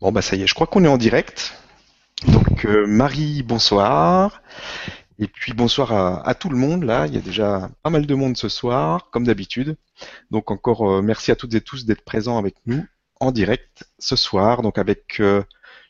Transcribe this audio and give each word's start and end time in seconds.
Bon, 0.00 0.12
bah 0.12 0.22
ça 0.22 0.34
y 0.34 0.42
est, 0.42 0.46
je 0.46 0.54
crois 0.54 0.66
qu'on 0.66 0.84
est 0.84 0.88
en 0.88 0.96
direct. 0.96 1.58
Donc, 2.26 2.64
euh, 2.64 2.86
Marie, 2.86 3.42
bonsoir. 3.42 4.42
Et 5.18 5.26
puis, 5.26 5.52
bonsoir 5.52 6.26
à, 6.26 6.34
tout 6.34 6.48
le 6.48 6.56
monde. 6.56 6.84
Là, 6.84 7.06
il 7.06 7.14
y 7.14 7.18
a 7.18 7.20
déjà 7.20 7.70
pas 7.82 7.90
mal 7.90 8.06
de 8.06 8.14
monde 8.14 8.38
ce 8.38 8.48
soir, 8.48 9.10
comme 9.10 9.24
d'habitude. 9.24 9.76
Donc, 10.30 10.50
encore 10.50 10.90
euh, 10.90 11.02
merci 11.02 11.30
à 11.30 11.36
toutes 11.36 11.54
et 11.54 11.60
tous 11.60 11.84
d'être 11.84 12.02
présents 12.02 12.38
avec 12.38 12.54
nous 12.64 12.82
en 13.20 13.30
direct 13.30 13.84
ce 13.98 14.16
soir. 14.16 14.62
Donc, 14.62 14.78
avec 14.78 15.20
euh, 15.20 15.42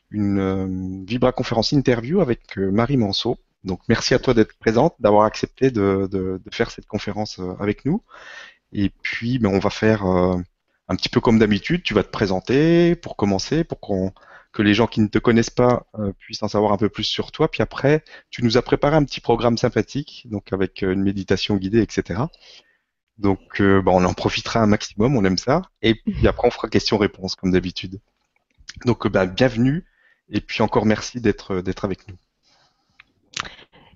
une 0.09 0.39
euh, 0.39 1.03
Vibra 1.07 1.31
conférence 1.31 1.71
interview 1.71 2.19
avec 2.19 2.57
Marie 2.57 2.97
Manceau. 2.97 3.37
Donc, 3.63 3.79
merci 3.87 4.13
à 4.13 4.19
toi 4.19 4.33
d'être 4.33 4.57
présente, 4.59 4.95
d'avoir 4.99 5.23
accepté 5.23 5.71
de, 5.71 6.09
de, 6.11 6.41
de, 6.43 6.53
faire 6.53 6.69
cette 6.69 6.87
conférence 6.87 7.39
avec 7.61 7.85
nous. 7.85 8.03
Et 8.73 8.89
puis, 8.89 9.39
ben, 9.39 9.49
on 9.53 9.59
va 9.59 9.69
faire 9.69 10.03
un 10.91 10.95
petit 10.95 11.09
peu 11.09 11.21
comme 11.21 11.39
d'habitude, 11.39 11.83
tu 11.83 11.93
vas 11.93 12.03
te 12.03 12.09
présenter 12.09 12.95
pour 12.95 13.15
commencer, 13.15 13.63
pour 13.63 13.79
que 13.79 14.61
les 14.61 14.73
gens 14.73 14.87
qui 14.87 14.99
ne 14.99 15.07
te 15.07 15.19
connaissent 15.19 15.49
pas 15.49 15.87
euh, 15.97 16.11
puissent 16.19 16.43
en 16.43 16.49
savoir 16.49 16.73
un 16.73 16.77
peu 16.77 16.89
plus 16.89 17.05
sur 17.05 17.31
toi. 17.31 17.49
Puis 17.49 17.63
après, 17.63 18.03
tu 18.29 18.43
nous 18.43 18.57
as 18.57 18.61
préparé 18.61 18.97
un 18.97 19.05
petit 19.05 19.21
programme 19.21 19.57
sympathique, 19.57 20.27
donc 20.29 20.51
avec 20.51 20.83
euh, 20.83 20.91
une 20.91 21.01
méditation 21.01 21.55
guidée, 21.55 21.81
etc. 21.81 22.23
Donc, 23.17 23.61
euh, 23.61 23.81
bah, 23.81 23.91
on 23.93 24.03
en 24.03 24.13
profitera 24.13 24.59
un 24.59 24.67
maximum, 24.67 25.15
on 25.15 25.23
aime 25.23 25.37
ça. 25.37 25.61
Et 25.81 25.95
puis 25.95 26.27
après, 26.27 26.47
on 26.47 26.51
fera 26.51 26.67
question-réponse 26.67 27.35
comme 27.35 27.51
d'habitude. 27.51 28.01
Donc, 28.85 29.07
bah, 29.07 29.25
bienvenue. 29.25 29.85
Et 30.33 30.41
puis 30.41 30.61
encore 30.63 30.85
merci 30.85 31.19
d'être 31.19 31.61
d'être 31.61 31.85
avec 31.85 32.07
nous. 32.07 32.15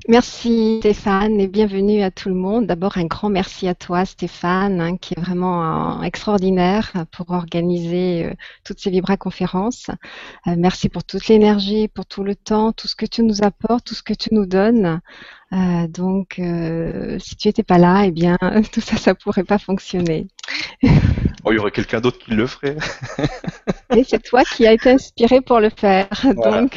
Merci 0.07 0.77
Stéphane 0.81 1.39
et 1.39 1.47
bienvenue 1.47 2.03
à 2.03 2.11
tout 2.11 2.29
le 2.29 2.35
monde. 2.35 2.67
D'abord 2.67 2.99
un 2.99 3.05
grand 3.05 3.29
merci 3.29 3.67
à 3.67 3.73
toi 3.73 4.05
Stéphane 4.05 4.79
hein, 4.79 4.97
qui 4.97 5.15
est 5.15 5.19
vraiment 5.19 5.97
euh, 5.99 6.03
extraordinaire 6.03 6.91
pour 7.11 7.31
organiser 7.31 8.25
euh, 8.25 8.33
toutes 8.63 8.79
ces 8.79 8.91
Vibra 8.91 9.17
conférences. 9.17 9.89
Euh, 10.45 10.53
merci 10.59 10.89
pour 10.89 11.03
toute 11.03 11.27
l'énergie, 11.27 11.87
pour 11.87 12.05
tout 12.05 12.23
le 12.23 12.35
temps, 12.35 12.71
tout 12.71 12.87
ce 12.87 12.95
que 12.95 13.07
tu 13.07 13.23
nous 13.23 13.43
apportes, 13.43 13.85
tout 13.85 13.95
ce 13.95 14.03
que 14.03 14.13
tu 14.13 14.29
nous 14.31 14.45
donnes. 14.45 15.01
Euh, 15.53 15.87
donc 15.87 16.39
si 17.19 17.35
tu 17.35 17.47
n'étais 17.47 17.63
pas 17.63 17.79
là, 17.79 18.03
eh 18.05 18.11
bien 18.11 18.37
tout 18.71 18.81
ça, 18.81 18.97
ça 18.97 19.15
pourrait 19.15 19.43
pas 19.43 19.57
fonctionner. 19.57 20.27
Oh, 21.43 21.51
il 21.51 21.55
y 21.55 21.57
aurait 21.57 21.71
quelqu'un 21.71 21.99
d'autre 21.99 22.19
qui 22.19 22.31
le 22.31 22.45
ferait. 22.45 22.77
et 23.95 24.03
c'est 24.03 24.21
toi 24.21 24.43
qui 24.43 24.67
as 24.67 24.73
été 24.73 24.91
inspiré 24.91 25.41
pour 25.41 25.59
le 25.59 25.71
faire. 25.71 26.09
Voilà. 26.35 26.61
Donc 26.61 26.75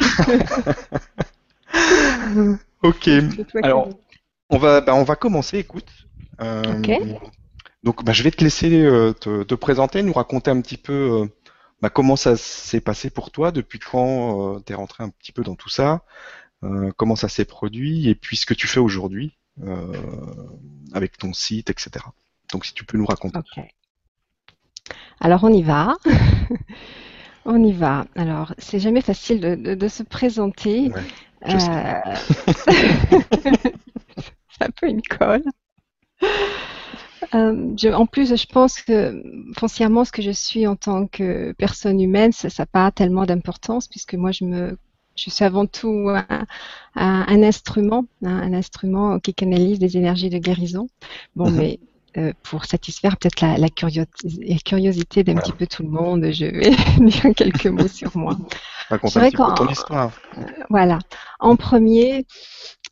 Ok. 2.83 3.09
Alors, 3.61 3.89
on 4.49 4.57
va, 4.57 4.81
bah, 4.81 4.95
on 4.95 5.03
va 5.03 5.15
commencer. 5.15 5.59
Écoute. 5.59 5.89
Euh, 6.41 6.81
donc, 7.83 8.03
bah, 8.03 8.13
je 8.13 8.23
vais 8.23 8.31
te 8.31 8.43
laisser 8.43 8.81
euh, 8.81 9.13
te, 9.13 9.43
te, 9.43 9.55
présenter, 9.55 10.01
nous 10.03 10.13
raconter 10.13 10.51
un 10.51 10.61
petit 10.61 10.77
peu 10.77 10.93
euh, 10.93 11.25
bah, 11.81 11.89
comment 11.89 12.15
ça 12.15 12.37
s'est 12.37 12.81
passé 12.81 13.09
pour 13.09 13.31
toi, 13.31 13.51
depuis 13.51 13.79
quand 13.79 14.55
euh, 14.55 14.59
tu 14.65 14.73
es 14.73 14.75
rentré 14.75 15.03
un 15.03 15.09
petit 15.09 15.31
peu 15.31 15.43
dans 15.43 15.55
tout 15.55 15.69
ça, 15.69 16.03
comment 16.97 17.15
ça 17.15 17.29
s'est 17.29 17.45
produit, 17.45 18.09
et 18.09 18.15
puis 18.15 18.35
ce 18.35 18.45
que 18.45 18.53
tu 18.53 18.67
fais 18.67 18.81
aujourd'hui 18.81 19.37
avec 20.93 21.17
ton 21.17 21.31
site, 21.31 21.69
etc. 21.69 22.05
Donc, 22.51 22.65
si 22.65 22.73
tu 22.73 22.83
peux 22.83 22.97
nous 22.97 23.05
raconter. 23.05 23.39
Ok. 23.39 23.63
Alors, 25.21 25.43
on 25.45 25.53
y 25.53 25.63
va. 25.63 25.95
on 27.45 27.63
y 27.63 27.71
va. 27.71 28.05
Alors, 28.15 28.53
c'est 28.57 28.79
jamais 28.79 29.01
facile 29.01 29.39
de, 29.39 29.55
de, 29.55 29.75
de 29.75 29.87
se 29.87 30.03
présenter. 30.03 30.89
Ouais. 30.89 31.01
Euh... 31.47 31.53
c'est 34.49 34.61
un 34.61 34.71
peu 34.79 34.87
une 34.87 35.01
colle. 35.01 35.43
Euh, 37.35 37.73
je, 37.77 37.89
en 37.89 38.05
plus, 38.05 38.35
je 38.35 38.45
pense 38.47 38.81
que 38.81 39.21
foncièrement, 39.57 40.03
ce 40.05 40.11
que 40.11 40.21
je 40.21 40.31
suis 40.31 40.67
en 40.67 40.75
tant 40.75 41.07
que 41.07 41.53
personne 41.53 41.99
humaine, 42.01 42.31
ça 42.31 42.49
n'a 42.57 42.65
pas 42.65 42.91
tellement 42.91 43.25
d'importance 43.25 43.87
puisque 43.87 44.15
moi, 44.15 44.31
je 44.31 44.45
me 44.45 44.77
je 45.15 45.29
suis 45.29 45.43
avant 45.43 45.65
tout 45.65 46.07
un, 46.09 46.25
un, 46.95 47.25
un 47.27 47.43
instrument, 47.43 48.05
un, 48.23 48.37
un, 48.37 48.53
instrument 48.53 49.19
qui 49.19 49.33
canalise 49.33 49.77
des 49.77 49.97
énergies 49.97 50.29
de 50.29 50.37
guérison. 50.37 50.87
Bon, 51.35 51.49
mm 51.49 51.53
-hmm. 51.53 51.57
mais 51.57 51.79
euh, 52.19 52.33
pour 52.43 52.65
satisfaire 52.65 53.17
peut-être 53.17 53.41
la, 53.41 53.57
la, 53.57 53.69
curios 53.69 54.05
la, 54.23 54.57
curiosité 54.57 55.23
d'un 55.23 55.33
voilà. 55.33 55.45
petit 55.45 55.53
peu 55.53 55.67
tout 55.67 55.83
le 55.83 55.89
monde, 55.89 56.29
je 56.31 56.45
vais 56.45 56.71
dire 56.99 57.33
quelques 57.35 57.67
mots 57.67 57.87
sur 58.01 58.15
moi. 58.17 58.37
Raconte 58.89 59.17
un 59.17 59.29
petit 59.29 59.37
peu 59.37 59.53
ton 59.55 59.67
histoire. 59.67 60.11
Euh, 60.37 60.41
voilà. 60.69 60.99
En 61.39 61.55
premier, 61.55 62.25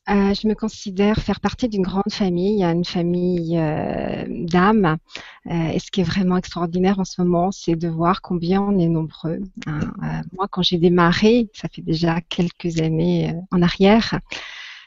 euh, 0.10 0.34
je 0.34 0.48
me 0.48 0.54
considère 0.54 1.18
faire 1.18 1.42
partie 1.42 1.68
d'une 1.68 1.82
grande 1.82 2.12
famille, 2.12 2.64
une 2.64 2.86
famille 2.86 3.58
euh, 3.58 4.24
d'âmes. 4.28 4.98
Euh, 5.48 5.70
et 5.70 5.80
ce 5.80 5.92
qui 5.92 6.00
est 6.00 6.06
vraiment 6.06 6.38
extraordinaire 6.38 7.00
en 7.00 7.04
ce 7.04 7.22
moment, 7.22 7.52
c'est 7.52 7.76
de 7.76 7.90
voir 7.90 8.22
combien 8.22 8.62
on 8.62 8.80
est 8.80 8.88
nombreux. 8.88 9.40
Hein. 9.66 10.22
moi, 10.34 10.48
quand 10.50 10.62
j'ai 10.62 10.78
démarré, 10.78 11.50
ça 11.54 11.68
fait 11.68 11.82
déjà 11.82 12.22
quelques 12.22 12.80
années 12.80 13.36
en 13.52 13.62
arrière, 13.62 14.20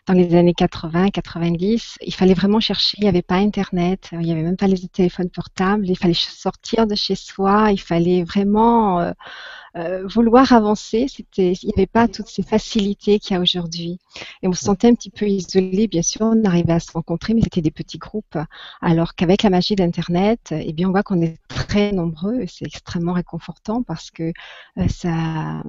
dans 0.06 0.14
les 0.14 0.34
années 0.34 0.54
80, 0.54 1.10
90, 1.10 1.98
il 2.02 2.14
fallait 2.14 2.34
vraiment 2.34 2.60
chercher. 2.60 2.96
Il 2.98 3.02
n'y 3.02 3.08
avait 3.08 3.22
pas 3.22 3.36
Internet, 3.36 4.08
il 4.12 4.18
n'y 4.18 4.32
avait 4.32 4.42
même 4.42 4.56
pas 4.56 4.66
les 4.66 4.88
téléphones 4.88 5.30
portables. 5.30 5.88
Il 5.88 5.96
fallait 5.96 6.14
sortir 6.14 6.86
de 6.86 6.94
chez 6.94 7.14
soi. 7.14 7.70
Il 7.72 7.80
fallait 7.80 8.24
vraiment 8.24 9.00
euh, 9.00 9.12
euh, 9.76 10.06
vouloir 10.06 10.52
avancer. 10.52 11.06
C'était, 11.08 11.52
il 11.52 11.66
n'y 11.66 11.72
avait 11.76 11.86
pas 11.86 12.08
toutes 12.08 12.28
ces 12.28 12.42
facilités 12.42 13.18
qu'il 13.18 13.34
y 13.34 13.36
a 13.36 13.40
aujourd'hui. 13.40 13.98
Et 14.42 14.48
on 14.48 14.52
se 14.52 14.64
sentait 14.64 14.88
un 14.88 14.94
petit 14.94 15.10
peu 15.10 15.26
isolé. 15.26 15.86
Bien 15.86 16.02
sûr, 16.02 16.22
on 16.22 16.44
arrivait 16.44 16.72
à 16.72 16.80
se 16.80 16.92
rencontrer, 16.92 17.34
mais 17.34 17.42
c'était 17.42 17.60
des 17.60 17.70
petits 17.70 17.98
groupes. 17.98 18.38
Alors 18.80 19.14
qu'avec 19.14 19.42
la 19.42 19.50
magie 19.50 19.76
d'Internet, 19.76 20.52
eh 20.52 20.72
bien, 20.72 20.88
on 20.88 20.92
voit 20.92 21.02
qu'on 21.02 21.22
est 21.22 21.38
très 21.48 21.92
nombreux. 21.92 22.44
C'est 22.46 22.66
extrêmement 22.66 23.12
réconfortant 23.12 23.82
parce 23.82 24.10
que 24.10 24.32
euh, 24.78 24.88
ça, 24.88 25.62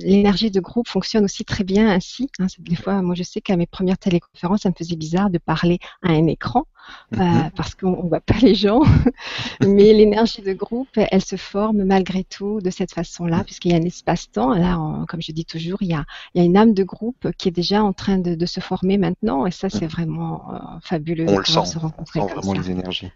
l'énergie 0.00 0.50
de 0.50 0.60
groupe 0.60 0.88
fonctionne 0.88 1.24
aussi 1.24 1.44
très 1.44 1.64
bien 1.64 1.88
ainsi. 1.88 2.30
Hein. 2.38 2.46
Des 2.58 2.76
fois, 2.76 3.02
moi, 3.02 3.14
je 3.14 3.22
sais 3.22 3.40
qu'à 3.40 3.56
mes 3.56 3.66
premières 3.66 3.98
téléconférences, 3.98 4.62
ça 4.62 4.68
me 4.68 4.74
faisait 4.76 4.96
bizarre 4.96 5.30
de 5.30 5.38
parler 5.38 5.78
à 6.02 6.10
un 6.10 6.26
écran. 6.26 6.66
Euh, 7.12 7.16
mm-hmm. 7.16 7.50
parce 7.56 7.74
qu'on 7.74 8.04
ne 8.04 8.08
voit 8.08 8.20
pas 8.20 8.38
les 8.40 8.54
gens, 8.54 8.82
mais 9.60 9.92
l'énergie 9.92 10.42
de 10.42 10.52
groupe, 10.52 10.88
elle 10.94 11.24
se 11.24 11.36
forme 11.36 11.84
malgré 11.84 12.24
tout 12.24 12.60
de 12.60 12.70
cette 12.70 12.92
façon-là, 12.92 13.42
puisqu'il 13.44 13.72
y 13.72 13.74
a 13.74 13.78
un 13.78 13.82
espace-temps. 13.82 14.54
Là, 14.54 14.78
en, 14.78 15.06
comme 15.06 15.20
je 15.20 15.32
dis 15.32 15.44
toujours, 15.44 15.82
il 15.82 15.88
y, 15.88 15.94
a, 15.94 16.04
il 16.34 16.40
y, 16.40 16.42
a, 16.42 16.46
une 16.46 16.56
âme 16.56 16.74
de 16.74 16.84
groupe 16.84 17.30
qui 17.36 17.48
est 17.48 17.52
déjà 17.52 17.82
en 17.82 17.92
train 17.92 18.18
de, 18.18 18.34
de 18.34 18.46
se 18.46 18.60
former 18.60 18.98
maintenant, 18.98 19.46
et 19.46 19.50
ça, 19.50 19.68
c'est 19.68 19.86
vraiment 19.86 20.52
euh, 20.52 20.58
fabuleux 20.82 21.26
On 21.28 21.32
de 21.32 21.38
le 21.38 21.44
sent, 21.44 21.64
se 21.64 21.78
rencontrer 21.78 22.20
on 22.20 22.28
sent 22.28 22.34
vraiment 22.34 22.54
ça. 22.54 22.60
les 22.60 22.70
énergies. 22.70 23.10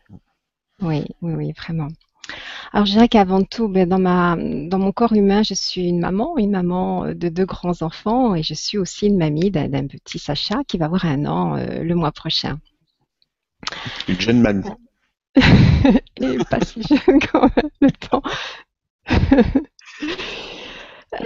Oui, 0.83 1.05
oui, 1.23 1.35
oui, 1.35 1.53
vraiment. 1.53 1.89
Alors, 2.73 2.87
je 2.87 2.93
dirais 2.93 3.09
qu'avant 3.09 3.43
tout, 3.43 3.69
ben, 3.69 3.89
dans, 3.89 3.99
ma, 3.99 4.37
dans 4.37 4.79
mon 4.79 4.93
corps 4.93 5.12
humain, 5.12 5.43
je 5.43 5.55
suis 5.55 5.89
une 5.89 6.01
maman, 6.01 6.37
une 6.39 6.51
maman 6.51 7.06
de 7.15 7.29
deux 7.29 7.45
grands 7.45 7.83
enfants, 7.83 8.35
et 8.35 8.43
je 8.43 8.55
suis 8.55 8.79
aussi 8.79 9.06
une 9.06 9.19
mamie 9.19 9.51
d'un 9.51 9.87
petit 9.87 10.19
Sacha 10.19 10.65
qui 10.67 10.79
va 10.79 10.87
avoir 10.87 11.05
un 11.05 11.27
an 11.27 11.56
euh, 11.56 11.83
le 11.83 11.95
mois 11.95 12.12
prochain. 12.12 12.59
Une 14.09 14.21
jeune 14.21 14.41
mamie. 14.41 14.65
et 15.37 16.39
pas 16.51 16.61
si 16.65 16.83
jeune 16.83 17.19
quand 17.21 17.43
même, 17.43 17.71
le 17.81 17.91
temps. 17.91 18.23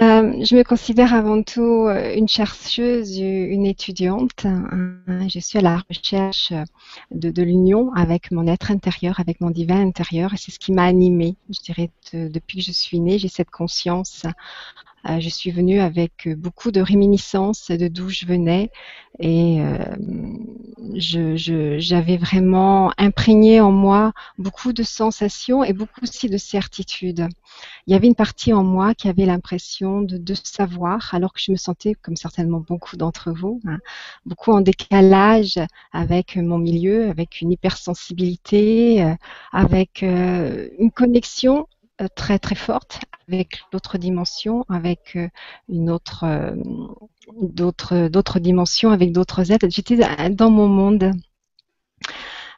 Euh, 0.01 0.45
je 0.45 0.55
me 0.55 0.63
considère 0.63 1.13
avant 1.13 1.41
tout 1.41 1.87
euh, 1.87 2.13
une 2.15 2.27
chercheuse, 2.27 3.17
une 3.17 3.65
étudiante. 3.65 4.45
Je 5.07 5.39
suis 5.39 5.57
à 5.57 5.61
la 5.61 5.81
recherche 5.89 6.53
de, 7.11 7.41
l'union 7.41 7.91
avec 7.93 8.31
mon 8.31 8.45
être 8.47 8.71
intérieur, 8.71 9.19
avec 9.19 9.41
mon 9.41 9.49
divin 9.49 9.81
intérieur, 9.81 10.33
et 10.33 10.37
c'est 10.37 10.51
ce 10.51 10.59
qui 10.59 10.71
m'a 10.71 10.83
animée. 10.83 11.35
Je 11.49 11.59
dirais 11.61 11.89
de, 12.13 12.27
depuis 12.27 12.59
que 12.59 12.65
je 12.65 12.71
suis 12.71 12.99
née, 12.99 13.17
j'ai 13.17 13.29
cette 13.29 13.49
conscience 13.49 14.23
euh, 14.25 14.29
je 15.05 15.29
suis 15.29 15.51
venue 15.51 15.79
avec 15.79 16.27
beaucoup 16.37 16.71
de 16.71 16.81
réminiscences 16.81 17.71
de 17.71 17.87
d'où 17.87 18.09
je 18.09 18.25
venais 18.25 18.71
et 19.19 19.61
euh, 19.61 19.95
j'avais 20.95 22.17
vraiment 22.17 22.91
imprégné 22.97 23.59
en 23.59 23.71
moi 23.71 24.13
beaucoup 24.37 24.71
de 24.71 24.83
sensations 24.83 25.63
et 25.63 25.73
beaucoup 25.73 26.01
aussi 26.03 26.29
de 26.29 26.37
certitudes. 26.37 27.27
Il 27.85 27.93
y 27.93 27.95
avait 27.95 28.07
une 28.07 28.15
partie 28.15 28.53
en 28.53 28.63
moi 28.63 28.93
qui 28.93 29.09
avait 29.09 29.25
l'impression 29.25 30.01
de, 30.01 30.33
savoir, 30.35 31.13
alors 31.13 31.33
que 31.33 31.41
je 31.41 31.51
me 31.51 31.57
sentais, 31.57 31.95
comme 32.01 32.15
certainement 32.15 32.59
beaucoup 32.59 32.95
d'entre 32.95 33.31
vous, 33.31 33.59
hein, 33.67 33.79
beaucoup 34.25 34.51
en 34.51 34.61
décalage 34.61 35.59
avec 35.91 36.37
mon 36.37 36.57
milieu, 36.57 37.09
avec 37.09 37.41
une 37.41 37.51
hypersensibilité, 37.51 39.03
euh, 39.03 39.15
avec 39.51 40.03
euh, 40.03 40.69
une 40.79 40.91
connexion 40.91 41.61
euh, 41.61 41.78
très 42.07 42.39
très 42.39 42.55
forte 42.55 43.01
avec 43.27 43.61
l'autre 43.71 43.97
dimension, 43.97 44.65
avec 44.69 45.15
euh, 45.15 45.27
une 45.69 45.89
autre 45.89 46.23
euh, 46.23 46.55
d'autres 47.41 48.07
d'autres 48.07 48.39
dimensions, 48.39 48.91
avec 48.91 49.11
d'autres 49.11 49.51
êtres. 49.51 49.67
J'étais 49.69 49.97
dans 50.29 50.49
mon 50.49 50.67
monde. 50.67 51.13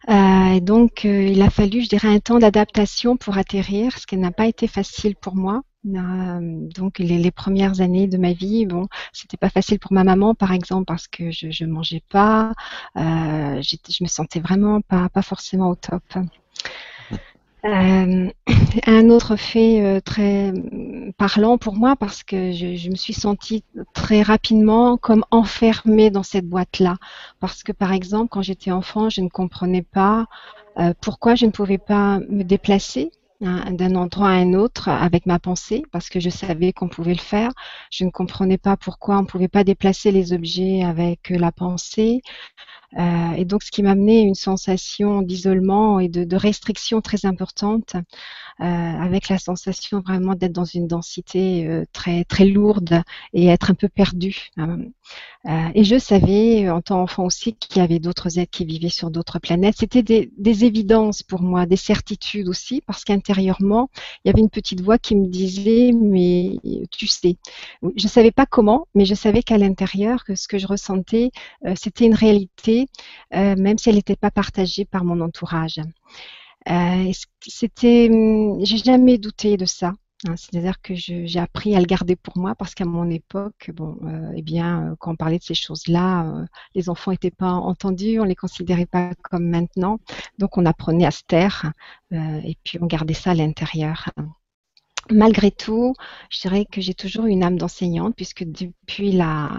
Euh, 0.09 0.53
et 0.55 0.61
donc, 0.61 1.05
euh, 1.05 1.23
il 1.23 1.41
a 1.41 1.49
fallu, 1.49 1.83
je 1.83 1.89
dirais, 1.89 2.07
un 2.07 2.19
temps 2.19 2.39
d'adaptation 2.39 3.17
pour 3.17 3.37
atterrir, 3.37 3.97
ce 3.99 4.07
qui 4.07 4.17
n'a 4.17 4.31
pas 4.31 4.47
été 4.47 4.67
facile 4.67 5.15
pour 5.15 5.35
moi. 5.35 5.61
Euh, 5.85 6.39
donc, 6.75 6.99
les, 6.99 7.17
les, 7.17 7.31
premières 7.31 7.81
années 7.81 8.07
de 8.07 8.17
ma 8.17 8.33
vie, 8.33 8.65
bon, 8.65 8.87
c'était 9.13 9.37
pas 9.37 9.49
facile 9.49 9.79
pour 9.79 9.93
ma 9.93 10.03
maman, 10.03 10.33
par 10.35 10.53
exemple, 10.53 10.85
parce 10.85 11.07
que 11.07 11.31
je, 11.31 11.51
je 11.51 11.65
mangeais 11.65 12.03
pas, 12.09 12.53
je 12.95 14.03
me 14.03 14.07
sentais 14.07 14.39
vraiment 14.39 14.81
pas, 14.81 15.09
pas 15.09 15.21
forcément 15.21 15.69
au 15.69 15.75
top. 15.75 16.03
Euh, 17.63 18.31
un 18.87 19.09
autre 19.09 19.35
fait 19.35 19.81
euh, 19.81 19.99
très 19.99 20.51
parlant 21.17 21.57
pour 21.57 21.75
moi 21.75 21.95
parce 21.95 22.23
que 22.23 22.51
je, 22.51 22.89
me 22.89 22.95
suis 22.95 23.13
sentie 23.13 23.63
très 23.93 24.21
rapidement 24.23 24.97
comme 24.97 25.23
enfermée 25.31 26.09
dans 26.09 26.23
cette 26.23 26.47
boîte-là. 26.47 26.97
Parce 27.39 27.63
que 27.63 27.71
par 27.71 27.93
exemple, 27.93 28.29
quand 28.29 28.41
j'étais 28.41 28.71
enfant, 28.71 29.09
je 29.09 29.21
ne 29.21 29.29
comprenais 29.29 29.83
pas 29.83 30.25
euh, 30.79 30.93
pourquoi 31.01 31.35
je 31.35 31.45
ne 31.45 31.51
pouvais 31.51 31.77
pas 31.77 32.19
me 32.29 32.43
déplacer 32.43 33.11
hein, 33.43 33.71
d'un 33.71 33.95
endroit 33.95 34.29
à 34.29 34.33
un 34.33 34.53
autre 34.53 34.89
avec 34.89 35.25
ma 35.25 35.37
pensée, 35.37 35.83
parce 35.91 36.09
que 36.09 36.19
je 36.19 36.29
savais 36.29 36.73
qu'on 36.73 36.89
pouvait 36.89 37.13
le 37.13 37.19
faire. 37.19 37.51
Je 37.91 38.05
ne 38.05 38.09
comprenais 38.09 38.57
pas 38.57 38.77
pourquoi 38.77 39.17
on 39.17 39.21
ne 39.21 39.27
pouvait 39.27 39.47
pas 39.47 39.63
déplacer 39.63 40.11
les 40.11 40.33
objets 40.33 40.83
avec 40.83 41.29
la 41.29 41.51
pensée. 41.51 42.21
Euh, 42.97 43.31
et 43.37 43.45
donc, 43.45 43.63
ce 43.63 43.71
qui 43.71 43.83
m'a 43.83 43.91
amené 43.91 44.21
une 44.21 44.35
sensation 44.35 45.21
d'isolement 45.21 45.99
et 45.99 46.09
de, 46.09 46.35
restriction 46.35 47.01
très 47.01 47.25
importante, 47.25 47.95
euh, 48.61 48.65
avec 48.65 49.29
la 49.29 49.39
sensation 49.39 50.01
vraiment 50.01 50.35
d'être 50.35 50.51
dans 50.51 50.65
une 50.65 50.87
densité 50.87 51.67
euh, 51.67 51.83
très 51.93 52.25
très 52.25 52.45
lourde 52.45 53.01
et 53.33 53.47
être 53.47 53.71
un 53.71 53.73
peu 53.73 53.89
perdu. 53.89 54.49
Euh, 54.59 55.69
et 55.73 55.83
je 55.83 55.97
savais, 55.97 56.69
en 56.69 56.81
tant 56.81 56.99
qu'enfant 56.99 57.25
aussi, 57.25 57.53
qu'il 57.53 57.81
y 57.81 57.83
avait 57.83 57.99
d'autres 57.99 58.37
êtres 58.37 58.51
qui 58.51 58.65
vivaient 58.65 58.89
sur 58.89 59.09
d'autres 59.09 59.39
planètes. 59.39 59.75
C'était 59.79 60.03
des, 60.03 60.31
des, 60.37 60.65
évidences 60.65 61.23
pour 61.23 61.41
moi, 61.41 61.65
des 61.65 61.75
certitudes 61.75 62.47
aussi, 62.47 62.81
parce 62.85 63.03
qu'intérieurement, 63.03 63.89
il 64.23 64.27
y 64.27 64.31
avait 64.31 64.41
une 64.41 64.49
petite 64.49 64.81
voix 64.81 64.99
qui 64.99 65.15
me 65.15 65.27
disait, 65.27 65.91
mais 65.93 66.57
tu 66.91 67.07
sais, 67.07 67.37
je 67.81 68.05
ne 68.05 68.09
savais 68.09 68.31
pas 68.31 68.45
comment, 68.45 68.87
mais 68.93 69.05
je 69.05 69.15
savais 69.15 69.41
qu'à 69.41 69.57
l'intérieur, 69.57 70.23
que 70.23 70.35
ce 70.35 70.47
que 70.47 70.59
je 70.59 70.67
ressentais, 70.67 71.31
c'était 71.75 72.05
une 72.05 72.13
réalité 72.13 72.80
euh, 73.33 73.55
même 73.55 73.77
si 73.77 73.89
elle 73.89 73.95
n'était 73.95 74.15
pas 74.15 74.31
partagée 74.31 74.85
par 74.85 75.03
mon 75.03 75.21
entourage. 75.21 75.79
Euh, 76.69 77.11
c'était, 77.41 78.09
hum, 78.11 78.63
j'ai 78.63 78.77
jamais 78.77 79.17
douté 79.17 79.57
de 79.57 79.65
ça. 79.65 79.93
Hein. 80.27 80.35
C'est-à-dire 80.37 80.81
que 80.81 80.93
j'ai 80.93 81.39
appris 81.39 81.75
à 81.75 81.79
le 81.79 81.85
garder 81.85 82.15
pour 82.15 82.37
moi 82.37 82.53
parce 82.55 82.75
qu'à 82.75 82.85
mon 82.85 83.09
époque, 83.09 83.71
bon, 83.73 83.97
euh, 84.03 84.31
eh 84.35 84.41
bien, 84.43 84.95
quand 84.99 85.11
on 85.11 85.15
parlait 85.15 85.39
de 85.39 85.43
ces 85.43 85.55
choses-là, 85.55 86.45
les 86.75 86.89
enfants 86.89 87.11
n'étaient 87.11 87.31
pas 87.31 87.53
entendus, 87.53 88.19
on 88.19 88.25
les 88.25 88.35
considérait 88.35 88.85
pas 88.85 89.11
comme 89.23 89.49
maintenant, 89.49 89.99
donc 90.37 90.57
on 90.57 90.65
apprenait 90.65 91.05
à 91.05 91.11
se 91.11 91.23
taire 91.27 91.71
et 92.11 92.57
puis 92.63 92.77
on 92.81 92.85
gardait 92.85 93.15
ça 93.15 93.31
à 93.31 93.33
l'intérieur 93.33 94.09
malgré 95.09 95.51
tout, 95.51 95.93
je 96.29 96.41
dirais 96.41 96.65
que 96.65 96.81
j'ai 96.81 96.93
toujours 96.93 97.25
une 97.25 97.43
âme 97.43 97.57
d'enseignante 97.57 98.15
puisque 98.15 98.43
depuis 98.43 99.11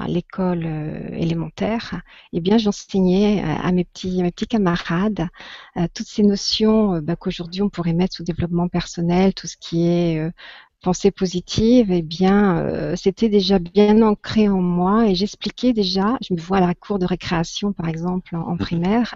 l'école 0.09 0.65
euh, 0.65 1.09
élémentaire, 1.13 2.01
eh 2.33 2.41
bien, 2.41 2.59
j'enseignais 2.59 3.43
euh, 3.43 3.55
à 3.63 3.73
mes 3.73 3.85
petits, 3.85 4.23
mes 4.23 4.31
petits 4.31 4.47
camarades 4.47 5.29
euh, 5.77 5.87
toutes 5.95 6.07
ces 6.07 6.23
notions 6.23 7.01
bah, 7.01 7.17
qu'aujourd'hui 7.17 7.63
on 7.63 7.69
pourrait 7.71 7.93
mettre 7.93 8.17
sous 8.17 8.25
développement 8.25 8.69
personnel, 8.69 9.35
tout 9.35 9.47
ce 9.47 9.57
qui 9.57 9.87
est 9.89 10.33
pensée 10.83 11.11
positive, 11.11 11.91
eh 11.91 12.03
bien, 12.03 12.59
euh, 12.59 12.97
c'était 12.97 13.29
déjà 13.29 13.59
bien 13.59 14.03
ancré 14.03 14.49
en 14.49 14.61
moi 14.61 15.07
et 15.07 15.15
j'expliquais 15.15 15.73
déjà, 15.73 16.19
je 16.21 16.35
me 16.35 16.41
vois 16.41 16.59
à 16.59 16.61
la 16.61 16.75
cour 16.75 16.99
de 16.99 17.07
récréation, 17.07 17.73
par 17.73 17.89
exemple, 17.89 18.37
en, 18.37 18.57
primaire, 18.57 19.15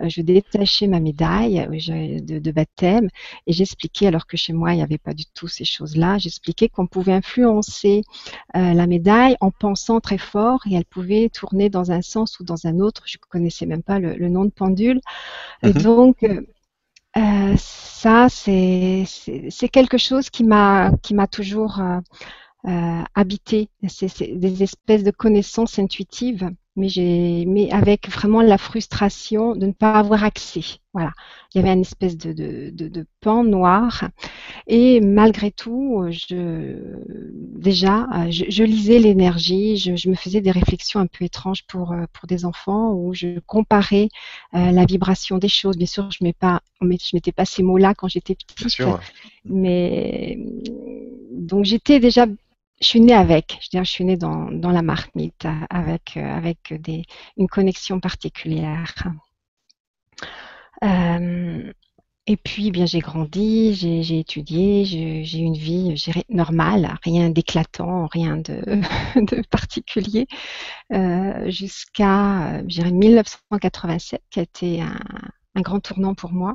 euh, 0.00 0.08
je 0.08 0.20
détachais 0.20 0.86
ma 0.86 1.00
médaille 1.00 1.60
euh, 1.60 2.20
de, 2.20 2.50
baptême 2.50 3.08
et 3.46 3.52
j'expliquais, 3.52 4.06
alors 4.06 4.26
que 4.26 4.36
chez 4.36 4.52
moi, 4.52 4.72
il 4.72 4.76
n'y 4.76 4.82
avait 4.82 4.98
pas 4.98 5.14
du 5.14 5.24
tout 5.34 5.48
ces 5.48 5.64
choses-là, 5.64 6.18
j'expliquais 6.18 6.68
qu'on 6.68 6.86
pouvait 6.86 7.12
influencer 7.12 8.02
la 8.54 8.86
médaille 8.86 9.36
en 9.40 9.50
pensant 9.50 10.00
très 10.00 10.18
fort 10.18 10.60
et 10.70 10.74
elle 10.74 10.84
pouvait 10.84 11.28
tourner 11.28 11.70
dans 11.70 11.90
un 11.90 12.02
sens 12.02 12.38
ou 12.40 12.44
dans 12.44 12.66
un 12.66 12.78
autre. 12.78 13.02
Je 13.06 13.16
ne 13.16 13.28
connaissais 13.28 13.66
même 13.66 13.82
pas 13.82 13.98
le, 13.98 14.28
nom 14.28 14.44
de 14.44 14.50
pendule. 14.50 15.00
Et 15.62 15.68
mhm. 15.68 15.82
donc, 15.82 16.22
euh, 16.22 16.42
ça, 17.14 18.28
c'est 18.28 19.04
quelque 19.72 19.98
chose 19.98 20.30
qui 20.30 20.44
m'a 20.44 20.90
toujours 21.30 21.80
euh, 22.66 22.70
euh, 22.70 23.02
habité. 23.14 23.68
C'est 23.88 24.38
des 24.38 24.62
espèces 24.62 25.04
de 25.04 25.10
connaissances 25.10 25.78
intuitives 25.78 26.50
mais 26.76 26.88
j'ai 26.88 27.44
mais 27.46 27.70
avec 27.70 28.10
vraiment 28.10 28.42
la 28.42 28.58
frustration 28.58 29.54
de 29.54 29.66
ne 29.66 29.72
pas 29.72 29.94
avoir 29.94 30.24
accès. 30.24 30.80
Voilà, 30.92 31.12
il 31.52 31.58
y 31.58 31.60
avait 31.60 31.72
une 31.72 31.80
espèce 31.80 32.16
de, 32.16 32.32
de, 32.32 32.70
de, 32.70 32.88
de 32.88 33.06
pan 33.20 33.42
noir 33.42 34.08
et 34.66 35.00
malgré 35.00 35.50
tout, 35.50 36.04
je 36.10 36.76
déjà 37.56 38.06
je, 38.30 38.44
je 38.48 38.64
lisais 38.64 38.98
l'énergie, 38.98 39.76
je, 39.76 39.96
je, 39.96 40.08
me 40.08 40.14
faisais 40.14 40.40
des 40.40 40.52
réflexions 40.52 41.00
un 41.00 41.06
peu 41.06 41.24
étranges 41.24 41.64
pour 41.66 41.94
pour 42.12 42.26
des 42.26 42.44
enfants 42.44 42.92
où 42.92 43.12
je 43.14 43.38
comparais 43.40 44.08
euh, 44.54 44.70
la 44.70 44.84
vibration 44.84 45.38
des 45.38 45.48
choses. 45.48 45.76
Bien 45.76 45.86
sûr, 45.86 46.10
je 46.10 46.24
mets 46.24 46.32
pas 46.32 46.60
je 46.80 47.16
mettais 47.16 47.32
pas 47.32 47.44
ces 47.44 47.62
mots-là 47.62 47.94
quand 47.94 48.08
j'étais 48.08 48.34
petite, 48.34 48.68
sûr. 48.68 49.00
mais 49.44 50.38
donc 51.32 51.64
j'étais 51.64 51.98
déjà 51.98 52.26
je 52.80 52.86
suis 52.86 53.00
née 53.00 53.14
avec, 53.14 53.58
je, 53.62 53.70
dire, 53.70 53.84
je 53.84 53.90
suis 53.90 54.04
née 54.04 54.16
dans, 54.16 54.48
la 54.50 54.82
marmite 54.82 55.46
avec, 55.70 56.16
euh, 56.16 56.36
avec 56.36 56.74
des, 56.80 57.04
une 57.36 57.48
connexion 57.48 58.00
particulière. 58.00 58.94
Euh, 60.82 61.72
et 62.26 62.36
puis, 62.38 62.70
bien, 62.70 62.86
j'ai 62.86 63.00
grandi, 63.00 63.74
j'ai 63.74 64.18
étudié, 64.18 64.84
j'ai 64.86 65.38
une 65.38 65.56
vie 65.56 65.94
normale, 66.30 66.96
rien 67.02 67.28
d'éclatant, 67.28 68.06
rien 68.06 68.38
de, 68.38 69.42
particulier, 69.50 70.26
euh, 70.92 71.50
jusqu'à 71.50 72.62
1987, 72.62 74.22
qui 74.30 74.40
a 74.40 74.42
été 74.42 74.80
un, 74.80 75.60
grand 75.60 75.80
tournant 75.80 76.14
pour 76.14 76.32
moi. 76.32 76.54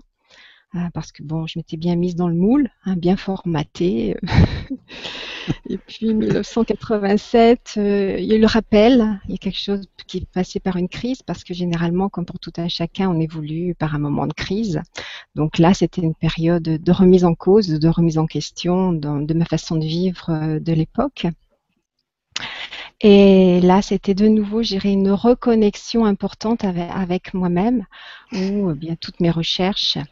Euh, 0.76 0.80
parce 0.94 1.12
que 1.12 1.24
bon, 1.24 1.48
je 1.48 1.58
m'étais 1.60 1.78
bien 1.78 1.96
mise 1.96 2.16
dans 2.16 2.28
le 2.28 2.36
moule, 2.36 2.70
hein, 2.86 2.96
bien 2.96 3.18
formatée. 3.18 4.18
Et 5.70 5.78
puis 5.78 6.14
1987, 6.14 7.76
euh, 7.78 8.16
il 8.20 8.26
y 8.26 8.34
a 8.34 8.36
eu 8.36 8.40
le 8.40 8.48
rappel, 8.48 9.20
il 9.26 9.32
y 9.32 9.36
a 9.36 9.38
quelque 9.38 9.60
chose 9.60 9.88
qui 10.08 10.18
est 10.18 10.30
passé 10.32 10.60
par 10.60 10.78
une 10.78 10.90
crise, 10.90 11.22
parce 11.22 11.44
que 11.44 11.54
généralement, 11.54 12.10
comme 12.10 12.26
pour 12.26 12.40
tout 12.40 12.54
un 12.58 12.68
chacun, 12.68 13.10
on 13.10 13.20
évolue 13.20 13.76
par 13.76 13.96
un 13.96 14.00
moment 14.00 14.28
de 14.28 14.34
crise. 14.34 14.82
Donc 15.36 15.58
là, 15.58 15.74
c'était 15.74 16.02
une 16.02 16.16
période 16.16 16.64
de 16.64 16.92
remise 16.92 17.26
en 17.26 17.36
cause, 17.36 17.68
de 17.68 17.88
remise 17.88 18.18
en 18.18 18.26
question 18.26 18.94
de 18.94 19.34
ma 19.34 19.46
façon 19.46 19.76
de 19.76 19.86
vivre 19.86 20.30
euh, 20.30 20.60
de 20.60 20.74
l'époque. 20.74 21.28
Et 23.02 23.62
là, 23.62 23.82
c'était 23.82 24.14
de 24.14 24.28
nouveau, 24.28 24.62
j'irai 24.62 24.92
une 24.92 25.12
reconnexion 25.12 26.06
importante 26.06 26.66
avec, 26.66 27.34
moi-même, 27.34 27.86
où 28.34 28.72
eh 28.72 28.74
bien 28.74 28.96
toutes 29.00 29.22
mes 29.22 29.32
recherches 29.32 29.98
euh, 29.98 30.04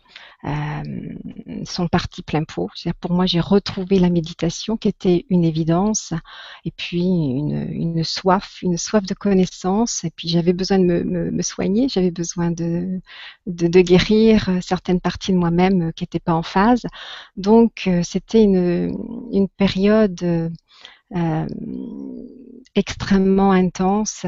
sont 1.65 1.87
partis 1.87 2.21
plein 2.21 2.43
pot. 2.43 2.69
Pour 3.01 3.11
moi, 3.11 3.25
j'ai 3.25 3.39
retrouvé 3.39 3.99
la 3.99 4.09
méditation 4.09 4.77
qui 4.77 4.87
était 4.87 5.25
une 5.29 5.43
évidence, 5.43 6.13
et 6.65 6.71
puis 6.71 7.03
une, 7.03 7.67
une 7.71 8.03
soif, 8.03 8.59
une 8.61 8.77
soif 8.77 9.05
de 9.05 9.13
connaissance. 9.13 10.03
Et 10.03 10.11
puis 10.11 10.29
j'avais 10.29 10.53
besoin 10.53 10.79
de 10.79 10.83
me, 10.85 11.03
me, 11.03 11.31
me 11.31 11.41
soigner, 11.41 11.89
j'avais 11.89 12.11
besoin 12.11 12.51
de, 12.51 12.99
de, 13.47 13.67
de, 13.67 13.81
guérir 13.81 14.49
certaines 14.61 15.01
parties 15.01 15.31
de 15.31 15.37
moi-même 15.37 15.91
qui 15.93 16.03
n'étaient 16.03 16.19
pas 16.19 16.33
en 16.33 16.43
phase. 16.43 16.83
Donc 17.35 17.83
euh, 17.87 18.01
c'était 18.03 18.43
une, 18.43 18.97
une 19.31 19.47
période 19.49 20.21
euh, 20.23 20.49
extrêmement 22.77 23.51
intense, 23.51 24.23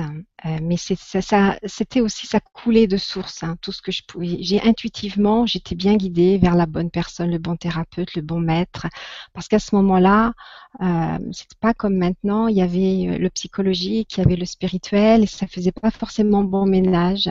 euh, 0.46 0.58
mais 0.64 0.76
c'était 0.76 2.02
aussi 2.02 2.26
ça 2.26 2.40
coulait 2.40 2.88
de 2.88 2.98
source, 2.98 3.44
hein, 3.44 3.56
tout 3.62 3.72
ce 3.72 3.82
que 3.82 3.92
je 3.92 4.02
pouvais. 4.08 4.38
J'ai 4.42 4.60
intuitivement, 4.64 5.46
j'étais 5.46 5.76
bien 5.76 5.96
guidée 5.98 6.40
vers 6.40 6.56
la 6.56 6.66
bonne 6.66 6.90
personne, 6.90 7.30
le 7.30 7.38
bon 7.38 7.56
thérapeute, 7.58 8.16
le 8.16 8.24
bon 8.24 8.40
maître, 8.40 8.88
parce 9.34 9.48
qu'à 9.48 9.60
ce 9.60 9.76
moment-là, 9.76 10.34
euh, 10.82 11.20
c'était 11.32 11.60
pas 11.60 11.76
comme 11.76 11.96
maintenant. 11.96 12.48
Il 12.48 12.58
y 12.58 12.64
avait 12.64 13.20
le 13.20 13.30
psychologique, 13.30 14.18
il 14.18 14.22
y 14.22 14.26
avait 14.26 14.36
le 14.36 14.46
spirituel, 14.46 15.22
et 15.24 15.28
ça 15.28 15.46
faisait 15.46 15.72
pas 15.72 15.92
forcément 15.92 16.44
bon 16.44 16.66
ménage. 16.66 17.30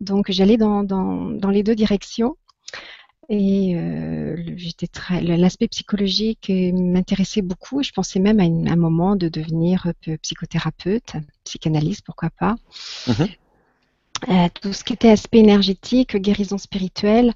Donc 0.00 0.30
j'allais 0.30 0.58
dans 0.58 1.50
les 1.50 1.62
deux 1.62 1.74
directions. 1.74 2.36
Et 3.32 3.76
euh, 3.76 4.34
j'étais 4.56 4.88
très, 4.88 5.20
l'aspect 5.20 5.68
psychologique 5.68 6.50
euh, 6.50 6.72
m'intéressait 6.72 7.42
beaucoup. 7.42 7.80
Je 7.80 7.92
pensais 7.92 8.18
même 8.18 8.40
à, 8.40 8.72
un 8.72 8.76
moment 8.76 9.14
de 9.14 9.28
devenir 9.28 9.86
euh, 10.08 10.16
psychothérapeute, 10.20 11.12
psychanalyste, 11.44 12.02
pourquoi 12.04 12.30
pas. 12.30 12.56
Euh, 14.28 14.48
tout 14.60 14.72
ce 14.72 14.82
qui 14.82 14.94
était 14.94 15.10
aspect 15.10 15.38
énergétique, 15.38 16.16
guérison 16.16 16.58
spirituelle, 16.58 17.32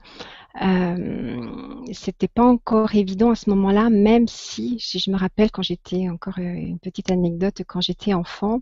euh, 0.63 1.85
c'était 1.93 2.29
pas 2.29 2.45
encore 2.45 2.95
évident 2.95 3.31
à 3.31 3.35
ce 3.35 3.51
moment-là, 3.51 3.91
même 3.91 4.29
si, 4.29 4.79
si 4.81 4.99
je 4.99 5.11
me 5.11 5.17
rappelle 5.17 5.51
quand 5.51 5.63
j'étais 5.63 6.09
encore 6.09 6.39
une 6.39 6.79
petite 6.79 7.11
anecdote, 7.11 7.63
quand 7.67 7.81
j'étais 7.81 8.15
enfant, 8.15 8.61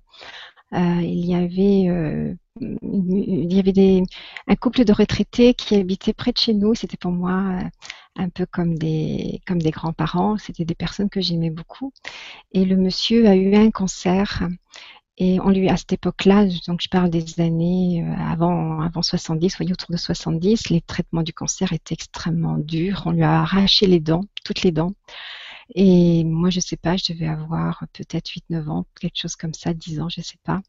euh, 0.75 1.03
il 1.03 1.27
y 1.27 1.35
avait, 1.35 1.89
euh, 1.91 2.35
il 2.61 3.53
y 3.53 3.59
avait 3.59 3.73
des, 3.73 4.03
un 4.49 4.57
couple 4.57 4.85
de 4.85 4.93
retraités 4.93 5.53
qui 5.55 5.77
habitaient 5.77 6.15
près 6.15 6.33
de 6.33 6.39
chez 6.39 6.55
nous. 6.55 6.75
C'était 6.75 6.97
pour 6.97 7.13
moi 7.13 7.59
euh, 7.61 7.69
un 8.17 8.29
peu 8.31 8.47
comme 8.47 8.79
des, 8.79 9.41
comme 9.47 9.61
des 9.61 9.71
grands-parents. 9.71 10.39
C'était 10.39 10.65
des 10.65 10.75
personnes 10.75 11.11
que 11.11 11.21
j'aimais 11.21 11.51
beaucoup. 11.51 11.93
Et 12.53 12.65
le 12.65 12.77
monsieur 12.77 13.27
a 13.29 13.37
eu 13.37 13.55
un 13.55 13.71
cancer. 13.71 14.49
Et 15.25 15.39
on 15.39 15.51
lui, 15.51 15.69
à 15.69 15.77
cette 15.77 15.93
époque-là, 15.93 16.47
donc 16.67 16.81
je 16.83 16.89
parle 16.89 17.09
des 17.09 17.41
années 17.41 18.05
avant, 18.19 18.81
avant 18.81 19.03
70, 19.03 19.57
voyez, 19.57 19.73
autour 19.73 19.93
de 19.93 19.97
70, 19.97 20.71
les 20.71 20.81
traitements 20.81 21.23
du 21.23 21.33
cancer 21.33 21.73
étaient 21.73 21.95
extrêmement 21.95 22.59
durs. 22.59 23.05
On 23.07 23.13
lui 23.13 23.23
a 23.23 23.43
arraché 23.43 23.87
les 23.87 24.01
dents, 24.01 24.25
toutes 24.45 24.63
les 24.65 24.73
dents. 24.73 24.95
Et 25.77 26.25
moi, 26.25 26.51
je 26.51 26.59
sais 26.59 26.77
pas, 26.77 26.97
je 26.97 27.13
devais 27.13 27.29
avoir 27.29 27.85
peut-être 27.93 28.33
8-9 28.51 28.69
ans, 28.69 28.85
quelque 29.01 29.17
chose 29.17 29.37
comme 29.37 29.55
ça, 29.55 29.73
10 29.73 30.01
ans, 30.01 30.09
je 30.09 30.23
sais 30.23 30.41
pas. 30.43 30.61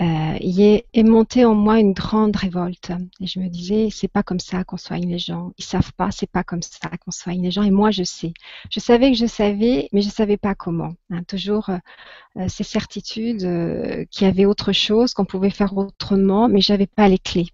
Euh, 0.00 0.36
il 0.40 0.60
est, 0.60 0.86
est 0.92 1.04
monté 1.04 1.44
en 1.44 1.54
moi 1.54 1.78
une 1.78 1.92
grande 1.92 2.34
révolte. 2.34 2.90
Et 3.20 3.26
je 3.26 3.38
me 3.38 3.48
disais, 3.48 3.88
c'est 3.92 4.08
pas 4.08 4.24
comme 4.24 4.40
ça 4.40 4.64
qu'on 4.64 4.76
soigne 4.76 5.08
les 5.08 5.18
gens. 5.18 5.52
Ils 5.56 5.64
savent 5.64 5.92
pas, 5.92 6.10
c'est 6.10 6.30
pas 6.30 6.42
comme 6.42 6.62
ça 6.62 6.90
qu'on 6.98 7.12
soigne 7.12 7.42
les 7.42 7.52
gens. 7.52 7.62
Et 7.62 7.70
moi, 7.70 7.92
je 7.92 8.02
sais. 8.02 8.32
Je 8.70 8.80
savais 8.80 9.12
que 9.12 9.16
je 9.16 9.26
savais, 9.26 9.88
mais 9.92 10.02
je 10.02 10.08
savais 10.08 10.36
pas 10.36 10.56
comment. 10.56 10.94
Hein, 11.10 11.22
toujours 11.24 11.70
euh, 11.70 12.48
ces 12.48 12.64
certitudes 12.64 13.44
euh, 13.44 14.04
qu'il 14.10 14.26
y 14.26 14.30
avait 14.30 14.46
autre 14.46 14.72
chose, 14.72 15.14
qu'on 15.14 15.24
pouvait 15.24 15.50
faire 15.50 15.76
autrement, 15.76 16.48
mais 16.48 16.60
j'avais 16.60 16.88
pas 16.88 17.08
les 17.08 17.18
clés. 17.18 17.46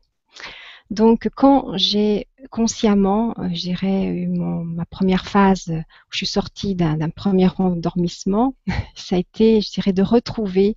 Donc, 0.91 1.29
quand 1.37 1.77
j'ai 1.77 2.27
consciemment, 2.49 3.35
euh, 3.39 3.49
je 3.53 3.61
dirais, 3.61 4.05
eu 4.07 4.29
ma 4.29 4.85
première 4.87 5.27
phase 5.27 5.69
où 5.69 6.11
je 6.11 6.17
suis 6.17 6.27
sortie 6.27 6.75
d'un 6.75 7.11
premier 7.11 7.49
endormissement, 7.59 8.55
ça 8.95 9.17
a 9.17 9.19
été, 9.19 9.61
je 9.61 9.71
dirais, 9.71 9.93
de 9.93 10.03
retrouver 10.03 10.75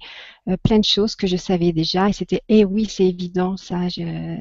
euh, 0.50 0.58
plein 0.62 0.80
de 0.80 0.84
choses 0.84 1.16
que 1.16 1.28
je 1.28 1.38
savais 1.38 1.72
déjà. 1.72 2.10
Et 2.10 2.14
c'était, 2.14 2.42
eh 2.50 2.66
oui, 2.66 2.86
c'est 2.86 3.06
évident, 3.06 3.56
ça. 3.56 3.88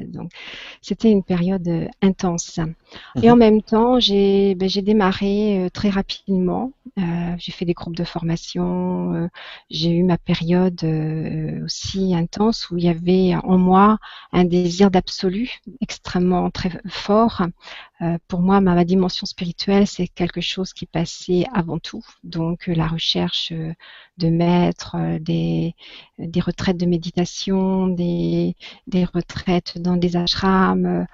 donc, 0.09 0.33
c'était 0.81 1.11
une 1.11 1.23
période 1.23 1.69
euh, 1.69 1.87
intense. 2.01 2.59
Et 3.23 3.31
en 3.31 3.35
mhm. 3.35 3.39
même 3.39 3.63
temps, 3.63 4.01
j'ai 4.01 4.55
ben, 4.55 4.69
démarré 4.69 5.69
très 5.73 5.91
rapidement. 5.91 6.73
j'ai 6.97 7.53
fait 7.53 7.65
des 7.65 7.75
groupes 7.75 7.97
de 7.97 8.05
formation. 8.05 9.29
j'ai 9.71 9.91
eu 9.91 10.03
ma 10.03 10.19
période 10.19 10.83
aussi 11.65 12.15
intense 12.15 12.71
où 12.71 12.79
il 12.79 12.85
y 12.85 12.89
avait 12.89 13.35
en 13.45 13.59
moi 13.59 13.99
un 14.33 14.45
désir 14.45 14.91
d'absolu 14.91 15.61
extrêmement 15.81 16.51
très 16.51 16.71
fort 16.89 17.12
euh, 18.03 18.19
pour 18.29 18.41
moi, 18.41 18.61
ma, 18.61 18.85
dimension 18.85 19.27
spirituelle, 19.27 19.87
c'est 19.87 20.09
quelque 20.09 20.41
chose 20.41 20.73
qui 20.73 20.87
passait 20.87 21.45
avant 21.53 21.79
tout. 21.79 22.05
Donc, 22.25 22.69
euh, 22.69 22.75
la 22.75 22.87
recherche 22.89 23.53
euh, 23.53 23.73
de 24.19 24.29
maîtres, 24.29 24.97
des, 25.21 25.75
retraites 26.41 26.77
de 26.77 26.87
méditation, 26.87 27.89
des, 27.89 28.57
des 28.87 29.05
retraites 29.05 29.79
dans 29.79 29.97
des 29.97 30.17
ashrams. 30.17 31.07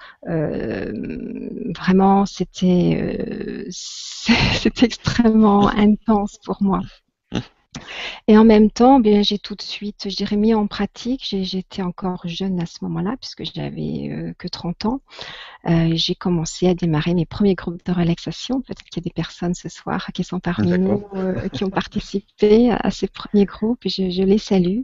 vraiment, 1.77 2.25
c'était 2.25 3.65
c'était 3.69 4.85
extrêmement 4.85 5.67
intense 5.69 6.37
pour 6.43 6.61
moi. 6.61 6.81
Et 8.27 8.37
en 8.37 8.43
même 8.43 8.69
temps, 8.69 8.99
bien, 8.99 9.21
j'ai 9.21 9.39
tout 9.39 9.55
de 9.55 9.61
suite, 9.61 10.07
je 10.09 10.15
dirais, 10.15 10.35
mis 10.35 10.53
en 10.53 10.67
pratique. 10.67 11.23
J'étais 11.23 11.81
encore 11.81 12.21
jeune 12.25 12.59
à 12.59 12.65
ce 12.65 12.77
moment-là, 12.81 13.15
puisque 13.19 13.43
j'avais 13.43 14.09
euh, 14.11 14.33
que 14.37 14.47
30 14.47 14.85
ans. 14.85 15.01
Euh, 15.67 15.91
j'ai 15.93 16.15
commencé 16.15 16.67
à 16.67 16.73
démarrer 16.73 17.13
mes 17.13 17.25
premiers 17.25 17.55
groupes 17.55 17.83
de 17.85 17.91
relaxation. 17.91 18.61
Peut-être 18.61 18.83
qu'il 18.83 18.97
y 18.97 18.99
a 18.99 19.07
des 19.07 19.13
personnes 19.13 19.53
ce 19.53 19.69
soir 19.69 20.07
qui 20.13 20.23
sont 20.23 20.39
parmi 20.39 20.77
nous, 20.77 21.03
euh, 21.15 21.47
qui 21.49 21.63
ont 21.63 21.69
participé 21.69 22.71
à 22.71 22.91
ces 22.91 23.07
premiers 23.07 23.45
groupes, 23.45 23.85
et 23.85 23.89
je, 23.89 24.23
les 24.23 24.37
salue. 24.37 24.81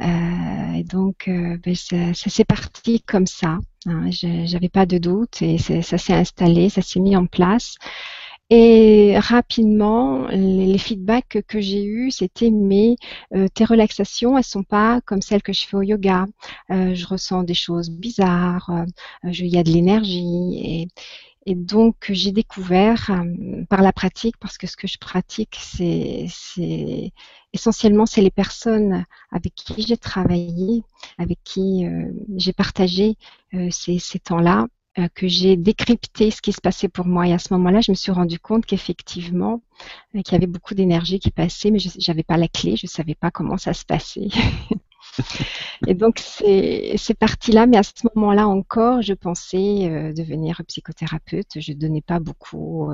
et 0.00 0.84
donc, 0.84 1.28
ben, 1.28 1.74
ça, 1.74 2.30
s'est 2.30 2.44
parti 2.44 3.02
comme 3.02 3.26
ça. 3.26 3.58
Hein. 3.86 4.10
J'avais 4.10 4.68
pas 4.68 4.86
de 4.86 4.98
doute 4.98 5.42
et 5.42 5.58
ça 5.58 5.98
s'est 5.98 6.14
installé, 6.14 6.68
ça 6.68 6.82
s'est 6.82 7.00
mis 7.00 7.16
en 7.16 7.26
place. 7.26 7.76
Et 8.54 9.18
rapidement, 9.18 10.26
les, 10.28 10.76
feedbacks 10.76 11.38
que, 11.48 11.58
j'ai 11.58 11.84
eus, 11.84 12.10
c'était 12.10 12.50
mais 12.50 12.96
euh, 13.34 13.48
tes 13.48 13.64
relaxations, 13.64 14.36
elles 14.36 14.44
sont 14.44 14.62
pas 14.62 15.00
comme 15.06 15.22
celles 15.22 15.40
que 15.40 15.54
je 15.54 15.66
fais 15.66 15.78
au 15.78 15.80
yoga. 15.80 16.26
Euh, 16.70 16.94
je 16.94 17.06
ressens 17.06 17.44
des 17.44 17.54
choses 17.54 17.88
bizarres, 17.88 18.68
euh, 18.68 19.30
il 19.32 19.46
y 19.46 19.56
a 19.56 19.62
de 19.62 19.70
l'énergie. 19.70 20.86
Et, 21.46 21.54
donc, 21.54 21.96
j'ai 22.10 22.30
découvert 22.30 23.10
par 23.70 23.80
la 23.80 23.92
pratique, 23.94 24.36
parce 24.38 24.58
que 24.58 24.66
ce 24.66 24.76
que 24.76 24.86
je 24.86 24.98
pratique, 24.98 25.56
c'est 25.58 26.26
essentiellement, 27.54 28.04
c'est 28.04 28.20
les 28.20 28.30
personnes 28.30 29.06
avec 29.30 29.54
qui 29.54 29.82
j'ai 29.82 29.96
travaillé, 29.96 30.84
avec 31.16 31.38
qui 31.42 31.86
j'ai 32.36 32.52
partagé 32.52 33.16
ces 33.70 34.18
temps-là, 34.22 34.66
euh, 34.98 35.08
que 35.14 35.26
j'ai 35.26 35.56
décrypté 35.56 36.30
ce 36.30 36.42
qui 36.42 36.52
se 36.52 36.60
passait 36.60 36.88
pour 36.88 37.06
moi. 37.06 37.26
Et 37.26 37.32
à 37.32 37.38
ce 37.38 37.54
moment-là, 37.54 37.80
je 37.80 37.90
me 37.90 37.96
suis 37.96 38.12
rendu 38.12 38.38
compte 38.38 38.66
qu'effectivement, 38.66 39.62
euh, 40.14 40.20
qu'il 40.20 40.34
y 40.34 40.36
avait 40.36 40.46
beaucoup 40.46 40.74
d'énergie 40.74 41.18
qui 41.18 41.30
passait, 41.30 41.70
mais 41.70 41.78
je 41.78 41.88
n'avais 42.06 42.22
pas 42.22 42.36
la 42.36 42.46
clé, 42.46 42.76
je 42.76 42.84
ne 42.84 42.90
savais 42.90 43.14
pas 43.14 43.30
comment 43.30 43.56
ça 43.56 43.72
se 43.72 43.86
passait. 43.86 44.28
et 45.86 45.94
donc, 45.94 46.18
c'est 46.18 47.18
parti 47.18 47.52
là, 47.52 47.66
mais 47.66 47.78
à 47.78 47.82
ce 47.82 47.92
moment-là 48.14 48.46
encore, 48.46 49.00
je 49.00 49.14
pensais 49.14 49.88
euh, 49.88 50.12
devenir 50.12 50.60
psychothérapeute. 50.68 51.58
Je 51.58 51.72
ne 51.72 51.78
donnais 51.78 52.02
pas 52.02 52.20
beaucoup 52.20 52.90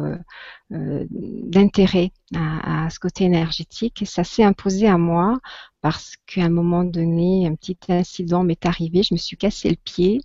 d'intérêt 0.71 2.13
à, 2.33 2.85
à, 2.85 2.91
ce 2.91 3.01
côté 3.01 3.25
énergétique. 3.25 4.03
Et 4.03 4.07
ça 4.07 4.23
s'est 4.23 4.45
imposé 4.45 4.87
à 4.87 4.99
moi 4.99 5.37
parce 5.81 6.15
qu'à 6.27 6.45
un 6.45 6.49
moment 6.49 6.85
donné, 6.85 7.49
un 7.49 7.57
petit 7.57 7.77
incident 7.89 8.45
m'est 8.45 8.67
arrivé. 8.67 9.03
Je 9.03 9.15
me 9.15 9.19
suis 9.19 9.37
cassé 9.37 9.69
le 9.69 9.77
pied 9.83 10.21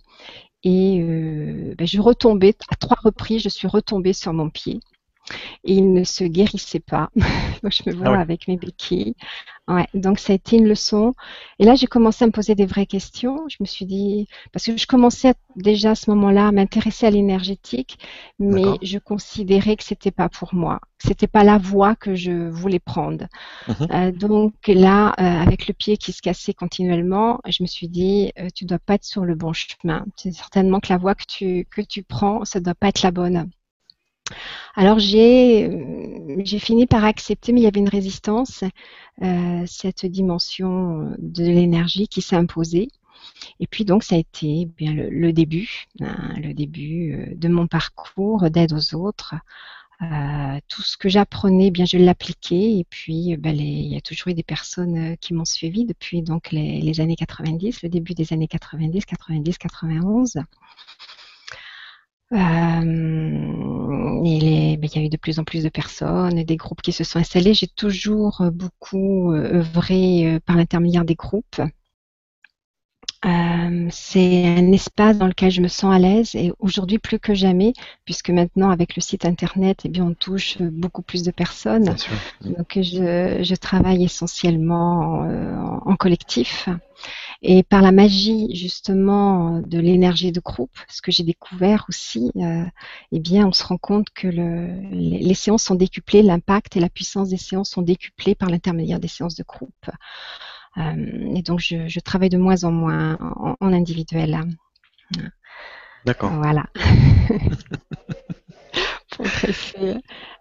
et 0.64 1.00
euh, 1.02 1.74
ben, 1.76 1.86
je 1.86 2.00
retombais 2.00 2.56
à 2.70 2.76
trois 2.76 2.98
reprises, 3.02 3.42
je 3.42 3.48
suis 3.48 3.68
retombée 3.68 4.14
sur 4.14 4.32
mon 4.32 4.50
pied 4.50 4.80
et 5.64 5.74
il 5.74 5.92
ne 5.92 6.04
se 6.04 6.24
guérissait 6.24 6.80
pas. 6.80 7.10
donc 7.62 7.72
je 7.72 7.88
me 7.88 7.94
vois 7.94 8.16
ah 8.16 8.20
avec 8.20 8.48
mes 8.48 8.56
béquilles. 8.56 9.14
Ouais, 9.66 9.86
donc 9.94 10.18
ça 10.18 10.34
a 10.34 10.36
été 10.36 10.56
une 10.58 10.68
leçon. 10.68 11.14
Et 11.58 11.64
là, 11.64 11.74
j'ai 11.74 11.86
commencé 11.86 12.22
à 12.24 12.26
me 12.26 12.32
poser 12.32 12.54
des 12.54 12.66
vraies 12.66 12.84
questions. 12.84 13.48
Je 13.48 13.56
me 13.60 13.64
suis 13.64 13.86
dit, 13.86 14.28
parce 14.52 14.66
que 14.66 14.76
je 14.76 14.86
commençais 14.86 15.32
déjà 15.56 15.92
à 15.92 15.94
ce 15.94 16.10
moment-là 16.10 16.48
à 16.48 16.52
m'intéresser 16.52 17.06
à 17.06 17.10
l'énergétique, 17.10 17.98
mais 18.38 18.64
je 18.82 18.98
considérais 18.98 19.76
que 19.76 19.84
c'était 19.84 20.10
pas 20.10 20.28
pour 20.28 20.54
moi, 20.54 20.80
que 20.98 21.08
c'était 21.08 21.26
pas 21.26 21.44
la 21.44 21.56
voie 21.56 21.96
que 21.96 22.14
je 22.14 22.50
voulais 22.50 22.78
prendre. 22.78 23.24
Mhm. 23.68 23.88
Euh, 23.90 24.12
donc 24.12 24.52
là, 24.68 25.14
euh, 25.18 25.42
avec 25.42 25.66
le 25.66 25.72
pied 25.72 25.96
qui 25.96 26.12
se 26.12 26.20
cassait 26.20 26.52
continuellement, 26.52 27.40
je 27.48 27.62
me 27.62 27.66
suis 27.66 27.88
dit, 27.88 28.32
euh, 28.38 28.48
tu 28.54 28.66
dois 28.66 28.78
pas 28.78 28.94
être 28.94 29.04
sur 29.04 29.24
le 29.24 29.34
bon 29.34 29.54
chemin. 29.54 30.04
C'est 30.16 30.32
certainement 30.32 30.80
que 30.80 30.92
la 30.92 30.98
voie 30.98 31.14
que 31.14 31.24
tu 31.26 31.66
que 31.70 31.80
tu 31.80 32.02
prends, 32.02 32.44
ça 32.44 32.60
doit 32.60 32.74
pas 32.74 32.88
être 32.88 33.02
la 33.02 33.12
bonne. 33.12 33.48
Alors 34.74 34.98
j'ai 34.98 35.70
j'ai 36.44 36.58
fini 36.58 36.86
par 36.86 37.04
accepter, 37.04 37.52
mais 37.52 37.60
il 37.60 37.64
y 37.64 37.66
avait 37.66 37.80
une 37.80 37.88
résistance, 37.88 38.64
euh, 39.22 39.62
cette 39.66 40.06
dimension 40.06 41.14
de 41.18 41.44
l'énergie 41.44 42.08
qui 42.08 42.22
imposée. 42.34 42.88
Et 43.60 43.66
puis 43.66 43.84
donc 43.84 44.02
ça 44.02 44.16
a 44.16 44.18
été 44.18 44.68
eh 44.78 44.88
le, 44.88 45.32
début, 45.32 45.86
hein, 46.00 46.34
le 46.42 46.52
début 46.54 47.12
euh, 47.14 47.34
de 47.34 47.48
mon 47.48 47.66
parcours 47.66 48.50
d'aide 48.50 48.72
aux 48.72 48.94
autres. 48.94 49.34
Euh, 50.02 50.58
tout 50.68 50.82
ce 50.82 50.96
que 50.96 51.08
j'apprenais, 51.08 51.68
eh 51.68 51.70
bien 51.70 51.84
je 51.84 51.96
l'appliquais 51.98 52.78
et 52.78 52.86
puis 52.90 53.36
ben, 53.36 53.56
il 53.56 53.92
y 53.92 53.96
a 53.96 54.00
toujours 54.00 54.28
eu 54.28 54.34
des 54.34 54.42
personnes 54.42 55.16
qui 55.18 55.34
m'ont 55.34 55.44
suivi 55.44 55.84
depuis 55.86 56.22
donc 56.22 56.50
les, 56.50 57.00
années 57.00 57.16
90, 57.16 57.82
le 57.82 57.88
début 57.88 58.14
des 58.14 58.32
années 58.32 58.48
90, 58.48 59.04
90, 59.06 59.58
91. 59.58 60.38
Euh, 62.34 64.20
il, 64.24 64.78
ben, 64.78 64.88
il, 64.92 64.96
y 64.96 64.98
a 64.98 65.06
eu 65.06 65.08
de 65.08 65.16
plus 65.16 65.38
en 65.38 65.44
plus 65.44 65.62
de 65.62 65.68
personnes, 65.68 66.42
des 66.42 66.56
groupes 66.56 66.82
qui 66.82 66.92
se 66.92 67.04
sont 67.04 67.18
installés. 67.18 67.54
J'ai 67.54 67.68
toujours 67.68 68.40
euh, 68.40 68.50
beaucoup 68.50 69.32
euh, 69.32 69.60
œuvré 69.60 70.40
par 70.46 70.56
l'intermédiaire 70.56 71.04
des 71.04 71.14
groupes. 71.14 71.60
C'est 73.90 74.46
un 74.46 74.72
espace 74.72 75.16
dans 75.18 75.26
lequel 75.26 75.50
je 75.50 75.60
me 75.60 75.68
sens 75.68 75.94
à 75.94 75.98
l'aise 75.98 76.34
et 76.34 76.52
aujourd'hui 76.58 76.98
plus 76.98 77.18
que 77.18 77.34
jamais, 77.34 77.72
puisque 78.04 78.30
maintenant 78.30 78.70
avec 78.70 78.96
le 78.96 79.02
site 79.02 79.24
internet, 79.24 79.80
eh 79.84 79.88
bien, 79.88 80.04
on 80.04 80.14
touche 80.14 80.58
beaucoup 80.60 81.02
plus 81.02 81.22
de 81.22 81.30
personnes. 81.30 81.94
Donc 82.42 82.76
je, 82.76 83.40
je, 83.42 83.54
travaille 83.54 84.04
essentiellement 84.04 85.20
en, 85.20 85.82
en 85.84 85.96
collectif. 85.96 86.68
Et 87.42 87.62
par 87.62 87.82
la 87.82 87.92
magie 87.92 88.54
justement 88.54 89.60
de 89.60 89.78
l'énergie 89.78 90.32
de 90.32 90.40
groupe, 90.40 90.76
ce 90.88 91.02
que 91.02 91.12
j'ai 91.12 91.24
découvert 91.24 91.84
aussi, 91.88 92.30
euh, 92.36 92.64
eh 93.12 93.20
bien, 93.20 93.46
on 93.46 93.52
se 93.52 93.64
rend 93.64 93.76
compte 93.76 94.08
que 94.14 94.28
le, 94.28 94.68
les, 94.90 95.34
séances 95.34 95.64
sont 95.64 95.74
décuplées, 95.74 96.22
l'impact 96.22 96.76
et 96.76 96.80
la 96.80 96.88
puissance 96.88 97.28
des 97.28 97.36
séances 97.36 97.70
sont 97.70 97.82
décuplées 97.82 98.34
par 98.34 98.48
l'intermédiaire 98.48 98.98
des 98.98 99.08
séances 99.08 99.34
de 99.34 99.44
groupe. 99.44 99.90
Euh, 100.76 101.34
et 101.36 101.42
donc, 101.42 101.60
je, 101.60 101.86
je, 101.88 102.00
travaille 102.00 102.30
de 102.30 102.38
moins 102.38 102.64
en 102.64 102.72
moins 102.72 103.16
en, 103.20 103.56
en 103.60 103.72
individuel. 103.72 104.40
D'accord. 106.04 106.30
Voilà. 106.32 106.66
Pour 109.16 109.26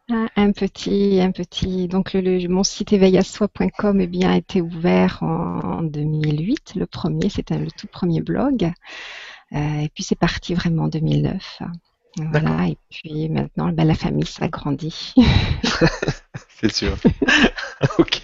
un 0.10 0.52
petit, 0.52 1.22
un 1.22 1.32
petit. 1.32 1.88
Donc 1.88 2.14
le, 2.14 2.48
mon 2.48 2.64
site 2.64 2.92
éveillasoi.com 2.94 4.02
eh 4.02 4.08
bien 4.08 4.32
a 4.32 4.38
été 4.38 4.62
ouvert 4.62 5.20
en, 5.22 5.84
2008. 5.84 6.74
Le 6.76 6.86
premier, 6.86 7.30
c'était 7.30 7.58
le 7.58 7.72
tout 7.72 7.88
premier 7.88 8.22
blog. 8.22 8.72
Euh, 9.54 9.80
et 9.80 9.90
puis 9.90 10.04
c'est 10.04 10.16
parti 10.16 10.56
vraiment 10.56 10.84
en 10.84 10.88
2009. 10.88 11.62
Voilà. 12.32 12.68
Et 12.68 12.78
puis 12.90 13.30
maintenant, 13.30 13.72
ben, 13.72 13.86
la 13.86 13.96
famille 13.96 14.26
s'agrandit. 14.26 15.14
c'est 16.64 16.74
sûr. 16.74 16.98
ok. 17.98 18.22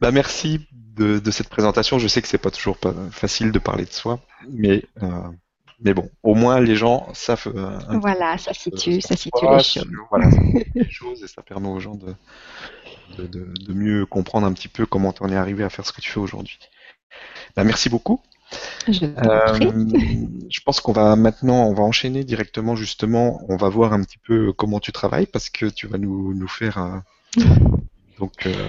Bah 0.00 0.10
merci 0.10 0.66
de, 0.72 1.30
cette 1.30 1.48
présentation. 1.48 1.98
Je 1.98 2.08
sais 2.08 2.22
que 2.22 2.28
c'est 2.28 2.38
pas 2.38 2.50
toujours 2.50 2.78
pas 2.78 2.94
facile 3.10 3.52
de 3.52 3.58
parler 3.58 3.84
de 3.84 3.92
soi, 3.92 4.20
mais 4.48 4.84
euh, 5.02 5.28
Mais 5.80 5.94
bon, 5.94 6.08
au 6.22 6.34
moins 6.34 6.60
les 6.60 6.76
gens 6.76 7.08
savent. 7.12 7.52
Euh, 7.54 7.78
voilà, 7.98 8.38
ça 8.38 8.54
situe, 8.54 9.00
ça 9.00 9.16
situe 9.16 9.46
les 9.50 9.62
choses. 9.62 9.86
Voilà, 10.10 10.28
les 10.74 10.90
choses 10.90 11.22
et 11.22 11.28
ça 11.28 11.42
permet 11.42 11.68
aux 11.68 11.80
gens 11.80 11.94
de, 11.94 12.14
de, 13.18 13.26
de, 13.26 13.72
mieux 13.72 14.06
comprendre 14.06 14.46
un 14.46 14.52
petit 14.52 14.68
peu 14.68 14.86
comment 14.86 15.12
tu 15.12 15.22
en 15.22 15.28
es 15.28 15.36
arrivé 15.36 15.64
à 15.64 15.70
faire 15.70 15.86
ce 15.86 15.92
que 15.92 16.00
tu 16.00 16.10
fais 16.10 16.20
aujourd'hui. 16.20 16.58
Ben, 17.56 17.64
merci 17.64 17.88
beaucoup. 17.88 18.20
Je, 18.88 19.04
euh, 19.04 19.84
je 20.50 20.60
pense 20.64 20.80
qu'on 20.80 20.92
va 20.92 21.16
maintenant, 21.16 21.66
on 21.66 21.74
va 21.74 21.82
enchaîner 21.82 22.24
directement 22.24 22.76
justement, 22.76 23.40
on 23.48 23.56
va 23.56 23.68
voir 23.68 23.92
un 23.92 24.02
petit 24.02 24.18
peu 24.18 24.52
comment 24.52 24.80
tu 24.80 24.92
travailles 24.92 25.26
parce 25.26 25.50
que 25.50 25.66
tu 25.66 25.86
vas 25.86 25.98
nous, 25.98 26.34
nous 26.34 26.48
faire 26.48 27.02
donc 28.18 28.46
euh, 28.46 28.68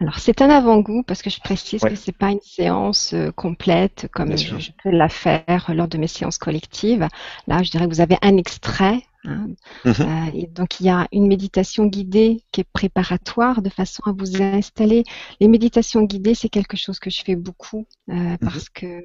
alors 0.00 0.18
c'est 0.18 0.40
un 0.40 0.48
avant-goût 0.48 1.02
parce 1.02 1.20
que 1.20 1.28
je 1.28 1.40
précise 1.40 1.82
que 1.82 1.94
c'est 1.94 2.16
pas 2.16 2.30
une 2.30 2.40
séance 2.40 3.12
euh, 3.12 3.30
complète 3.32 4.08
comme 4.12 4.36
je, 4.36 4.70
peux 4.82 4.90
la 4.90 5.10
faire 5.10 5.70
lors 5.74 5.88
de 5.88 5.98
mes 5.98 6.06
séances 6.06 6.38
collectives. 6.38 7.06
Là, 7.46 7.62
je 7.62 7.70
dirais 7.70 7.86
que 7.86 7.92
vous 7.92 8.00
avez 8.00 8.16
un 8.22 8.38
extrait. 8.38 9.02
Hein. 9.24 9.48
Mhm. 9.84 9.94
Euh, 10.00 10.30
et 10.34 10.46
donc 10.46 10.80
il 10.80 10.86
y 10.86 10.88
a 10.88 11.06
une 11.12 11.26
méditation 11.26 11.86
guidée 11.86 12.42
qui 12.52 12.62
est 12.62 12.68
préparatoire 12.72 13.60
de 13.60 13.68
façon 13.68 14.02
à 14.06 14.12
vous 14.12 14.40
installer. 14.40 15.04
Les 15.40 15.48
méditations 15.48 16.02
guidées, 16.02 16.34
c'est 16.34 16.48
quelque 16.48 16.76
chose 16.76 16.98
que 16.98 17.10
je 17.10 17.22
fais 17.22 17.36
beaucoup 17.36 17.86
euh, 18.08 18.12
mhm. 18.14 18.38
parce 18.38 18.68
que 18.70 19.04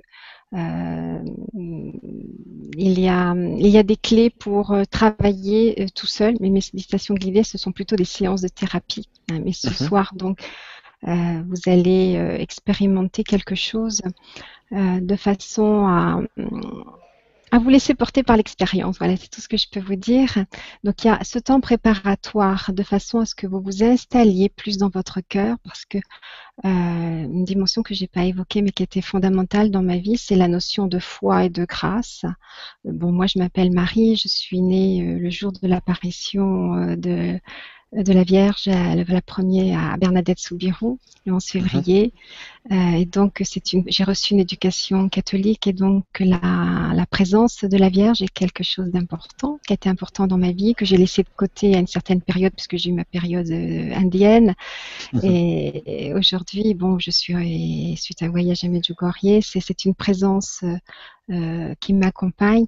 euh, 0.53 1.19
il, 1.53 2.99
y 2.99 3.09
a, 3.09 3.33
il 3.35 3.67
y 3.67 3.77
a 3.77 3.83
des 3.83 3.97
clés 3.97 4.29
pour 4.29 4.75
travailler 4.89 5.87
tout 5.95 6.07
seul, 6.07 6.35
mais 6.39 6.49
mes 6.49 6.61
méditations 6.73 7.15
guidées, 7.15 7.43
ce 7.43 7.57
sont 7.57 7.73
plutôt 7.73 7.95
des 7.95 8.05
séances 8.05 8.41
de 8.41 8.47
thérapie. 8.47 9.09
Hein. 9.31 9.41
mais 9.43 9.51
ce 9.51 9.67
mhm. 9.67 9.73
soir, 9.73 10.13
donc, 10.15 10.39
vous 11.03 11.61
allez 11.67 12.15
expérimenter 12.39 13.23
quelque 13.23 13.53
chose 13.53 14.01
de 14.71 15.15
façon 15.15 15.85
à, 15.85 16.21
à 17.55 17.59
vous 17.59 17.69
laisser 17.69 17.93
porter 17.93 18.21
par 18.21 18.35
l'expérience. 18.35 18.97
Voilà, 18.97 19.15
c'est 19.15 19.29
tout 19.29 19.39
ce 19.39 19.47
que 19.47 19.55
je 19.55 19.67
peux 19.71 19.79
vous 19.79 19.95
dire. 19.95 20.43
Donc 20.83 21.03
il 21.03 21.07
y 21.07 21.09
a 21.09 21.23
ce 21.23 21.39
temps 21.39 21.61
préparatoire 21.61 22.73
de 22.73 22.83
façon 22.83 23.19
à 23.19 23.25
ce 23.25 23.33
que 23.33 23.47
vous 23.47 23.61
vous 23.61 23.81
installiez 23.81 24.49
plus 24.49 24.77
dans 24.77 24.89
votre 24.89 25.21
cœur 25.21 25.55
parce 25.63 25.85
que 25.85 25.97
euh, 25.97 26.01
une 26.65 27.45
dimension 27.45 27.81
que 27.81 27.93
j'ai 27.93 28.07
pas 28.07 28.25
évoquée 28.25 28.61
mais 28.61 28.71
qui 28.71 28.83
était 28.83 29.01
fondamentale 29.01 29.71
dans 29.71 29.83
ma 29.83 29.97
vie, 29.97 30.17
c'est 30.17 30.35
la 30.35 30.49
notion 30.49 30.87
de 30.87 30.99
foi 30.99 31.45
et 31.45 31.49
de 31.49 31.63
grâce. 31.63 32.25
Bon, 32.83 33.13
moi 33.13 33.25
je 33.27 33.39
m'appelle 33.39 33.71
Marie, 33.71 34.17
je 34.17 34.27
suis 34.27 34.61
née 34.61 35.17
le 35.17 35.29
jour 35.29 35.53
de 35.53 35.65
l'apparition 35.65 36.95
de 36.97 37.39
de 37.95 38.13
la 38.13 38.23
Vierge, 38.23 38.65
la 38.67 39.21
première 39.21 39.93
à 39.93 39.97
Bernadette 39.97 40.39
Soubirou, 40.39 40.99
le 41.25 41.33
11 41.33 41.45
février. 41.45 42.13
Euh, 42.71 42.91
et 42.91 43.05
donc, 43.05 43.41
c'est 43.43 43.73
une, 43.73 43.83
j'ai 43.87 44.03
reçu 44.03 44.33
une 44.33 44.39
éducation 44.39 45.07
catholique 45.07 45.67
et 45.67 45.73
donc 45.73 46.05
la, 46.19 46.91
la, 46.93 47.05
présence 47.05 47.63
de 47.63 47.77
la 47.77 47.89
Vierge 47.89 48.21
est 48.21 48.33
quelque 48.33 48.63
chose 48.63 48.89
d'important, 48.91 49.59
qui 49.65 49.73
a 49.73 49.75
été 49.75 49.87
important 49.87 50.27
dans 50.27 50.37
ma 50.37 50.51
vie, 50.51 50.73
que 50.73 50.83
j'ai 50.83 50.97
laissé 50.97 51.23
de 51.23 51.29
côté 51.35 51.75
à 51.75 51.79
une 51.79 51.87
certaine 51.87 52.21
période 52.21 52.53
puisque 52.53 52.77
j'ai 52.77 52.89
eu 52.89 52.93
ma 52.93 53.05
période 53.05 53.49
euh, 53.49 53.93
indienne. 53.95 54.55
Mhm. 55.13 55.21
Et, 55.23 56.13
aujourd'hui, 56.15 56.73
bon, 56.73 56.97
je 56.99 57.11
suis 57.11 57.95
suite 57.97 58.21
à 58.23 58.25
un 58.25 58.29
voyage 58.29 58.63
à 58.63 58.67
Medjugorje, 58.67 59.41
c'est 59.41 59.85
une 59.85 59.93
présence 59.93 60.63
euh, 61.31 61.73
qui 61.79 61.93
m'accompagne. 61.93 62.65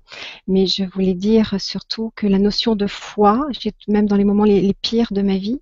Mais 0.48 0.66
je 0.66 0.84
voulais 0.84 1.14
dire 1.14 1.56
surtout 1.60 2.12
que 2.16 2.26
la 2.26 2.40
notion 2.40 2.76
de 2.76 2.88
foi, 2.88 3.48
même 3.88 4.08
dans 4.08 4.16
les 4.16 4.24
moments 4.24 4.46
les, 4.46 4.74
pires 4.74 5.12
de 5.12 5.22
ma 5.22 5.38
vie, 5.38 5.62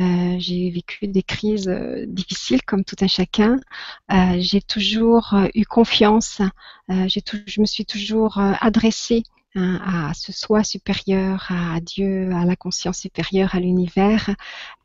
euh, 0.00 0.36
j'ai 0.38 0.70
vécu 0.70 1.06
des 1.06 1.22
crises 1.22 1.68
euh, 1.68 2.06
difficiles 2.08 2.62
comme 2.62 2.82
tout 2.82 2.96
un 3.02 3.08
chacun. 3.08 3.58
J'ai 4.38 4.62
toujours 4.62 5.34
eu 5.54 5.66
confiance. 5.66 6.40
j'ai 6.88 7.22
je 7.46 7.60
me 7.60 7.66
suis 7.66 7.84
toujours 7.84 8.38
adressée 8.38 9.22
hein, 9.54 10.08
à 10.08 10.14
ce 10.14 10.32
soi 10.32 10.64
supérieur, 10.64 11.46
à 11.50 11.78
Dieu, 11.80 12.32
à 12.32 12.46
la 12.46 12.56
conscience 12.56 13.00
supérieure, 13.00 13.54
à 13.54 13.60
l'univers, 13.60 14.30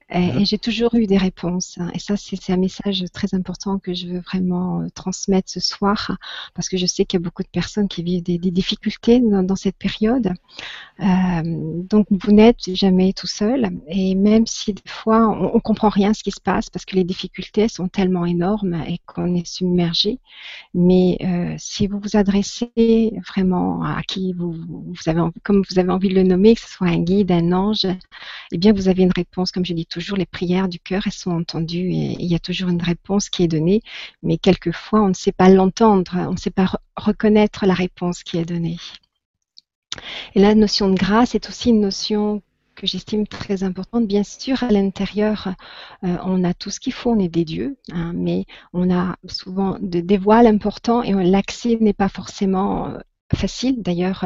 et, 0.09 0.41
et 0.41 0.45
j'ai 0.45 0.59
toujours 0.59 0.93
eu 0.95 1.07
des 1.07 1.17
réponses. 1.17 1.77
Hein. 1.79 1.89
Et 1.95 1.99
ça, 1.99 2.15
c'est 2.15 2.53
un 2.53 2.57
message 2.57 3.03
très 3.11 3.33
important 3.33 3.79
que 3.79 3.93
je 3.93 4.07
veux 4.07 4.19
vraiment 4.19 4.81
euh, 4.81 4.87
transmettre 4.93 5.49
ce 5.49 5.59
soir, 5.59 6.17
parce 6.53 6.69
que 6.69 6.77
je 6.77 6.85
sais 6.85 7.05
qu'il 7.05 7.19
y 7.19 7.23
a 7.23 7.23
beaucoup 7.23 7.41
de 7.41 7.47
personnes 7.47 7.87
qui 7.87 8.03
vivent 8.03 8.21
des, 8.21 8.37
des 8.37 8.51
difficultés 8.51 9.19
dans, 9.19 9.41
dans, 9.41 9.55
cette 9.55 9.77
période. 9.77 10.33
Euh, 10.99 11.41
donc, 11.43 12.05
vous 12.11 12.31
n'êtes 12.31 12.75
jamais 12.75 13.13
tout 13.13 13.27
seul. 13.27 13.69
Et 13.87 14.13
même 14.13 14.45
si 14.45 14.73
des 14.73 14.81
fois, 14.85 15.27
on, 15.27 15.55
on 15.55 15.59
comprend 15.59 15.89
rien 15.89 16.13
ce 16.13 16.23
qui 16.23 16.31
se 16.31 16.41
passe, 16.41 16.69
parce 16.69 16.85
que 16.85 16.95
les 16.95 17.03
difficultés 17.03 17.67
sont 17.67 17.87
tellement 17.87 18.25
énormes 18.25 18.75
et 18.87 18.99
qu'on 19.07 19.33
est 19.35 19.47
submergé. 19.47 20.19
Mais 20.75 21.17
euh, 21.21 21.55
si 21.57 21.87
vous 21.87 21.99
vous 21.99 22.15
adressez 22.15 23.11
vraiment 23.27 23.83
à 23.83 24.03
qui 24.03 24.33
vous, 24.33 24.51
vous 24.53 25.09
avez, 25.09 25.21
comme 25.43 25.63
vous 25.67 25.79
avez 25.79 25.89
envie 25.89 26.09
de 26.09 26.15
le 26.15 26.23
nommer, 26.23 26.53
que 26.53 26.61
ce 26.61 26.69
soit 26.69 26.87
un 26.87 26.99
guide, 26.99 27.31
un 27.31 27.51
ange, 27.51 27.87
eh 28.51 28.57
bien, 28.59 28.71
vous 28.71 28.87
avez 28.87 29.01
une 29.01 29.13
réponse, 29.15 29.51
comme 29.51 29.65
je 29.65 29.73
dis 29.73 29.87
toujours 29.95 30.17
les 30.17 30.25
prières 30.25 30.67
du 30.67 30.77
cœur, 30.77 31.03
elles 31.05 31.13
sont 31.13 31.31
entendues 31.31 31.89
et 31.93 32.17
il 32.19 32.25
y 32.25 32.35
a 32.35 32.39
toujours 32.39 32.67
une 32.67 32.81
réponse 32.81 33.29
qui 33.29 33.43
est 33.43 33.47
donnée, 33.47 33.81
mais 34.23 34.37
quelquefois 34.37 35.01
on 35.01 35.07
ne 35.07 35.13
sait 35.13 35.31
pas 35.31 35.47
l'entendre, 35.47 36.11
on 36.15 36.33
ne 36.33 36.37
sait 36.37 36.49
pas 36.49 36.69
reconnaître 36.97 37.65
la 37.65 37.73
réponse 37.73 38.21
qui 38.21 38.37
est 38.37 38.43
donnée. 38.43 38.75
Et 40.33 40.41
la 40.41 40.53
notion 40.53 40.89
de 40.89 40.95
grâce 40.95 41.33
est 41.33 41.47
aussi 41.47 41.69
une 41.69 41.79
notion 41.79 42.41
que 42.75 42.85
j'estime 42.85 43.25
très 43.25 43.63
importante. 43.63 44.05
Bien 44.05 44.25
sûr, 44.25 44.61
à 44.63 44.67
l'intérieur, 44.69 45.55
euh, 46.03 46.17
on 46.25 46.43
a 46.43 46.53
tout 46.53 46.71
ce 46.71 46.81
qu'il 46.81 46.91
faut, 46.91 47.11
on 47.11 47.19
est 47.19 47.29
des 47.29 47.45
dieux, 47.45 47.77
hein, 47.93 48.11
mais 48.13 48.43
on 48.73 48.93
a 48.93 49.15
souvent 49.29 49.77
des 49.79 50.17
voiles 50.17 50.47
importants 50.47 51.03
et 51.03 51.13
l'accès 51.13 51.77
n'est 51.79 51.93
pas 51.93 52.09
forcément 52.09 52.89
euh, 52.89 52.99
facile. 53.33 53.81
D'ailleurs, 53.81 54.25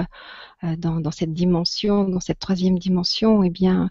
euh, 0.63 0.75
dans, 0.75 0.99
dans, 0.99 1.11
cette 1.11 1.33
dimension, 1.33 2.03
dans 2.03 2.19
cette 2.19 2.39
troisième 2.39 2.79
dimension, 2.79 3.43
eh 3.43 3.49
bien, 3.49 3.89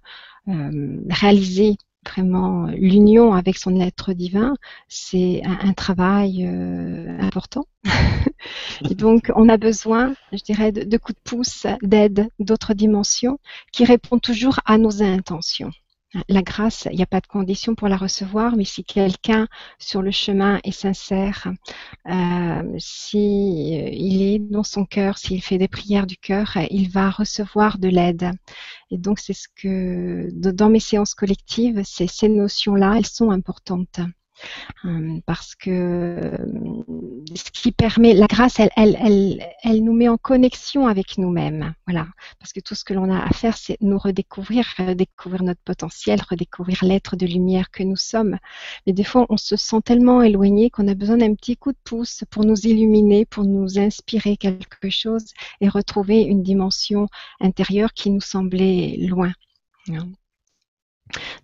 euh, 0.48 1.00
réaliser 1.08 1.76
vraiment 2.06 2.66
l'union 2.66 3.34
avec 3.34 3.58
son 3.58 3.80
être 3.80 4.12
divin, 4.12 4.54
c'est 4.88 5.42
un, 5.44 5.72
travail 5.72 6.46
euh, 6.46 7.18
important. 7.20 7.66
et 8.90 8.94
donc, 8.94 9.30
on 9.34 9.48
a 9.48 9.56
besoin, 9.56 10.14
je 10.32 10.42
dirais, 10.42 10.72
de, 10.72 10.84
de 10.84 10.96
coups 10.96 11.16
de 11.16 11.30
pouce, 11.30 11.66
d'aide, 11.82 12.28
d'autres 12.38 12.74
dimensions 12.74 13.38
qui 13.72 13.84
répondent 13.84 14.22
toujours 14.22 14.60
à 14.64 14.78
nos 14.78 15.02
intentions. 15.02 15.70
La 16.28 16.40
grâce, 16.40 16.88
il 16.90 16.96
n'y 16.96 17.02
a 17.02 17.06
pas 17.06 17.20
de 17.20 17.26
condition 17.26 17.74
pour 17.74 17.86
la 17.86 17.98
recevoir, 17.98 18.56
mais 18.56 18.64
si 18.64 18.82
quelqu'un 18.82 19.46
sur 19.78 20.00
le 20.00 20.10
chemin 20.10 20.58
est 20.64 20.72
sincère, 20.72 21.52
euh, 22.08 22.62
si 22.78 23.78
euh, 23.78 23.90
est 23.92 24.38
dans 24.38 24.62
son 24.62 24.86
cœur, 24.86 25.18
s'il 25.18 25.42
fait 25.42 25.58
des 25.58 25.68
prières 25.68 26.06
du 26.06 26.16
cœur, 26.16 26.56
il 26.70 26.90
va 26.90 27.10
recevoir 27.10 27.78
de 27.78 27.88
l'aide. 27.88 28.30
Et 28.90 28.96
donc 28.96 29.18
c'est 29.18 29.34
ce 29.34 29.48
que 29.54 30.30
dans 30.32 30.70
mes 30.70 30.80
séances 30.80 31.14
collectives, 31.14 31.82
ces 31.84 32.28
notions-là, 32.30 32.94
elles 32.96 33.06
sont 33.06 33.30
importantes. 33.30 34.00
Hum, 34.84 35.20
parce 35.26 35.54
que 35.54 35.70
euh, 35.70 36.36
ce 37.34 37.50
qui 37.50 37.72
permet, 37.72 38.14
la 38.14 38.26
grâce, 38.26 38.60
elle, 38.60 38.70
elle, 38.76 39.44
elle, 39.64 39.82
nous 39.82 39.92
met 39.92 40.08
en 40.08 40.16
connexion 40.16 40.86
avec 40.86 41.18
nous-mêmes. 41.18 41.74
Voilà. 41.86 42.06
Parce 42.38 42.52
que 42.52 42.60
tout 42.60 42.74
ce 42.74 42.84
que 42.84 42.94
l'on 42.94 43.10
a 43.10 43.18
à 43.18 43.30
faire, 43.30 43.56
c'est 43.56 43.76
nous 43.80 43.98
redécouvrir, 43.98 44.64
redécouvrir 44.78 45.42
notre 45.42 45.60
potentiel, 45.62 46.20
redécouvrir 46.28 46.84
l'être 46.84 47.16
de 47.16 47.26
lumière 47.26 47.70
que 47.70 47.82
nous 47.82 47.96
sommes. 47.96 48.38
Mais 48.86 48.92
des 48.92 49.04
fois, 49.04 49.26
on 49.28 49.36
se 49.36 49.56
sent 49.56 49.80
tellement 49.84 50.22
éloigné 50.22 50.70
qu'on 50.70 50.88
a 50.88 50.94
besoin 50.94 51.16
d'un 51.16 51.34
petit 51.34 51.56
coup 51.56 51.72
de 51.72 51.78
pouce 51.84 52.24
pour 52.30 52.44
nous 52.44 52.66
illuminer, 52.66 53.26
pour 53.26 53.44
nous 53.44 53.78
inspirer 53.78 54.36
quelque 54.36 54.90
chose 54.90 55.24
et 55.60 55.68
retrouver 55.68 56.22
une 56.22 56.42
dimension 56.42 57.08
intérieure 57.40 57.92
qui 57.92 58.10
nous 58.10 58.20
semblait 58.20 58.96
loin. 59.00 59.32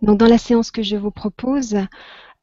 Donc, 0.03 0.19
dans 0.19 0.27
la 0.27 0.39
séance 0.39 0.71
que 0.71 0.83
je 0.83 0.97
vous 0.97 1.11
propose, 1.11 1.77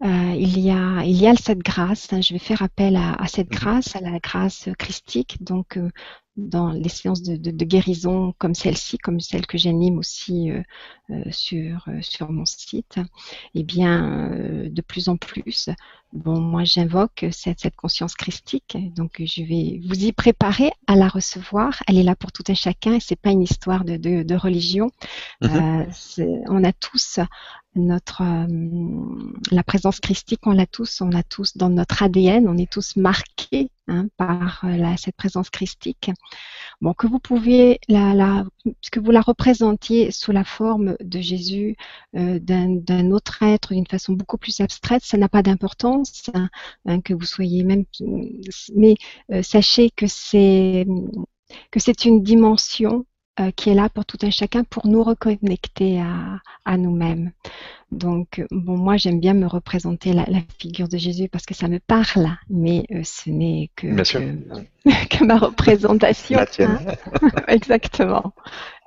euh, 0.03 0.33
il, 0.35 0.59
y 0.59 0.71
a, 0.71 1.03
il 1.03 1.15
y 1.15 1.27
a 1.27 1.35
cette 1.35 1.59
grâce, 1.59 2.11
hein, 2.11 2.21
je 2.21 2.33
vais 2.33 2.39
faire 2.39 2.63
appel 2.63 2.95
à, 2.95 3.13
à, 3.13 3.27
cette 3.27 3.51
mhm. 3.51 3.59
grâce, 3.59 3.95
à 3.95 4.01
la 4.01 4.19
grâce 4.19 4.67
christique, 4.79 5.43
donc 5.43 5.77
euh, 5.77 5.89
dans 6.37 6.71
les 6.71 6.89
séances 6.89 7.21
de, 7.23 7.35
de, 7.35 7.51
de 7.51 7.65
guérison 7.65 8.33
comme 8.37 8.55
celle-ci, 8.55 8.97
comme 8.97 9.19
celle 9.19 9.45
que 9.45 9.57
j'anime 9.57 9.97
aussi 9.97 10.49
euh, 10.49 10.61
euh 11.09 11.23
sur, 11.29 11.85
euh, 11.89 11.99
sur 12.01 12.31
mon 12.31 12.45
site, 12.45 12.99
eh 13.53 13.63
bien, 13.63 14.29
de 14.69 14.81
plus 14.81 15.09
en 15.09 15.17
plus, 15.17 15.69
bon, 16.13 16.39
moi 16.39 16.63
j'invoque 16.63 17.25
cette, 17.31 17.59
cette 17.59 17.75
conscience 17.75 18.15
christique, 18.15 18.77
donc 18.95 19.21
je 19.23 19.43
vais 19.43 19.81
vous 19.85 20.05
y 20.05 20.13
préparer 20.13 20.71
à 20.87 20.95
la 20.95 21.09
recevoir. 21.09 21.83
Elle 21.87 21.97
est 21.97 22.03
là 22.03 22.15
pour 22.15 22.31
tout 22.31 22.43
un 22.47 22.53
chacun 22.53 22.93
et 22.93 22.99
c'est 23.01 23.19
pas 23.19 23.31
une 23.31 23.43
histoire 23.43 23.83
de, 23.83 23.97
de, 23.97 24.35
religion. 24.35 24.89
Mhm. 25.41 25.87
on 26.47 26.63
a 26.63 26.71
tous 26.71 27.19
notre 27.75 28.23
la 29.51 29.63
présence 29.63 29.99
christique, 29.99 30.45
on 30.45 30.51
l'a 30.51 30.65
tous, 30.65 31.01
on 31.01 31.11
a 31.11 31.23
tous 31.23 31.57
dans 31.57 31.69
notre 31.69 32.03
ADN, 32.03 32.47
on 32.47 32.57
est 32.57 32.71
tous 32.71 32.95
marqués 32.95 33.69
hein, 33.91 34.07
par 34.17 34.63
euh, 34.63 34.95
cette 34.97 35.15
présence 35.15 35.49
christique. 35.49 36.11
Bon, 36.79 36.93
que 36.93 37.07
vous 37.07 37.19
pouvez 37.19 37.79
la, 37.87 38.13
la, 38.13 38.45
que 38.91 38.99
vous 38.99 39.11
la 39.11 39.21
représentiez 39.21 40.11
sous 40.11 40.31
la 40.31 40.43
forme 40.43 40.95
de 40.99 41.19
Jésus, 41.19 41.75
euh, 42.15 42.39
d'un 42.39 43.11
autre 43.11 43.43
être, 43.43 43.73
d'une 43.73 43.87
façon 43.87 44.13
beaucoup 44.13 44.37
plus 44.37 44.59
abstraite, 44.61 45.03
ça 45.03 45.17
n'a 45.17 45.29
pas 45.29 45.43
d'importance. 45.43 46.29
Hein, 46.33 46.49
hein, 46.85 47.01
que 47.01 47.13
vous 47.13 47.25
soyez 47.25 47.63
même, 47.63 47.85
mais 48.75 48.95
euh, 49.31 49.43
sachez 49.43 49.89
que 49.91 50.07
c'est 50.07 50.87
que 51.69 51.79
c'est 51.79 52.05
une 52.05 52.23
dimension 52.23 53.05
euh, 53.41 53.51
qui 53.55 53.69
est 53.69 53.73
là 53.73 53.89
pour 53.89 54.05
tout 54.05 54.17
un 54.21 54.29
chacun 54.29 54.63
pour 54.63 54.85
nous 54.87 55.03
reconnecter 55.03 56.01
à, 56.65 56.77
nous-mêmes. 56.77 57.31
Donc, 57.91 58.43
bon, 58.51 58.77
moi, 58.77 58.97
j'aime 58.97 59.19
bien 59.19 59.33
me 59.33 59.47
représenter 59.47 60.13
la, 60.13 60.25
figure 60.59 60.87
de 60.87 60.97
Jésus 60.97 61.27
parce 61.27 61.45
que 61.45 61.53
ça 61.53 61.67
me 61.67 61.79
parle, 61.79 62.29
mais 62.49 62.85
euh, 62.91 63.01
ce 63.03 63.29
n'est 63.29 63.69
que, 63.75 63.87
que, 65.09 65.23
ma 65.23 65.37
représentation. 65.37 66.37
La 66.39 66.45
tienne. 66.45 66.79
Hein. 66.87 67.29
Exactement. 67.47 68.33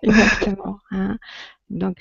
Exactement. 0.02 0.78
Hein. 0.90 1.18
Donc, 1.70 1.96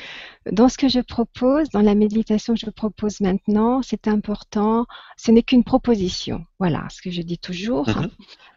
dans 0.51 0.69
ce 0.69 0.77
que 0.77 0.87
je 0.87 0.99
propose, 0.99 1.69
dans 1.69 1.81
la 1.81 1.95
méditation 1.95 2.53
que 2.53 2.59
je 2.59 2.69
propose 2.69 3.21
maintenant, 3.21 3.81
c'est 3.81 4.07
important, 4.07 4.85
ce 5.17 5.31
n'est 5.31 5.43
qu'une 5.43 5.63
proposition. 5.63 6.45
Voilà 6.59 6.85
ce 6.89 7.01
que 7.01 7.11
je 7.11 7.21
dis 7.21 7.37
toujours. 7.37 7.87
Mhm. 7.87 8.09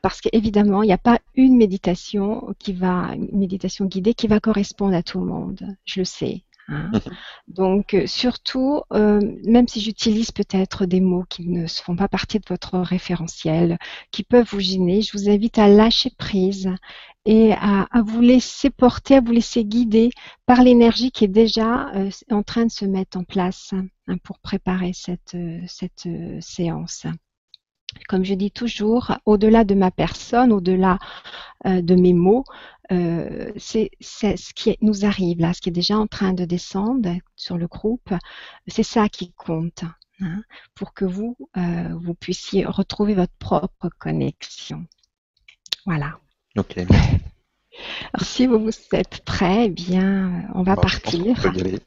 Parce 0.03 0.21
qu'évidemment, 0.21 0.83
il 0.83 0.87
n'y 0.87 0.93
a 0.93 0.99
pas 0.99 1.21
une 1.35 1.57
méditation 1.57 2.55
qui 2.59 2.73
va, 2.73 3.15
une 3.15 3.39
méditation 3.39 3.85
guidée 3.87 4.15
qui 4.15 4.27
va 4.27 4.41
correspondre 4.41 4.95
à 4.95 5.03
tout 5.03 5.21
le 5.21 5.27
monde. 5.27 5.77
Je 5.85 6.01
le 6.01 6.05
sais. 6.05 6.43
Hein. 6.69 6.91
Mhm. 6.93 7.01
Donc, 7.49 7.95
euh, 7.95 8.07
surtout, 8.07 8.83
euh, 8.93 9.21
même 9.45 9.69
si 9.69 9.81
j'utilise 9.81 10.33
peut-être 10.33 10.87
des 10.87 11.01
mots 11.01 11.25
qui 11.29 11.49
ne 11.49 11.67
font 11.67 11.97
pas 11.97 12.09
partie 12.09 12.39
de 12.39 12.45
votre 12.49 12.79
référentiel, 12.79 13.79
qui 14.11 14.23
peuvent 14.23 14.49
vous 14.51 14.61
gêner, 14.61 15.03
je 15.03 15.17
vous 15.17 15.29
invite 15.29 15.59
à 15.59 15.69
lâcher 15.69 16.11
prise 16.17 16.71
et 17.25 17.53
à, 17.55 17.89
vous 18.07 18.21
laisser 18.21 18.71
porter, 18.71 19.17
à 19.17 19.21
vous 19.21 19.33
laisser 19.33 19.65
guider 19.65 20.11
par 20.47 20.63
l'énergie 20.63 21.11
qui 21.11 21.25
est 21.25 21.29
déjà 21.29 21.91
euh, 21.95 22.11
en 22.31 22.43
train 22.43 22.67
de 22.67 22.71
se 22.71 22.85
mettre 22.85 23.19
en 23.19 23.25
place 23.25 23.73
hein, 24.07 24.17
pour 24.23 24.39
préparer 24.39 24.93
cette, 24.93 25.37
cette 25.67 26.09
séance 26.41 27.07
comme 28.09 28.25
je 28.25 28.35
dis 28.35 28.51
toujours, 28.51 29.13
au-delà 29.25 29.65
de 29.65 29.75
ma 29.75 29.91
personne, 29.91 30.53
au-delà 30.53 30.99
euh, 31.67 31.83
de 31.83 31.95
mes 31.95 32.13
mots, 32.13 32.45
euh, 32.93 33.53
c'est 33.57 33.91
ce 34.01 34.55
qui 34.55 34.77
nous 34.81 35.05
arrive 35.05 35.41
là, 35.41 35.53
ce 35.53 35.61
qui 35.61 35.69
est 35.71 35.73
déjà 35.73 35.99
en 35.99 36.07
train 36.07 36.33
de 36.33 36.45
descendre 36.45 37.11
sur 37.35 37.59
le 37.59 37.67
groupe, 37.67 38.15
c'est 38.67 38.83
ça 38.83 39.09
qui 39.09 39.33
compte 39.33 39.85
hein, 40.21 40.43
pour 40.75 40.95
que 40.95 41.05
vous, 41.05 41.37
euh, 41.57 41.95
vous 42.01 42.15
puissiez 42.15 42.65
retrouver 42.65 43.15
votre 43.15 43.35
propre 43.39 43.91
connexion. 43.99 44.87
Voilà. 45.85 46.19
Ok. 46.57 46.79
Alors, 46.79 48.27
si 48.27 48.47
vous, 48.47 48.71
êtes 48.93 49.23
prêts, 49.25 49.67
eh 49.67 49.71
bien, 49.71 50.49
on 50.55 50.63
va 50.63 50.77
partir. 50.77 51.35
On 51.39 51.51
peut 51.51 51.59
y 51.59 51.61
aller. 51.61 51.81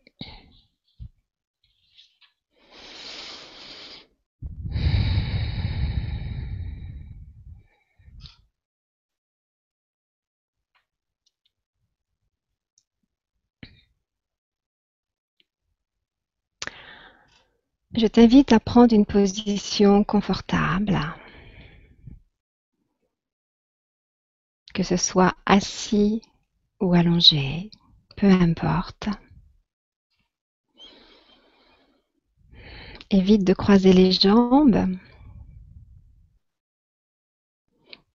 Je 17.95 18.07
t'invite 18.07 18.53
à 18.53 18.61
prendre 18.61 18.95
une 18.95 19.05
position 19.05 20.03
confortable, 20.03 20.99
que 24.73 24.83
ce 24.83 24.97
soit 24.97 25.35
assis 25.45 26.23
ou 26.81 26.95
allongé, 26.95 27.71
peu 28.17 28.29
importe. 28.29 29.11
Évite 33.11 33.45
de 33.45 33.53
croiser 33.53 33.93
les 33.93 34.11
jambes. 34.11 34.89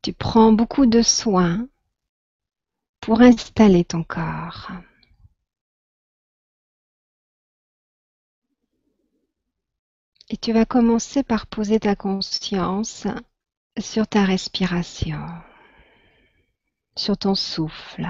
Tu 0.01 0.11
prends 0.11 0.53
beaucoup 0.53 0.87
de 0.87 1.03
soin 1.03 1.69
pour 2.99 3.21
installer 3.21 3.85
ton 3.85 4.03
corps. 4.03 4.71
Et 10.29 10.37
tu 10.37 10.51
vas 10.51 10.65
commencer 10.65 11.23
par 11.23 11.47
poser 11.47 11.79
ta 11.79 11.95
conscience 11.95 13.07
sur 13.79 14.07
ta 14.07 14.25
respiration, 14.25 15.25
sur 16.97 17.17
ton 17.17 17.33
souffle. 17.33 18.07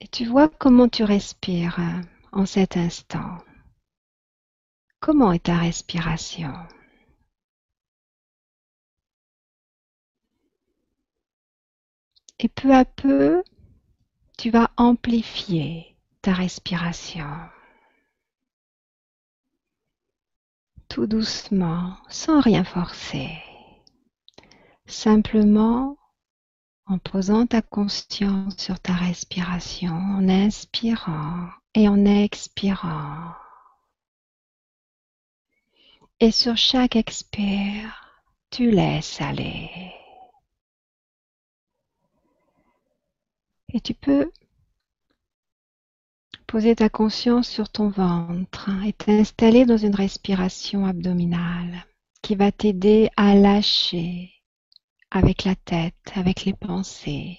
Et 0.00 0.08
tu 0.08 0.26
vois 0.26 0.48
comment 0.48 0.88
tu 0.88 1.02
respires 1.02 1.78
en 2.32 2.44
cet 2.44 2.76
instant. 2.76 3.38
Comment 5.00 5.32
est 5.32 5.44
ta 5.44 5.56
respiration? 5.56 6.52
Et 12.38 12.48
peu 12.48 12.74
à 12.74 12.84
peu, 12.84 13.42
tu 14.36 14.50
vas 14.50 14.70
amplifier 14.76 15.96
ta 16.22 16.32
respiration. 16.32 17.26
Tout 20.90 21.06
doucement, 21.06 21.96
sans 22.08 22.40
rien 22.40 22.64
forcer. 22.64 23.30
Simplement 24.86 25.96
en 26.86 26.98
posant 26.98 27.46
ta 27.46 27.62
conscience 27.62 28.56
sur 28.58 28.80
ta 28.80 28.92
respiration, 28.92 29.94
en 29.94 30.28
inspirant 30.28 31.48
et 31.74 31.88
en 31.88 32.04
expirant. 32.04 33.32
Et 36.18 36.32
sur 36.32 36.56
chaque 36.56 36.96
expire, 36.96 38.24
tu 38.50 38.72
laisses 38.72 39.20
aller. 39.20 39.70
Et 43.72 43.80
tu 43.80 43.94
peux 43.94 44.32
Poser 46.50 46.74
ta 46.74 46.88
conscience 46.88 47.48
sur 47.48 47.68
ton 47.68 47.90
ventre 47.90 48.70
et 48.84 48.92
t'installer 48.92 49.66
dans 49.66 49.76
une 49.76 49.94
respiration 49.94 50.84
abdominale 50.84 51.86
qui 52.22 52.34
va 52.34 52.50
t'aider 52.50 53.08
à 53.16 53.36
lâcher 53.36 54.32
avec 55.12 55.44
la 55.44 55.54
tête, 55.54 55.94
avec 56.16 56.44
les 56.44 56.52
pensées, 56.52 57.38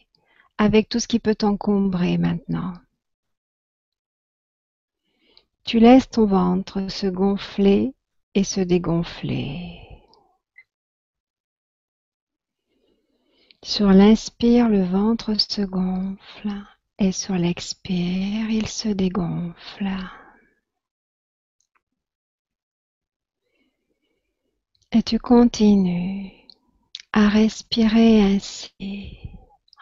avec 0.58 0.88
tout 0.88 1.00
ce 1.02 1.10
qui 1.10 1.20
peut 1.20 1.36
t'encombrer 1.36 2.18
maintenant. 2.18 2.74
Tu 5.66 5.80
laisses 5.80 6.10
ton 6.10 6.26
ventre 6.26 6.90
se 6.90 7.08
gonfler 7.08 7.94
et 8.34 8.46
se 8.46 8.62
dégonfler. 8.62 9.78
Sur 13.62 13.88
l'inspire, 13.88 14.70
le 14.70 14.84
ventre 14.84 15.34
se 15.38 15.64
gonfle 15.64 16.54
et 17.00 17.12
sur 17.12 17.36
l'expire, 17.36 18.50
il 18.50 18.68
se 18.68 18.90
dégonfle. 18.90 19.90
Et 24.92 25.04
tu 25.04 25.20
continues 25.20 26.32
à 27.14 27.30
respirer 27.30 28.22
ainsi 28.22 29.18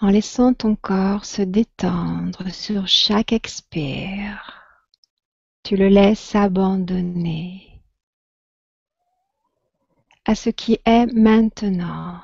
en 0.02 0.10
laissant 0.10 0.54
ton 0.54 0.76
corps 0.76 1.26
se 1.26 1.41
détendre 1.41 2.50
sur 2.54 2.88
chaque 2.88 3.34
expire. 3.34 4.63
Tu 5.63 5.76
le 5.76 5.89
laisses 5.89 6.36
abandonner 6.36 7.84
à 10.26 10.36
ce 10.36 10.50
qui 10.50 10.80
est 10.86 11.08
maintenant. 11.08 12.22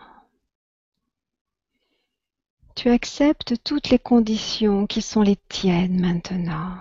Tu 2.76 2.90
acceptes 2.90 3.64
toutes 3.64 3.90
les 3.90 4.00
conditions 4.00 4.86
qui 4.86 5.02
sont 5.02 5.22
les 5.22 5.38
tiennes 5.48 6.02
maintenant, 6.02 6.78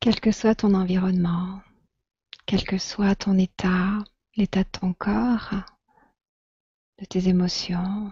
quel 0.00 0.18
que 0.20 0.32
soit 0.32 0.54
ton 0.54 0.72
environnement, 0.72 1.60
quel 2.46 2.64
que 2.64 2.78
soit 2.78 3.14
ton 3.14 3.36
état, 3.36 3.98
l'état 4.36 4.64
de 4.64 4.68
ton 4.70 4.94
corps, 4.94 5.50
de 6.98 7.04
tes 7.04 7.28
émotions. 7.28 8.10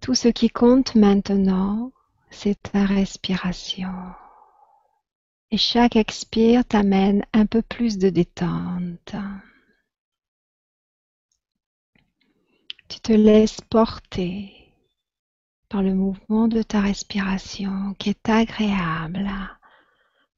Tout 0.00 0.14
ce 0.14 0.28
qui 0.28 0.48
compte 0.48 0.94
maintenant, 0.94 1.92
c'est 2.30 2.60
ta 2.72 2.86
respiration. 2.86 3.92
Et 5.50 5.58
chaque 5.58 5.96
expire 5.96 6.64
t'amène 6.64 7.26
un 7.34 7.44
peu 7.44 7.60
plus 7.60 7.98
de 7.98 8.08
détente. 8.08 9.14
Tu 12.92 13.00
te 13.00 13.12
laisses 13.14 13.62
porter 13.62 14.52
par 15.70 15.82
le 15.82 15.94
mouvement 15.94 16.46
de 16.46 16.60
ta 16.60 16.82
respiration 16.82 17.94
qui 17.98 18.10
est 18.10 18.28
agréable, 18.28 19.30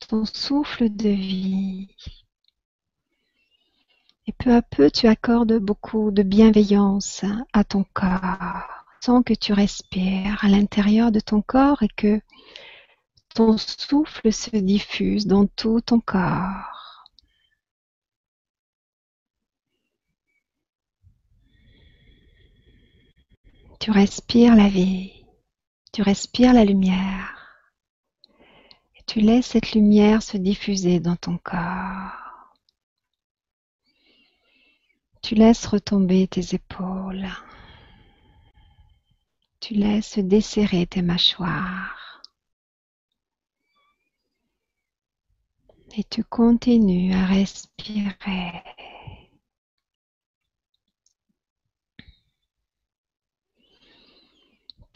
ton 0.09 0.25
souffle 0.25 0.89
de 0.89 1.09
vie. 1.09 1.89
Et 4.29 4.33
peu 4.33 4.55
à 4.55 4.63
peu, 4.63 4.89
tu 4.89 5.09
accordes 5.09 5.59
beaucoup 5.59 6.13
de 6.13 6.23
bienveillance 6.23 7.25
à 7.53 7.65
ton 7.65 7.85
corps, 7.93 8.85
sans 9.01 9.25
que 9.25 9.35
tu 9.35 9.53
respires 9.53 10.39
à 10.45 10.49
l'intérieur 10.49 11.11
de 11.11 11.19
ton 11.19 11.43
corps 11.43 11.83
et 11.83 11.89
que 11.89 12.21
ton 13.35 13.59
souffle 13.59 14.33
se 14.33 14.57
diffuse 14.57 15.27
dans 15.27 15.49
tout 15.49 15.81
ton 15.81 15.99
corps. 15.99 16.84
Tu 23.85 23.91
respires 23.91 24.57
la 24.57 24.71
vie, 24.71 25.13
tu 25.93 26.01
respires 26.01 26.55
la 26.55 26.65
lumière 26.65 27.37
et 28.97 29.03
tu 29.07 29.21
laisses 29.21 29.49
cette 29.49 29.73
lumière 29.73 30.23
se 30.23 30.39
diffuser 30.39 31.01
dans 31.01 31.17
ton 31.17 31.37
corps. 31.37 32.55
Tu 35.21 35.35
laisses 35.35 35.67
retomber 35.67 36.27
tes 36.29 36.55
épaules. 36.55 37.29
Tu 39.61 39.75
laisses 39.75 40.19
desserrer 40.19 40.87
tes 40.87 41.03
mâchoires. 41.03 42.23
Et 45.95 46.05
tu 46.05 46.25
continues 46.25 47.13
à 47.13 47.27
respirer. 47.27 48.63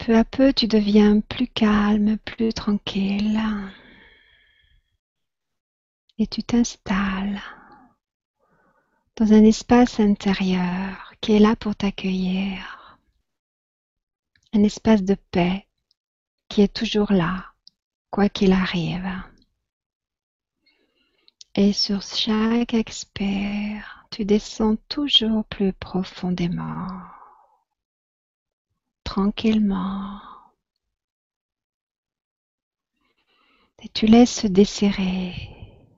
Peu 0.09 0.17
à 0.17 0.25
peu, 0.25 0.53
tu 0.53 0.65
deviens 0.65 1.19
plus 1.19 1.47
calme, 1.47 2.17
plus 2.25 2.51
tranquille. 2.51 3.39
Et 6.17 6.25
tu 6.25 6.41
t'installes 6.41 7.39
dans 9.17 9.31
un 9.31 9.43
espace 9.43 9.99
intérieur 9.99 11.13
qui 11.21 11.33
est 11.33 11.39
là 11.39 11.55
pour 11.55 11.75
t'accueillir 11.75 12.97
un 14.51 14.63
espace 14.63 15.03
de 15.03 15.15
paix 15.29 15.67
qui 16.47 16.63
est 16.63 16.73
toujours 16.73 17.11
là, 17.11 17.45
quoi 18.09 18.29
qu'il 18.29 18.51
arrive. 18.51 19.11
Et 21.53 21.71
sur 21.71 22.01
chaque 22.01 22.73
expire, 22.73 24.07
tu 24.09 24.25
descends 24.25 24.77
toujours 24.87 25.45
plus 25.45 25.71
profondément, 25.71 26.87
tranquillement. 29.09 30.21
Et 33.81 33.89
tu 33.89 34.05
laisses 34.05 34.41
se 34.41 34.45
desserrer, 34.45 35.33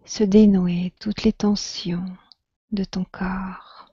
se 0.06 0.24
dénouer 0.24 0.94
toutes 0.98 1.24
les 1.24 1.34
tensions 1.34 2.06
de 2.72 2.86
ton 2.86 3.04
corps. 3.04 3.92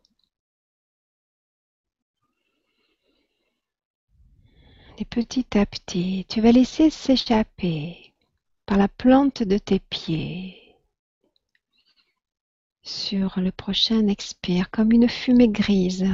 Et 4.99 5.05
petit 5.05 5.59
à 5.59 5.67
petit, 5.67 6.25
tu 6.29 6.41
vas 6.41 6.53
laisser 6.53 6.89
s'échapper 6.89 8.15
par 8.67 8.79
la 8.79 8.87
plante 8.87 9.43
de 9.43 9.59
tes 9.59 9.81
pieds 9.81 10.77
sur 12.85 13.41
le 13.41 13.51
prochain 13.51 14.07
expire 14.07 14.71
comme 14.71 14.93
une 14.93 15.09
fumée 15.09 15.49
grise 15.49 16.09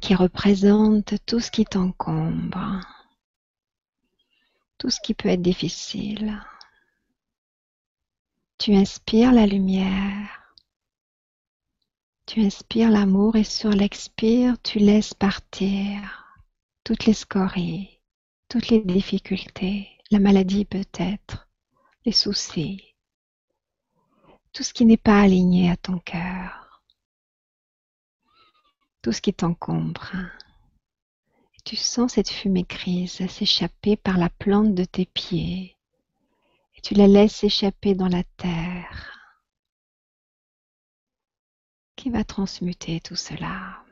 qui 0.00 0.14
représente 0.14 1.14
tout 1.26 1.40
ce 1.40 1.50
qui 1.50 1.64
t'encombre, 1.64 2.80
tout 4.78 4.90
ce 4.90 5.00
qui 5.00 5.14
peut 5.14 5.28
être 5.28 5.42
difficile. 5.42 6.40
Tu 8.58 8.74
inspires 8.74 9.32
la 9.32 9.46
lumière, 9.46 10.54
tu 12.26 12.40
inspires 12.40 12.90
l'amour 12.90 13.36
et 13.36 13.44
sur 13.44 13.70
l'expire, 13.70 14.56
tu 14.62 14.78
laisses 14.78 15.14
partir 15.14 16.36
toutes 16.84 17.04
les 17.04 17.14
scories, 17.14 18.00
toutes 18.48 18.68
les 18.68 18.80
difficultés, 18.80 19.88
la 20.10 20.18
maladie 20.18 20.64
peut-être, 20.64 21.48
les 22.04 22.12
soucis, 22.12 22.94
tout 24.52 24.62
ce 24.62 24.72
qui 24.72 24.84
n'est 24.84 24.96
pas 24.96 25.20
aligné 25.20 25.70
à 25.70 25.76
ton 25.76 25.98
cœur, 25.98 26.61
tout 29.02 29.12
ce 29.12 29.20
qui 29.20 29.34
t'encombre. 29.34 30.12
Tu 31.64 31.76
sens 31.76 32.12
cette 32.12 32.30
fumée 32.30 32.64
grise 32.68 33.26
s'échapper 33.28 33.96
par 33.96 34.16
la 34.16 34.30
plante 34.30 34.74
de 34.74 34.84
tes 34.84 35.06
pieds 35.06 35.76
et 36.76 36.80
tu 36.80 36.94
la 36.94 37.06
laisses 37.06 37.44
échapper 37.44 37.94
dans 37.94 38.08
la 38.08 38.22
terre 38.36 39.18
qui 41.96 42.10
va 42.10 42.24
transmuter 42.24 43.00
tout 43.00 43.16
cela? 43.16 43.84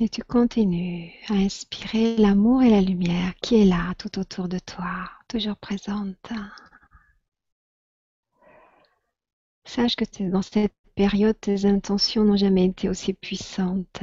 Et 0.00 0.08
tu 0.08 0.22
continues 0.22 1.12
à 1.28 1.34
inspirer 1.34 2.16
l'amour 2.16 2.62
et 2.62 2.70
la 2.70 2.80
lumière 2.80 3.34
qui 3.42 3.56
est 3.56 3.66
là 3.66 3.94
tout 3.98 4.18
autour 4.18 4.48
de 4.48 4.58
toi, 4.58 5.10
toujours 5.28 5.56
présente. 5.56 6.32
Sache 9.64 9.96
que 9.96 10.04
dans 10.30 10.42
cette 10.42 10.74
période, 10.94 11.38
tes 11.40 11.64
intentions 11.64 12.24
n'ont 12.24 12.36
jamais 12.36 12.66
été 12.66 12.88
aussi 12.88 13.14
puissantes. 13.14 14.02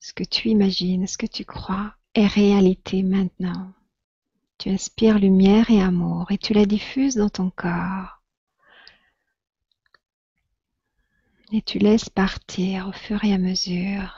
Ce 0.00 0.12
que 0.12 0.24
tu 0.24 0.48
imagines, 0.48 1.06
ce 1.06 1.18
que 1.18 1.26
tu 1.26 1.44
crois 1.44 1.94
est 2.14 2.26
réalité 2.26 3.02
maintenant. 3.02 3.72
Tu 4.58 4.68
inspires 4.68 5.18
lumière 5.18 5.70
et 5.70 5.80
amour 5.82 6.30
et 6.30 6.38
tu 6.38 6.52
la 6.52 6.66
diffuses 6.66 7.16
dans 7.16 7.30
ton 7.30 7.50
corps. 7.50 8.22
Et 11.52 11.62
tu 11.62 11.78
laisses 11.78 12.08
partir 12.08 12.88
au 12.88 12.92
fur 12.92 13.24
et 13.24 13.32
à 13.32 13.38
mesure 13.38 14.14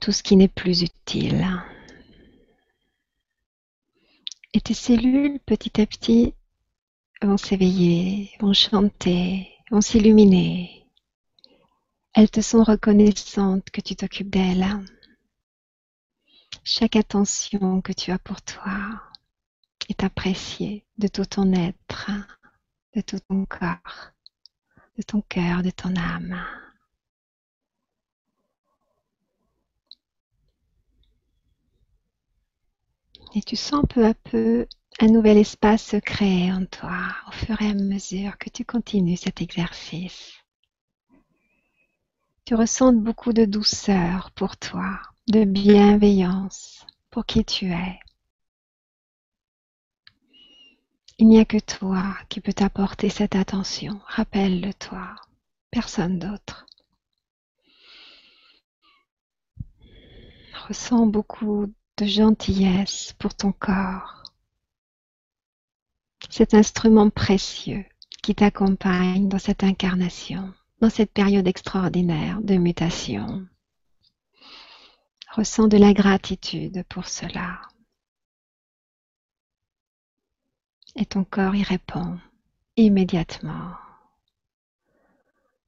tout 0.00 0.12
ce 0.12 0.22
qui 0.22 0.36
n'est 0.36 0.48
plus 0.48 0.82
utile. 0.82 1.46
Et 4.56 4.60
tes 4.60 4.72
cellules, 4.72 5.40
petit 5.40 5.80
à 5.80 5.86
petit, 5.86 6.32
vont 7.20 7.36
s'éveiller, 7.36 8.30
vont 8.38 8.52
chanter, 8.52 9.48
vont 9.72 9.80
s'illuminer. 9.80 10.86
Elles 12.12 12.30
te 12.30 12.40
sont 12.40 12.62
reconnaissantes 12.62 13.68
que 13.70 13.80
tu 13.80 13.96
t'occupes 13.96 14.30
d'elles. 14.30 14.68
Chaque 16.62 16.94
attention 16.94 17.80
que 17.80 17.92
tu 17.92 18.12
as 18.12 18.18
pour 18.20 18.40
toi 18.42 19.02
est 19.88 20.04
appréciée 20.04 20.86
de 20.98 21.08
tout 21.08 21.24
ton 21.24 21.52
être, 21.52 22.12
de 22.94 23.00
tout 23.00 23.18
ton 23.28 23.44
corps, 23.46 24.12
de 24.96 25.02
ton 25.02 25.20
cœur, 25.22 25.64
de 25.64 25.70
ton 25.70 25.96
âme. 25.96 26.40
Et 33.36 33.42
tu 33.42 33.56
sens 33.56 33.84
peu 33.88 34.06
à 34.06 34.14
peu 34.14 34.66
un 35.00 35.08
nouvel 35.08 35.38
espace 35.38 35.84
se 35.84 35.96
créer 35.96 36.52
en 36.52 36.66
toi 36.66 37.08
au 37.26 37.32
fur 37.32 37.60
et 37.60 37.70
à 37.70 37.74
mesure 37.74 38.38
que 38.38 38.48
tu 38.48 38.64
continues 38.64 39.16
cet 39.16 39.42
exercice. 39.42 40.34
Tu 42.44 42.54
ressens 42.54 42.92
beaucoup 42.92 43.32
de 43.32 43.44
douceur 43.44 44.30
pour 44.36 44.56
toi, 44.56 45.00
de 45.26 45.44
bienveillance 45.44 46.86
pour 47.10 47.26
qui 47.26 47.44
tu 47.44 47.72
es. 47.72 47.98
Il 51.18 51.28
n'y 51.28 51.40
a 51.40 51.44
que 51.44 51.58
toi 51.58 52.16
qui 52.28 52.40
peux 52.40 52.52
t'apporter 52.52 53.08
cette 53.08 53.34
attention. 53.34 54.00
Rappelle-le-toi, 54.06 55.16
personne 55.72 56.20
d'autre. 56.20 56.66
Ressens 60.68 61.06
beaucoup 61.06 61.72
de 61.96 62.06
gentillesse 62.06 63.14
pour 63.18 63.34
ton 63.34 63.52
corps. 63.52 64.22
Cet 66.30 66.54
instrument 66.54 67.10
précieux 67.10 67.84
qui 68.22 68.34
t'accompagne 68.34 69.28
dans 69.28 69.38
cette 69.38 69.62
incarnation, 69.62 70.52
dans 70.80 70.90
cette 70.90 71.12
période 71.12 71.46
extraordinaire 71.46 72.40
de 72.40 72.56
mutation. 72.56 73.46
Ressens 75.30 75.68
de 75.68 75.76
la 75.76 75.92
gratitude 75.92 76.84
pour 76.88 77.06
cela. 77.06 77.60
Et 80.96 81.06
ton 81.06 81.24
corps 81.24 81.54
y 81.54 81.62
répond 81.62 82.18
immédiatement. 82.76 83.74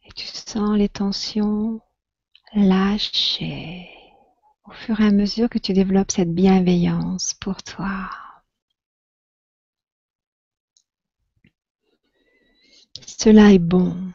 Et 0.05 0.12
tu 0.12 0.27
sens 0.27 0.77
les 0.77 0.89
tensions 0.89 1.81
lâcher 2.55 3.96
au 4.67 4.73
fur 4.73 5.01
et 5.01 5.07
à 5.07 5.13
mesure 5.13 5.49
que 5.49 5.59
tu 5.59 5.73
développes 5.73 6.13
cette 6.13 6.35
bienveillance 6.35 7.35
pour 7.35 7.63
toi. 7.63 8.11
Cela 13.07 13.53
est 13.53 13.59
bon. 13.59 14.13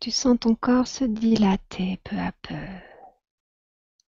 Tu 0.00 0.10
sens 0.10 0.38
ton 0.40 0.54
corps 0.54 0.86
se 0.86 1.04
dilater 1.04 2.00
peu 2.04 2.16
à 2.16 2.32
peu. 2.40 2.54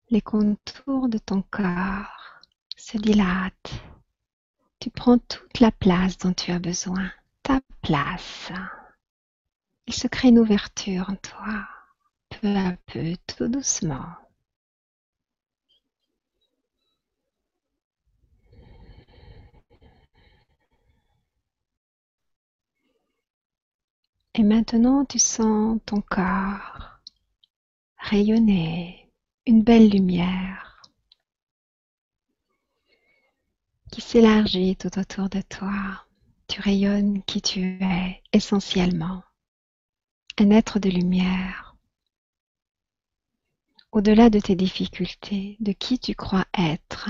Les 0.10 0.22
contours 0.22 1.10
de 1.10 1.20
ton 1.20 1.44
corps 1.44 2.42
se 2.76 2.98
dilatent. 2.98 3.84
Tu 4.80 4.90
prends 4.90 5.20
toute 5.20 5.60
la 5.60 5.72
place 5.72 6.18
dont 6.18 6.34
tu 6.34 6.52
as 6.52 6.60
besoin 6.60 7.12
ta 7.44 7.62
place. 7.84 8.52
Il 9.88 9.94
se 9.94 10.08
crée 10.08 10.30
une 10.30 10.40
ouverture 10.40 11.10
en 11.10 11.16
toi, 11.16 11.68
peu 12.30 12.56
à 12.56 12.74
peu, 12.88 13.16
tout 13.28 13.48
doucement. 13.48 14.06
Et 24.38 24.44
maintenant, 24.44 25.06
tu 25.06 25.18
sens 25.18 25.80
ton 25.86 26.02
corps 26.02 27.00
rayonner 27.98 29.10
une 29.48 29.64
belle 29.64 29.90
lumière 29.90 30.82
qui 33.92 34.02
s'élargit 34.02 34.76
tout 34.76 35.00
autour 35.00 35.30
de 35.30 35.42
toi. 35.42 36.06
Tu 36.48 36.60
rayonnes 36.62 37.24
qui 37.24 37.42
tu 37.42 37.62
es 37.82 38.22
essentiellement, 38.34 39.24
un 40.38 40.50
être 40.52 40.80
de 40.80 40.90
lumière. 40.90 41.76
Au-delà 43.92 44.30
de 44.30 44.40
tes 44.40 44.56
difficultés, 44.56 45.56
de 45.62 45.72
qui 45.72 46.00
tu 46.00 46.16
crois 46.16 46.46
être, 46.58 47.10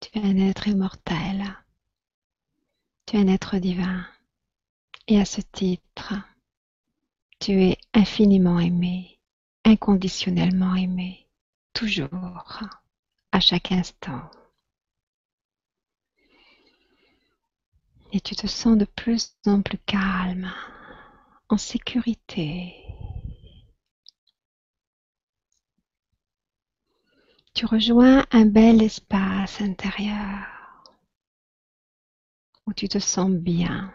tu 0.00 0.18
es 0.18 0.22
un 0.22 0.36
être 0.36 0.68
immortel, 0.68 1.56
tu 3.06 3.16
es 3.16 3.20
un 3.20 3.28
être 3.28 3.56
divin. 3.56 4.06
Et 5.06 5.18
à 5.18 5.24
ce 5.24 5.40
titre, 5.40 6.12
tu 7.40 7.52
es 7.62 7.78
infiniment 7.94 8.60
aimé, 8.60 9.18
inconditionnellement 9.64 10.74
aimé, 10.74 11.26
toujours, 11.72 12.60
à 13.32 13.40
chaque 13.40 13.72
instant. 13.72 14.30
Et 18.12 18.20
tu 18.20 18.36
te 18.36 18.46
sens 18.46 18.76
de 18.76 18.84
plus 18.84 19.34
en 19.46 19.62
plus 19.62 19.78
calme, 19.78 20.52
en 21.48 21.56
sécurité. 21.56 22.74
Tu 27.54 27.66
rejoins 27.66 28.24
un 28.30 28.46
bel 28.46 28.82
espace 28.82 29.60
intérieur 29.60 30.46
où 32.66 32.72
tu 32.72 32.88
te 32.88 32.98
sens 32.98 33.30
bien 33.30 33.92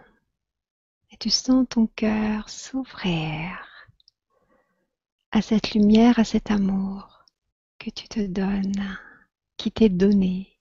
et 1.12 1.18
tu 1.18 1.30
sens 1.30 1.66
ton 1.70 1.88
cœur 1.88 2.50
s'ouvrir 2.50 3.88
à 5.32 5.42
cette 5.42 5.74
lumière, 5.74 6.20
à 6.20 6.24
cet 6.24 6.52
amour 6.52 7.24
que 7.78 7.90
tu 7.90 8.08
te 8.08 8.20
donnes, 8.20 8.98
qui 9.58 9.72
t'est 9.72 9.90
donné. 9.90 10.60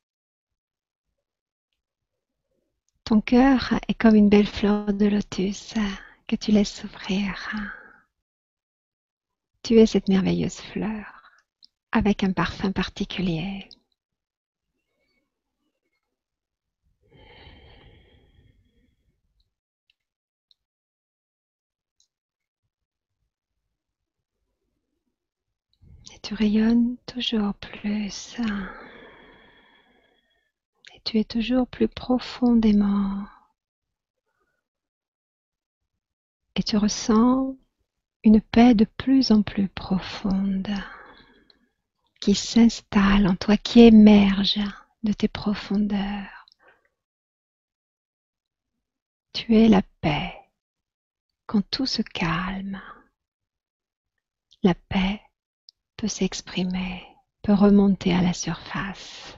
Ton 3.05 3.21
cœur 3.21 3.75
est 3.89 3.95
comme 3.95 4.15
une 4.15 4.29
belle 4.29 4.47
fleur 4.47 4.93
de 4.93 5.07
lotus 5.07 5.75
tu 6.37 6.53
laisses 6.53 6.81
s'ouvrir. 6.81 7.51
Tu 9.63 9.79
es 9.79 9.87
cette 9.87 10.09
merveilleuse 10.09 10.61
fleur 10.61 11.23
avec 11.93 12.25
un 12.25 12.33
parfum 12.33 12.73
particulier. 12.73 13.69
Et 26.15 26.19
tu 26.23 26.35
rayonnes 26.35 26.97
toujours 27.07 27.55
plus. 27.55 28.37
Et 30.95 31.01
tu 31.05 31.19
es 31.19 31.25
toujours 31.25 31.67
plus 31.67 31.89
profondément. 31.89 33.27
Et 36.55 36.63
tu 36.63 36.77
ressens 36.77 37.57
une 38.25 38.41
paix 38.41 38.75
de 38.75 38.85
plus 38.85 39.31
en 39.31 39.43
plus 39.43 39.69
profonde 39.69 40.69
qui 42.21 42.35
s'installe 42.35 43.27
en 43.27 43.35
toi, 43.35 43.57
qui 43.57 43.81
émerge 43.81 44.61
de 45.03 45.13
tes 45.13 45.29
profondeurs. 45.29 46.47
Tu 49.33 49.57
es 49.57 49.69
la 49.69 49.83
paix 50.01 50.35
quand 51.47 51.69
tout 51.71 51.87
se 51.87 52.03
calme. 52.03 52.81
La 54.63 54.75
paix 54.75 55.21
peut 55.97 56.07
s'exprimer, 56.07 57.05
peut 57.43 57.55
remonter 57.55 58.15
à 58.15 58.23
la 58.23 58.33
surface. 58.33 59.37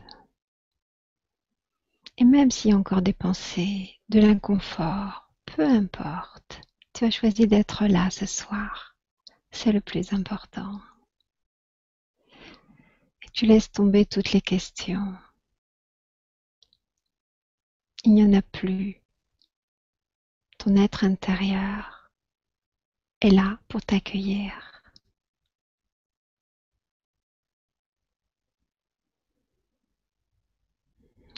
Et 2.19 2.25
même 2.25 2.51
s'il 2.51 2.73
y 2.73 2.75
a 2.75 2.77
encore 2.77 3.03
des 3.03 3.15
pensées, 3.15 3.99
de 4.11 4.21
l'inconfort, 4.21 5.33
peu 5.47 5.65
importe, 5.65 6.61
tu 6.95 7.05
as 7.05 7.11
choisi 7.11 7.49
d'être 7.49 7.87
là 7.87 8.09
ce 8.11 8.25
soir. 8.25 8.97
C'est 9.51 9.73
le 9.73 9.81
plus 9.81 10.13
important. 10.13 10.81
Et 13.23 13.29
tu 13.33 13.47
laisses 13.47 13.71
tomber 13.71 14.07
toutes 14.07 14.33
les 14.33 14.41
questions. 14.41 15.15
Il 18.05 18.15
n'y 18.15 18.23
en 18.23 18.33
a 18.33 18.43
plus. 18.43 19.03
Ton 20.59 20.77
être 20.77 21.05
intérieur 21.05 22.11
est 23.21 23.31
là 23.31 23.59
pour 23.69 23.83
t'accueillir. 23.83 24.53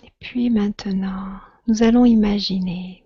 Et 0.03 0.12
puis 0.21 0.51
maintenant, 0.51 1.40
nous 1.66 1.83
allons 1.83 2.05
imaginer 2.05 3.06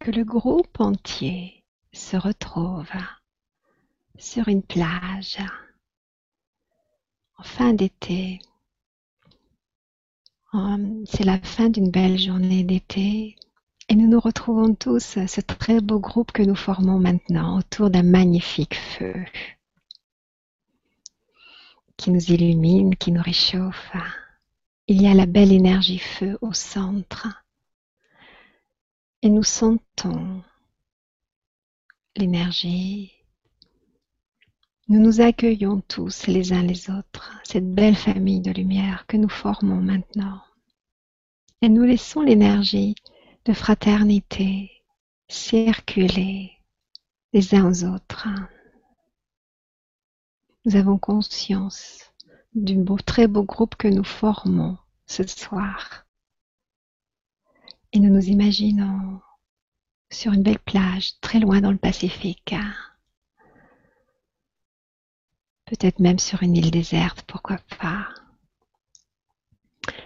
que 0.00 0.10
le 0.10 0.24
groupe 0.24 0.80
entier 0.80 1.64
se 1.92 2.16
retrouve 2.16 2.90
sur 4.16 4.48
une 4.48 4.62
plage 4.62 5.38
en 7.36 7.42
fin 7.42 7.72
d'été. 7.72 8.40
C'est 10.52 11.24
la 11.24 11.38
fin 11.40 11.68
d'une 11.68 11.90
belle 11.90 12.18
journée 12.18 12.64
d'été 12.64 13.36
et 13.88 13.94
nous 13.94 14.08
nous 14.08 14.20
retrouvons 14.20 14.74
tous, 14.74 15.18
ce 15.26 15.40
très 15.40 15.80
beau 15.80 15.98
groupe 15.98 16.32
que 16.32 16.42
nous 16.42 16.56
formons 16.56 16.98
maintenant 16.98 17.58
autour 17.58 17.90
d'un 17.90 18.02
magnifique 18.02 18.74
feu 18.74 19.14
qui 21.96 22.10
nous 22.10 22.32
illumine, 22.32 22.96
qui 22.96 23.12
nous 23.12 23.22
réchauffe. 23.22 23.92
Il 24.86 25.02
y 25.02 25.08
a 25.08 25.14
la 25.14 25.26
belle 25.26 25.52
énergie 25.52 25.98
feu 25.98 26.38
au 26.40 26.52
centre 26.52 27.26
et 29.22 29.30
nous 29.30 29.42
sentons 29.42 30.42
l'énergie. 32.16 33.12
Nous 34.88 35.00
nous 35.00 35.20
accueillons 35.20 35.82
tous 35.82 36.26
les 36.26 36.52
uns 36.52 36.62
les 36.62 36.88
autres, 36.90 37.32
cette 37.44 37.74
belle 37.74 37.96
famille 37.96 38.40
de 38.40 38.52
lumière 38.52 39.06
que 39.06 39.16
nous 39.16 39.28
formons 39.28 39.80
maintenant. 39.80 40.40
Et 41.60 41.68
nous 41.68 41.82
laissons 41.82 42.22
l'énergie 42.22 42.94
de 43.44 43.52
fraternité 43.52 44.70
circuler 45.28 46.52
les 47.32 47.54
uns 47.54 47.68
aux 47.70 47.84
autres. 47.84 48.28
Nous 50.64 50.76
avons 50.76 50.98
conscience 50.98 52.12
du 52.54 52.76
beau, 52.76 52.96
très 52.98 53.26
beau 53.26 53.42
groupe 53.42 53.74
que 53.76 53.88
nous 53.88 54.04
formons 54.04 54.78
ce 55.06 55.26
soir. 55.26 56.07
Nous 57.98 58.10
nous 58.10 58.28
imaginons 58.28 59.20
sur 60.08 60.32
une 60.32 60.44
belle 60.44 60.60
plage 60.60 61.18
très 61.20 61.40
loin 61.40 61.60
dans 61.60 61.72
le 61.72 61.78
Pacifique. 61.78 62.54
Peut-être 65.64 65.98
même 65.98 66.20
sur 66.20 66.44
une 66.44 66.54
île 66.54 66.70
déserte, 66.70 67.22
pourquoi 67.26 67.58
pas. 67.80 68.08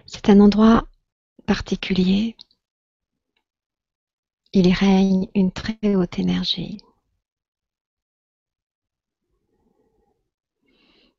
C'est 0.06 0.30
un 0.30 0.40
endroit 0.40 0.88
particulier. 1.44 2.34
Il 4.54 4.66
y 4.66 4.72
règne 4.72 5.28
une 5.34 5.52
très 5.52 5.94
haute 5.94 6.18
énergie. 6.18 6.78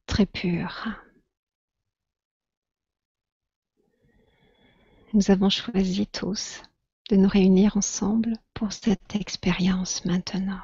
Très 0.08 0.26
pure. 0.26 0.88
Nous 5.14 5.30
avons 5.30 5.50
choisi 5.50 6.08
tous 6.08 6.62
de 7.10 7.16
nous 7.16 7.30
réunir 7.30 7.78
ensemble 7.78 8.34
pour 8.56 8.74
cette 8.74 9.16
expérience 9.16 10.06
maintenant. 10.06 10.62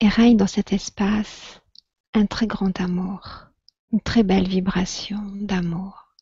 Et 0.00 0.08
règne 0.08 0.36
dans 0.36 0.48
cet 0.48 0.72
espace 0.72 1.60
un 2.12 2.26
très 2.26 2.48
grand 2.48 2.80
amour, 2.80 3.46
une 3.92 4.00
très 4.00 4.24
belle 4.24 4.48
vibration 4.48 5.20
d'amour 5.34 6.14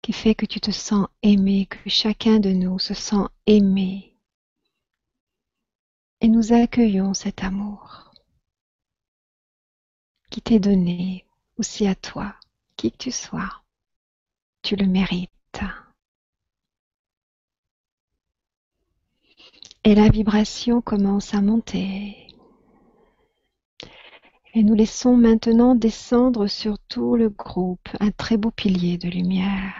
qui 0.00 0.12
fait 0.12 0.34
que 0.34 0.46
tu 0.46 0.60
te 0.60 0.70
sens 0.70 1.08
aimé, 1.22 1.66
que 1.66 1.88
chacun 1.88 2.40
de 2.40 2.50
nous 2.50 2.78
se 2.78 2.94
sent 2.94 3.26
aimé. 3.46 4.16
Et 6.20 6.28
nous 6.28 6.52
accueillons 6.52 7.12
cet 7.14 7.42
amour 7.42 8.10
qui 10.30 10.40
t'est 10.42 10.60
donné 10.60 11.24
aussi 11.58 11.86
à 11.86 11.94
toi, 11.94 12.34
qui 12.76 12.92
que 12.92 12.96
tu 12.96 13.10
sois. 13.10 13.62
Tu 14.62 14.76
le 14.76 14.86
mérites. 14.86 15.30
Et 19.84 19.94
la 19.94 20.08
vibration 20.08 20.80
commence 20.80 21.34
à 21.34 21.42
monter. 21.42 22.26
Et 24.54 24.62
nous 24.62 24.74
laissons 24.74 25.16
maintenant 25.16 25.74
descendre 25.74 26.46
sur 26.46 26.78
tout 26.78 27.16
le 27.16 27.28
groupe 27.28 27.88
un 28.00 28.10
très 28.10 28.36
beau 28.36 28.50
pilier 28.50 28.96
de 28.96 29.08
lumière. 29.08 29.74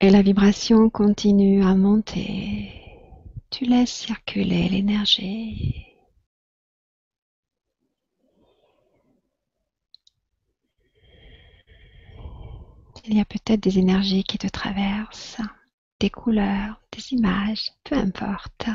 Et 0.00 0.10
la 0.10 0.20
vibration 0.20 0.90
continue 0.90 1.64
à 1.64 1.74
monter. 1.74 2.70
Tu 3.50 3.64
laisses 3.64 3.94
circuler 3.94 4.68
l'énergie. 4.68 5.85
Il 13.08 13.16
y 13.16 13.20
a 13.20 13.24
peut-être 13.24 13.60
des 13.60 13.78
énergies 13.78 14.24
qui 14.24 14.36
te 14.36 14.48
traversent, 14.48 15.40
des 16.00 16.10
couleurs, 16.10 16.80
des 16.90 17.12
images, 17.12 17.70
peu 17.84 17.94
importe. 17.94 18.66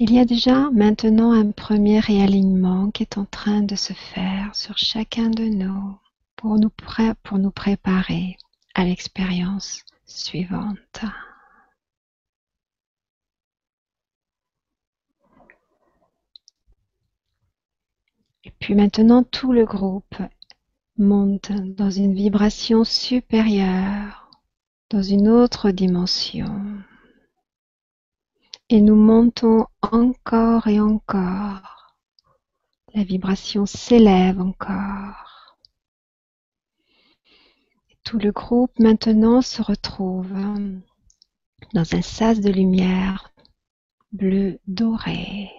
Il 0.00 0.12
y 0.12 0.18
a 0.18 0.24
déjà 0.24 0.70
maintenant 0.70 1.32
un 1.32 1.50
premier 1.50 1.98
réalignement 1.98 2.90
qui 2.90 3.02
est 3.02 3.18
en 3.18 3.24
train 3.24 3.62
de 3.62 3.74
se 3.74 3.92
faire 3.92 4.54
sur 4.54 4.78
chacun 4.78 5.28
de 5.28 5.44
nous 5.44 5.98
pour 6.36 6.56
nous, 6.56 7.50
préparer 7.50 8.36
à 8.74 8.84
l'expérience 8.84 9.82
suivante. 10.06 11.02
Puis 18.58 18.74
maintenant, 18.74 19.22
tout 19.22 19.52
le 19.52 19.64
groupe 19.64 20.16
monte 20.96 21.52
dans 21.52 21.90
une 21.90 22.14
vibration 22.14 22.84
supérieure, 22.84 24.30
dans 24.90 25.02
une 25.02 25.28
autre 25.28 25.70
dimension. 25.70 26.62
Et 28.68 28.80
nous 28.80 28.96
montons 28.96 29.66
encore 29.82 30.66
et 30.66 30.80
encore. 30.80 31.94
La 32.94 33.04
vibration 33.04 33.66
s'élève 33.66 34.40
encore. 34.40 35.28
tout 38.08 38.18
le 38.18 38.32
groupe 38.32 38.78
maintenant 38.78 39.42
se 39.42 39.60
retrouve 39.60 40.32
dans 41.74 41.94
un 41.94 42.00
sas 42.00 42.40
de 42.40 42.50
lumière 42.50 43.34
bleu 44.12 44.60
doré. 44.66 45.50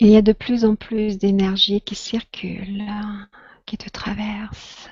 Il 0.00 0.08
y 0.08 0.16
a 0.16 0.22
de 0.22 0.32
plus 0.32 0.64
en 0.64 0.74
plus 0.74 1.18
d'énergie 1.18 1.80
qui 1.82 1.94
circule, 1.94 2.82
qui 3.66 3.76
te 3.78 3.88
traverse. 3.88 4.88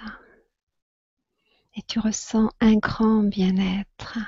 Et 1.75 1.83
tu 1.83 1.99
ressens 1.99 2.51
un 2.61 2.77
grand 2.77 3.23
bien-être 3.23 4.19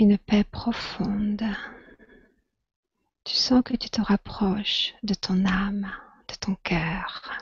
une 0.00 0.16
paix 0.16 0.44
profonde. 0.44 1.44
Tu 3.24 3.34
sens 3.34 3.62
que 3.62 3.76
tu 3.76 3.90
te 3.90 4.00
rapproches 4.00 4.94
de 5.02 5.12
ton 5.12 5.44
âme, 5.44 5.92
de 6.26 6.34
ton 6.36 6.54
cœur. 6.62 7.32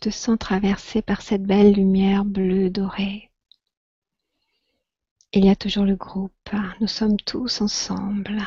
Te 0.00 0.08
sens 0.10 0.38
traversé 0.38 1.02
par 1.02 1.20
cette 1.20 1.42
belle 1.42 1.74
lumière 1.74 2.24
bleue 2.24 2.70
dorée. 2.70 3.30
Il 5.32 5.44
y 5.44 5.50
a 5.50 5.56
toujours 5.56 5.84
le 5.84 5.94
groupe, 5.94 6.50
nous 6.80 6.88
sommes 6.88 7.18
tous 7.18 7.60
ensemble. 7.60 8.42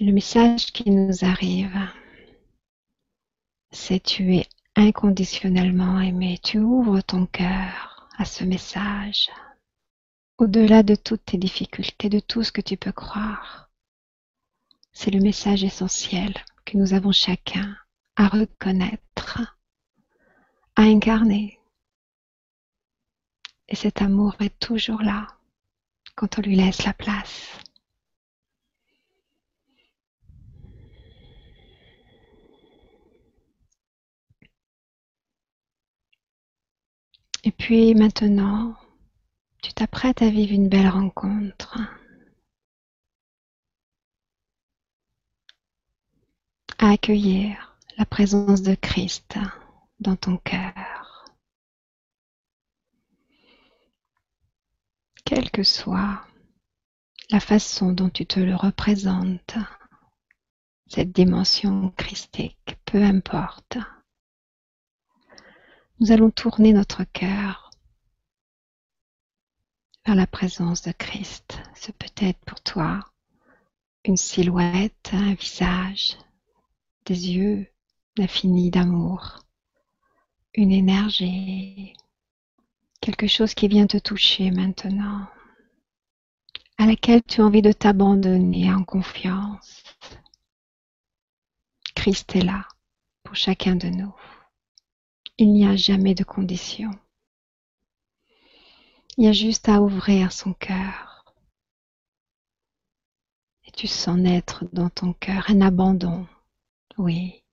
Le 0.00 0.12
message 0.12 0.66
qui 0.66 0.90
nous 0.90 1.24
arrive, 1.24 1.76
c'est 3.72 4.00
tu 4.00 4.36
es 4.36 4.46
inconditionnellement 4.76 6.00
aimé. 6.00 6.38
Tu 6.40 6.60
ouvres 6.60 7.00
ton 7.00 7.26
cœur 7.26 8.08
à 8.16 8.24
ce 8.24 8.44
message. 8.44 9.28
Au-delà 10.38 10.84
de 10.84 10.94
toutes 10.94 11.24
tes 11.24 11.36
difficultés, 11.36 12.08
de 12.08 12.20
tout 12.20 12.44
ce 12.44 12.52
que 12.52 12.60
tu 12.60 12.76
peux 12.76 12.92
croire, 12.92 13.68
c'est 14.92 15.10
le 15.10 15.18
message 15.18 15.64
essentiel 15.64 16.32
que 16.68 16.76
nous 16.76 16.92
avons 16.92 17.12
chacun 17.12 17.78
à 18.16 18.28
reconnaître, 18.28 19.40
à 20.76 20.82
incarner. 20.82 21.58
Et 23.68 23.74
cet 23.74 24.02
amour 24.02 24.36
est 24.40 24.58
toujours 24.58 25.00
là 25.00 25.26
quand 26.14 26.38
on 26.38 26.42
lui 26.42 26.56
laisse 26.56 26.84
la 26.84 26.92
place. 26.92 27.58
Et 37.44 37.50
puis 37.50 37.94
maintenant, 37.94 38.76
tu 39.62 39.72
t'apprêtes 39.72 40.20
à 40.20 40.28
vivre 40.28 40.52
une 40.52 40.68
belle 40.68 40.88
rencontre. 40.88 41.78
À 46.78 46.90
accueillir 46.90 47.76
la 47.96 48.06
présence 48.06 48.62
de 48.62 48.74
Christ 48.74 49.38
dans 50.00 50.16
ton 50.16 50.36
cœur. 50.38 51.24
Quelle 55.24 55.50
que 55.50 55.62
soit 55.62 56.24
la 57.30 57.40
façon 57.40 57.92
dont 57.92 58.08
tu 58.08 58.24
te 58.24 58.40
le 58.40 58.54
représentes, 58.54 59.56
cette 60.86 61.12
dimension 61.12 61.90
christique, 61.90 62.78
peu 62.86 63.02
importe 63.02 63.78
nous 66.00 66.12
allons 66.12 66.30
tourner 66.30 66.72
notre 66.72 67.02
cœur 67.04 67.70
vers 70.06 70.14
la 70.14 70.26
présence 70.28 70.82
de 70.82 70.92
Christ. 70.92 71.60
Ce 71.74 71.90
peut 71.90 72.06
être 72.18 72.38
pour 72.44 72.60
toi 72.60 73.00
une 74.04 74.16
silhouette, 74.16 75.10
un 75.12 75.34
visage, 75.34 76.16
des 77.08 77.30
yeux 77.30 77.66
d'infini 78.16 78.70
d'amour, 78.70 79.46
une 80.52 80.72
énergie, 80.72 81.94
quelque 83.00 83.26
chose 83.26 83.54
qui 83.54 83.66
vient 83.66 83.86
te 83.86 83.96
toucher 83.96 84.50
maintenant, 84.50 85.26
à 86.76 86.84
laquelle 86.84 87.22
tu 87.22 87.40
as 87.40 87.46
envie 87.46 87.62
de 87.62 87.72
t'abandonner 87.72 88.70
en 88.70 88.84
confiance. 88.84 89.82
Christ 91.94 92.36
est 92.36 92.44
là 92.44 92.68
pour 93.22 93.36
chacun 93.36 93.74
de 93.74 93.88
nous. 93.88 94.14
Il 95.38 95.52
n'y 95.52 95.66
a 95.66 95.76
jamais 95.76 96.14
de 96.14 96.24
condition. 96.24 96.90
Il 99.16 99.24
y 99.24 99.28
a 99.28 99.32
juste 99.32 99.70
à 99.70 99.80
ouvrir 99.80 100.30
son 100.30 100.52
cœur. 100.52 101.24
Et 103.64 103.70
tu 103.70 103.86
sens 103.86 104.18
naître 104.18 104.66
dans 104.74 104.90
ton 104.90 105.14
cœur 105.14 105.46
un 105.48 105.62
abandon. 105.62 106.26
Oui. 106.98 107.44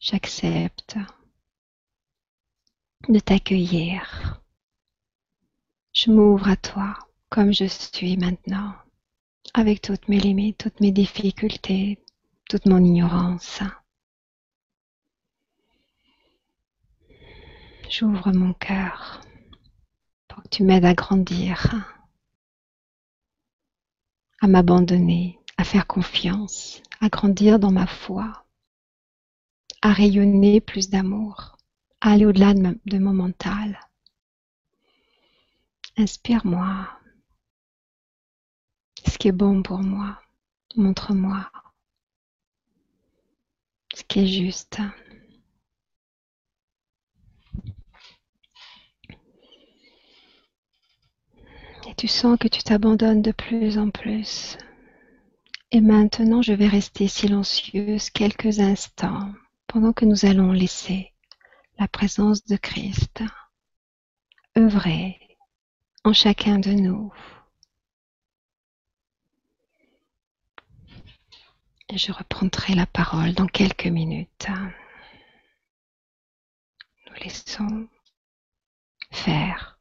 J'accepte 0.00 0.96
de 3.08 3.18
t'accueillir. 3.18 4.40
Je 5.92 6.10
m'ouvre 6.10 6.48
à 6.48 6.56
toi 6.56 6.96
comme 7.28 7.52
je 7.52 7.66
suis 7.66 8.16
maintenant, 8.16 8.74
avec 9.52 9.82
toutes 9.82 10.08
mes 10.08 10.18
limites, 10.18 10.56
toutes 10.56 10.80
mes 10.80 10.90
difficultés, 10.90 12.02
toute 12.48 12.64
mon 12.64 12.82
ignorance. 12.82 13.60
J'ouvre 17.90 18.32
mon 18.32 18.54
cœur 18.54 19.20
pour 20.28 20.42
que 20.44 20.48
tu 20.48 20.62
m'aides 20.62 20.86
à 20.86 20.94
grandir, 20.94 21.92
à 24.40 24.46
m'abandonner, 24.46 25.38
à 25.56 25.64
faire 25.64 25.86
confiance, 25.86 26.82
à 27.00 27.08
grandir 27.08 27.58
dans 27.58 27.70
ma 27.70 27.86
foi, 27.86 28.46
à 29.82 29.92
rayonner 29.92 30.60
plus 30.60 30.88
d'amour, 30.90 31.56
à 32.00 32.12
aller 32.12 32.26
au-delà 32.26 32.54
de, 32.54 32.98
mon 32.98 33.12
mental. 33.14 33.78
Inspire-moi 35.96 36.88
ce 39.06 39.18
qui 39.18 39.28
est 39.28 39.32
bon 39.32 39.62
pour 39.62 39.78
moi. 39.78 40.20
Montre-moi 40.76 41.50
ce 43.94 44.02
qui 44.02 44.20
est 44.20 44.26
juste. 44.26 44.80
tu 51.96 52.08
sens 52.08 52.36
que 52.38 52.48
tu 52.48 52.62
t'abandonnes 52.62 53.22
de 53.22 53.32
plus 53.32 53.78
en 53.78 53.90
plus. 53.90 54.58
Et 55.74 55.80
maintenant, 55.80 56.40
je 56.40 56.52
vais 56.52 56.68
rester 56.68 57.08
silencieuse 57.08 58.08
quelques 58.10 58.60
instants 58.60 59.34
pendant 59.66 59.92
que 59.92 60.04
nous 60.04 60.24
allons 60.24 60.52
laisser 60.52 61.12
la 61.80 61.88
présence 61.88 62.44
de 62.44 62.54
Christ 62.54 63.24
œuvrer 64.56 65.18
en 66.04 66.12
chacun 66.12 66.60
de 66.60 66.70
nous. 66.70 67.12
Et 71.88 71.98
je 71.98 72.12
reprendrai 72.12 72.76
la 72.76 72.86
parole 72.86 73.34
dans 73.34 73.48
quelques 73.48 73.86
minutes. 73.86 74.46
Nous 77.08 77.14
laissons 77.20 77.88
faire. 79.10 79.73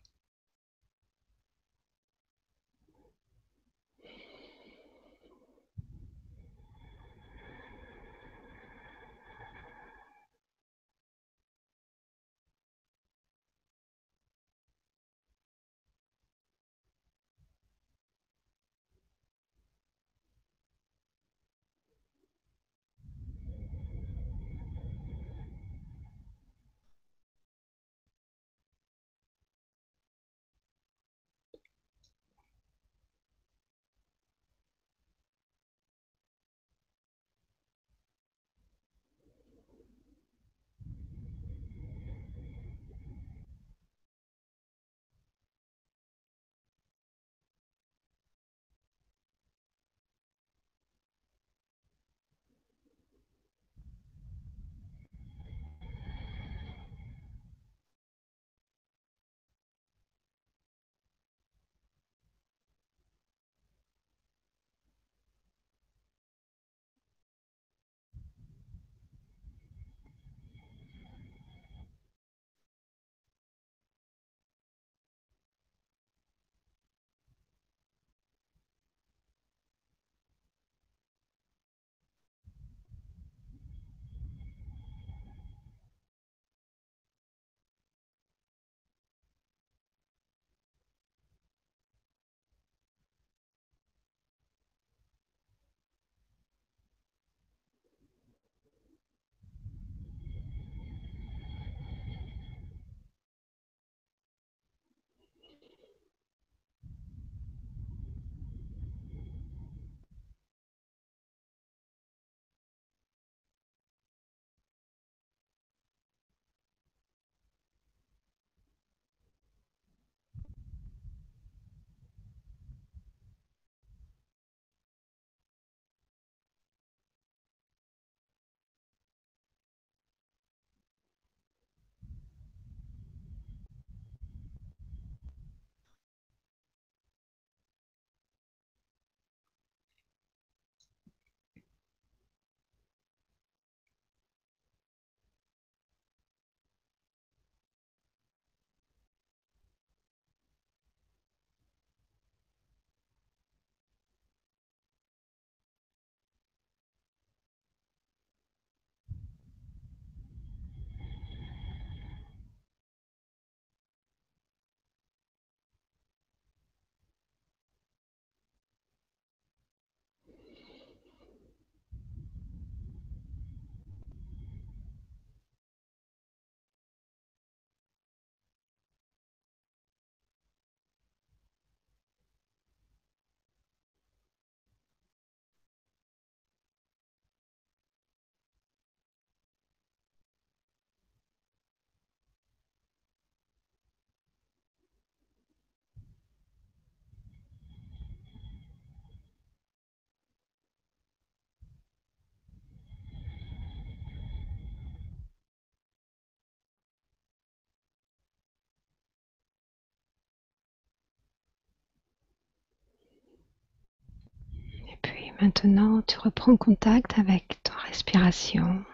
Maintenant, 215.44 216.02
tu 216.04 216.18
reprends 216.20 216.56
contact 216.56 217.20
avec 217.20 217.62
ton 217.64 217.74
respiration. 217.86 218.86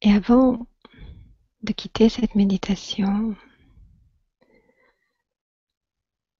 Et 0.00 0.10
avant 0.10 0.66
de 1.62 1.72
quitter 1.72 2.08
cette 2.08 2.34
méditation, 2.34 3.36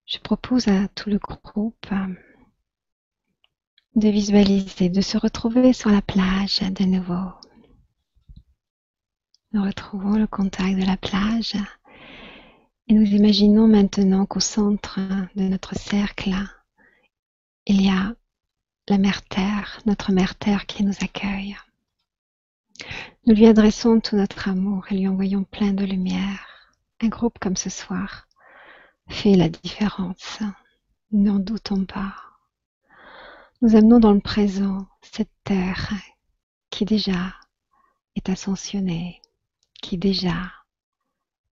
je 0.05 0.18
propose 0.18 0.66
à 0.66 0.88
tout 0.88 1.11
le 1.11 1.18
groupe 1.18 1.95
de 3.95 4.09
visualiser, 4.09 4.88
de 4.88 5.01
se 5.01 5.18
retrouver 5.18 5.72
sur 5.72 5.90
la 5.90 6.03
plage 6.03 6.59
de 6.59 6.82
nouveau. 6.82 7.30
Nous 9.53 9.62
retrouvons 9.62 10.18
le 10.18 10.26
contact 10.26 10.76
de 10.76 10.86
la 10.86 10.97
plage 10.97 11.55
et 12.89 12.95
nous 12.95 13.07
imaginons 13.07 13.68
maintenant 13.68 14.26
qu'au 14.26 14.41
centre 14.41 14.99
de 15.35 15.43
notre 15.43 15.78
cercle, 15.78 16.35
il 17.66 17.80
y 17.80 17.89
a 17.89 18.14
la 18.89 18.99
mère 18.99 19.22
Terre, 19.22 19.80
notre 19.87 20.12
mère 20.12 20.35
Terre 20.35 20.66
qui 20.66 20.83
nous 20.83 20.95
accueille. 21.01 21.57
Nous 23.26 23.35
lui 23.35 23.47
adressons 23.47 24.01
tout 24.01 24.16
notre 24.16 24.49
amour 24.49 24.87
et 24.91 24.97
lui 24.97 25.07
envoyons 25.07 25.45
plein 25.45 25.72
de 25.72 25.85
lumière. 25.85 26.47
Un 27.01 27.09
groupe 27.09 27.39
comme 27.39 27.57
ce 27.57 27.70
soir 27.70 28.26
fait 29.09 29.37
la 29.37 29.49
différence. 29.49 30.41
N'en 31.12 31.39
doutons 31.39 31.85
pas. 31.85 32.14
Nous 33.61 33.76
amenons 33.76 34.01
dans 34.01 34.12
le 34.12 34.20
présent 34.20 34.87
cette 35.03 35.30
terre 35.45 35.93
qui 36.70 36.85
déjà 36.85 37.35
est 38.16 38.28
ascensionnée, 38.28 39.20
qui 39.80 39.99
déjà 39.99 40.51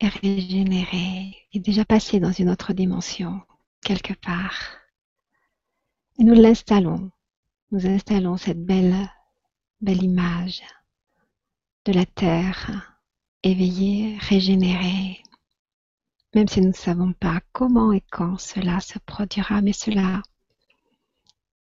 est 0.01 0.09
régénéré, 0.09 1.37
est 1.53 1.61
déjà 1.61 1.85
passé 1.85 2.21
dans 2.21 2.33
une 2.33 2.51
autre 2.51 2.73
dimension, 2.73 3.41
quelque 3.83 4.15
part. 4.15 4.77
Et 6.19 6.25
nous 6.25 6.35
l'installons. 6.35 7.11
Nous 7.71 7.87
installons 7.87 8.37
cette 8.37 8.65
belle, 8.65 9.11
belle 9.81 10.03
image 10.03 10.63
de 11.85 11.93
la 11.93 12.07
terre 12.07 13.01
éveillée, 13.43 14.17
régénérée. 14.19 15.23
Même 16.35 16.49
si 16.49 16.61
nous 16.61 16.69
ne 16.69 16.73
savons 16.73 17.13
pas 17.13 17.41
comment 17.53 17.93
et 17.93 18.03
quand 18.11 18.39
cela 18.39 18.81
se 18.81 18.99
produira, 18.99 19.61
mais 19.63 19.73
cela 19.73 20.23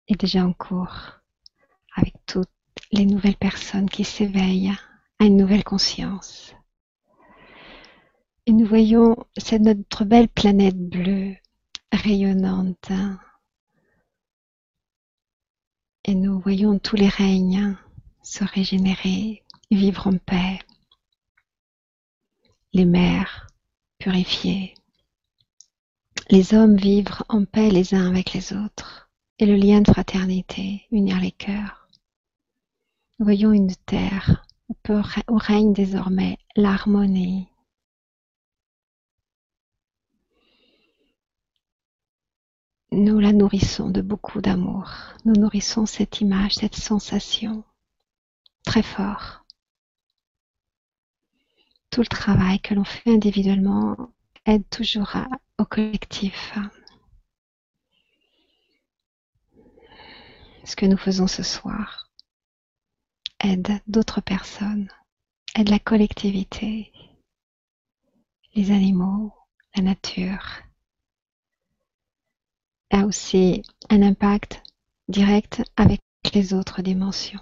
est 0.08 0.20
déjà 0.20 0.46
en 0.46 0.54
cours 0.54 1.20
avec 1.96 2.14
toutes 2.26 2.50
les 2.92 3.06
nouvelles 3.06 3.38
personnes 3.38 3.90
qui 3.90 4.04
s'éveillent 4.04 4.74
à 5.20 5.26
une 5.26 5.38
nouvelle 5.38 5.64
conscience. 5.64 6.54
Et 8.48 8.54
nous 8.54 8.66
voyons, 8.66 9.16
c'est 9.38 9.60
notre 9.60 10.04
belle 10.04 10.28
planète 10.28 10.78
bleue, 10.78 11.36
rayonnante. 11.92 12.92
Et 16.06 16.16
nous 16.16 16.40
voyons 16.40 16.80
tous 16.80 16.96
les 16.96 17.10
règnes 17.10 17.78
se 18.24 18.44
régénérer, 18.44 19.44
vivre 19.70 20.08
en 20.08 20.18
paix. 20.18 20.60
Les 22.74 22.86
mers 22.86 23.48
purifiées. 24.00 24.74
Les 26.30 26.54
hommes 26.54 26.78
vivre 26.78 27.24
en 27.30 27.46
paix 27.46 27.70
les 27.70 27.94
uns 27.94 28.08
avec 28.08 28.34
les 28.34 28.54
autres. 28.54 29.10
Et 29.38 29.46
le 29.46 29.56
lien 29.56 29.82
de 29.82 29.92
fraternité, 29.92 30.86
unir 30.92 31.20
les 31.20 31.32
cœurs. 31.32 31.88
Nous 33.18 33.26
voyons 33.26 33.52
une 33.52 33.76
terre 33.86 34.46
où 34.70 35.38
règne 35.38 35.74
désormais 35.74 36.38
l'harmonie, 36.56 37.51
nous 42.92 43.20
la 43.20 43.32
nourrissons 43.32 43.90
de 43.90 44.02
beaucoup 44.02 44.42
d'amour. 44.42 44.92
Nous 45.26 45.34
nourrissons 45.34 45.86
cette 45.86 46.20
image, 46.22 46.56
cette 46.56 46.76
sensation 46.76 47.64
très 48.64 48.84
fort. 48.84 49.46
Tout 51.90 52.02
le 52.02 52.08
travail 52.08 52.60
que 52.60 52.74
l'on 52.74 52.84
fait 52.84 53.10
individuellement 53.10 53.96
aide 54.46 54.68
toujours 54.70 55.14
au 55.58 55.66
collectif. 55.66 56.58
Ce 60.64 60.76
que 60.76 60.86
nous 60.86 60.98
faisons 60.98 61.28
ce 61.28 61.44
soir 61.44 62.10
aide 63.44 63.82
d'autres 63.88 64.22
personnes, 64.22 64.88
aide 65.56 65.70
la 65.70 65.80
collectivité, 65.80 66.92
les 68.54 68.72
animaux, 68.72 69.34
la 69.76 69.82
nature 69.82 70.62
a 72.92 73.06
aussi 73.06 73.64
un 73.90 74.02
impact 74.02 74.62
direct 75.08 75.64
avec 75.78 76.02
les 76.34 76.54
autres 76.54 76.82
dimensions. 76.82 77.40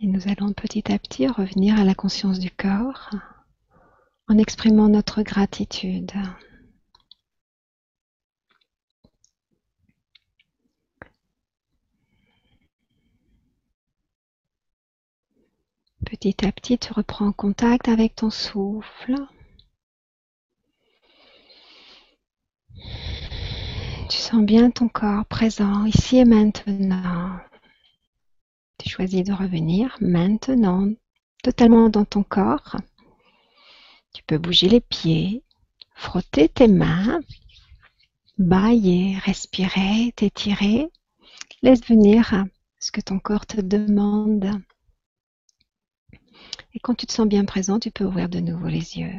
Et 0.00 0.06
nous 0.06 0.28
allons 0.28 0.52
petit 0.52 0.92
à 0.92 0.98
petit 0.98 1.26
revenir 1.26 1.78
à 1.78 1.84
la 1.84 1.94
conscience 1.94 2.38
du 2.38 2.50
corps 2.50 3.10
en 4.28 4.38
exprimant 4.38 4.88
notre 4.88 5.22
gratitude. 5.22 6.12
Petit 16.10 16.46
à 16.46 16.52
petit, 16.52 16.78
tu 16.78 16.90
reprends 16.94 17.32
contact 17.32 17.86
avec 17.86 18.14
ton 18.14 18.30
souffle. 18.30 19.14
Tu 24.08 24.16
sens 24.16 24.42
bien 24.42 24.70
ton 24.70 24.88
corps 24.88 25.26
présent 25.26 25.84
ici 25.84 26.16
et 26.16 26.24
maintenant. 26.24 27.38
Tu 28.78 28.88
choisis 28.88 29.22
de 29.22 29.34
revenir 29.34 29.98
maintenant 30.00 30.88
totalement 31.42 31.90
dans 31.90 32.06
ton 32.06 32.22
corps. 32.22 32.76
Tu 34.14 34.22
peux 34.22 34.38
bouger 34.38 34.70
les 34.70 34.80
pieds, 34.80 35.42
frotter 35.94 36.48
tes 36.48 36.68
mains, 36.68 37.20
bailler, 38.38 39.18
respirer, 39.18 40.14
t'étirer. 40.16 40.88
Laisse 41.60 41.84
venir 41.86 42.46
ce 42.80 42.92
que 42.92 43.02
ton 43.02 43.18
corps 43.18 43.44
te 43.44 43.60
demande. 43.60 44.58
Et 46.78 46.80
quand 46.80 46.94
tu 46.94 47.06
te 47.06 47.12
sens 47.12 47.26
bien 47.26 47.44
présent, 47.44 47.80
tu 47.80 47.90
peux 47.90 48.04
ouvrir 48.04 48.28
de 48.28 48.38
nouveau 48.38 48.68
les 48.68 48.98
yeux. 48.98 49.10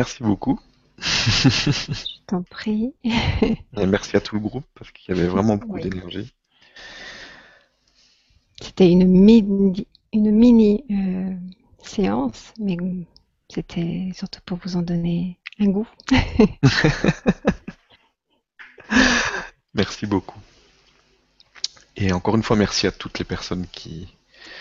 Merci 0.00 0.22
beaucoup. 0.22 0.58
Je 0.98 2.16
t'en 2.26 2.42
prie. 2.42 2.94
Et 3.04 3.86
merci 3.86 4.16
à 4.16 4.22
tout 4.22 4.34
le 4.34 4.40
groupe 4.40 4.64
parce 4.74 4.90
qu'il 4.92 5.14
y 5.14 5.18
avait 5.18 5.28
vraiment 5.28 5.56
beaucoup 5.56 5.78
d'énergie. 5.78 6.32
C'était 8.62 8.90
une 8.90 9.06
mini, 9.06 9.86
une 10.14 10.30
mini 10.30 10.84
euh, 10.90 11.34
séance, 11.84 12.54
mais 12.58 12.78
c'était 13.50 14.10
surtout 14.14 14.40
pour 14.46 14.56
vous 14.64 14.76
en 14.76 14.80
donner 14.80 15.38
un 15.58 15.66
goût. 15.66 15.88
merci 19.74 20.06
beaucoup. 20.06 20.40
Et 21.96 22.10
encore 22.10 22.36
une 22.36 22.42
fois, 22.42 22.56
merci 22.56 22.86
à 22.86 22.90
toutes 22.90 23.18
les 23.18 23.26
personnes 23.26 23.66
qui, 23.70 24.08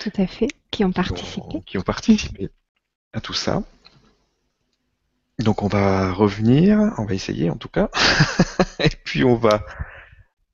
tout 0.02 0.12
à 0.18 0.28
fait, 0.28 0.50
qui 0.70 0.84
ont 0.84 0.92
participé. 0.92 1.62
Qui 1.66 1.78
ont, 1.78 1.82
participé 1.82 2.50
à 3.14 3.22
tout 3.22 3.34
ça. 3.34 3.64
Donc 5.40 5.64
on 5.64 5.68
va 5.68 6.12
revenir, 6.12 6.94
on 6.98 7.06
va 7.06 7.14
essayer 7.14 7.50
en 7.50 7.56
tout 7.56 7.70
cas, 7.70 7.90
et 8.80 8.90
puis 8.90 9.24
on 9.24 9.36
va 9.36 9.64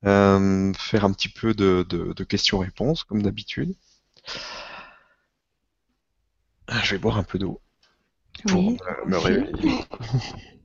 euh, 0.05 0.71
faire 0.77 1.05
un 1.05 1.11
petit 1.11 1.29
peu 1.29 1.55
de, 1.55 2.23
questions-réponses 2.23 3.03
comme 3.03 3.23
d'habitude. 3.23 3.73
Je 6.83 6.91
vais 6.91 6.99
boire 6.99 7.17
un 7.17 7.23
peu 7.23 7.39
d'eau 7.39 7.59
pour 8.47 8.61
me 9.07 9.17
réveiller. 9.17 9.85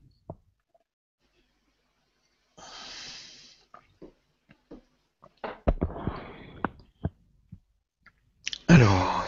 Alors, 8.69 9.27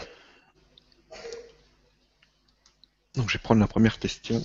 donc 3.15 3.29
je 3.29 3.37
vais 3.37 3.41
prendre 3.41 3.59
la 3.59 3.67
première 3.67 3.99
question. 3.99 4.41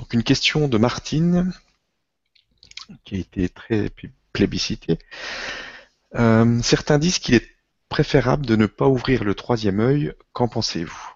Donc 0.00 0.14
une 0.14 0.22
question 0.22 0.66
de 0.66 0.78
Martine 0.78 1.52
qui 3.04 3.16
a 3.16 3.18
été 3.18 3.50
très 3.50 3.90
plébiscitée. 4.32 4.98
Euh, 6.14 6.58
certains 6.62 6.98
disent 6.98 7.18
qu'il 7.18 7.34
est 7.34 7.46
préférable 7.90 8.46
de 8.46 8.56
ne 8.56 8.64
pas 8.64 8.88
ouvrir 8.88 9.24
le 9.24 9.34
troisième 9.34 9.78
œil. 9.78 10.14
Qu'en 10.32 10.48
pensez-vous? 10.48 11.12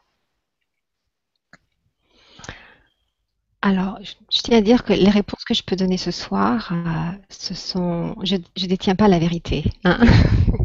Alors, 3.63 3.99
je 4.03 4.41
tiens 4.43 4.59
à 4.59 4.61
dire 4.61 4.85
que 4.85 4.93
les 4.93 5.09
réponses 5.09 5.45
que 5.45 5.55
je 5.55 5.63
peux 5.63 5.77
donner 5.77 5.97
ce 5.97 6.11
soir, 6.11 6.71
euh, 6.71 7.19
ce 7.31 7.55
sont, 7.55 8.15
je 8.23 8.37
ne 8.37 8.67
détiens 8.67 8.97
pas 8.97 9.09
la 9.09 9.19
vérité. 9.19 9.65
Hein. 9.85 9.99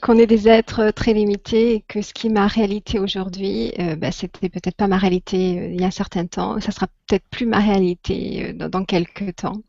qu'on 0.00 0.18
est 0.18 0.26
des 0.26 0.48
êtres 0.48 0.90
très 0.90 1.12
limités 1.12 1.74
et 1.74 1.80
que 1.82 2.02
ce 2.02 2.12
qui 2.12 2.28
est 2.28 2.30
ma 2.30 2.46
réalité 2.46 2.98
aujourd'hui, 2.98 3.72
euh, 3.78 3.96
bah, 3.96 4.12
c'était 4.12 4.48
peut-être 4.48 4.76
pas 4.76 4.88
ma 4.88 4.98
réalité 4.98 5.58
euh, 5.58 5.66
il 5.72 5.80
y 5.80 5.84
a 5.84 5.88
un 5.88 5.90
certain 5.90 6.26
temps, 6.26 6.60
ça 6.60 6.72
sera 6.72 6.86
peut-être 7.06 7.26
plus 7.30 7.46
ma 7.46 7.60
réalité 7.60 8.54
euh, 8.60 8.68
dans, 8.68 8.84
quelques 8.84 9.36
temps. 9.36 9.62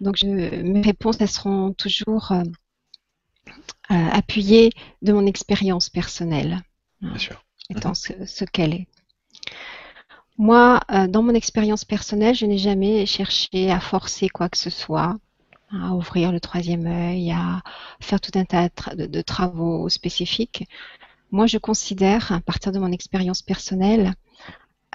Donc 0.00 0.22
mes 0.22 0.82
réponses, 0.82 1.16
elles 1.20 1.28
seront 1.28 1.72
toujours 1.72 2.32
appuyées 3.88 4.70
de 5.02 5.12
mon 5.12 5.26
expérience 5.26 5.90
personnelle, 5.90 6.60
Bien 7.00 7.18
sûr. 7.18 7.44
étant 7.70 7.94
ce, 7.94 8.44
qu'elle 8.44 8.74
est. 8.74 8.86
Moi, 10.38 10.80
euh, 10.92 11.08
dans 11.08 11.24
mon 11.24 11.34
expérience 11.34 11.84
personnelle, 11.84 12.36
je 12.36 12.46
n'ai 12.46 12.58
jamais 12.58 13.06
cherché 13.06 13.72
à 13.72 13.80
forcer 13.80 14.28
quoi 14.28 14.48
que 14.48 14.56
ce 14.56 14.70
soit, 14.70 15.16
à 15.72 15.94
ouvrir 15.94 16.32
le 16.32 16.40
troisième 16.40 16.86
œil, 16.86 17.32
à 17.32 17.62
faire 18.00 18.20
tout 18.20 18.32
un 18.34 18.44
tas 18.44 18.68
de, 18.94 19.20
travaux 19.22 19.88
spécifiques. 19.88 20.68
Moi, 21.30 21.46
je 21.46 21.58
considère, 21.58 22.32
à 22.32 22.40
partir 22.40 22.72
de 22.72 22.78
mon 22.78 22.92
expérience 22.92 23.42
personnelle, 23.42 24.14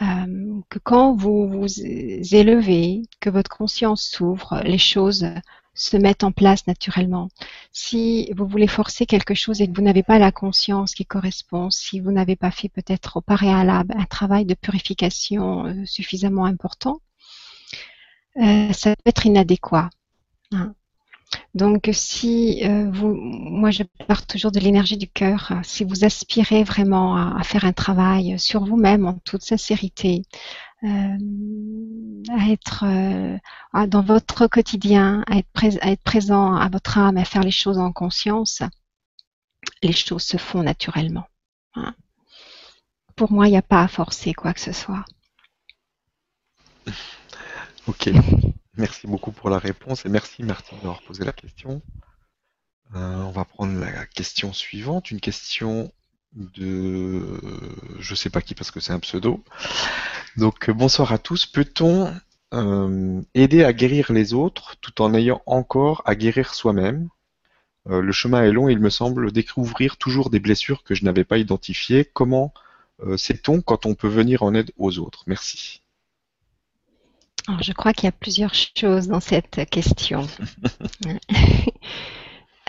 euh, 0.01 0.59
que 0.69 0.79
quand 0.79 1.15
vous 1.15 1.47
vous 1.47 1.81
élevez, 1.81 3.03
que 3.19 3.29
votre 3.29 3.49
conscience 3.49 4.03
s'ouvre, 4.03 4.61
les 4.63 4.79
choses 4.79 5.27
se 5.75 5.97
mettent 5.97 6.23
en 6.23 6.31
place 6.31 6.67
naturellement. 6.67 7.29
Si 7.71 8.31
vous 8.35 8.47
voulez 8.47 8.67
forcer 8.67 9.05
quelque 9.05 9.33
chose 9.33 9.61
et 9.61 9.67
que 9.67 9.75
vous 9.75 9.81
n'avez 9.81 10.03
pas 10.03 10.19
la 10.19 10.31
conscience 10.31 10.93
qui 10.93 11.05
correspond, 11.05 11.69
si 11.69 11.99
vous 11.99 12.11
n'avez 12.11 12.35
pas 12.35 12.51
fait 12.51 12.69
peut-être 12.69 13.17
au 13.17 13.21
préalable 13.21 13.93
un 13.97 14.05
travail 14.05 14.45
de 14.45 14.53
purification 14.53 15.65
euh, 15.65 15.85
suffisamment 15.85 16.45
important, 16.45 16.99
euh, 18.37 18.71
ça 18.73 18.95
peut 18.95 19.09
être 19.09 19.25
inadéquat. 19.25 19.89
Hein. 20.53 20.73
Donc, 21.55 21.89
si 21.93 22.61
euh, 22.63 22.89
vous, 22.91 23.13
moi 23.13 23.71
je 23.71 23.83
pars 24.07 24.25
toujours 24.25 24.51
de 24.51 24.59
l'énergie 24.59 24.97
du 24.97 25.07
cœur, 25.07 25.53
si 25.63 25.83
vous 25.83 26.03
aspirez 26.03 26.63
vraiment 26.63 27.15
à, 27.15 27.39
à 27.39 27.43
faire 27.43 27.65
un 27.65 27.73
travail 27.73 28.39
sur 28.39 28.65
vous-même 28.65 29.05
en 29.05 29.13
toute 29.25 29.43
sincérité, 29.43 30.23
euh, 30.83 31.17
à 32.29 32.49
être 32.49 32.83
euh, 32.85 33.37
dans 33.87 34.01
votre 34.01 34.47
quotidien, 34.47 35.23
à 35.27 35.37
être, 35.37 35.77
à 35.81 35.91
être 35.91 36.03
présent 36.03 36.55
à 36.55 36.67
votre 36.67 36.97
âme, 36.97 37.17
à 37.17 37.23
faire 37.23 37.43
les 37.43 37.51
choses 37.51 37.77
en 37.77 37.93
conscience, 37.93 38.61
les 39.81 39.93
choses 39.93 40.23
se 40.23 40.37
font 40.37 40.61
naturellement. 40.61 41.25
Hein. 41.75 41.95
Pour 43.15 43.31
moi, 43.31 43.47
il 43.47 43.51
n'y 43.51 43.57
a 43.57 43.61
pas 43.61 43.81
à 43.81 43.87
forcer 43.87 44.33
quoi 44.33 44.53
que 44.53 44.59
ce 44.59 44.73
soit. 44.73 45.05
Ok, 47.87 48.09
merci 48.75 49.07
beaucoup 49.07 49.31
pour 49.31 49.49
la 49.49 49.59
réponse 49.59 50.05
et 50.05 50.09
merci 50.09 50.43
Martine 50.43 50.77
d'avoir 50.79 51.01
posé 51.01 51.23
la 51.23 51.31
question. 51.33 51.81
Euh, 52.95 53.23
on 53.23 53.31
va 53.31 53.45
prendre 53.45 53.79
la 53.79 54.05
question 54.05 54.53
suivante, 54.53 55.11
une 55.11 55.19
question 55.19 55.91
de 56.33 57.39
je 57.99 58.15
sais 58.15 58.29
pas 58.29 58.41
qui 58.41 58.55
parce 58.55 58.71
que 58.71 58.79
c'est 58.79 58.93
un 58.93 58.99
pseudo. 58.99 59.43
Donc 60.37 60.69
euh, 60.69 60.73
bonsoir 60.73 61.11
à 61.11 61.17
tous. 61.17 61.45
Peut-on 61.45 62.13
euh, 62.53 63.21
aider 63.33 63.63
à 63.63 63.73
guérir 63.73 64.11
les 64.11 64.33
autres 64.33 64.75
tout 64.81 65.01
en 65.01 65.13
ayant 65.13 65.41
encore 65.45 66.03
à 66.05 66.15
guérir 66.15 66.53
soi-même? 66.53 67.09
Le 67.85 68.13
chemin 68.13 68.45
est 68.45 68.51
long 68.53 68.69
et 68.69 68.71
il 68.71 68.79
me 68.79 68.89
semble 68.89 69.33
découvrir 69.33 69.97
toujours 69.97 70.29
des 70.29 70.39
blessures 70.39 70.83
que 70.85 70.95
je 70.95 71.03
n'avais 71.03 71.25
pas 71.25 71.37
identifiées. 71.37 72.05
Comment 72.05 72.53
sait-on 73.17 73.61
quand 73.61 73.85
on 73.85 73.93
peut 73.93 74.07
venir 74.07 74.41
en 74.43 74.55
aide 74.55 74.71
aux 74.77 74.99
autres? 74.99 75.25
Merci. 75.27 75.82
Je 77.61 77.73
crois 77.73 77.93
qu'il 77.93 78.05
y 78.05 78.07
a 78.07 78.13
plusieurs 78.13 78.53
choses 78.53 79.07
dans 79.07 79.19
cette 79.19 79.69
question. 79.69 80.27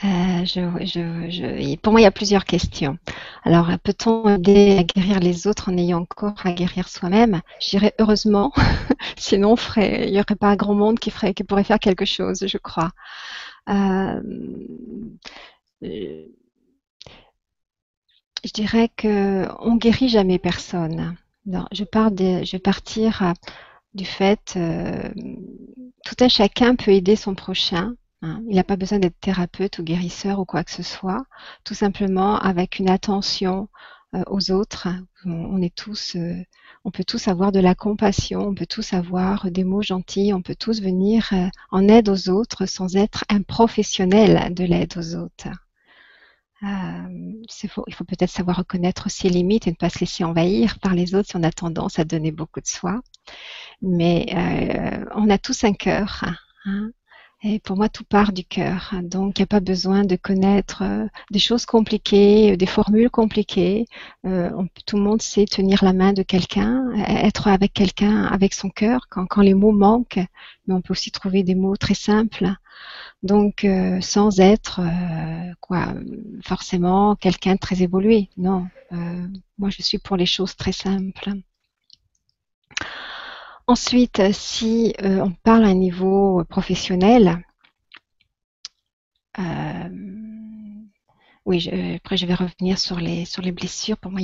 Euh, 0.02 0.44
je, 0.44 1.76
pour 1.76 1.92
moi, 1.92 2.00
il 2.00 2.04
y 2.04 2.06
a 2.06 2.10
plusieurs 2.10 2.44
questions. 2.44 2.98
Alors, 3.44 3.68
peut-on 3.82 4.28
aider 4.36 4.76
à 4.76 4.82
guérir 4.82 5.20
les 5.20 5.46
autres 5.46 5.70
en 5.70 5.78
ayant 5.78 6.00
encore 6.00 6.34
à 6.44 6.52
guérir 6.52 6.88
soi-même? 6.88 7.40
Je 7.60 7.70
dirais 7.70 7.94
heureusement, 7.98 8.52
sinon 9.16 9.54
il 9.76 10.10
n'y 10.10 10.20
aurait 10.20 10.34
pas 10.38 10.56
grand 10.56 10.74
monde 10.74 10.98
qui, 10.98 11.10
ferait, 11.10 11.32
qui 11.32 11.44
pourrait 11.44 11.64
faire 11.64 11.78
quelque 11.78 12.04
chose, 12.04 12.44
je 12.46 12.58
crois. 12.58 12.90
Euh, 13.70 14.20
je 15.80 16.28
dirais 18.52 18.90
qu'on 19.00 19.74
ne 19.74 19.78
guérit 19.78 20.08
jamais 20.08 20.38
personne. 20.38 21.16
je, 21.72 21.84
pars 21.84 22.10
je 22.16 22.52
vais 22.52 22.58
partir 22.58 23.32
du 23.94 24.04
fait 24.04 24.54
euh, 24.56 25.10
tout 26.04 26.16
un 26.20 26.28
chacun 26.28 26.76
peut 26.76 26.90
aider 26.90 27.16
son 27.16 27.34
prochain 27.34 27.94
Hein. 28.24 28.42
Il 28.48 28.56
n'a 28.56 28.64
pas 28.64 28.76
besoin 28.76 28.98
d'être 28.98 29.20
thérapeute 29.20 29.78
ou 29.78 29.82
guérisseur 29.84 30.38
ou 30.40 30.46
quoi 30.46 30.64
que 30.64 30.70
ce 30.70 30.82
soit, 30.82 31.26
tout 31.62 31.74
simplement 31.74 32.38
avec 32.38 32.78
une 32.78 32.88
attention 32.88 33.68
euh, 34.14 34.22
aux 34.28 34.50
autres. 34.50 34.88
On, 35.26 35.60
est 35.60 35.74
tous, 35.74 36.16
euh, 36.16 36.42
on 36.84 36.90
peut 36.90 37.04
tous 37.04 37.28
avoir 37.28 37.52
de 37.52 37.60
la 37.60 37.74
compassion, 37.74 38.40
on 38.40 38.54
peut 38.54 38.66
tous 38.66 38.94
avoir 38.94 39.50
des 39.50 39.64
mots 39.64 39.82
gentils, 39.82 40.32
on 40.32 40.40
peut 40.40 40.54
tous 40.54 40.80
venir 40.80 41.32
en 41.70 41.86
aide 41.86 42.08
aux 42.08 42.30
autres 42.30 42.64
sans 42.64 42.96
être 42.96 43.24
un 43.28 43.42
professionnel 43.42 44.54
de 44.54 44.64
l'aide 44.64 44.94
aux 44.96 45.16
autres. 45.16 45.48
Faux. 47.68 47.84
Il 47.86 47.94
faut 47.94 48.04
peut-être 48.04 48.30
savoir 48.30 48.58
reconnaître 48.58 49.10
ses 49.10 49.28
limites 49.28 49.66
et 49.66 49.70
ne 49.70 49.76
pas 49.76 49.90
se 49.90 50.00
laisser 50.00 50.24
envahir 50.24 50.78
par 50.80 50.94
les 50.94 51.14
autres 51.14 51.28
si 51.30 51.36
on 51.36 51.42
a 51.42 51.50
tendance 51.50 51.98
à 51.98 52.04
donner 52.04 52.32
beaucoup 52.32 52.60
de 52.60 52.66
soi. 52.66 53.00
Mais 53.82 54.26
on 55.14 55.30
a 55.30 55.38
tous 55.38 55.64
un 55.64 55.72
cœur. 55.72 56.24
Hein. 56.64 56.90
Pour 57.62 57.76
moi, 57.76 57.90
tout 57.90 58.04
part 58.04 58.32
du 58.32 58.42
cœur. 58.42 58.94
Donc, 59.02 59.38
il 59.38 59.42
n'y 59.42 59.44
a 59.44 59.46
pas 59.46 59.60
besoin 59.60 60.04
de 60.04 60.16
connaître 60.16 60.82
euh, 60.82 61.06
des 61.30 61.38
choses 61.38 61.66
compliquées, 61.66 62.52
euh, 62.52 62.56
des 62.56 62.64
formules 62.64 63.10
compliquées. 63.10 63.84
Euh, 64.24 64.50
tout 64.86 64.96
le 64.96 65.02
monde 65.02 65.20
sait 65.20 65.44
tenir 65.44 65.84
la 65.84 65.92
main 65.92 66.14
de 66.14 66.22
quelqu'un, 66.22 66.90
être 67.06 67.48
avec 67.48 67.74
quelqu'un 67.74 68.24
avec 68.24 68.54
son 68.54 68.70
cœur 68.70 69.08
quand, 69.10 69.42
les 69.42 69.52
mots 69.52 69.72
manquent. 69.72 70.20
Mais 70.66 70.72
on 70.74 70.80
peut 70.80 70.92
aussi 70.92 71.10
trouver 71.10 71.42
des 71.42 71.54
mots 71.54 71.76
très 71.76 71.94
simples. 71.94 72.48
Donc, 73.22 73.66
sans 74.00 74.40
être 74.40 74.80
quoi, 75.60 75.94
forcément 76.42 77.16
quelqu'un 77.16 77.56
très 77.56 77.82
évolué. 77.82 78.28
Non, 78.36 78.66
moi, 79.58 79.70
je 79.70 79.82
suis 79.82 79.98
pour 79.98 80.16
les 80.16 80.26
choses 80.26 80.56
très 80.56 80.72
simples. 80.72 81.30
Ensuite, 83.66 84.20
si 84.32 84.94
euh, 85.02 85.20
on 85.20 85.30
parle 85.30 85.64
à 85.64 85.68
un 85.68 85.74
niveau 85.74 86.44
professionnel, 86.44 87.42
euh, 89.38 89.88
oui, 91.46 91.70
après 91.96 92.16
je 92.18 92.26
vais 92.26 92.34
revenir 92.34 92.78
sur 92.78 93.00
les, 93.00 93.24
sur 93.24 93.40
les 93.42 93.52
blessures. 93.52 93.96
Pour 93.96 94.12
moi, 94.12 94.20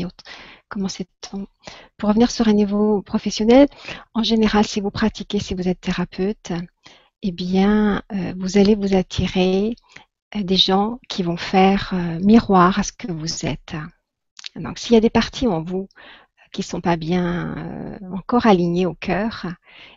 comment 0.69 0.89
c'est-on 0.89 1.47
Pour 1.97 2.11
revenir 2.11 2.31
sur 2.31 2.49
un 2.49 2.53
niveau 2.53 3.01
professionnel, 3.01 3.67
en 4.15 4.23
général, 4.23 4.67
si 4.67 4.81
vous 4.83 4.91
pratiquez, 4.91 5.39
si 5.39 5.55
vous 5.55 5.69
êtes 5.69 5.81
thérapeute, 5.81 6.53
eh 7.23 7.33
bien, 7.33 8.03
euh, 8.13 8.35
vous 8.39 8.59
allez 8.59 8.75
vous 8.75 8.95
attirer 8.95 9.75
des 10.35 10.57
gens 10.57 10.99
qui 11.09 11.23
vont 11.23 11.37
faire 11.39 11.95
miroir 12.23 12.79
à 12.79 12.83
ce 12.83 12.93
que 12.93 13.11
vous 13.11 13.47
êtes. 13.47 13.75
Donc, 14.55 14.79
s'il 14.79 14.93
y 14.95 14.97
a 14.97 15.01
des 15.01 15.11
parties 15.11 15.47
en 15.47 15.63
vous 15.63 15.89
qui 16.53 16.61
ne 16.61 16.65
sont 16.65 16.81
pas 16.81 16.97
bien 16.97 17.99
alignés 18.39 18.87
au 18.87 18.95
cœur, 18.95 19.47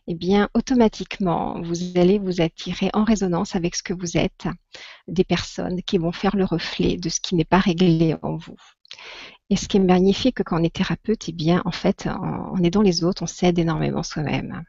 eh 0.07 0.15
bien, 0.15 0.49
automatiquement, 0.53 1.61
vous 1.61 1.97
allez 1.97 2.19
vous 2.19 2.41
attirer 2.41 2.89
en 2.93 3.03
résonance 3.03 3.55
avec 3.55 3.75
ce 3.75 3.83
que 3.83 3.93
vous 3.93 4.17
êtes, 4.17 4.47
des 5.07 5.23
personnes 5.23 5.81
qui 5.83 5.97
vont 5.97 6.11
faire 6.11 6.35
le 6.35 6.45
reflet 6.45 6.97
de 6.97 7.09
ce 7.09 7.19
qui 7.21 7.35
n'est 7.35 7.45
pas 7.45 7.59
réglé 7.59 8.15
en 8.21 8.35
vous. 8.35 8.57
Et 9.49 9.55
ce 9.55 9.67
qui 9.67 9.77
est 9.77 9.81
magnifique 9.81 10.43
quand 10.43 10.59
on 10.59 10.63
est 10.63 10.73
thérapeute, 10.73 11.29
eh 11.29 11.33
bien, 11.33 11.61
en 11.65 11.71
fait, 11.71 12.07
en, 12.07 12.61
aidant 12.63 12.81
les 12.81 13.03
autres, 13.03 13.23
on 13.23 13.27
s'aide 13.27 13.59
énormément 13.59 14.03
soi-même. 14.03 14.63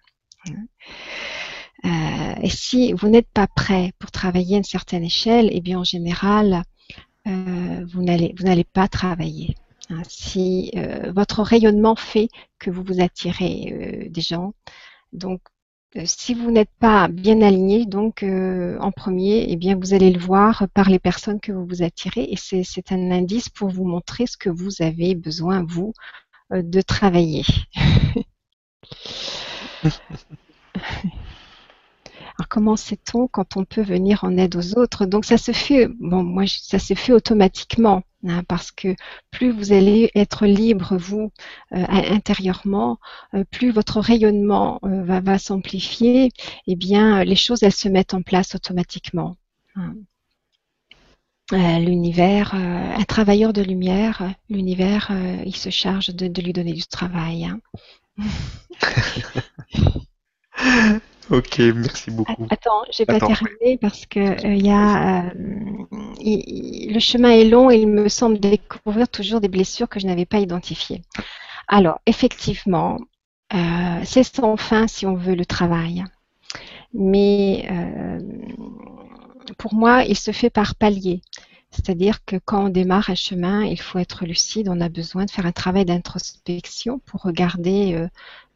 Euh, 1.85 2.35
et 2.43 2.51
si 2.51 2.93
vous 2.93 3.09
n'êtes 3.09 3.29
pas 3.29 3.47
prêt 3.47 3.93
pour 3.99 4.11
travailler 4.11 4.57
à 4.57 4.59
une 4.59 4.65
certaine 4.65 5.05
échelle, 5.05 5.49
eh 5.53 5.61
bien, 5.61 5.81
en 5.81 5.85
général, 5.85 6.63
euh, 7.27 7.87
vous 7.87 8.03
n'allez 8.03 8.65
pas 8.65 8.89
travailler. 8.89 9.55
Hein, 9.91 10.03
si 10.09 10.71
euh, 10.77 11.13
votre 11.13 11.43
rayonnement 11.43 11.95
fait 11.95 12.29
que 12.59 12.71
vous 12.71 12.83
vous 12.83 13.03
attirez 13.03 14.07
euh, 14.07 14.09
des 14.09 14.23
gens, 14.23 14.55
donc 15.13 15.43
euh, 15.97 16.03
si 16.07 16.33
vous 16.33 16.51
n'êtes 16.51 16.73
pas 16.81 17.09
bien 17.09 17.43
aligné, 17.43 17.85
donc 17.85 18.23
en 18.25 18.93
premier, 18.93 19.47
eh 19.51 19.57
bien 19.57 19.77
vous 19.77 19.93
allez 19.95 20.11
le 20.11 20.19
voir 20.19 20.67
par 20.75 20.89
les 20.89 20.99
personnes 20.99 21.41
que 21.41 21.53
vous 21.53 21.67
vous 21.67 21.83
attirez 21.83 22.25
et 22.31 22.37
c'est 22.37 22.93
un 22.93 23.11
indice 23.11 23.49
pour 23.51 23.69
vous 23.69 23.85
montrer 23.85 24.27
ce 24.27 24.37
que 24.37 24.51
vous 24.51 24.83
avez 24.83 25.15
besoin 25.15 25.65
vous 25.65 25.93
de 26.51 26.81
travailler. 26.81 27.45
Alors 32.37 32.49
comment 32.49 32.77
sait-on 32.77 33.29
quand 33.29 33.57
on 33.57 33.65
peut 33.65 33.83
venir 33.83 34.25
en 34.25 34.37
aide 34.37 34.57
aux 34.57 34.77
autres? 34.79 35.07
Donc 35.07 35.25
ça 35.25 35.39
se 35.39 35.53
fait, 35.53 35.87
bon 35.87 36.25
moi 36.25 36.45
ça 36.47 36.81
se 36.81 36.95
fait 36.95 37.13
automatiquement 37.13 38.03
hein, 38.29 38.43
parce 38.49 38.73
que 38.73 38.95
plus 39.31 39.51
vous 39.51 39.73
allez 39.73 40.11
être 40.15 40.47
libre 40.47 40.97
vous 40.97 41.33
euh, 41.73 41.85
intérieurement, 41.89 42.99
euh, 43.35 43.45
plus 43.51 43.71
votre 43.71 44.01
rayonnement 44.01 44.81
euh, 44.85 45.03
va, 45.03 45.39
s'amplifier, 45.39 46.27
et 46.27 46.31
eh 46.69 46.77
bien 46.77 47.25
les 47.25 47.37
choses 47.37 47.63
elles 47.63 47.73
se 47.73 47.89
mettent 47.89 48.15
en 48.15 48.23
place 48.23 48.55
automatiquement. 48.55 49.37
Hein. 49.77 49.95
l'univers, 51.53 52.55
un 52.55 53.05
travailleur 53.05 53.53
de 53.53 53.63
lumière, 53.63 54.23
l'univers, 54.49 55.11
il 55.45 55.57
se 55.57 55.71
charge 55.71 56.09
de, 56.09 56.43
lui 56.43 56.53
donner 56.53 56.73
du 56.73 56.87
travail. 56.87 57.45
Hein. 57.45 57.61
Ok, 61.31 61.59
merci 61.75 62.11
beaucoup. 62.11 62.47
Attends, 62.51 62.85
j'ai 62.91 63.07
pas 63.07 63.19
terminé 63.19 63.79
parce 63.81 64.05
que 64.07 64.47
euh, 64.47 64.55
y 64.55 64.71
a, 64.71 65.25
euh, 65.25 65.31
le 65.33 66.99
chemin 66.99 67.31
est 67.31 67.45
long 67.45 67.71
et 67.71 67.77
il 67.77 67.89
me 67.89 68.09
semble 68.09 68.39
découvrir 68.39 69.09
toujours 69.09 69.41
des 69.41 69.49
blessures 69.49 69.89
que 69.89 70.01
je 70.01 70.07
n'avais 70.07 70.27
pas 70.27 70.39
identifiées. 70.39 71.03
Alors, 71.67 72.01
effectivement, 72.05 72.99
euh, 73.55 74.01
c'est 74.05 74.23
sans 74.23 74.57
fin 74.57 74.87
si 74.87 75.07
on 75.07 75.15
veut 75.15 75.35
le 75.35 75.47
travail. 75.47 76.05
Mais 76.93 77.69
pour 79.59 79.75
moi, 79.75 80.05
il 80.05 80.17
se 80.17 80.31
fait 80.31 80.51
par 80.51 80.77
palier. 80.77 81.23
C'est-à-dire 81.71 82.25
que 82.25 82.37
quand 82.37 82.67
on 82.67 82.69
démarre 82.69 83.11
un 83.11 83.17
chemin, 83.17 83.65
il 83.65 83.81
faut 83.81 83.99
être 83.99 84.25
lucide, 84.25 84.69
on 84.69 84.81
a 84.81 84.89
besoin 84.89 85.25
de 85.25 85.31
faire 85.31 85.45
un 85.45 85.53
travail 85.53 85.85
d'introspection 85.85 87.01
pour 87.01 87.23
regarder 87.23 88.07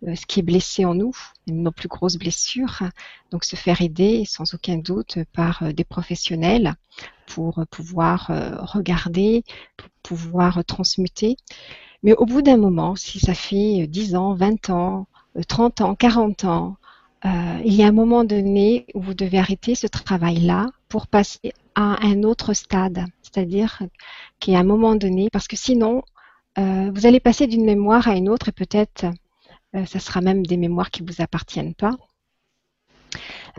ce 0.03 0.27
qui 0.27 0.41
est 0.41 0.43
blessé 0.43 0.85
en 0.85 0.95
nous, 0.95 1.15
nos 1.47 1.73
plus 1.73 1.89
grosses 1.89 2.17
blessures, 2.17 2.83
donc 3.31 3.45
se 3.45 3.57
faire 3.57 3.81
aider 3.81 4.25
sans 4.25 4.55
aucun 4.55 4.79
doute 4.79 5.19
par 5.33 5.63
euh, 5.63 5.73
des 5.73 5.85
professionnels 5.85 6.75
pour 7.27 7.63
pouvoir 7.71 8.31
regarder, 8.73 9.45
pour 9.77 9.91
pouvoir 10.03 10.65
transmuter. 10.65 11.37
Mais 12.03 12.15
au 12.15 12.25
bout 12.25 12.41
d'un 12.41 12.57
moment, 12.57 12.97
si 12.97 13.21
ça 13.21 13.35
fait 13.35 13.87
10 13.87 14.17
ans, 14.17 14.33
20 14.33 14.71
ans, 14.71 15.07
30 15.47 15.83
ans, 15.83 15.95
40 15.95 16.45
ans, 16.47 16.77
il 17.25 17.75
y 17.75 17.83
a 17.83 17.87
un 17.87 17.93
moment 17.93 18.25
donné 18.25 18.87
où 18.95 19.03
vous 19.03 19.13
devez 19.13 19.39
arrêter 19.39 19.75
ce 19.75 19.87
travail-là 19.87 20.71
pour 20.89 21.07
passer 21.07 21.53
à 21.75 22.05
un 22.05 22.23
autre 22.23 22.55
stade, 22.55 23.05
c'est-à-dire 23.23 23.83
qu'à 24.41 24.59
un 24.59 24.65
moment 24.65 24.97
donné, 24.97 25.29
parce 25.31 25.47
que 25.47 25.57
sinon, 25.57 26.03
euh, 26.59 26.91
vous 26.93 27.07
allez 27.07 27.21
passer 27.21 27.47
d'une 27.47 27.65
mémoire 27.65 28.09
à 28.09 28.17
une 28.17 28.29
autre 28.29 28.49
et 28.49 28.53
peut-être 28.53 29.05
euh, 29.05 29.13
ça 29.75 29.99
sera 29.99 30.21
même 30.21 30.47
des 30.47 30.57
mémoires 30.57 30.91
qui 30.91 31.03
ne 31.03 31.09
vous 31.11 31.23
appartiennent 31.23 31.75
pas. 31.75 31.97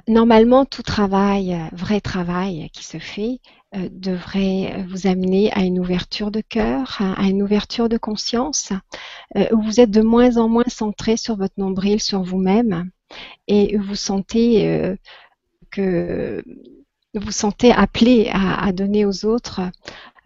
Normalement, 0.08 0.66
tout 0.66 0.84
travail, 0.84 1.58
vrai 1.72 2.02
travail 2.02 2.70
qui 2.72 2.84
se 2.86 3.00
fait, 3.00 3.40
euh, 3.76 3.90
devrait 3.92 4.86
vous 4.88 5.08
amener 5.08 5.52
à 5.54 5.62
une 5.62 5.80
ouverture 5.80 6.32
de 6.32 6.42
cœur, 6.42 6.98
à 7.00 7.28
une 7.28 7.44
ouverture 7.44 7.90
de 7.90 7.98
conscience, 7.98 8.72
où 9.36 9.62
vous 9.62 9.80
êtes 9.80 9.92
de 9.92 10.02
moins 10.02 10.38
en 10.38 10.48
moins 10.48 10.68
centré 10.68 11.18
sur 11.18 11.36
votre 11.36 11.56
nombril, 11.58 12.02
sur 12.02 12.24
vous-même, 12.24 12.90
et 13.48 13.78
vous 13.78 13.96
sentez 13.96 14.96
que 15.70 16.44
vous 17.16 17.32
sentez 17.32 17.72
appelé 17.72 18.30
à, 18.32 18.72
donner 18.72 19.06
aux 19.06 19.26
autres 19.26 19.62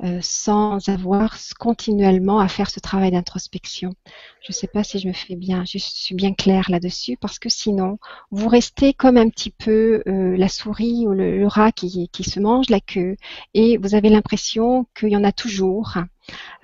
euh, 0.04 0.20
sans 0.22 0.90
avoir 0.90 1.38
continuellement 1.58 2.40
à 2.40 2.50
faire 2.50 2.70
ce 2.70 2.82
travail 2.82 3.12
d'introspection. 3.12 3.94
Je 4.42 4.48
ne 4.50 4.54
sais 4.54 4.68
pas 4.68 4.84
si 4.84 5.00
je 5.00 5.08
me 5.08 5.14
fais 5.14 5.36
bien, 5.36 5.64
je 5.66 5.78
suis 5.78 6.14
bien 6.14 6.34
claire 6.34 6.70
là-dessus, 6.70 7.16
parce 7.16 7.40
que 7.40 7.48
sinon, 7.48 8.00
vous 8.32 8.50
restez 8.50 8.94
comme 8.94 9.16
un 9.16 9.30
petit 9.30 9.52
peu 9.52 10.04
euh, 10.08 10.36
la 10.36 10.50
souris 10.50 11.08
ou 11.08 11.14
le, 11.14 11.48
rat 11.48 11.72
qui, 11.72 12.10
se 12.12 12.40
mange 12.42 12.70
la 12.70 12.82
queue, 12.82 13.16
et 13.54 13.78
vous 13.78 13.96
avez 13.96 14.10
l'impression 14.10 14.86
qu'il 14.98 15.10
y 15.10 15.18
en 15.18 15.24
a 15.24 15.32
toujours, 15.32 15.98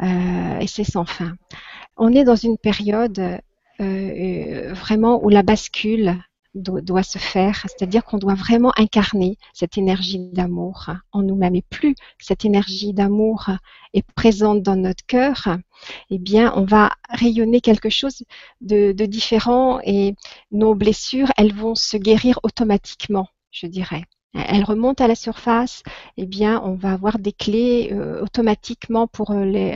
euh, 0.01 0.59
et 0.59 0.67
c'est 0.67 0.83
sans 0.83 1.05
fin. 1.05 1.33
On 1.95 2.11
est 2.11 2.25
dans 2.25 2.35
une 2.35 2.57
période 2.57 3.39
vraiment 3.79 5.23
où 5.23 5.29
la 5.29 5.41
bascule 5.41 6.17
doit, 6.55 7.03
se 7.03 7.17
faire, 7.17 7.65
c'est-à-dire 7.67 8.03
qu'on 8.03 8.17
doit 8.17 8.33
vraiment 8.33 8.71
incarner 8.77 9.37
cette 9.53 9.77
énergie 9.77 10.19
d'amour 10.31 10.89
en 11.11 11.21
nous-mêmes. 11.21 11.55
Et 11.55 11.61
plus 11.61 11.95
cette 12.19 12.45
énergie 12.45 12.93
d'amour 12.93 13.49
est 13.93 14.05
présente 14.13 14.63
dans 14.63 14.75
notre 14.75 15.05
cœur, 15.05 15.47
eh 16.09 16.17
bien, 16.17 16.53
on 16.55 16.63
va 16.63 16.91
rayonner 17.09 17.61
quelque 17.61 17.89
chose 17.89 18.23
de, 18.61 18.91
différent 19.05 19.79
et 19.83 20.15
nos 20.51 20.75
blessures, 20.75 21.31
elles 21.37 21.53
vont 21.53 21.75
se 21.75 21.97
guérir 21.97 22.39
automatiquement, 22.43 23.27
je 23.51 23.67
dirais. 23.67 24.03
Elles 24.33 24.63
remontent 24.63 25.03
à 25.03 25.07
la 25.07 25.15
surface, 25.15 25.81
eh 26.17 26.27
bien, 26.27 26.61
on 26.63 26.75
va 26.75 26.93
avoir 26.93 27.17
des 27.17 27.31
clés 27.31 27.89
euh, 27.91 28.21
automatiquement 28.21 29.07
pour 29.07 29.33
les, 29.33 29.75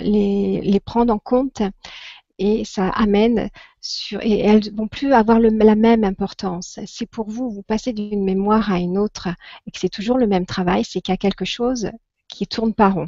les, 0.00 0.80
prendre 0.80 1.14
en 1.14 1.20
compte. 1.20 1.62
Et 2.38 2.64
ça 2.64 2.88
amène 2.88 3.48
et 4.20 4.40
elles 4.40 4.72
vont 4.74 4.88
plus 4.88 5.12
avoir 5.12 5.40
la 5.40 5.74
même 5.74 6.04
importance. 6.04 6.78
Si 6.86 7.06
pour 7.06 7.28
vous, 7.28 7.50
vous 7.50 7.62
passez 7.62 7.92
d'une 7.92 8.24
mémoire 8.24 8.72
à 8.72 8.78
une 8.78 8.96
autre 8.96 9.28
et 9.66 9.70
que 9.70 9.78
c'est 9.78 9.88
toujours 9.88 10.18
le 10.18 10.26
même 10.26 10.46
travail, 10.46 10.84
c'est 10.84 11.00
qu'il 11.00 11.12
y 11.12 11.14
a 11.14 11.18
quelque 11.18 11.44
chose 11.44 11.90
qui 12.28 12.46
tourne 12.46 12.74
pas 12.74 12.90
rond, 12.90 13.06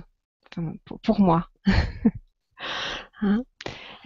pour, 1.03 1.20
moi. 1.20 1.49
Hein? 3.22 3.45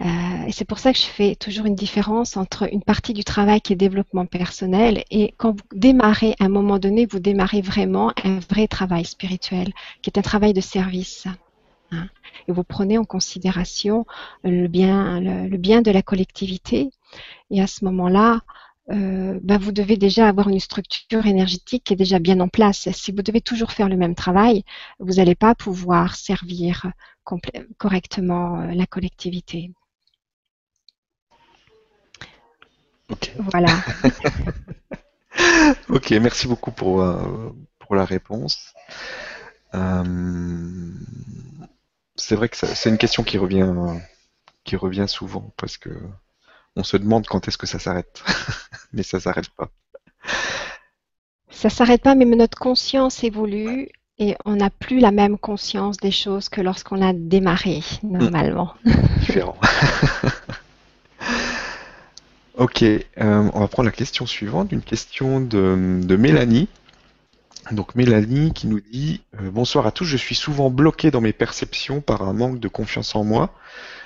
Euh, 0.01 0.45
et 0.47 0.51
c'est 0.51 0.65
pour 0.65 0.79
ça 0.79 0.93
que 0.93 0.99
je 0.99 1.05
fais 1.05 1.35
toujours 1.35 1.65
une 1.65 1.75
différence 1.75 2.37
entre 2.37 2.71
une 2.71 2.83
partie 2.83 3.13
du 3.13 3.23
travail 3.23 3.59
qui 3.59 3.73
est 3.73 3.75
développement 3.75 4.25
personnel 4.25 5.03
et 5.09 5.33
quand 5.37 5.51
vous 5.51 5.65
démarrez 5.73 6.35
à 6.39 6.45
un 6.45 6.49
moment 6.49 6.77
donné, 6.77 7.05
vous 7.05 7.19
démarrez 7.19 7.61
vraiment 7.61 8.13
un 8.23 8.39
vrai 8.39 8.67
travail 8.67 9.03
spirituel, 9.03 9.73
qui 10.01 10.09
est 10.09 10.19
un 10.19 10.21
travail 10.21 10.53
de 10.53 10.61
service. 10.61 11.27
Hein. 11.91 12.07
et 12.47 12.51
vous 12.51 12.63
prenez 12.63 12.97
en 12.97 13.03
considération 13.03 14.05
le 14.43 14.67
bien, 14.67 15.19
le, 15.19 15.57
bien 15.57 15.81
de 15.81 15.91
la 15.91 16.01
collectivité. 16.01 16.89
Et 17.49 17.61
à 17.61 17.67
ce 17.67 17.83
moment-là, 17.85 18.41
euh, 18.91 19.39
bah, 19.43 19.57
vous 19.57 19.71
devez 19.71 19.97
déjà 19.97 20.27
avoir 20.27 20.49
une 20.49 20.59
structure 20.59 21.25
énergétique 21.27 21.83
qui 21.83 21.93
est 21.93 21.97
déjà 21.97 22.19
bien 22.19 22.39
en 22.39 22.47
place. 22.47 22.89
Si 22.91 23.11
vous 23.11 23.21
devez 23.21 23.41
toujours 23.41 23.71
faire 23.71 23.89
le 23.89 23.97
même 23.97 24.15
travail, 24.15 24.63
vous 24.99 25.15
n'allez 25.15 25.35
pas 25.35 25.55
pouvoir 25.55 26.15
servir 26.15 26.91
correctement 27.77 28.61
euh, 28.61 28.71
la 28.73 28.87
collectivité. 28.87 29.71
Voilà. 33.37 33.69
ok, 35.89 36.11
merci 36.21 36.47
beaucoup 36.47 36.71
pour, 36.71 37.01
euh, 37.01 37.51
pour 37.79 37.95
la 37.95 38.05
réponse 38.05 38.73
c'est 42.19 42.35
vrai 42.35 42.49
que 42.49 42.57
c'est 42.57 42.89
une 42.89 42.97
question 42.97 43.23
qui 43.23 43.37
revient, 43.37 43.73
qui 44.63 44.75
revient 44.75 45.05
souvent 45.07 45.53
parce 45.57 45.77
que 45.77 45.89
on 46.75 46.83
se 46.83 46.97
demande 46.97 47.25
quand 47.27 47.47
est-ce 47.47 47.57
que 47.57 47.65
ça 47.67 47.79
s'arrête, 47.79 48.23
mais 48.93 49.03
ça 49.03 49.19
s'arrête 49.19 49.49
pas. 49.49 49.69
Ça 51.49 51.69
s'arrête 51.69 52.01
pas, 52.03 52.15
mais 52.15 52.25
notre 52.25 52.57
conscience 52.57 53.23
évolue 53.23 53.89
et 54.17 54.35
on 54.45 54.57
n'a 54.57 54.69
plus 54.69 54.99
la 54.99 55.11
même 55.11 55.37
conscience 55.37 55.97
des 55.97 56.11
choses 56.11 56.49
que 56.49 56.61
lorsqu'on 56.61 57.01
a 57.01 57.13
démarré 57.13 57.81
normalement. 58.03 58.73
Différent. 59.19 59.57
ok, 62.57 62.83
euh, 62.83 63.01
on 63.17 63.59
va 63.59 63.67
prendre 63.67 63.87
la 63.87 63.95
question 63.95 64.25
suivante, 64.25 64.71
une 64.71 64.81
question 64.81 65.41
de 65.41 66.15
Mélanie 66.15 66.67
donc 67.71 67.95
Mélanie 67.95 68.53
qui 68.53 68.67
nous 68.67 68.79
dit 68.79 69.21
euh, 69.39 69.51
Bonsoir 69.51 69.85
à 69.85 69.91
tous, 69.91 70.05
je 70.05 70.17
suis 70.17 70.35
souvent 70.35 70.69
bloqué 70.69 71.11
dans 71.11 71.21
mes 71.21 71.33
perceptions 71.33 72.01
par 72.01 72.23
un 72.23 72.33
manque 72.33 72.59
de 72.59 72.67
confiance 72.67 73.15
en 73.15 73.23
moi. 73.23 73.53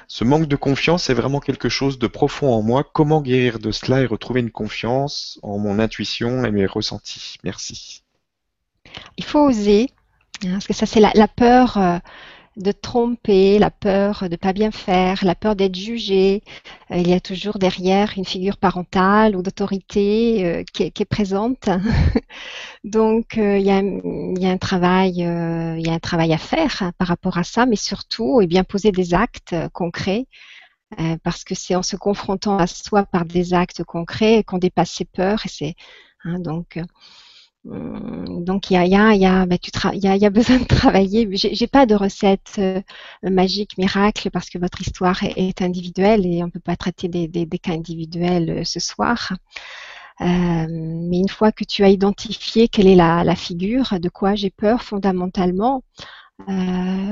Ce 0.08 0.24
manque 0.24 0.48
de 0.48 0.56
confiance 0.56 1.10
est 1.10 1.14
vraiment 1.14 1.40
quelque 1.40 1.70
chose 1.70 1.98
de 1.98 2.08
profond 2.08 2.54
en 2.54 2.62
moi. 2.62 2.84
Comment 2.94 3.22
guérir 3.22 3.60
de 3.60 3.72
cela 3.72 4.02
et 4.02 4.06
retrouver 4.06 4.42
une 4.42 4.52
confiance 4.52 5.40
en 5.44 5.58
mon 5.58 5.80
intuition 5.80 6.46
et 6.46 6.52
mes 6.52 6.66
ressentis? 6.66 7.38
Merci. 7.44 8.04
Il 9.18 9.24
faut 9.24 9.40
oser, 9.40 9.90
hein, 10.44 10.52
parce 10.52 10.68
que 10.68 10.74
ça 10.74 10.86
c'est 10.86 11.00
la, 11.00 11.28
peur. 11.28 11.78
Euh, 11.78 12.00
de 12.58 12.72
tromper, 12.72 13.58
la 13.60 13.72
peur 13.72 14.30
de 14.30 14.36
pas 14.36 14.54
bien 14.54 14.72
faire, 14.72 15.26
la 15.26 15.36
peur 15.36 15.56
d'être 15.56 15.76
jugé. 15.76 16.44
Euh, 16.92 16.98
il 16.98 17.08
y 17.08 17.14
a 17.14 17.20
toujours 17.20 17.58
derrière 17.58 18.14
une 18.18 18.26
figure 18.26 18.58
parentale 18.58 19.36
ou 19.36 19.42
d'autorité 19.42 20.46
euh, 20.46 20.64
qui, 20.74 20.84
est 20.84 21.06
présente. 21.06 21.70
Donc 22.84 23.38
euh, 23.38 23.58
il, 23.58 23.66
y 23.66 23.72
a, 23.72 24.50
un 24.50 24.58
travail, 24.58 25.14
il 25.14 25.86
y 25.86 25.90
a 25.90 25.94
un 25.94 26.00
travail 26.00 26.34
à 26.34 26.38
faire 26.38 26.92
par 26.98 27.08
rapport 27.08 27.38
à 27.38 27.44
ça, 27.44 27.66
mais 27.66 27.76
surtout 27.76 28.42
et 28.42 28.46
eh 28.46 28.48
bien 28.48 28.64
poser 28.64 28.92
des 28.92 29.14
actes 29.14 29.56
concrets. 29.74 30.28
parce 31.24 31.44
que 31.44 31.56
c'est 31.56 31.76
en 31.76 31.84
se 31.84 31.96
confrontant 31.96 32.58
à 32.58 32.68
soi 32.68 33.04
par 33.06 33.26
des 33.26 33.54
actes 33.54 33.84
concrets 33.84 34.44
qu'on 34.44 34.60
dépasse 34.60 34.92
ses 34.92 35.06
peurs 35.06 35.46
et 35.46 35.50
c'est 35.50 35.76
hein, 36.24 36.40
donc 36.40 36.80
donc 37.66 38.72
il 38.72 38.74
y 38.74 38.96
a, 38.96 40.30
besoin 40.30 40.60
de 40.60 40.66
travailler. 40.66 41.28
J'ai 41.32 41.68
pas 41.68 41.86
de 41.86 41.96
recette 41.96 42.56
euh, 42.60 42.82
magique, 43.24 43.78
miracle, 43.78 44.30
parce 44.32 44.50
que 44.50 44.58
votre 44.58 44.82
histoire 44.82 45.24
est, 45.24 45.62
individuelle 45.62 46.26
et 46.26 46.44
on 46.44 46.48
ne 46.48 46.52
peut 46.52 46.60
pas 46.60 46.76
traiter 46.76 47.08
des, 47.08 47.48
cas 47.60 47.74
individuels 47.74 48.50
euh, 48.50 48.64
ce 48.66 48.80
soir. 48.80 49.32
Euh, 50.22 50.26
mais 50.70 51.18
une 51.20 51.30
fois 51.30 51.52
que 51.52 51.64
tu 51.64 51.84
as 51.84 51.90
identifié 51.90 52.68
quelle 52.68 52.88
est 52.88 52.96
la, 52.96 53.36
figure, 53.36 54.00
de 54.00 54.10
quoi 54.10 54.36
j'ai 54.36 54.52
peur 54.52 54.84
fondamentalement, 54.84 55.84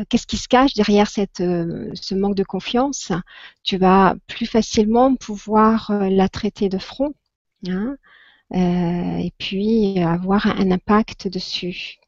qu'est-ce 0.10 0.28
qui 0.28 0.38
se 0.38 0.48
cache 0.48 0.74
derrière 0.74 1.10
ce 1.10 2.16
manque 2.16 2.36
de 2.36 2.44
confiance 2.44 3.12
Tu 3.64 3.78
vas 3.78 4.16
plus 4.28 4.46
facilement 4.46 5.16
pouvoir 5.16 5.92
la 5.92 6.28
traiter 6.30 6.70
de 6.70 6.78
front. 6.78 7.14
Hein 7.68 7.96
et 8.54 9.32
puis 9.38 10.00
avoir 10.00 10.48
un, 10.48 10.72
impact 10.72 11.28
dessus. 11.28 12.00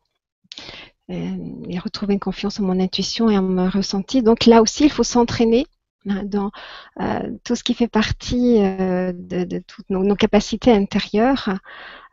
Euh, 1.09 1.35
et 1.67 1.79
retrouver 1.79 2.13
une 2.13 2.19
confiance 2.19 2.59
en 2.59 2.63
mon 2.63 2.79
intuition 2.79 3.29
et 3.29 3.37
en 3.37 3.41
mon 3.41 3.69
ressenti. 3.69 4.23
Donc 4.23 4.45
là 4.45 4.61
aussi, 4.61 4.85
il 4.85 4.91
faut 4.91 5.03
s'entraîner 5.03 5.65
hein, 6.07 6.23
dans 6.23 6.51
euh, 7.01 7.29
tout 7.43 7.55
ce 7.55 7.63
qui 7.63 7.73
fait 7.73 7.89
partie 7.89 8.59
de, 8.59 9.63
toutes 9.67 9.89
nos, 9.89 10.15
capacités 10.15 10.71
intérieures. 10.71 11.49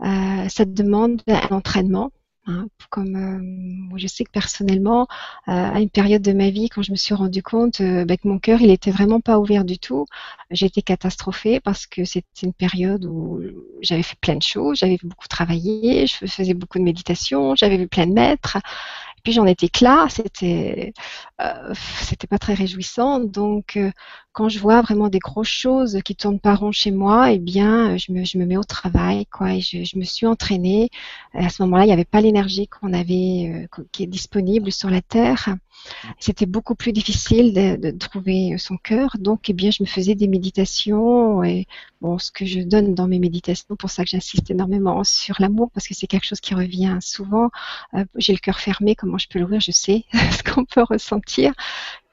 ça 0.01 0.65
demande 0.65 1.23
un 1.29 1.55
entraînement. 1.55 2.11
Hein, 2.51 2.67
comme 2.91 3.91
euh, 3.93 3.97
je 3.97 4.09
sais 4.09 4.25
que 4.25 4.31
personnellement, 4.33 5.07
euh, 5.47 5.53
à 5.53 5.81
une 5.81 5.91
période 5.91 6.23
de 6.23 6.33
ma 6.33 6.51
vie, 6.51 6.69
quand 6.69 6.83
je 6.83 6.91
me 6.91 6.97
suis 6.97 7.15
rendu 7.15 7.43
compte 7.45 7.81
euh, 7.81 8.05
bah, 8.05 8.17
que 8.17 8.27
mon 8.27 8.41
cœur, 8.41 8.61
il 8.61 8.69
n'était 8.69 8.91
vraiment 8.91 9.21
pas 9.21 9.39
ouvert 9.39 9.65
du 9.65 9.79
tout, 9.79 10.07
été 10.51 10.83
catastrophée 10.83 11.61
parce 11.61 11.87
que 11.87 12.05
c'était 12.05 12.27
une 12.43 12.53
période 12.53 13.05
où 13.05 13.41
j'avais 13.83 14.03
fait 14.03 14.19
plein 14.21 14.35
de 14.35 14.43
choses, 14.43 14.79
j'avais 14.79 14.99
beaucoup 15.03 15.29
travaillé, 15.29 16.07
je 16.09 16.27
faisais 16.27 16.55
beaucoup 16.55 16.79
de 16.79 16.85
méditation, 16.85 17.55
j'avais 17.55 17.77
vu 17.77 17.87
plein 17.87 18.07
de 18.07 18.13
maîtres, 18.13 18.59
puis 19.23 19.33
j'en 19.33 19.47
étais 19.47 19.69
là, 19.81 20.07
c'était 20.09 20.93
euh, 21.41 21.75
c'était 22.03 22.27
pas 22.27 22.39
très 22.39 22.55
réjouissant. 22.55 23.21
Donc 23.21 23.77
euh, 23.77 23.91
quand 24.33 24.49
je 24.49 24.59
vois 24.59 24.83
vraiment 24.83 25.09
des 25.09 25.19
grosses 25.19 25.49
choses 25.49 26.01
qui 26.05 26.17
tournent 26.17 26.41
pas 26.41 26.55
rond 26.55 26.73
chez 26.73 26.91
moi, 26.91 27.33
eh 27.33 27.39
bien 27.39 27.97
je 27.97 28.13
me, 28.13 28.45
mets 28.45 28.57
au 28.57 28.65
travail 28.65 29.27
quoi 29.27 29.55
et 29.55 29.61
je, 29.61 29.85
je 29.85 29.99
me 29.99 30.05
suis 30.05 30.27
entraînée. 30.27 30.91
À 31.35 31.49
ce 31.49 31.63
moment-là, 31.63 31.85
il 31.85 31.89
n'y 31.89 31.93
avait 31.93 32.05
pas 32.05 32.21
l'énergie 32.21 32.69
qu'on 32.69 32.93
avait 32.93 33.67
euh, 33.75 33.85
qui 33.93 34.05
est 34.05 34.07
disponible 34.07 34.73
sur 34.73 34.91
la 34.91 35.03
terre. 35.03 35.57
C'était 36.19 36.47
beaucoup 36.47 36.75
plus 36.75 36.93
difficile 36.93 37.53
de, 37.55 37.91
trouver 37.93 38.57
son 38.59 38.77
cœur. 38.77 39.17
Donc 39.19 39.51
eh 39.51 39.53
bien 39.53 39.71
je 39.71 39.83
me 39.83 39.89
faisais 39.89 40.15
des 40.15 40.29
méditations 40.29 41.43
et 41.45 41.67
ce 42.19 42.31
que 42.31 42.47
je 42.47 42.61
donne 42.61 42.95
dans 42.95 43.09
mes 43.09 43.19
méditations 43.19 43.77
pour 43.77 43.91
ça 43.91 44.05
que 44.05 44.11
j'insiste 44.11 44.51
énormément 44.51 45.05
sur 45.05 45.37
l'amour 45.39 45.71
parce 45.73 45.87
que 45.87 45.95
c'est 45.95 46.07
quelque 46.07 46.27
chose 46.27 46.41
qui 46.41 46.55
revient 46.55 46.99
souvent. 47.01 47.51
Euh, 47.95 48.05
j'ai 48.17 48.33
le 48.33 48.39
cœur 48.39 48.59
fermé 48.61 48.95
comme 48.95 49.19
je 49.19 49.29
peux 49.29 49.39
l'ouvrir, 49.39 49.61
je 49.61 49.73
sais 49.73 50.05
ce 50.13 50.43
qu'on 50.43 50.65
peut 50.65 50.83
ressentir. 50.83 51.53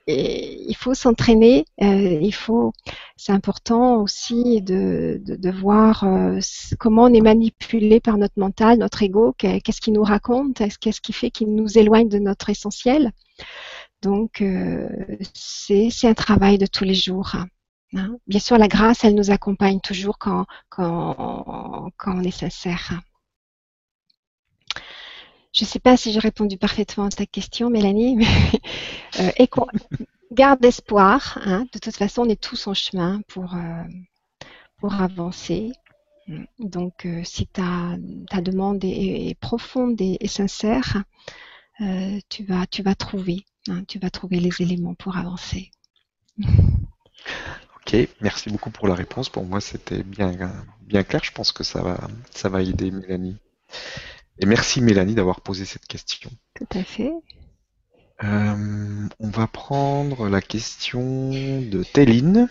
Et 0.08 0.64
il 0.68 0.76
faut 0.76 0.94
s'entraîner. 0.94 1.66
Euh, 1.82 2.20
il 2.22 2.34
faut. 2.34 2.72
C'est 3.18 3.34
important 3.34 4.02
aussi 4.02 4.62
de, 4.62 5.22
de, 5.26 5.52
voir 5.52 6.06
euh, 6.06 6.40
comment 6.80 7.04
on 7.04 7.14
est 7.14 7.22
manipulé 7.22 8.00
par 8.00 8.18
notre 8.18 8.40
mental, 8.40 8.80
notre 8.80 9.04
ego. 9.04 9.34
Qu'est-ce 9.38 9.82
qu'il 9.82 9.94
nous 9.94 10.04
raconte 10.04 10.62
Qu'est-ce 10.80 11.02
qui 11.02 11.14
fait 11.14 11.30
qu'il 11.30 11.54
nous 11.54 11.78
éloigne 11.78 12.08
de 12.08 12.20
notre 12.20 12.50
essentiel 12.50 13.12
Donc 14.02 14.42
euh, 14.42 14.88
c'est 15.34 15.90
un 16.04 16.14
travail 16.14 16.58
de 16.58 16.68
tous 16.68 16.86
les 16.86 16.96
jours. 16.96 17.36
Hein. 17.94 18.18
Bien 18.28 18.40
sûr, 18.40 18.58
la 18.58 18.68
grâce, 18.68 19.04
elle 19.04 19.16
nous 19.16 19.32
accompagne 19.32 19.80
toujours 19.82 20.18
quand, 20.18 20.46
quand, 20.70 21.92
quand 21.98 22.18
on 22.18 22.24
est 22.24 22.32
sincère. 22.32 23.02
Je 25.58 25.64
ne 25.64 25.68
sais 25.68 25.80
pas 25.80 25.98
si 25.98 26.12
j'ai 26.12 26.20
répondu 26.20 26.56
parfaitement 26.56 27.06
à 27.06 27.10
ta 27.10 27.26
question, 27.26 27.72
Mélanie, 27.72 28.16
mais 28.16 28.28
euh, 29.20 29.46
garde 30.32 30.64
espoir. 30.64 31.40
Hein. 31.44 31.66
De 31.74 31.80
toute 31.80 31.96
façon, 31.96 32.22
on 32.22 32.30
est 32.30 32.40
tous 32.40 32.68
en 32.68 32.76
chemin 32.76 33.22
pour, 33.28 33.56
euh, 33.56 34.88
avancer. 34.88 35.72
Donc, 36.60 37.08
euh, 37.08 37.24
si 37.24 37.48
ta, 37.48 37.98
demande 38.40 38.82
est, 38.84 39.36
profonde 39.40 40.00
et, 40.00 40.28
sincère, 40.28 41.04
tu, 42.30 42.44
vas, 42.44 42.68
tu 42.68 42.84
vas 42.84 42.94
trouver, 42.94 43.44
hein, 43.68 43.84
tu 43.88 43.98
vas 43.98 44.12
trouver 44.12 44.40
les 44.40 44.52
éléments 44.60 44.94
pour 44.94 45.18
avancer. 45.18 45.72
Ok, 47.88 47.96
merci 48.20 48.50
beaucoup 48.50 48.70
pour 48.70 48.90
la 48.90 48.96
réponse. 48.96 49.30
Pour 49.30 49.46
moi, 49.46 49.62
c'était 49.62 50.04
bien, 50.04 50.36
clair. 51.06 51.24
Je 51.24 51.32
pense 51.32 51.54
que 51.54 51.64
ça 51.64 51.82
va 52.50 52.62
aider 52.62 52.92
Mélanie. 52.92 53.38
Et 54.40 54.46
merci 54.46 54.82
Mélanie 54.82 55.16
d'avoir 55.16 55.42
posé 55.42 55.66
cette 55.66 55.86
question. 55.86 56.30
Tout 56.56 56.68
à 56.78 56.84
fait. 56.84 57.12
Euh, 58.24 59.08
on 59.20 59.30
va 59.30 59.48
prendre 59.48 60.28
la 60.28 60.42
question 60.42 61.30
de 61.32 61.84
Téline. 61.84 62.50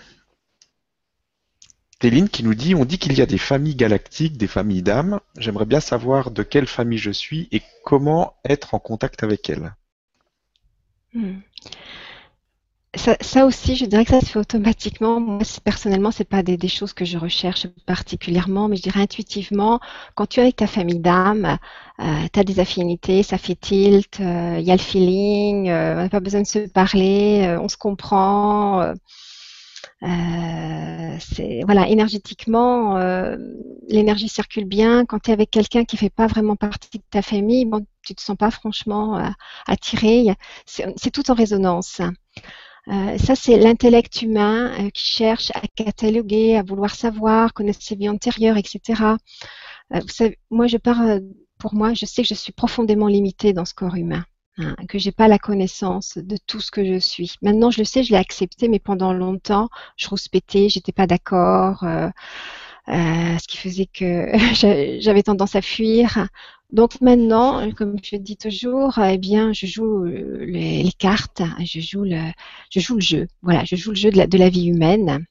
Téline 1.99 2.29
qui 2.29 2.45
nous 2.45 2.55
dit 2.55 2.75
on 2.75 2.85
dit 2.85 2.99
qu'il 2.99 3.17
y 3.17 3.23
a 3.23 3.27
des 3.27 3.39
familles 3.39 3.75
galactiques, 3.75 4.37
des 4.37 4.47
familles 4.47 4.83
d'âmes. 4.83 5.21
J'aimerais 5.39 5.67
bien 5.67 5.81
savoir 5.81 6.31
de 6.31 6.43
quelle 6.43 6.67
famille 6.67 6.99
je 6.99 7.11
suis 7.11 7.49
et 7.53 7.63
comment 7.85 8.37
être 8.45 8.75
en 8.75 8.79
contact 8.79 9.23
avec 9.23 9.49
elles. 9.49 9.75
Hmm 11.15 11.39
ça, 12.97 13.47
aussi, 13.47 13.77
je 13.77 13.85
dirais 13.85 14.05
que 14.05 14.11
ça 14.11 14.21
se 14.21 14.27
fait 14.27 14.39
automatiquement. 14.39 15.21
Moi, 15.21 15.43
personnellement, 15.65 16.11
c'est 16.11 16.29
pas 16.29 16.43
des, 16.43 16.69
choses 16.69 16.93
que 16.93 17.05
je 17.05 17.19
recherche 17.19 17.67
particulièrement, 17.87 18.69
mais 18.69 18.77
je 18.77 18.83
dirais 18.83 19.01
intuitivement, 19.01 19.81
quand 20.15 20.27
tu 20.27 20.41
es 20.41 20.43
avec 20.43 20.57
ta 20.57 20.67
famille 20.67 20.99
d'âme, 20.99 21.59
euh, 22.01 22.05
tu 22.33 22.41
as 22.41 22.45
des 22.45 22.61
affinités, 22.61 23.23
ça 23.23 23.39
fait 23.39 23.55
tilt, 23.55 24.21
euh, 24.21 24.57
il 24.59 24.65
y 24.65 24.71
a 24.71 24.77
le 24.77 24.81
feeling, 24.81 25.69
euh, 25.69 25.95
on 25.95 26.03
n'a 26.03 26.09
pas 26.09 26.21
besoin 26.21 26.43
de 26.43 26.47
se 26.47 26.69
parler, 26.69 27.57
on 27.61 27.69
se 27.69 27.77
comprend. 27.77 28.95
voilà, 30.03 31.89
énergétiquement, 31.89 32.99
l'énergie 33.89 34.29
circule 34.29 34.65
bien. 34.65 35.05
Quand 35.05 35.19
tu 35.21 35.31
es 35.31 35.33
avec 35.33 35.51
quelqu'un 35.51 35.85
qui 35.85 35.97
fait 35.97 36.11
pas 36.11 36.27
vraiment 36.27 36.57
partie 36.57 36.99
de 36.99 37.05
ta 37.11 37.23
famille, 37.23 37.65
bon, 37.65 37.87
tu 38.05 38.15
te 38.15 38.23
sens 38.23 38.37
pas 38.37 38.51
franchement 38.51 39.33
attiré. 39.67 40.27
C'est 40.67 41.11
tout 41.11 41.31
en 41.31 41.35
résonance. 41.35 42.01
Euh, 42.89 43.19
ça, 43.19 43.35
c'est 43.35 43.59
l'intellect 43.59 44.23
humain 44.23 44.73
euh, 44.79 44.91
qui 44.91 45.05
cherche 45.05 45.51
à 45.55 45.63
cataloguer, 45.75 46.57
à 46.57 46.63
vouloir 46.63 46.95
savoir, 46.95 47.53
connaître 47.53 47.83
ses 47.83 47.97
vies 47.97 48.09
antérieures, 48.09 48.57
etc. 48.57 49.17
Euh, 49.95 50.01
vous 50.01 50.09
savez, 50.09 50.39
moi, 50.51 50.67
je 50.69 50.77
pars, 50.77 51.03
pour 51.59 51.75
moi, 51.75 51.95
je 51.95 52.07
sais 52.07 52.23
que 52.23 52.29
je 52.29 52.35
suis 52.35 52.53
profondément 52.53 53.09
limitée 53.09 53.53
dans 53.53 53.65
ce 53.65 53.75
corps 53.75 53.97
humain. 53.97 54.25
Hein, 54.59 54.75
que 54.89 54.99
j'ai 54.99 55.13
pas 55.13 55.29
la 55.29 55.39
connaissance 55.39 56.17
de 56.17 56.39
tout 56.47 56.61
ce 56.61 56.71
que 56.71 56.83
je 56.83 56.99
suis. 56.99 57.35
Maintenant, 57.43 57.71
je 57.71 57.79
le 57.79 57.85
sais, 57.85 58.03
je 58.03 58.13
l'ai 58.13 58.17
accepté, 58.19 58.69
mais 58.69 58.79
pendant 58.79 59.13
longtemps, 59.13 59.69
je 59.99 60.09
rouspétais, 60.09 60.71
j'étais 60.71 60.93
pas 60.93 61.07
d'accord, 61.07 61.85
ce 62.89 63.47
qui 63.47 63.59
faisait 63.59 63.85
que 63.87 64.29
j'avais 65.01 65.23
tendance 65.23 65.57
à 65.57 65.61
fuir. 65.63 66.27
Donc 66.73 67.01
maintenant, 67.01 67.71
comme 67.73 67.97
je 68.03 68.17
dis 68.17 68.37
toujours, 68.37 68.99
eh 68.99 69.19
bien, 69.19 69.53
je 69.53 69.67
joue 69.67 70.05
euh, 70.05 70.45
les, 70.47 70.91
cartes, 70.99 71.43
je 71.65 71.81
joue 71.81 72.03
le, 72.03 72.33
je 72.71 72.81
joue 72.81 72.97
le 72.97 73.01
jeu. 73.01 73.29
Voilà, 73.43 73.65
je 73.65 73.77
joue 73.77 73.91
le 73.91 73.97
jeu 73.97 74.11
de 74.11 74.39
la, 74.39 74.49
vie 74.49 74.67
humaine 74.67 75.25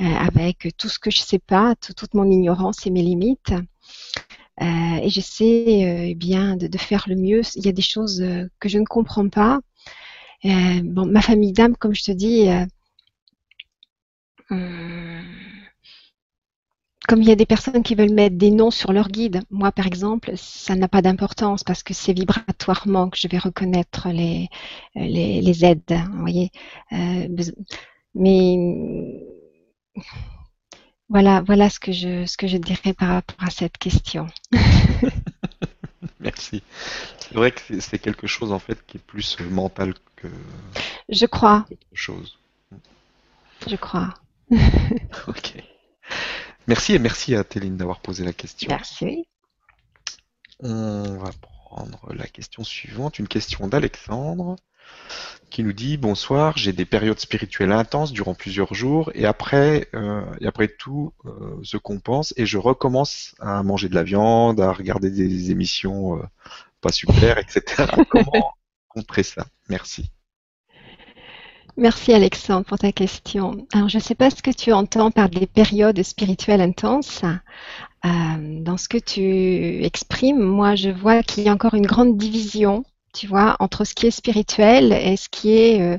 euh, 0.00 0.04
avec 0.04 0.68
tout 0.78 0.88
ce 0.88 0.98
que 0.98 1.10
je 1.10 1.20
sais 1.20 1.38
pas, 1.38 1.74
toute 1.76 2.14
mon 2.14 2.30
ignorance 2.30 2.86
et 2.86 2.90
mes 2.90 3.02
limites. 3.02 3.52
Euh, 4.62 4.96
et 5.02 5.10
j'essaie 5.10 6.08
eh 6.10 6.14
bien 6.14 6.56
de, 6.56 6.66
de, 6.66 6.78
faire 6.78 7.04
le 7.08 7.16
mieux. 7.16 7.42
Il 7.56 7.66
y 7.66 7.68
a 7.68 7.72
des 7.72 7.82
choses 7.82 8.24
que 8.58 8.68
je 8.68 8.78
ne 8.78 8.84
comprends 8.84 9.28
pas. 9.28 9.60
bon, 10.44 11.06
ma 11.06 11.22
famille 11.22 11.52
d'âme, 11.52 11.76
comme 11.76 11.94
je 11.94 12.04
te 12.04 12.12
dis. 12.12 12.48
Hum, 14.50 15.59
comme 17.10 17.22
il 17.22 17.28
y 17.28 17.32
a 17.32 17.36
des 17.36 17.44
personnes 17.44 17.82
qui 17.82 17.96
veulent 17.96 18.14
mettre 18.14 18.36
des 18.36 18.52
noms 18.52 18.70
sur 18.70 18.92
leur 18.92 19.08
guide, 19.08 19.42
moi 19.50 19.72
par 19.72 19.84
exemple, 19.84 20.30
ça 20.36 20.76
n'a 20.76 20.86
pas 20.86 21.02
d'importance 21.02 21.64
parce 21.64 21.82
que 21.82 21.92
c'est 21.92 22.12
vibratoirement 22.12 23.10
que 23.10 23.18
je 23.18 23.26
vais 23.26 23.38
reconnaître 23.38 24.10
les, 24.10 24.48
les, 24.94 25.64
aides, 25.64 25.82
vous 26.12 26.20
voyez. 26.20 26.52
Euh, 26.92 27.26
mais 28.14 28.56
voilà, 31.08 31.40
voilà 31.40 31.68
ce 31.68 31.80
que 31.80 31.90
je 31.90 32.26
ce 32.26 32.36
que 32.36 32.46
je 32.46 32.58
dirais 32.58 32.92
par 32.92 33.08
rapport 33.08 33.44
à 33.44 33.50
cette 33.50 33.76
question. 33.76 34.28
Merci. 36.20 36.62
C'est 37.18 37.34
vrai 37.34 37.50
que 37.50 37.80
c'est 37.80 37.98
quelque 37.98 38.28
chose 38.28 38.52
en 38.52 38.60
fait 38.60 38.78
qui 38.86 38.98
est 38.98 39.04
plus 39.04 39.36
mental 39.50 39.94
que. 40.14 40.28
Je 41.08 41.26
crois. 41.26 41.66
Chose. 41.92 42.38
Je 43.66 43.74
crois. 43.74 44.14
ok. 45.26 45.60
Merci 46.66 46.94
et 46.94 46.98
merci 46.98 47.34
à 47.34 47.44
Téline 47.44 47.76
d'avoir 47.76 48.00
posé 48.00 48.24
la 48.24 48.32
question. 48.32 48.68
Merci. 48.70 49.26
On 50.60 51.16
va 51.16 51.30
prendre 51.40 52.12
la 52.12 52.26
question 52.26 52.64
suivante, 52.64 53.18
une 53.18 53.28
question 53.28 53.66
d'Alexandre 53.68 54.56
qui 55.50 55.64
nous 55.64 55.72
dit 55.72 55.96
bonsoir, 55.96 56.56
j'ai 56.56 56.72
des 56.72 56.84
périodes 56.84 57.18
spirituelles 57.18 57.72
intenses 57.72 58.12
durant 58.12 58.34
plusieurs 58.34 58.72
jours 58.72 59.10
et 59.14 59.26
après, 59.26 59.88
euh, 59.94 60.24
et 60.40 60.46
après 60.46 60.68
tout 60.68 61.12
euh, 61.26 61.58
se 61.64 61.76
compense 61.76 62.32
et 62.36 62.46
je 62.46 62.56
recommence 62.56 63.34
à 63.40 63.62
manger 63.62 63.88
de 63.88 63.94
la 63.96 64.04
viande, 64.04 64.60
à 64.60 64.72
regarder 64.72 65.10
des 65.10 65.50
émissions 65.50 66.18
euh, 66.18 66.22
pas 66.80 66.92
super, 66.92 67.38
etc. 67.38 67.84
Comment 68.10 68.54
contrer 68.88 69.24
ça? 69.24 69.46
Merci. 69.68 70.12
Merci 71.80 72.12
Alexandre 72.12 72.66
pour 72.66 72.78
ta 72.78 72.92
question. 72.92 73.66
Alors 73.72 73.88
je 73.88 73.96
ne 73.96 74.02
sais 74.02 74.14
pas 74.14 74.28
ce 74.28 74.42
que 74.42 74.50
tu 74.50 74.70
entends 74.70 75.10
par 75.10 75.30
des 75.30 75.46
périodes 75.46 76.02
spirituelles 76.02 76.60
intenses. 76.60 77.22
Euh, 78.04 78.08
dans 78.60 78.76
ce 78.76 78.86
que 78.86 78.98
tu 78.98 79.82
exprimes, 79.82 80.42
moi 80.42 80.74
je 80.74 80.90
vois 80.90 81.22
qu'il 81.22 81.44
y 81.44 81.48
a 81.48 81.54
encore 81.54 81.72
une 81.72 81.86
grande 81.86 82.18
division, 82.18 82.84
tu 83.14 83.26
vois, 83.26 83.56
entre 83.60 83.84
ce 83.86 83.94
qui 83.94 84.06
est 84.06 84.10
spirituel 84.10 84.92
et 84.92 85.16
ce 85.16 85.30
qui 85.30 85.52
est 85.52 85.80
euh, 85.80 85.96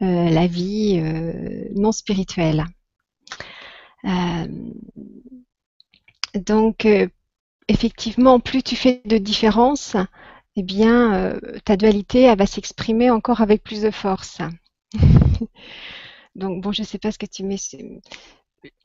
euh, 0.00 0.30
la 0.30 0.46
vie 0.46 0.98
non 1.76 1.92
spirituelle. 1.92 2.64
donc 6.34 6.88
effectivement, 7.68 8.40
plus 8.40 8.62
tu 8.62 8.76
fais 8.76 9.02
de 9.04 9.18
différence, 9.18 9.94
eh 10.56 10.62
bien 10.62 11.38
ta 11.66 11.76
dualité 11.76 12.22
elle 12.22 12.38
va 12.38 12.46
s'exprimer 12.46 13.10
encore 13.10 13.42
avec 13.42 13.62
plus 13.62 13.82
de 13.82 13.90
force. 13.90 14.40
Donc, 16.34 16.62
bon, 16.62 16.72
je 16.72 16.82
ne 16.82 16.86
sais 16.86 16.98
pas 16.98 17.12
ce 17.12 17.18
que 17.18 17.26
tu 17.26 17.44
mets. 17.44 17.58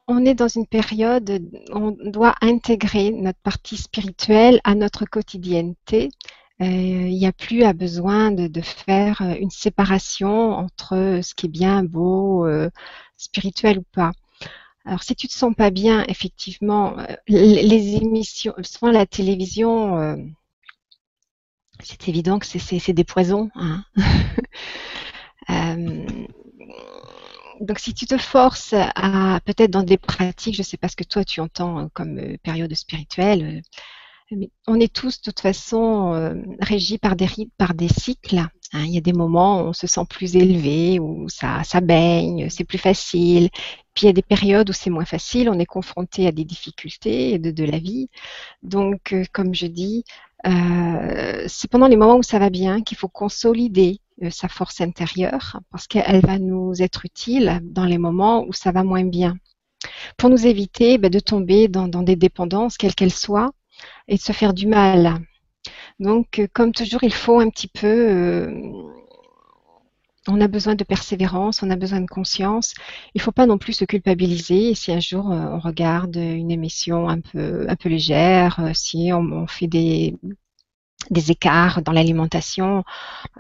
On 0.08 0.26
est 0.26 0.36
dans 0.36 0.48
une 0.48 0.68
période, 0.68 1.42
on 1.72 1.92
doit 1.92 2.36
intégrer 2.42 3.12
notre 3.12 3.40
partie 3.40 3.78
spirituelle 3.78 4.60
à 4.64 4.76
notre 4.76 5.06
quotidienneté. 5.06 6.10
il 6.60 7.18
n'y 7.18 7.26
a 7.26 7.32
plus 7.32 7.64
à 7.64 7.74
besoin 7.74 8.32
de, 8.32 8.62
faire 8.62 9.22
une 9.40 9.50
séparation 9.50 10.52
entre 10.52 11.20
ce 11.24 11.34
qui 11.34 11.48
est 11.48 11.50
bien, 11.50 11.84
beau, 11.84 12.48
spirituel 13.18 13.80
ou 13.80 13.86
pas. 13.94 14.12
Alors, 14.86 15.04
si 15.04 15.16
tu 15.16 15.28
te 15.28 15.34
sens 15.34 15.56
pas 15.56 15.70
bien, 15.70 16.04
effectivement, 16.08 16.98
les 17.28 17.96
émissions, 17.96 18.54
souvent 18.62 18.92
la 18.92 19.06
télévision, 19.06 20.18
c'est 21.82 22.08
évident 22.08 22.40
que 22.40 22.46
c'est 22.46 22.94
des 22.94 23.04
poisons. 23.04 23.50
Hein. 23.56 23.84
donc 27.60 27.80
si 27.80 27.94
tu 27.94 28.06
te 28.06 28.18
forces 28.18 28.74
à 28.74 29.40
peut-être 29.46 29.72
dans 29.72 29.84
des 29.84 29.98
pratiques, 29.98 30.56
je 30.56 30.62
ne 30.62 30.66
sais 30.66 30.78
pas 30.78 30.88
ce 30.88 30.96
que 30.96 31.04
toi 31.04 31.24
tu 31.24 31.40
entends 31.40 31.80
euh, 31.80 31.88
comme 31.94 32.18
euh, 32.20 32.38
période 32.44 32.74
spirituelle, 32.74 33.64
euh, 34.32 34.46
on 34.68 34.80
est 34.80 34.92
tous 34.92 35.20
de 35.20 35.24
toute 35.24 35.42
façon 35.42 36.34
régis 36.60 36.98
par 36.98 37.16
des 37.16 37.88
cycles. 37.88 38.40
Hein. 38.40 38.50
Il 38.74 38.90
y 38.90 38.98
a 38.98 39.02
des 39.02 39.14
moments 39.14 39.62
où 39.62 39.66
on 39.68 39.74
se 39.74 39.86
sent 39.86 40.06
plus 40.10 40.36
élevé, 40.36 40.98
où 41.00 41.30
ça, 41.30 41.64
ça 41.64 41.82
baigne, 41.82 42.50
c'est 42.50 42.64
plus 42.64 42.80
facile. 42.80 43.50
Puis 43.94 44.04
il 44.04 44.06
y 44.08 44.10
a 44.10 44.14
des 44.14 44.24
périodes 44.24 44.72
où 44.72 44.74
c'est 44.74 44.90
moins 44.90 45.06
facile, 45.06 45.50
on 45.50 45.60
est 45.60 45.68
confronté 45.68 46.26
à 46.26 46.32
des 46.32 46.46
difficultés 46.46 47.38
de, 47.38 47.64
la 47.64 47.78
vie. 47.78 48.10
Donc, 48.64 49.14
comme 49.34 49.54
je 49.54 49.68
dis, 49.68 50.04
euh, 50.46 51.46
c'est 51.48 51.70
pendant 51.70 51.88
les 51.88 51.96
moments 51.96 52.18
où 52.18 52.24
ça 52.24 52.40
va 52.40 52.50
bien 52.50 52.82
qu'il 52.82 52.98
faut 52.98 53.08
consolider 53.08 54.00
euh, 54.00 54.03
sa 54.30 54.48
force 54.48 54.82
intérieure 54.82 55.60
parce 55.72 55.88
qu'elle 55.88 56.22
va 56.22 56.40
nous 56.40 56.82
être 56.82 57.06
utile 57.06 57.60
dans 57.64 57.86
les 57.86 57.98
moments 57.98 58.46
où 58.46 58.54
ça 58.54 58.72
va 58.72 58.84
moins 58.84 59.06
bien. 59.06 59.36
Pour 60.18 60.30
nous 60.30 60.46
éviter 60.48 60.98
ben, 60.98 61.10
de 61.10 61.20
tomber 61.20 61.68
dans, 61.68 61.88
des 61.88 62.16
dépendances, 62.16 62.78
quelles 62.78 62.96
qu'elles 62.96 63.12
soient, 63.12 63.52
et 64.08 64.16
de 64.16 64.22
se 64.22 64.32
faire 64.32 64.54
du 64.54 64.68
mal. 64.68 65.20
Donc, 66.00 66.40
euh, 66.40 66.48
comme 66.54 66.72
toujours, 66.72 67.04
il 67.04 67.14
faut 67.14 67.40
un 67.40 67.50
petit 67.50 67.68
peu 67.68 68.50
on 70.28 70.40
a 70.40 70.48
besoin 70.48 70.76
de 70.76 70.84
persévérance, 70.84 71.64
on 71.64 71.70
a 71.70 71.76
besoin 71.76 72.00
de 72.00 72.08
conscience. 72.08 72.74
Il 73.14 73.18
ne 73.18 73.24
faut 73.24 73.32
pas 73.32 73.46
non 73.46 73.58
plus 73.58 73.74
se 73.74 73.86
culpabiliser 73.86 74.74
si 74.74 74.92
un 74.92 75.00
jour 75.00 75.26
on 75.26 75.60
regarde 75.60 76.16
une 76.16 76.52
émission 76.52 77.10
un 77.10 77.20
peu, 77.20 77.66
un 77.68 77.76
peu 77.76 77.90
légère, 77.90 78.72
si 78.74 79.12
on 79.14 79.48
fait 79.48 79.68
des, 79.68 80.16
des 81.10 81.32
écarts 81.32 81.82
dans 81.82 81.92
l'alimentation, 81.92 82.84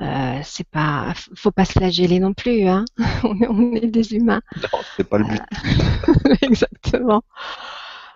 euh, 0.01 0.39
c'est 0.43 0.67
pas, 0.67 1.13
faut 1.35 1.51
pas 1.51 1.65
se 1.65 1.73
flageller 1.73 2.19
non 2.19 2.33
plus, 2.33 2.67
hein. 2.67 2.85
on, 3.23 3.73
est, 3.75 3.87
des 3.87 4.13
humains. 4.13 4.41
Non, 4.61 4.79
c'est 4.95 5.03
pas 5.03 5.17
le 5.17 5.25
but. 5.25 5.41
Euh, 5.41 6.35
exactement. 6.41 7.23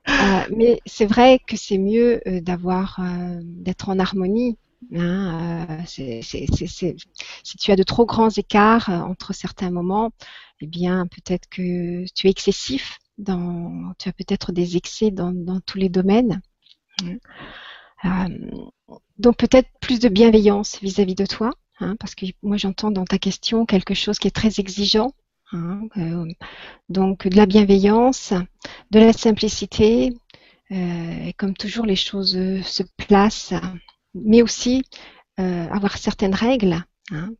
Euh, 0.10 0.42
mais 0.56 0.80
c'est 0.86 1.06
vrai 1.06 1.40
que 1.46 1.58
c'est 1.58 1.78
mieux 1.78 2.22
euh, 2.28 2.42
d'avoir, 2.42 3.00
d'être 3.44 3.90
en 3.90 4.00
harmonie. 4.00 4.58
Hein, 4.96 5.66
si 5.86 6.22
tu 7.60 7.72
as 7.72 7.76
de 7.76 7.84
trop 7.84 8.06
grands 8.06 8.30
écarts 8.30 8.90
entre 8.90 9.34
certains 9.34 9.72
moments, 9.72 10.12
eh 10.62 10.68
bien 10.68 11.08
peut-être 11.08 11.50
que 11.50 12.06
tu 12.14 12.28
es 12.28 12.30
excessif 12.30 13.00
dans, 13.18 13.92
tu 13.98 14.08
as 14.08 14.14
peut-être 14.14 14.52
des 14.52 14.78
excès 14.78 15.10
dans, 15.10 15.32
dans 15.32 15.60
tous 15.62 15.80
les 15.80 15.90
domaines. 15.90 16.42
Donc 18.04 19.38
peut-être 19.38 19.70
plus 19.82 20.00
de 20.00 20.10
bienveillance 20.10 20.80
vis-à-vis 20.82 21.16
de 21.16 21.26
toi, 21.26 21.52
hein, 21.80 21.96
parce 22.00 22.16
que 22.16 22.26
moi 22.44 22.58
j'entends 22.58 22.92
dans 22.92 23.06
ta 23.06 23.18
question 23.18 23.66
quelque 23.66 23.94
chose 23.94 24.20
qui 24.20 24.28
est 24.28 24.36
très 24.36 24.60
exigeant. 24.60 25.14
Hein, 25.54 25.88
euh, 25.96 26.26
donc 26.90 27.28
de 27.28 27.38
la 27.38 27.46
bienveillance, 27.46 28.34
de 28.92 29.00
la 29.00 29.14
simplicité, 29.14 30.14
euh, 30.72 31.26
et 31.28 31.34
comme 31.34 31.54
toujours 31.54 31.86
les 31.86 31.96
choses 31.96 32.36
euh, 32.36 32.62
se 32.64 32.84
placent, 32.98 33.54
mais 34.14 34.42
aussi 34.42 34.84
avoir 35.38 35.98
certaines 36.00 36.34
règles. 36.34 36.84
Hein. 37.12 37.32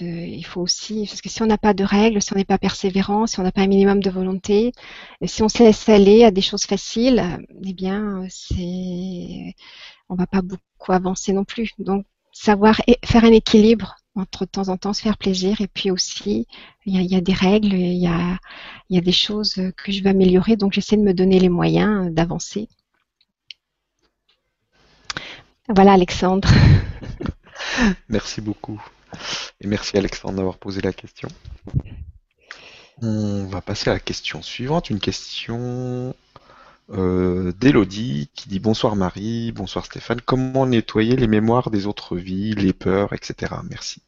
il 0.00 0.44
faut 0.44 0.60
aussi, 0.60 1.06
parce 1.06 1.22
que 1.22 1.30
si 1.30 1.42
on 1.42 1.46
n'a 1.46 1.56
pas 1.56 1.72
de 1.72 1.84
règles, 1.84 2.20
si 2.20 2.34
on 2.34 2.36
n'est 2.36 2.44
pas 2.44 2.58
persévérant, 2.58 3.26
si 3.26 3.40
on 3.40 3.42
n'a 3.42 3.52
pas 3.52 3.62
un 3.62 3.66
minimum 3.66 4.02
de 4.02 4.10
volonté, 4.10 4.72
si 5.24 5.42
on 5.42 5.48
se 5.48 5.62
laisse 5.62 5.88
aller 5.88 6.24
à 6.24 6.30
des 6.30 6.42
choses 6.42 6.64
faciles, 6.64 7.24
eh 7.64 7.72
bien, 7.72 8.26
c'est, 8.28 9.54
on 10.10 10.16
va 10.16 10.26
pas 10.26 10.42
beaucoup 10.42 10.92
avancer 10.92 11.32
non 11.32 11.44
plus. 11.44 11.70
Donc, 11.78 12.04
savoir 12.32 12.80
faire 13.04 13.24
un 13.24 13.32
équilibre 13.32 13.96
entre 14.16 14.44
de 14.44 14.50
temps 14.50 14.68
en 14.68 14.76
temps 14.76 14.92
se 14.92 15.02
faire 15.02 15.18
plaisir 15.18 15.60
et 15.60 15.68
puis 15.68 15.90
aussi 15.90 16.46
il 16.84 17.00
y 17.00 17.16
a, 17.16 17.20
des 17.20 17.32
règles, 17.32 17.72
il 17.74 17.98
y 17.98 18.06
a, 18.06 18.38
il 18.88 18.96
y 18.96 18.98
a 18.98 19.02
des 19.02 19.12
choses 19.12 19.54
que 19.76 19.92
je 19.92 20.02
veux 20.02 20.10
améliorer, 20.10 20.56
donc 20.56 20.72
j'essaie 20.72 20.96
de 20.96 21.02
me 21.02 21.14
donner 21.14 21.38
les 21.38 21.48
moyens 21.48 22.12
d'avancer. 22.12 22.68
Voilà 25.68 25.92
Alexandre. 25.92 26.48
Merci 28.08 28.40
beaucoup. 28.40 28.82
Et 29.60 29.66
merci 29.66 29.96
Alexandre 29.96 30.36
d'avoir 30.36 30.58
posé 30.58 30.80
la 30.80 30.92
question. 30.92 31.28
On 33.02 33.46
va 33.46 33.60
passer 33.60 33.90
à 33.90 33.94
la 33.94 34.00
question 34.00 34.42
suivante, 34.42 34.90
une 34.90 35.00
question 35.00 36.14
euh, 36.90 37.52
d'Elodie 37.58 38.30
qui 38.34 38.48
dit 38.48 38.60
bonsoir 38.60 38.94
Marie, 38.94 39.52
bonsoir 39.52 39.86
Stéphane, 39.86 40.20
comment 40.20 40.66
nettoyer 40.66 41.16
les 41.16 41.26
mémoires 41.26 41.70
des 41.70 41.86
autres 41.86 42.16
vies, 42.16 42.54
les 42.54 42.72
peurs, 42.72 43.12
etc. 43.12 43.54
Merci. 43.68 44.02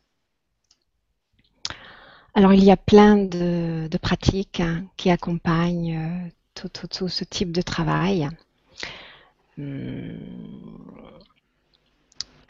Alors 2.34 2.52
il 2.52 2.64
y 2.64 2.70
a 2.70 2.76
plein 2.76 3.16
de, 3.16 3.88
pratiques 4.00 4.60
hein, 4.60 4.84
qui 4.96 5.10
accompagnent 5.10 5.96
euh, 5.96 6.68
tout, 6.88 7.08
ce 7.08 7.24
type 7.24 7.52
de 7.52 7.62
travail. 7.62 8.28
Hum, 9.58 10.16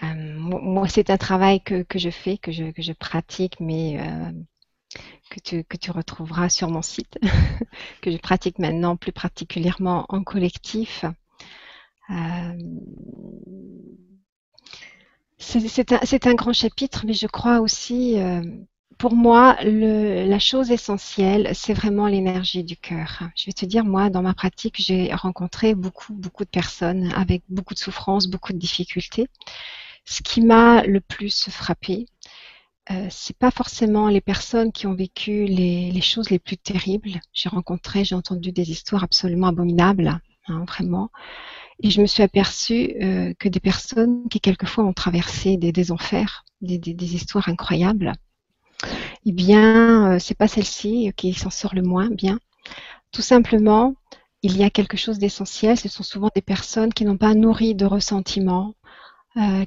moi, 0.03 0.89
c'est 0.89 1.11
un 1.11 1.17
travail 1.17 1.61
que, 1.63 1.85
je 1.95 2.11
fais, 2.11 2.39
que 2.39 2.53
je, 2.53 2.71
que 2.73 2.83
je 2.83 2.93
pratique, 2.93 3.61
mais 3.61 3.99
que 5.31 5.41
tu, 5.41 5.65
que 5.65 5.77
tu 5.77 5.91
retrouveras 5.91 6.49
sur 6.49 6.69
mon 6.69 6.83
site, 6.83 7.19
que 8.03 8.11
je 8.11 8.19
pratique 8.19 8.59
maintenant 8.59 8.97
plus 8.97 9.13
particulièrement 9.13 10.05
en 10.09 10.23
collectif. 10.23 11.05
Euh, 12.11 12.53
c'est 15.39 16.27
un, 16.27 16.35
grand 16.35 16.53
chapitre, 16.53 17.05
mais 17.07 17.15
je 17.15 17.27
crois 17.27 17.61
aussi, 17.61 18.19
euh, 18.19 18.43
pour 18.99 19.15
moi, 19.15 19.57
le, 19.65 20.25
la 20.27 20.39
chose 20.39 20.71
essentielle, 20.71 21.51
c'est 21.55 21.75
vraiment 21.75 22.07
l'énergie 22.07 22.63
du 22.63 22.77
cœur. 22.77 23.23
Je 23.35 23.47
vais 23.47 23.53
te 23.53 23.67
dire, 23.67 23.85
moi, 23.85 24.09
dans 24.09 24.23
ma 24.23 24.35
pratique, 24.35 24.77
j'ai 24.79 25.13
rencontré 25.13 25.75
beaucoup, 25.75 26.15
beaucoup 26.15 26.45
de 26.45 26.51
personnes 26.51 27.13
avec 27.17 27.43
beaucoup 27.49 27.75
de 27.75 27.79
souffrances, 27.79 28.29
beaucoup 28.29 28.53
de 28.53 28.59
difficultés. 28.59 29.29
Ce 30.05 30.23
qui 30.23 30.41
m'a 30.41 30.83
le 30.83 31.01
plus 31.01 31.49
frappé, 31.51 32.07
euh, 32.91 33.07
c'est 33.11 33.37
pas 33.37 33.51
forcément 33.51 34.09
les 34.09 34.21
personnes 34.21 34.73
qui 34.73 34.87
ont 34.87 34.95
vécu 34.95 35.45
les, 35.45 36.01
choses 36.01 36.31
les 36.31 36.41
plus 36.41 36.57
terribles. 36.57 37.21
J'ai 37.33 37.49
rencontré, 37.49 38.05
j'ai 38.05 38.17
entendu 38.17 38.53
des 38.53 38.71
histoires 38.71 39.05
absolument 39.05 39.47
abominables, 39.49 40.21
hein, 40.49 40.65
vraiment. 40.67 41.11
Et 41.83 41.91
je 41.91 42.01
me 42.01 42.07
suis 42.07 42.23
aperçue 42.23 42.95
euh, 43.01 43.35
que 43.39 43.49
des 43.49 43.61
personnes 43.61 44.29
qui 44.29 44.41
quelquefois 44.41 44.85
ont 44.85 44.93
traversé 44.93 45.57
des, 45.57 45.93
enfers, 45.93 46.45
des, 46.61 47.15
histoires 47.15 47.49
incroyables, 47.49 48.13
eh 49.25 49.33
bien, 49.33 50.15
euh, 50.15 50.19
c'est 50.19 50.37
pas 50.37 50.49
celle-ci 50.49 51.13
qui 51.17 51.35
s'en 51.35 51.51
sort 51.51 51.75
le 51.75 51.83
moins 51.83 52.11
bien. 52.11 52.39
Tout 53.13 53.23
simplement, 53.23 53.95
il 54.43 54.57
y 54.57 54.65
a 54.65 54.71
quelque 54.71 54.97
chose 54.97 55.19
d'essentiel. 55.19 55.79
Ce 55.79 55.89
sont 55.89 56.03
souvent 56.03 56.31
des 56.35 56.43
personnes 56.43 56.93
qui 56.93 57.05
n'ont 57.05 57.17
pas 57.17 57.35
nourri 57.35 57.75
de 57.77 57.85
ressentiment, 57.85 58.75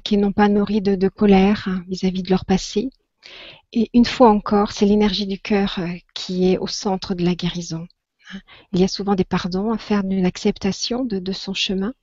qui 0.04 0.16
n'ont 0.16 0.32
pas 0.32 0.48
nourri 0.48 0.80
de, 0.80 1.08
colère 1.08 1.68
vis 1.88 2.04
à 2.04 2.08
-vis 2.08 2.22
de 2.22 2.30
leur 2.30 2.44
passé, 2.44 2.90
et 3.72 3.90
une 3.92 4.04
fois 4.04 4.30
encore, 4.30 4.72
c'est 4.72 4.86
l'énergie 4.86 5.26
du 5.26 5.38
cœur 5.38 5.76
euh, 5.78 5.88
qui 6.14 6.52
est 6.52 6.58
au 6.58 6.66
centre 6.66 7.14
de 7.14 7.24
la 7.24 7.34
guérison. 7.34 7.86
Il 8.72 8.80
y 8.80 8.84
a 8.84 8.88
souvent 8.88 9.14
des 9.14 9.24
pardons 9.24 9.70
à 9.70 9.78
faire 9.78 10.02
d'une 10.02 10.26
acceptation 10.26 11.04
de, 11.04 11.32
son 11.32 11.54
chemin. 11.54 11.94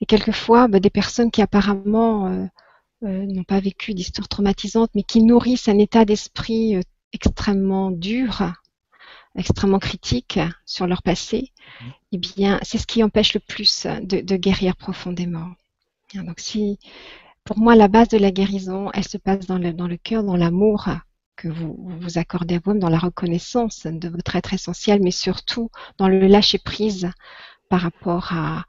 Et 0.00 0.06
quelquefois, 0.06 0.68
bah, 0.68 0.78
des 0.78 0.90
personnes 0.90 1.32
qui 1.32 1.42
apparemment 1.42 2.26
euh, 2.26 2.46
euh, 3.04 3.26
n'ont 3.26 3.44
pas 3.44 3.58
vécu 3.58 3.92
d'histoire 3.92 4.28
traumatisante, 4.28 4.90
mais 4.94 5.02
qui 5.02 5.22
nourrissent 5.22 5.68
un 5.68 5.78
état 5.78 6.04
d'esprit 6.04 6.80
extrêmement 7.12 7.90
dur, 7.90 8.52
extrêmement 9.34 9.80
critique 9.80 10.38
sur 10.64 10.86
leur 10.86 11.02
passé, 11.02 11.52
mmh. 11.58 11.84
eh 12.12 12.18
bien, 12.18 12.60
c'est 12.62 12.78
ce 12.78 12.86
qui 12.86 13.02
empêche 13.02 13.34
le 13.34 13.40
plus 13.40 13.86
de, 14.02 14.20
de 14.20 14.36
guérir 14.36 14.76
profondément. 14.76 15.48
Donc, 16.14 16.40
si 16.40 16.78
pour 17.44 17.58
moi, 17.58 17.74
la 17.74 17.88
base 17.88 18.08
de 18.08 18.18
la 18.18 18.30
guérison, 18.30 18.90
elle 18.92 19.08
se 19.08 19.16
passe 19.16 19.46
dans 19.46 19.58
le, 19.58 19.72
dans 19.72 19.86
le 19.86 19.96
cœur, 19.96 20.22
dans 20.22 20.36
l'amour 20.36 20.88
que 21.34 21.48
vous 21.48 21.76
vous 21.78 22.18
accordez 22.18 22.56
à 22.56 22.60
vous, 22.62 22.76
dans 22.76 22.90
la 22.90 22.98
reconnaissance 22.98 23.86
de 23.86 24.08
votre 24.08 24.36
être 24.36 24.52
essentiel, 24.52 25.00
mais 25.02 25.12
surtout 25.12 25.70
dans 25.96 26.08
le 26.08 26.26
lâcher 26.26 26.58
prise 26.58 27.10
par 27.70 27.80
rapport 27.80 28.32
à, 28.32 28.64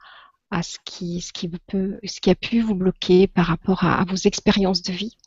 à 0.51 0.63
ce, 0.63 0.77
qui, 0.85 1.21
ce, 1.21 1.33
qui 1.33 1.49
peut, 1.49 1.99
ce 2.05 2.21
qui 2.21 2.29
a 2.29 2.35
pu 2.35 2.61
vous 2.61 2.75
bloquer 2.75 3.27
par 3.27 3.47
rapport 3.47 3.83
à, 3.83 4.05
vos 4.05 4.15
expériences 4.15 4.81
de 4.81 4.93
vie 4.93 5.17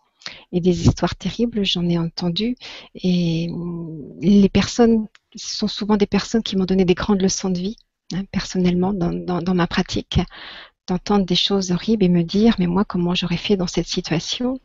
et 0.52 0.60
des 0.60 0.86
histoires 0.86 1.14
terribles, 1.14 1.64
j'en 1.64 1.88
ai 1.88 1.98
entendu. 1.98 2.56
Et 2.94 3.50
les 4.20 4.48
personnes 4.48 5.08
sont 5.34 5.68
souvent 5.68 5.96
des 5.96 6.06
personnes 6.06 6.42
qui 6.42 6.56
m'ont 6.56 6.64
donné 6.64 6.84
des 6.84 6.94
grandes 6.94 7.20
leçons 7.20 7.50
de 7.50 7.58
vie, 7.58 7.76
hein, 8.14 8.22
personnellement, 8.30 8.92
dans, 8.92 9.12
dans, 9.12 9.54
ma 9.54 9.66
pratique 9.66 10.20
d'entendre 10.88 11.24
des 11.24 11.36
choses 11.36 11.70
horribles 11.70 12.04
et 12.04 12.08
me 12.08 12.22
dire, 12.22 12.56
mais 12.58 12.66
moi, 12.66 12.84
comment 12.84 13.14
j'aurais 13.14 13.36
fait 13.36 13.56
dans 13.56 13.66
cette 13.66 13.86
situation 13.86 14.58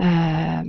euh, 0.00 0.62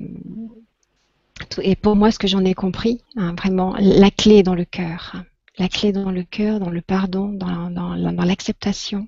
Et 1.61 1.75
pour 1.75 1.95
moi, 1.95 2.11
ce 2.11 2.19
que 2.19 2.27
j'en 2.27 2.45
ai 2.45 2.53
compris, 2.53 3.01
hein, 3.15 3.33
vraiment, 3.35 3.75
la 3.79 4.11
clé 4.11 4.43
dans 4.43 4.55
le 4.55 4.65
cœur. 4.65 5.23
La 5.57 5.67
clé 5.67 5.91
dans 5.91 6.11
le 6.11 6.23
cœur, 6.23 6.59
dans 6.59 6.69
le 6.69 6.81
pardon, 6.81 7.29
dans, 7.29 8.25
l'acceptation. 8.25 9.07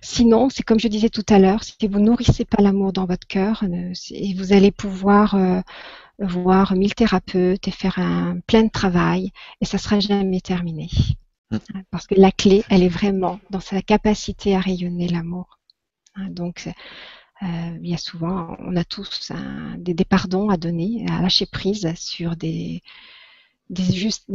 Sinon, 0.00 0.48
c'est 0.48 0.62
comme 0.62 0.80
je 0.80 0.88
disais 0.88 1.10
tout 1.10 1.26
à 1.28 1.38
l'heure, 1.38 1.62
si 1.62 1.86
vous 1.86 2.00
nourrissez 2.00 2.44
pas 2.44 2.62
l'amour 2.62 2.92
dans 2.92 3.04
votre 3.04 3.26
cœur, 3.26 3.62
euh, 3.62 3.92
vous 4.36 4.52
allez 4.52 4.72
pouvoir 4.72 5.34
euh, 5.34 5.60
voir 6.18 6.74
mille 6.74 6.94
thérapeutes 6.94 7.68
et 7.68 7.70
faire 7.70 7.98
un 7.98 8.38
plein 8.46 8.64
de 8.64 8.70
travail 8.70 9.30
et 9.60 9.64
ça 9.64 9.78
sera 9.78 10.00
jamais 10.00 10.40
terminé. 10.40 10.88
Mm. 11.52 11.82
Parce 11.90 12.06
que 12.06 12.14
la 12.16 12.32
clé, 12.32 12.64
elle 12.70 12.82
est 12.82 12.88
vraiment 12.88 13.40
dans 13.50 13.60
sa 13.60 13.82
capacité 13.82 14.54
à 14.56 14.60
rayonner 14.60 15.08
l'amour. 15.08 15.58
Hein, 16.14 16.28
donc, 16.30 16.68
euh, 17.42 17.78
il 17.80 17.88
y 17.88 17.94
a 17.94 17.98
souvent, 17.98 18.56
on 18.60 18.76
a 18.76 18.84
tous 18.84 19.32
des, 19.78 20.04
pardons 20.04 20.48
à 20.48 20.56
donner, 20.56 21.06
à 21.10 21.20
lâcher 21.20 21.46
prise 21.46 21.92
sur 21.96 22.36
des, 22.36 22.82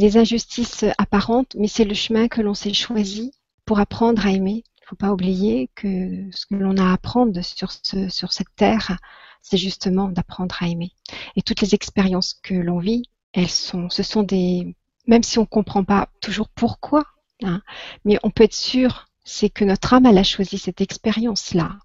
injustices 0.00 0.84
apparentes, 0.98 1.54
mais 1.58 1.68
c'est 1.68 1.84
le 1.84 1.94
chemin 1.94 2.28
que 2.28 2.40
l'on 2.40 2.54
s'est 2.54 2.74
choisi 2.74 3.32
pour 3.64 3.78
apprendre 3.78 4.26
à 4.26 4.30
aimer 4.30 4.64
faut 4.88 4.96
pas 4.96 5.12
oublier 5.12 5.68
que 5.74 6.30
ce 6.32 6.46
que 6.46 6.54
l'on 6.54 6.78
a 6.78 6.84
à 6.84 6.92
apprendre 6.94 7.38
sur, 7.42 7.70
sur 7.70 8.32
cette 8.32 8.54
terre, 8.56 8.98
c'est 9.42 9.58
justement 9.58 10.08
d'apprendre 10.08 10.56
à 10.62 10.68
aimer. 10.68 10.92
Et 11.36 11.42
toutes 11.42 11.60
les 11.60 11.74
expériences 11.74 12.40
que 12.42 12.54
l'on 12.54 12.78
vit, 12.78 13.02
elles 13.34 13.50
sont, 13.50 13.90
ce 13.90 14.02
sont 14.02 14.22
des, 14.22 14.74
même 15.08 15.24
si 15.24 15.38
on 15.38 15.42
ne 15.42 15.46
comprend 15.46 15.82
pas 15.82 16.08
toujours 16.20 16.48
pourquoi, 16.48 17.04
hein, 17.42 17.60
mais 18.04 18.18
on 18.22 18.30
peut 18.30 18.44
être 18.44 18.54
sûr, 18.54 19.06
c'est 19.24 19.50
que 19.50 19.64
notre 19.64 19.92
âme, 19.92 20.06
a 20.06 20.22
choisi 20.22 20.56
cette 20.56 20.80
expérience-là, 20.80 21.76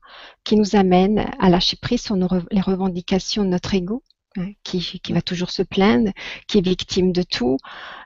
qui 0.43 0.55
nous 0.55 0.75
amène 0.75 1.25
à 1.39 1.49
lâcher 1.49 1.77
prise 1.81 2.03
sur 2.03 2.15
les 2.15 2.61
revendications 2.61 3.43
de 3.43 3.49
notre 3.49 3.73
ego, 3.73 4.03
Hein, 4.35 4.53
qui, 4.63 4.99
va 5.09 5.21
toujours 5.21 5.51
se 5.51 5.61
plaindre, 5.61 6.11
qui 6.47 6.57
est 6.57 6.61
victime 6.61 7.11
de 7.11 7.21
tout. 7.21 7.57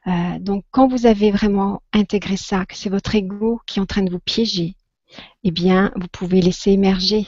Euh, 0.08 0.40
donc 0.40 0.66
quand 0.72 0.90
vous 0.90 1.06
avez 1.06 1.32
vraiment 1.32 1.82
intégré 1.94 2.36
ça, 2.36 2.66
que 2.66 2.76
c'est 2.76 2.90
votre 2.90 3.16
ego 3.16 3.62
qui 3.66 3.80
est 3.80 3.82
en 3.82 3.86
train 3.86 4.04
de 4.04 4.12
vous 4.12 4.20
piéger, 4.20 4.76
eh 5.46 5.52
bien, 5.52 5.92
vous 5.96 6.08
pouvez 6.12 6.42
laisser 6.42 6.72
émerger 6.72 7.28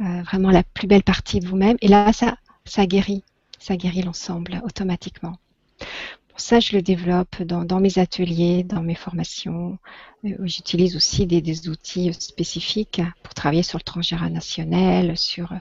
euh, 0.00 0.22
vraiment 0.22 0.50
la 0.50 0.62
plus 0.62 0.86
belle 0.86 1.02
partie 1.02 1.40
de 1.40 1.46
vous-même. 1.46 1.76
Et 1.82 1.88
là, 1.88 2.12
ça 2.12 2.86
guérit, 2.86 3.24
ça 3.58 3.76
guérit 3.76 4.02
l'ensemble 4.02 4.62
automatiquement. 4.64 5.36
Ça, 6.40 6.58
je 6.58 6.74
le 6.74 6.82
développe 6.82 7.42
dans, 7.42 7.80
mes 7.80 7.98
ateliers, 7.98 8.64
dans 8.64 8.82
mes 8.82 8.94
formations. 8.94 9.78
Euh, 10.24 10.30
j'utilise 10.40 10.96
aussi 10.96 11.26
des, 11.26 11.68
outils 11.68 12.12
spécifiques 12.14 13.02
pour 13.22 13.34
travailler 13.34 13.62
sur 13.62 13.78
le 13.78 13.84
transgénérationnel, 13.84 15.16
sur 15.16 15.52
euh, 15.52 15.56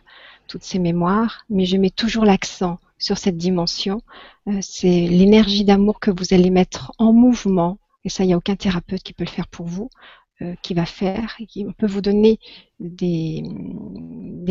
toutes 0.48 0.64
ces 0.64 0.80
mémoires, 0.80 1.44
mais 1.50 1.66
je 1.66 1.78
mets 1.78 1.90
toujours 1.90 2.26
l'accent 2.26 2.80
sur 2.98 3.18
cette 3.18 3.38
dimension. 3.38 4.02
c'est 4.62 5.08
l'énergie 5.08 5.64
d'amour 5.64 6.00
que 6.00 6.12
vous 6.12 6.34
allez 6.34 6.50
mettre 6.50 6.92
en 6.98 7.14
mouvement 7.14 7.78
et 8.06 8.10
ça, 8.10 8.24
il 8.24 8.28
n'y 8.28 8.34
a 8.34 8.38
aucun 8.38 8.56
thérapeute 8.56 9.04
qui 9.04 9.14
peut 9.14 9.24
le 9.26 9.30
faire 9.30 9.48
pour 9.48 9.66
vous, 9.66 9.90
euh, 10.42 10.56
qui 10.62 10.74
va 10.74 10.86
faire. 10.86 11.38
On 11.58 11.74
peut 11.74 11.88
vous 11.88 12.02
donner 12.02 12.40
des, 12.80 13.44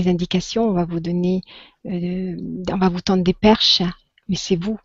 indications, 0.07 0.69
on 0.69 0.73
va 0.73 0.85
vous 0.85 1.01
donner, 1.01 1.43
euh, 1.87 2.37
on 2.71 2.79
va 2.79 2.89
vous 2.89 3.01
tendre 3.01 3.25
des 3.25 3.33
perches, 3.33 3.83
mais 4.29 4.37
c'est 4.37 4.57
vous 4.57 4.79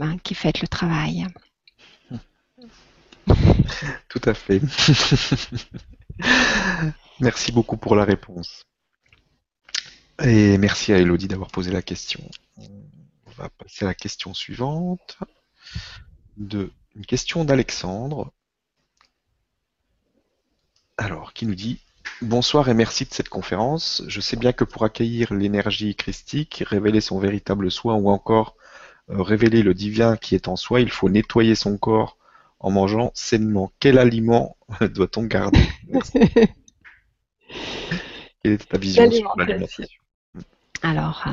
hein, 0.00 0.18
qui 0.18 0.34
faites 0.34 0.60
le 0.60 0.68
travail. 0.68 1.26
Tout 4.08 4.22
à 4.24 4.34
fait. 4.34 4.60
merci 7.20 7.52
beaucoup 7.52 7.76
pour 7.76 7.94
la 7.94 8.04
réponse. 8.04 8.64
Et 10.22 10.58
merci 10.58 10.92
à 10.92 10.98
Elodie 10.98 11.28
d'avoir 11.28 11.50
posé 11.50 11.70
la 11.70 11.82
question. 11.82 12.28
On 12.56 13.30
va 13.36 13.48
passer 13.50 13.84
à 13.84 13.88
la 13.88 13.94
question 13.94 14.34
suivante. 14.34 15.18
De, 16.36 16.72
une 16.96 17.06
question 17.06 17.44
d'Alexandre. 17.44 18.32
Alors, 20.96 21.32
qui 21.32 21.46
nous 21.46 21.54
dit 21.54 21.80
Bonsoir 22.20 22.68
et 22.68 22.74
merci 22.74 23.04
de 23.04 23.14
cette 23.14 23.28
conférence. 23.28 24.02
Je 24.08 24.20
sais 24.20 24.36
bien 24.36 24.52
que 24.52 24.64
pour 24.64 24.84
accueillir 24.84 25.32
l'énergie 25.32 25.94
christique, 25.94 26.64
révéler 26.66 27.00
son 27.00 27.20
véritable 27.20 27.70
soi 27.70 27.94
ou 27.94 28.10
encore 28.10 28.56
révéler 29.08 29.62
le 29.62 29.74
divin 29.74 30.16
qui 30.16 30.34
est 30.34 30.48
en 30.48 30.56
soi, 30.56 30.80
il 30.80 30.90
faut 30.90 31.08
nettoyer 31.08 31.54
son 31.54 31.78
corps 31.78 32.16
en 32.60 32.70
mangeant 32.70 33.10
sainement. 33.14 33.72
Quel 33.80 33.98
aliment 33.98 34.56
doit-on 34.80 35.24
garder 35.24 35.66
Quelle 38.42 38.52
est 38.52 38.68
ta 38.68 38.78
vision 38.78 39.10
sur 39.10 39.34
l'alimentation 39.36 40.00
Alors, 40.82 41.24
euh, 41.26 41.32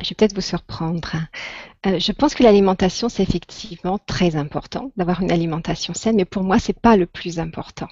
je 0.00 0.08
vais 0.08 0.14
peut-être 0.14 0.34
vous 0.34 0.40
surprendre. 0.40 1.12
Euh, 1.86 1.98
je 1.98 2.12
pense 2.12 2.34
que 2.34 2.42
l'alimentation, 2.42 3.08
c'est 3.08 3.22
effectivement 3.22 3.98
très 3.98 4.36
important 4.36 4.92
d'avoir 4.96 5.20
une 5.20 5.32
alimentation 5.32 5.94
saine, 5.94 6.16
mais 6.16 6.24
pour 6.24 6.44
moi, 6.44 6.58
ce 6.58 6.68
n'est 6.68 6.78
pas 6.80 6.96
le 6.96 7.06
plus 7.06 7.38
important 7.38 7.88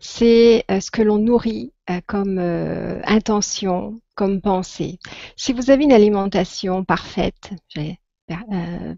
c'est 0.00 0.64
euh, 0.70 0.80
ce 0.80 0.90
que 0.90 1.02
l'on 1.02 1.18
nourrit 1.18 1.72
euh, 1.90 2.00
comme 2.06 2.38
euh, 2.38 3.00
intention, 3.04 4.00
comme 4.20 4.42
pensée. 4.42 4.98
Si 5.34 5.54
vous 5.54 5.70
avez 5.70 5.84
une 5.84 5.94
alimentation 5.94 6.84
parfaite, 6.84 7.54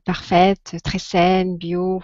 parfaite, 0.05 0.75
très 0.83 0.99
saine, 0.99 1.57
bio, 1.57 2.03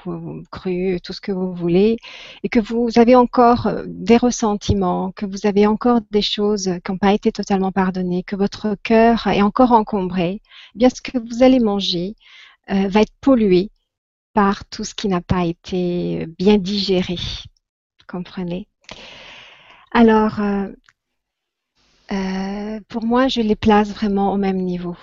crue, 0.52 1.00
tout 1.02 1.12
ce 1.12 1.20
que 1.20 1.32
vous 1.32 1.52
voulez, 1.52 1.96
et 2.44 2.48
que 2.48 2.60
vous 2.60 2.90
avez 2.94 3.16
encore 3.16 3.72
des 3.88 4.18
ressentiments, 4.18 5.10
que 5.10 5.26
vous 5.26 5.48
avez 5.48 5.66
encore 5.66 5.98
des 6.12 6.22
choses 6.22 6.70
qui 6.84 6.92
n'ont 6.92 6.98
pas 6.98 7.12
été 7.12 7.32
totalement 7.32 7.72
pardonnées, 7.72 8.22
que 8.22 8.36
votre 8.36 8.76
cœur 8.84 9.26
est 9.26 9.42
encore 9.42 9.72
encombré, 9.72 10.40
eh 10.76 10.78
bien 10.78 10.88
ce 10.88 11.00
que 11.02 11.18
vous 11.18 11.42
allez 11.42 11.58
manger 11.58 12.14
va 12.68 13.00
être 13.00 13.14
pollué 13.20 13.72
par 14.32 14.64
tout 14.66 14.84
ce 14.84 14.94
qui 14.94 15.08
n'a 15.08 15.22
pas 15.22 15.44
été 15.44 16.28
bien 16.38 16.56
digéré. 16.56 17.16
Comprenez? 18.06 18.68
Alors, 19.90 20.40
euh, 20.40 20.68
euh, 22.12 22.80
pour 22.88 23.04
moi, 23.04 23.28
je 23.28 23.40
les 23.40 23.56
place 23.56 23.90
vraiment 23.90 24.32
au 24.32 24.36
même 24.36 24.58
niveau. 24.58 24.96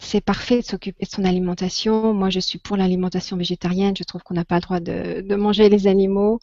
C'est 0.00 0.20
parfait 0.22 0.60
de 0.60 0.64
s'occuper 0.64 1.04
de 1.04 1.10
son 1.10 1.24
alimentation. 1.24 2.14
Moi, 2.14 2.30
je 2.30 2.40
suis 2.40 2.58
pour 2.58 2.76
l'alimentation 2.76 3.36
végétarienne. 3.36 3.94
Je 3.96 4.04
trouve 4.04 4.22
qu'on 4.22 4.34
n'a 4.34 4.44
pas 4.44 4.56
le 4.56 4.60
droit 4.62 4.80
de, 4.80 5.34
manger 5.34 5.68
les 5.68 5.86
animaux. 5.86 6.40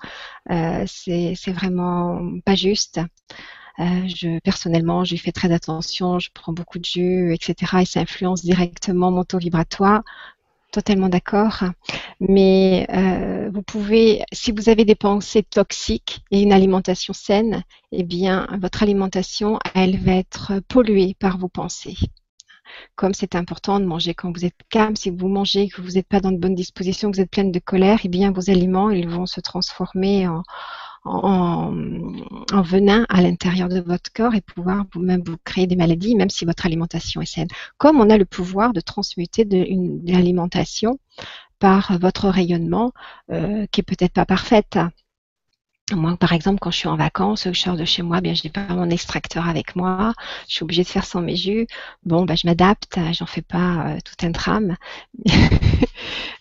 Euh, 0.52 0.86
c'est 0.88 1.52
vraiment 1.52 2.22
pas 2.46 2.56
juste. 2.56 3.00
je, 3.80 4.40
personnellement, 4.40 5.04
j'y 5.04 5.18
fais 5.18 5.32
très 5.32 5.52
attention. 5.52 6.20
Je 6.20 6.30
prends 6.34 6.54
beaucoup 6.54 6.80
de 6.80 6.86
jus, 6.86 7.34
etc. 7.34 7.82
Et 7.82 7.86
ça 7.86 8.02
influence 8.02 8.44
directement 8.44 9.12
mon 9.12 9.24
taux 9.24 9.40
vibratoire 9.40 10.04
totalement 10.72 11.10
d'accord. 11.10 11.64
Mais 12.20 12.88
euh, 12.94 13.50
vous 13.54 13.62
pouvez, 13.62 14.24
si 14.32 14.52
vous 14.52 14.70
avez 14.70 14.86
des 14.86 14.96
pensées 14.96 15.44
toxiques 15.44 16.22
et 16.32 16.42
une 16.42 16.54
alimentation 16.54 17.14
saine, 17.14 17.64
eh 17.92 18.04
bien, 18.04 18.48
votre 18.62 18.84
alimentation, 18.84 19.60
elle 19.76 19.98
va 19.98 20.14
être 20.14 20.60
polluée 20.68 21.16
par 21.20 21.38
vos 21.38 21.50
pensées. 21.50 21.98
Comme 22.96 23.14
c'est 23.14 23.36
important 23.36 23.80
de 23.80 23.86
manger 23.86 24.14
quand 24.14 24.32
vous 24.36 24.46
êtes 24.46 24.58
calme, 24.70 24.96
si 24.96 25.10
vous 25.10 25.30
mangez 25.30 25.70
que 25.70 25.82
vous 25.82 25.92
n'êtes 25.92 26.08
pas 26.08 26.20
dans 26.20 26.32
de 26.32 26.38
bonnes 26.38 26.56
dispositions, 26.56 27.10
que 27.12 27.18
vous 27.18 27.22
êtes 27.22 27.32
pleine 27.32 27.52
de 27.52 27.60
colère, 27.60 28.00
eh 28.04 28.10
bien, 28.10 28.32
vos 28.32 28.50
aliments, 28.50 28.90
ils 28.90 29.08
vont 29.08 29.26
se 29.26 29.40
transformer 29.40 30.28
en, 30.28 30.44
en, 31.08 31.72
venin 32.62 33.06
à 33.10 33.22
l'intérieur 33.22 33.70
de 33.70 33.80
votre 33.80 34.12
corps 34.14 34.36
et 34.36 34.42
pouvoir 34.42 34.86
vous-même 34.94 35.24
vous 35.26 35.38
créer 35.44 35.68
des 35.68 35.76
maladies, 35.76 36.16
même 36.16 36.30
si 36.30 36.46
votre 36.46 36.66
alimentation 36.66 37.22
est 37.22 37.26
saine. 37.26 37.48
Comme 37.78 38.00
on 38.00 38.10
a 38.10 38.18
le 38.18 38.26
pouvoir 38.26 38.74
de 38.74 38.82
transmuter 38.82 39.46
de, 39.46 39.58
une, 39.58 40.16
alimentation 40.16 41.00
par 41.60 41.98
votre 42.00 42.30
rayonnement, 42.30 42.92
euh, 43.32 43.66
qui 43.72 43.82
est 43.82 43.84
peut-être 43.84 44.14
pas 44.14 44.26
parfaite. 44.26 44.78
Moi, 45.94 46.18
par 46.18 46.34
exemple, 46.34 46.60
quand 46.60 46.70
je 46.70 46.78
suis 46.78 46.88
en 46.90 46.98
vacances, 46.98 47.48
je 47.50 47.58
sors 47.58 47.78
de 47.78 47.86
chez 47.86 48.02
moi, 48.02 48.20
bien, 48.20 48.34
je 48.34 48.44
n'ai 48.44 48.50
pas 48.50 48.68
mon 48.68 48.90
extracteur 48.90 49.48
avec 49.48 49.78
moi, 49.78 50.14
je 50.50 50.56
suis 50.56 50.64
obligée 50.64 50.84
de 50.84 50.88
faire 50.90 51.06
sans 51.06 51.22
mes 51.22 51.38
jus. 51.38 51.66
Bon, 52.04 52.26
ben, 52.26 52.36
je 52.36 52.46
m'adapte, 52.46 53.00
j'en 53.14 53.26
fais 53.26 53.42
pas 53.42 53.88
euh, 53.88 53.98
tout 54.04 54.26
un 54.26 54.32
drame. 54.32 54.76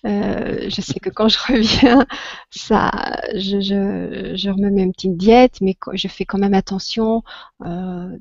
euh, 0.05 0.69
je 0.69 0.81
sais 0.81 0.99
que 0.99 1.11
quand 1.11 1.29
je 1.29 1.39
reviens, 1.39 2.05
ça, 2.51 2.91
je, 3.35 3.61
je, 3.61 4.33
je 4.35 4.51
remets 4.51 4.83
une 4.83 4.93
petite 4.93 5.17
diète, 5.17 5.59
mais 5.61 5.77
je 5.93 6.09
fais 6.09 6.25
quand 6.25 6.39
même 6.39 6.55
attention 6.55 7.23
euh, 7.65 8.19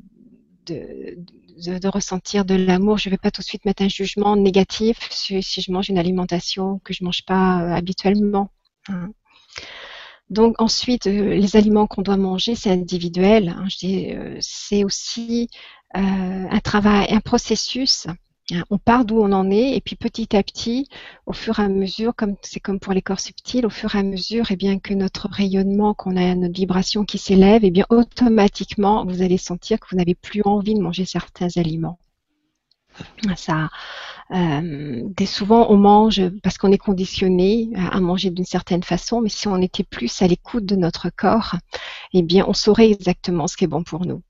de, 0.67 1.17
de, 1.57 1.79
de, 1.79 1.87
ressentir 1.87 2.45
de 2.45 2.53
l'amour. 2.53 2.99
Je 2.99 3.09
ne 3.09 3.13
vais 3.13 3.17
pas 3.17 3.31
tout 3.31 3.41
de 3.41 3.45
suite 3.47 3.65
mettre 3.65 3.81
un 3.81 3.89
jugement 3.89 4.35
négatif 4.35 4.97
si, 5.09 5.41
je 5.41 5.71
mange 5.71 5.89
une 5.89 5.97
alimentation 5.97 6.79
que 6.83 6.93
je 6.93 7.03
mange 7.03 7.23
pas 7.25 7.63
euh, 7.63 7.73
habituellement. 7.73 8.51
Hein. 8.89 9.09
Donc 10.29 10.55
ensuite, 10.61 11.07
euh, 11.07 11.35
les 11.35 11.55
aliments 11.55 11.87
qu'on 11.87 12.01
doit 12.01 12.17
manger, 12.17 12.55
c'est 12.55 12.71
individuel. 12.71 13.49
Hein, 13.49 13.67
euh, 13.83 14.37
c'est 14.41 14.83
aussi 14.83 15.49
euh, 15.95 15.99
un 15.99 16.59
travail, 16.59 17.07
un 17.11 17.21
processus 17.21 18.07
Hein, 18.51 18.63
on 18.69 18.77
part 18.77 19.05
d'où 19.05 19.19
on 19.19 19.31
en 19.31 19.49
est 19.49 19.75
et 19.75 19.81
puis 19.81 19.95
petit 19.95 20.35
à 20.35 20.43
petit, 20.43 20.87
au 21.25 21.33
fur 21.33 21.59
et 21.59 21.63
à 21.63 21.67
mesure, 21.67 22.15
comme 22.15 22.35
c'est 22.43 22.59
comme 22.59 22.79
pour 22.79 22.93
les 22.93 23.01
corps 23.01 23.19
subtils, 23.19 23.65
au 23.65 23.71
fur 23.71 23.95
et 23.95 23.99
à 23.99 24.03
mesure, 24.03 24.51
et 24.51 24.53
eh 24.53 24.55
bien 24.55 24.77
que 24.77 24.93
notre 24.93 25.27
rayonnement, 25.29 25.95
qu'on 25.95 26.15
a 26.15 26.35
notre 26.35 26.53
vibration 26.53 27.05
qui 27.05 27.17
s'élève, 27.17 27.63
et 27.63 27.67
eh 27.67 27.71
bien 27.71 27.85
automatiquement 27.89 29.03
vous 29.05 29.23
allez 29.23 29.39
sentir 29.39 29.79
que 29.79 29.87
vous 29.89 29.97
n'avez 29.97 30.13
plus 30.13 30.41
envie 30.45 30.75
de 30.75 30.81
manger 30.81 31.05
certains 31.05 31.47
aliments. 31.55 31.97
Ça, 33.35 33.69
euh, 34.31 35.03
souvent 35.25 35.67
on 35.69 35.77
mange 35.77 36.21
parce 36.43 36.57
qu'on 36.57 36.71
est 36.71 36.77
conditionné 36.77 37.69
à 37.75 37.99
manger 37.99 38.29
d'une 38.29 38.45
certaine 38.45 38.83
façon, 38.83 39.21
mais 39.21 39.29
si 39.29 39.47
on 39.47 39.57
était 39.57 39.83
plus 39.83 40.21
à 40.21 40.27
l'écoute 40.27 40.65
de 40.65 40.75
notre 40.75 41.09
corps, 41.09 41.55
eh 42.13 42.23
bien 42.23 42.45
on 42.47 42.53
saurait 42.53 42.91
exactement 42.91 43.47
ce 43.47 43.57
qui 43.57 43.65
est 43.65 43.67
bon 43.67 43.83
pour 43.83 44.05
nous 44.05 44.21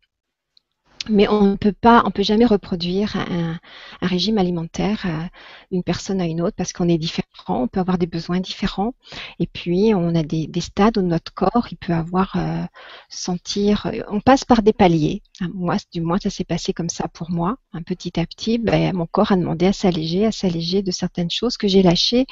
mais 1.09 1.27
on 1.27 1.41
ne 1.51 1.55
peut 1.55 1.71
pas, 1.73 2.03
on 2.05 2.11
peut 2.11 2.23
jamais 2.23 2.45
reproduire 2.45 3.15
un, 3.15 3.59
régime 4.01 4.37
alimentaire 4.37 5.03
euh, 5.05 5.23
d'une 5.71 5.83
personne 5.83 6.21
à 6.21 6.25
une 6.25 6.41
autre 6.41 6.55
parce 6.55 6.73
qu'on 6.73 6.87
est 6.89 6.97
différent, 6.97 7.25
on 7.47 7.67
peut 7.67 7.79
avoir 7.79 7.97
des 7.97 8.07
besoins 8.07 8.39
différents, 8.39 8.93
et 9.39 9.47
puis 9.47 9.93
on 9.95 10.15
a 10.15 10.23
des, 10.23 10.49
stades 10.59 10.97
où 10.97 11.01
notre 11.01 11.33
corps 11.33 11.67
il 11.71 11.77
peut 11.77 11.93
avoir 11.93 12.35
euh, 12.35 12.63
sentir, 13.09 13.91
on 14.09 14.19
passe 14.19 14.45
par 14.45 14.61
des 14.61 14.73
paliers. 14.73 15.21
Moi, 15.53 15.77
du 15.93 16.01
moins, 16.01 16.17
ça 16.17 16.29
s'est 16.29 16.43
passé 16.43 16.73
comme 16.73 16.89
ça 16.89 17.07
pour 17.07 17.29
moi. 17.29 17.57
Un 17.73 17.81
petit 17.81 18.19
à 18.19 18.25
petit, 18.25 18.57
ben, 18.57 18.93
mon 18.95 19.05
corps 19.05 19.31
a 19.31 19.35
demandé 19.35 19.65
à 19.67 19.73
s'alléger, 19.73 20.25
à 20.25 20.31
s'alléger 20.31 20.81
de 20.81 20.91
certaines 20.91 21.29
choses 21.29 21.57
que 21.57 21.67
j'ai 21.67 21.83
lâchées. 21.83 22.25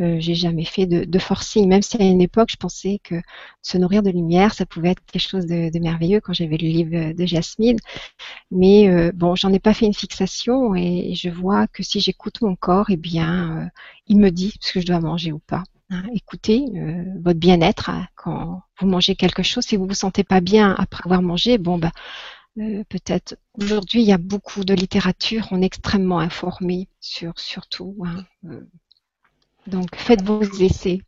Euh, 0.00 0.16
j'ai 0.18 0.34
jamais 0.34 0.64
fait 0.64 0.86
de, 0.86 1.04
de, 1.04 1.18
forcing, 1.18 1.68
même 1.68 1.82
si 1.82 1.96
à 2.00 2.04
une 2.04 2.20
époque 2.20 2.50
je 2.50 2.56
pensais 2.56 3.00
que 3.04 3.16
se 3.62 3.78
nourrir 3.78 4.02
de 4.02 4.10
lumière, 4.10 4.54
ça 4.54 4.66
pouvait 4.66 4.90
être 4.90 5.02
quelque 5.06 5.28
chose 5.28 5.46
de, 5.46 5.70
de 5.70 5.78
merveilleux 5.78 6.20
quand 6.20 6.32
j'avais 6.32 6.56
le 6.56 6.68
livre 6.68 7.12
de 7.12 7.26
Jasmine. 7.26 7.78
Mais 8.50 8.88
euh, 8.88 9.12
bon, 9.14 9.34
j'en 9.34 9.52
ai 9.52 9.58
pas 9.58 9.74
fait 9.74 9.86
une 9.86 9.94
fixation 9.94 10.74
et 10.74 11.14
je 11.14 11.30
vois 11.30 11.66
que 11.66 11.82
si 11.82 12.00
j'écoute 12.00 12.40
mon 12.40 12.56
corps, 12.56 12.86
eh 12.90 12.96
bien, 12.96 13.58
euh, 13.58 13.66
il 14.06 14.18
me 14.18 14.30
dit 14.30 14.54
ce 14.60 14.72
que 14.72 14.80
je 14.80 14.86
dois 14.86 15.00
manger 15.00 15.32
ou 15.32 15.38
pas. 15.40 15.62
Hein. 15.90 16.04
écoutez 16.12 16.66
euh, 16.76 17.02
votre 17.22 17.38
bien-être 17.38 17.88
hein, 17.88 18.06
quand 18.14 18.60
vous 18.78 18.86
mangez 18.86 19.16
quelque 19.16 19.42
chose. 19.42 19.64
Si 19.64 19.76
vous 19.76 19.86
vous 19.86 19.94
sentez 19.94 20.22
pas 20.22 20.40
bien 20.40 20.74
après 20.78 21.02
avoir 21.06 21.22
mangé, 21.22 21.56
bon 21.56 21.78
bah 21.78 21.92
peut-être 22.88 23.38
aujourd'hui 23.54 24.02
il 24.02 24.08
y 24.08 24.12
a 24.12 24.18
beaucoup 24.18 24.64
de 24.64 24.74
littérature, 24.74 25.46
on 25.52 25.62
est 25.62 25.66
extrêmement 25.66 26.18
informé 26.18 26.88
sur 27.00 27.38
sur 27.38 27.68
tout. 27.68 27.96
Hein, 28.04 28.26
donc 29.66 29.96
faites 29.96 30.22
vos 30.22 30.42
essais. 30.42 31.00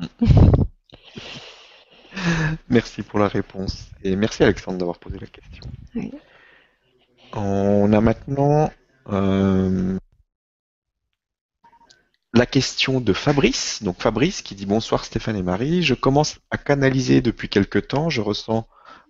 Merci 2.68 3.02
pour 3.02 3.18
la 3.18 3.28
réponse 3.28 3.90
et 4.02 4.16
merci 4.16 4.42
Alexandre 4.42 4.78
d'avoir 4.78 4.98
posé 4.98 5.18
la 5.18 5.26
question. 5.26 5.64
Oui. 5.94 6.12
On 7.32 7.92
a 7.92 8.00
maintenant 8.00 8.70
euh, 9.08 9.98
la 12.32 12.46
question 12.46 13.00
de 13.00 13.12
Fabrice. 13.12 13.82
Donc 13.82 14.00
Fabrice 14.00 14.42
qui 14.42 14.54
dit 14.54 14.66
bonsoir 14.66 15.04
Stéphane 15.04 15.36
et 15.36 15.42
Marie. 15.42 15.82
Je 15.82 15.94
commence 15.94 16.38
à 16.50 16.58
canaliser 16.58 17.20
depuis 17.20 17.48
quelque 17.48 17.78
temps. 17.78 18.10
Je 18.10 18.20
ressens 18.20 18.66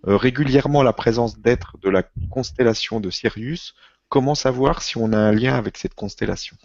euh, 0.06 0.16
régulièrement 0.16 0.82
la 0.82 0.92
présence 0.92 1.38
d'êtres 1.38 1.76
de 1.82 1.88
la 1.90 2.02
constellation 2.30 3.00
de 3.00 3.10
Sirius. 3.10 3.74
Comment 4.08 4.34
savoir 4.34 4.82
si 4.82 4.96
on 4.96 5.12
a 5.12 5.18
un 5.18 5.32
lien 5.32 5.54
avec 5.54 5.78
cette 5.78 5.94
constellation? 5.94 6.56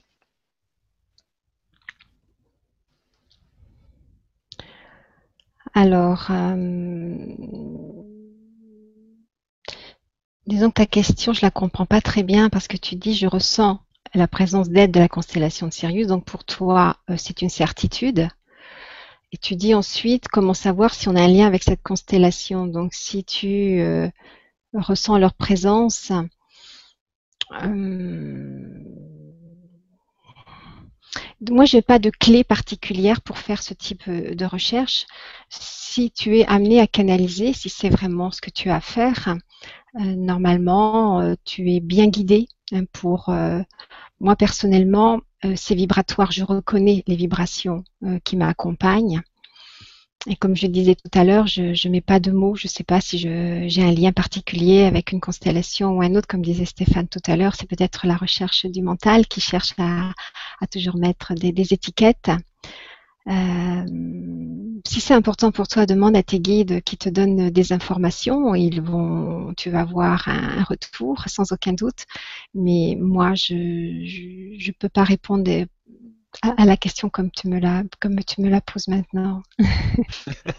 Alors, 5.73 6.27
euh, 6.31 7.35
Disons 10.49 10.69
que 10.69 10.81
ta 10.81 10.88
question, 10.88 11.31
je 11.31 11.41
la 11.43 11.51
comprends 11.51 11.85
pas 11.85 12.01
très 12.01 12.23
bien 12.23 12.49
parce 12.49 12.67
que 12.67 12.76
tu 12.76 12.95
dis 12.95 13.13
je 13.13 13.27
ressens 13.27 13.81
la 14.15 14.27
présence 14.27 14.67
d'aide 14.67 14.89
de 14.89 14.99
la 14.99 15.07
constellation 15.07 15.67
de 15.67 15.71
Sirius. 15.71 16.07
Donc 16.07 16.26
pour 16.26 16.43
toi, 16.43 16.97
euh, 17.11 17.17
c'est 17.17 17.43
une 17.43 17.49
certitude. 17.49 18.27
Et 19.31 19.38
tu 19.38 19.55
dis 19.55 19.76
ensuite 19.76 20.27
comment 20.27 20.55
savoir 20.55 20.95
si 20.95 21.07
on 21.07 21.15
a 21.15 21.21
un 21.21 21.27
lien 21.27 21.45
avec 21.45 21.61
cette 21.61 21.84
constellation? 21.84 22.65
Donc 22.65 22.95
si 22.95 23.23
tu 23.23 23.80
euh, 23.80 24.09
ressens 24.73 25.19
leur 25.19 25.35
présence, 25.35 26.11
euh, 27.51 28.84
moi, 31.49 31.65
je 31.65 31.77
n'ai 31.77 31.81
pas 31.81 31.99
de 31.99 32.09
clé 32.09 32.43
particulière 32.43 33.21
pour 33.21 33.38
faire 33.38 33.63
ce 33.63 33.73
type 33.73 34.09
de 34.09 34.45
recherche. 34.45 35.05
Si 35.49 36.11
tu 36.11 36.38
es 36.38 36.45
amené 36.45 36.80
à 36.80 36.88
canaliser, 36.88 37.53
si 37.53 37.69
c'est 37.69 37.89
vraiment 37.89 38.31
ce 38.31 38.41
que 38.41 38.49
tu 38.49 38.69
as 38.69 38.76
à 38.76 38.81
faire, 38.81 39.35
normalement, 39.95 41.22
euh, 41.22 41.36
tu 41.45 41.72
es 41.72 41.80
bien 41.80 42.07
guidé 42.07 42.48
hein, 42.72 42.84
pour 42.91 43.30
euh, 43.30 43.61
moi 44.20 44.36
personnellement, 44.36 45.22
c'est 45.56 45.76
vibratoire. 45.76 46.32
Je 46.32 46.44
reconnais 46.44 47.03
les 47.07 47.16
vibrations 47.16 47.86
qui 48.26 48.36
m'accompagnent. 48.36 49.22
Et 50.28 50.36
comme 50.36 50.56
je 50.56 50.68
disais 50.68 50.95
tout 50.95 51.18
à 51.18 51.24
l'heure, 51.24 51.48
je 51.48 51.61
ne 51.61 51.91
mets 51.91 52.02
pas 52.02 52.20
de 52.20 52.32
mots. 52.32 52.56
Je 52.56 52.68
ne 52.68 52.70
sais 52.70 52.84
pas 52.84 52.99
si 52.99 53.18
j'ai 53.18 53.82
un 53.82 53.91
lien 53.91 54.11
particulier 54.11 54.84
avec 54.84 55.14
une 55.14 55.22
constellation 55.22 55.91
ou 55.91 56.02
un 56.02 56.14
autre. 56.16 56.28
Comme 56.28 56.41
disait 56.41 56.66
Stéphane 56.66 57.07
tout 57.07 57.22
à 57.26 57.38
l'heure, 57.38 57.56
c'est 57.56 57.70
peut-être 57.70 58.06
la 58.06 58.18
recherche 58.18 58.66
du 58.66 58.82
mental 58.82 59.28
qui 59.28 59.40
cherche 59.40 59.74
à, 59.78 60.11
toujours 60.68 60.98
mettre 60.98 61.36
des, 61.36 61.53
des 61.53 61.74
étiquettes. 61.74 62.32
Euh, 63.27 63.85
si 64.87 65.01
c'est 65.01 65.13
important 65.13 65.51
pour 65.51 65.67
toi, 65.67 65.85
demande 65.85 66.15
à 66.15 66.23
tes 66.23 66.39
guides 66.39 66.81
qui 66.81 66.97
te 66.97 67.09
donnent 67.09 67.49
des 67.49 67.73
informations. 67.73 68.55
Ils 68.55 68.81
vont, 68.81 69.53
tu 69.55 69.69
vas 69.69 69.81
avoir 69.81 70.27
un, 70.27 70.63
retour 70.63 71.23
sans 71.27 71.51
aucun 71.51 71.73
doute. 71.73 72.05
Mais 72.53 72.97
moi, 72.99 73.35
je 73.35 73.53
ne 73.53 74.71
peux 74.73 74.89
pas 74.89 75.03
répondre 75.03 75.51
à, 76.41 76.65
la 76.65 76.77
question 76.77 77.09
comme 77.09 77.31
tu 77.31 77.47
me 77.49 77.59
la, 77.59 77.83
comme 77.99 78.23
tu 78.23 78.41
me 78.41 78.49
la 78.49 78.61
poses 78.61 78.87
maintenant. 78.87 79.43
Il 79.59 79.65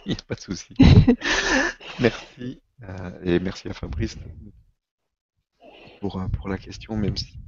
n'y 0.08 0.12
a 0.12 0.24
pas 0.26 0.34
de 0.34 0.40
souci. 0.40 0.74
merci. 2.00 2.60
Euh, 2.82 3.10
et 3.24 3.40
merci 3.40 3.68
à 3.68 3.74
Fabrice 3.74 4.16
pour, 6.00 6.22
pour 6.32 6.48
la 6.48 6.56
question, 6.56 6.96
même 6.96 7.16
si 7.16 7.38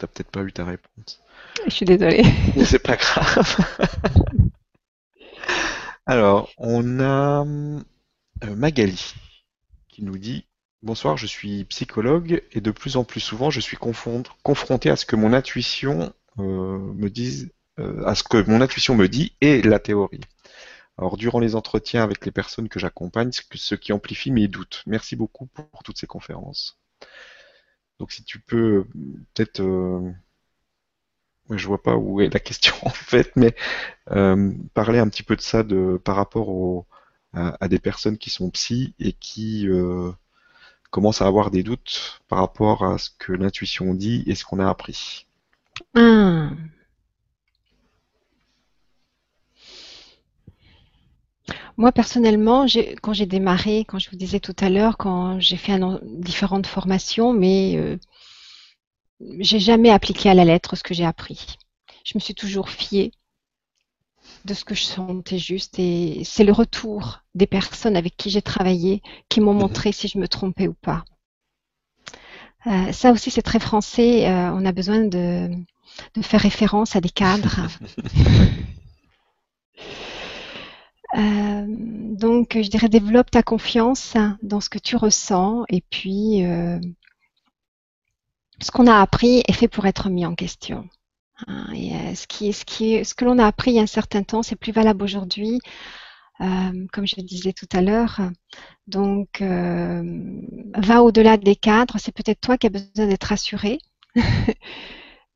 tu 0.00 0.04
n'as 0.04 0.08
peut-être 0.08 0.30
pas 0.30 0.42
eu 0.42 0.52
ta 0.52 0.64
réponse. 0.64 1.20
Je 1.66 1.70
suis 1.70 1.84
désolée. 1.84 2.24
Mais 2.56 2.64
c'est 2.64 2.78
pas 2.78 2.96
grave. 2.96 3.56
Alors, 6.06 6.50
on 6.56 7.00
a 7.00 7.44
euh, 7.44 8.56
Magali 8.56 9.14
qui 9.88 10.02
nous 10.02 10.18
dit 10.18 10.46
Bonsoir, 10.82 11.18
je 11.18 11.26
suis 11.26 11.64
psychologue 11.66 12.42
et 12.52 12.62
de 12.62 12.70
plus 12.70 12.96
en 12.96 13.04
plus 13.04 13.20
souvent 13.20 13.50
je 13.50 13.60
suis 13.60 13.76
confronté 13.76 14.88
à 14.88 14.96
ce 14.96 15.04
que 15.04 15.14
mon 15.14 15.34
intuition 15.34 16.14
euh, 16.38 16.78
me 16.94 17.10
dise, 17.10 17.52
euh, 17.78 18.02
à 18.06 18.14
ce 18.14 18.22
que 18.22 18.42
mon 18.48 18.62
intuition 18.62 18.94
me 18.94 19.06
dit 19.06 19.36
et 19.42 19.60
la 19.60 19.78
théorie. 19.78 20.22
Alors, 20.96 21.18
durant 21.18 21.38
les 21.38 21.54
entretiens 21.54 22.02
avec 22.02 22.24
les 22.24 22.32
personnes 22.32 22.68
que 22.68 22.80
j'accompagne, 22.80 23.30
ce 23.32 23.74
qui 23.74 23.92
amplifie 23.92 24.30
mes 24.30 24.48
doutes. 24.48 24.82
Merci 24.86 25.16
beaucoup 25.16 25.46
pour 25.46 25.82
toutes 25.82 25.98
ces 25.98 26.06
conférences. 26.06 26.78
Donc, 28.00 28.10
si 28.10 28.24
tu 28.24 28.40
peux 28.40 28.84
peut-être 29.34 29.60
je 31.56 31.66
vois 31.66 31.82
pas 31.82 31.96
où 31.96 32.20
est 32.20 32.32
la 32.32 32.40
question 32.40 32.74
en 32.82 32.90
fait, 32.90 33.32
mais 33.36 33.54
euh, 34.10 34.52
parler 34.74 34.98
un 34.98 35.08
petit 35.08 35.22
peu 35.22 35.36
de 35.36 35.40
ça 35.40 35.62
de, 35.62 36.00
par 36.02 36.16
rapport 36.16 36.86
à, 37.32 37.68
des 37.68 37.78
personnes 37.78 38.18
qui 38.18 38.30
sont 38.30 38.50
psy 38.50 38.94
et 38.98 39.12
qui 39.12 39.68
euh, 39.68 40.10
commencent 40.90 41.22
à 41.22 41.26
avoir 41.26 41.50
des 41.50 41.62
doutes 41.62 42.20
par 42.28 42.40
rapport 42.40 42.84
à 42.84 42.98
ce 42.98 43.10
que 43.18 43.32
l'intuition 43.32 43.94
dit 43.94 44.24
et 44.26 44.34
ce 44.34 44.44
qu'on 44.44 44.58
a 44.58 44.68
appris. 44.68 45.26
Ah. 45.94 46.50
Moi, 51.80 51.92
personnellement, 51.92 52.66
quand 53.00 53.14
j'ai 53.14 53.24
démarré, 53.24 53.86
quand 53.88 53.98
je 53.98 54.10
vous 54.10 54.16
disais 54.18 54.38
tout 54.38 54.54
à 54.60 54.68
l'heure, 54.68 54.98
quand 54.98 55.40
j'ai 55.40 55.56
fait 55.56 55.80
différentes 56.02 56.66
formations, 56.66 57.32
mais 57.32 57.74
euh, 57.78 57.96
j'ai 59.38 59.58
jamais 59.58 59.88
appliqué 59.88 60.28
à 60.28 60.34
la 60.34 60.44
lettre 60.44 60.76
ce 60.76 60.82
que 60.82 60.92
j'ai 60.92 61.06
appris. 61.06 61.56
Je 62.04 62.12
me 62.16 62.20
suis 62.20 62.34
toujours 62.34 62.68
fiée 62.68 63.12
de 64.44 64.52
ce 64.52 64.66
que 64.66 64.74
je 64.74 64.82
sentais 64.82 65.38
juste 65.38 65.78
et 65.78 66.20
c'est 66.22 66.44
le 66.44 66.52
retour 66.52 67.20
des 67.34 67.46
personnes 67.46 67.96
avec 67.96 68.14
qui 68.14 68.28
j'ai 68.28 68.42
travaillé 68.42 69.00
qui 69.30 69.40
m'ont 69.40 69.54
mhm. 69.54 69.60
montré 69.60 69.90
si 69.90 70.06
je 70.06 70.18
me 70.18 70.28
trompais 70.28 70.68
ou 70.68 70.74
pas. 70.74 71.06
Euh, 72.66 72.92
ça 72.92 73.10
aussi 73.10 73.30
c'est 73.30 73.40
très 73.40 73.58
français, 73.58 74.28
euh, 74.28 74.52
on 74.52 74.66
a 74.66 74.72
besoin 74.72 75.00
de, 75.00 75.48
faire 76.20 76.42
référence 76.42 76.94
à 76.94 77.00
des 77.00 77.08
cadres. 77.08 77.68
Euh, 81.16 81.66
donc 81.68 82.52
je 82.54 82.68
dirais 82.68 82.88
développe 82.88 83.30
ta 83.30 83.42
confiance 83.42 84.16
dans 84.42 84.60
ce 84.60 84.68
que 84.68 84.78
tu 84.78 84.96
ressens 84.96 85.64
et 85.68 85.82
puis 85.90 86.44
ce 88.60 88.70
qu'on 88.70 88.86
a 88.86 89.00
appris 89.00 89.42
est 89.46 89.52
fait 89.52 89.68
pour 89.68 89.86
être 89.86 90.10
mis 90.10 90.26
en 90.26 90.34
question. 90.34 90.88
Hein, 91.46 91.66
et 91.74 91.94
euh, 91.94 92.14
ce, 92.14 92.26
qui, 92.26 92.52
ce, 92.52 92.64
qui, 92.64 93.04
ce 93.04 93.14
que 93.14 93.24
l'on 93.24 93.38
a 93.38 93.46
appris 93.46 93.72
il 93.72 93.74
y 93.76 93.78
a 93.78 93.82
un 93.82 93.86
certain 93.86 94.22
temps, 94.22 94.42
c'est 94.42 94.56
plus 94.56 94.72
valable 94.72 95.02
aujourd'hui, 95.02 95.60
euh, 96.40 96.86
comme 96.92 97.06
je 97.06 97.16
le 97.16 97.22
disais 97.22 97.52
tout 97.52 97.68
à 97.72 97.80
l'heure. 97.80 98.20
Donc, 98.86 99.40
euh, 99.40 100.02
va 100.74 101.02
au-delà 101.02 101.36
des 101.36 101.56
cadres. 101.56 101.96
C'est 101.98 102.14
peut-être 102.14 102.40
toi 102.40 102.58
qui 102.58 102.66
as 102.66 102.70
besoin 102.70 103.06
d'être 103.06 103.24
rassuré 103.24 103.78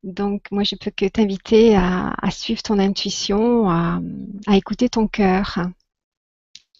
Donc, 0.05 0.51
moi, 0.51 0.62
je 0.64 0.76
peux 0.76 0.90
que 0.90 1.06
t'inviter 1.06 1.76
à, 1.76 2.14
suivre 2.31 2.62
ton 2.62 2.78
intuition, 2.78 3.70
à, 3.70 4.01
écouter 4.52 4.90
ton 4.90 5.09
cœur, 5.09 5.59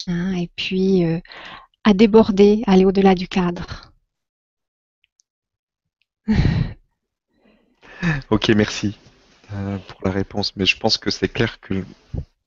hein, 0.06 0.34
et 0.34 0.51
puis 0.55 1.06
euh, 1.06 1.20
à 1.84 1.94
déborder, 1.94 2.62
aller 2.66 2.84
au-delà 2.84 3.14
du 3.14 3.26
cadre. 3.26 3.90
ok, 8.30 8.51
merci 8.51 8.98
euh, 9.55 9.78
pour 9.78 10.02
la 10.05 10.10
réponse. 10.10 10.55
Mais 10.56 10.66
je 10.66 10.76
pense 10.76 10.98
que 10.98 11.10
c'est 11.10 11.30
clair 11.30 11.60
que 11.60 11.82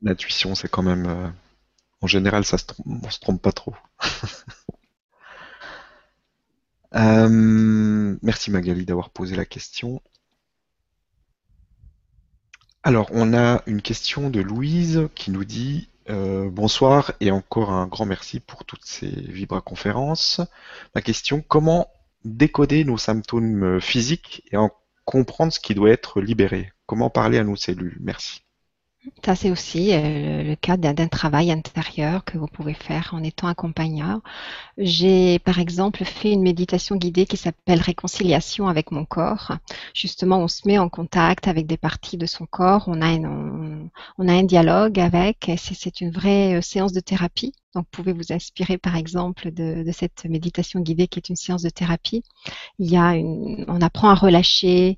l'intuition, 0.04 0.54
c'est 0.54 0.70
quand 0.70 0.84
même, 0.84 1.08
euh, 1.08 1.28
en 2.02 2.08
général, 2.08 2.45
ça 2.45 2.60
se 2.60 2.66
on 2.86 3.10
se 3.10 3.20
trompe 3.20 3.41
pas 3.41 3.52
trop. 3.52 3.74
merci 8.22 8.52
Magali 8.52 8.86
d'avoir 8.86 9.10
posé 9.10 9.36
la 9.36 9.45
question. 9.45 10.02
Alors, 12.88 13.10
on 13.12 13.34
a 13.34 13.64
une 13.66 13.82
question 13.82 14.30
de 14.30 14.40
Louise 14.40 15.10
qui 15.14 15.30
nous 15.30 15.44
dit 15.44 15.90
euh, 16.10 16.50
bonsoir 16.50 17.12
et 17.20 17.32
encore 17.32 17.72
un 17.72 17.86
grand 17.86 18.06
merci 18.06 18.40
pour 18.40 18.64
toutes 18.64 18.86
ces 18.86 19.10
vibra-conférences. 19.10 20.40
Ma 20.96 21.02
question, 21.02 21.44
comment 21.46 21.92
décoder 22.24 22.86
nos 22.86 22.98
symptômes 22.98 23.82
physiques 23.82 24.42
et 24.54 24.56
en 24.56 24.72
comprendre 25.04 25.52
ce 25.52 25.60
qui 25.60 25.76
doit 25.76 25.90
être 25.90 26.22
libéré? 26.22 26.72
Comment 26.86 27.10
parler 27.10 27.38
à 27.38 27.44
nos 27.44 27.58
cellules? 27.58 27.98
Merci. 28.00 28.47
Ça, 29.26 29.36
c'est 29.36 29.52
aussi 29.52 29.94
euh, 29.94 30.44
le 30.44 30.56
cas 30.56 30.78
d'un 30.78 31.08
travail 31.08 31.52
intérieur 31.52 32.24
que 32.24 32.38
vous 32.38 32.48
pouvez 32.48 32.74
faire 32.74 33.10
en 33.14 33.24
étant 33.24 33.48
accompagnant. 33.48 34.22
J'ai, 34.78 35.40
par 35.40 35.60
exemple, 35.60 36.04
fait 36.06 36.32
une 36.32 36.42
méditation 36.42 36.96
guidée 36.96 37.26
qui 37.26 37.38
s'appelle 37.38 37.82
Réconciliation 37.82 38.68
avec 38.68 38.92
mon 38.92 39.06
corps. 39.06 39.54
Justement, 39.94 40.40
on 40.40 40.48
se 40.48 40.68
met 40.68 40.78
en 40.78 40.90
contact 40.90 41.48
avec 41.48 41.68
des 41.68 41.78
parties 41.78 42.18
de 42.18 42.26
son 42.26 42.46
corps, 42.46 42.86
on 42.88 43.02
a, 43.02 43.08
un, 43.08 43.90
on, 44.18 44.28
a 44.28 44.34
un 44.34 44.44
dialogue 44.44 45.00
avec, 45.00 45.52
c'est 45.58 46.02
une 46.02 46.12
vraie 46.12 46.56
euh, 46.56 46.62
séance 46.62 46.94
de 46.94 47.00
thérapie. 47.00 47.54
Donc, 47.76 47.85
vous 47.85 48.03
pouvez 48.03 48.14
vous 48.14 48.31
inspirer, 48.31 48.77
par 48.77 48.95
exemple, 48.95 49.52
de, 49.52 49.84
cette 49.91 50.26
méditation 50.26 50.80
guidée 50.80 51.07
qui 51.07 51.19
est 51.19 51.30
une 51.30 51.35
séance 51.35 51.61
de 51.61 51.69
thérapie? 51.69 52.23
On 52.80 53.81
apprend 53.81 54.10
à 54.10 54.15
relâcher, 54.15 54.98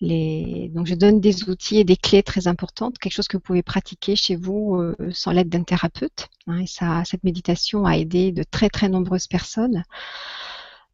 donc 0.00 0.86
je 0.86 0.94
donne 0.94 1.20
des 1.20 1.48
outils 1.48 1.78
et 1.78 1.84
des 1.84 1.96
clés 1.96 2.22
très 2.22 2.46
importantes, 2.46 2.98
quelque 2.98 3.12
chose 3.12 3.28
que 3.28 3.36
vous 3.36 3.42
pouvez 3.42 3.62
pratiquer 3.62 4.16
chez 4.16 4.36
vous 4.36 4.76
euh, 4.76 4.96
sans 5.12 5.32
l'aide 5.32 5.48
d'un 5.48 5.62
thérapeute. 5.62 6.28
Hein, 6.46 6.60
et 6.60 6.66
cette 6.66 7.24
méditation 7.24 7.86
a 7.86 7.96
aidé 7.96 8.32
de 8.32 8.42
très 8.42 8.68
très 8.68 8.88
nombreuses 8.88 9.26
personnes. 9.26 9.82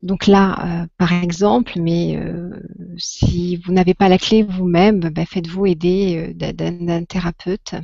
Donc 0.02 0.26
là, 0.26 0.82
euh, 0.82 0.86
par 0.96 1.12
exemple, 1.12 1.74
mais 1.78 2.16
euh, 2.16 2.50
si 2.96 3.56
vous 3.56 3.72
n'avez 3.72 3.94
pas 3.94 4.08
la 4.08 4.16
clé 4.16 4.42
vous-même, 4.42 5.00
ben, 5.00 5.26
faites-vous 5.26 5.66
aider 5.66 6.32
d'un 6.34 7.04
thérapeute, 7.04 7.74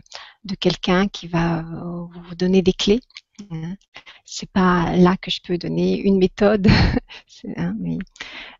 de 0.44 0.54
quelqu'un 0.54 1.08
qui 1.08 1.26
va 1.28 1.62
vous 2.28 2.34
donner 2.34 2.62
des 2.62 2.72
clés. 2.72 3.00
C'est 4.24 4.50
pas 4.50 4.96
là 4.96 5.16
que 5.16 5.30
je 5.30 5.40
peux 5.42 5.58
donner 5.58 6.00
une 6.00 6.18
méthode, 6.18 6.68
hein, 7.56 7.74
mais 7.78 7.98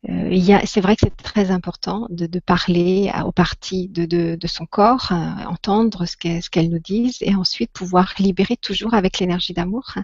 euh, 0.08 0.60
c'est 0.64 0.80
vrai 0.80 0.96
que 0.96 1.00
c'est 1.04 1.16
très 1.16 1.50
important 1.50 2.06
de, 2.10 2.38
parler 2.38 3.10
aux 3.24 3.32
parties 3.32 3.88
de, 3.88 4.46
son 4.46 4.66
corps, 4.66 5.12
euh, 5.12 5.44
entendre 5.46 6.06
ce 6.06 6.16
qu'elles 6.16 6.70
nous 6.70 6.78
disent 6.78 7.18
et 7.20 7.34
ensuite 7.34 7.72
pouvoir 7.72 8.14
libérer 8.18 8.56
toujours 8.56 8.94
avec 8.94 9.18
l'énergie 9.18 9.54
d'amour. 9.54 9.94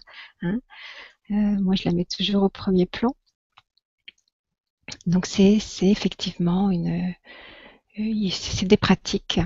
Hein. 0.43 0.59
Euh, 1.31 1.35
moi, 1.35 1.75
je 1.77 1.85
la 1.85 1.93
mets 1.93 2.05
toujours 2.07 2.43
au 2.43 2.49
premier 2.49 2.87
plan. 2.87 3.15
Donc 5.07 5.27
c'est 5.27 5.59
effectivement 5.83 6.71
une, 6.71 7.15
c'est 8.31 8.67
des 8.67 8.77
pratiques 8.77 9.41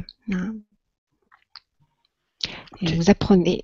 vous 2.82 3.10
apprenez, 3.10 3.62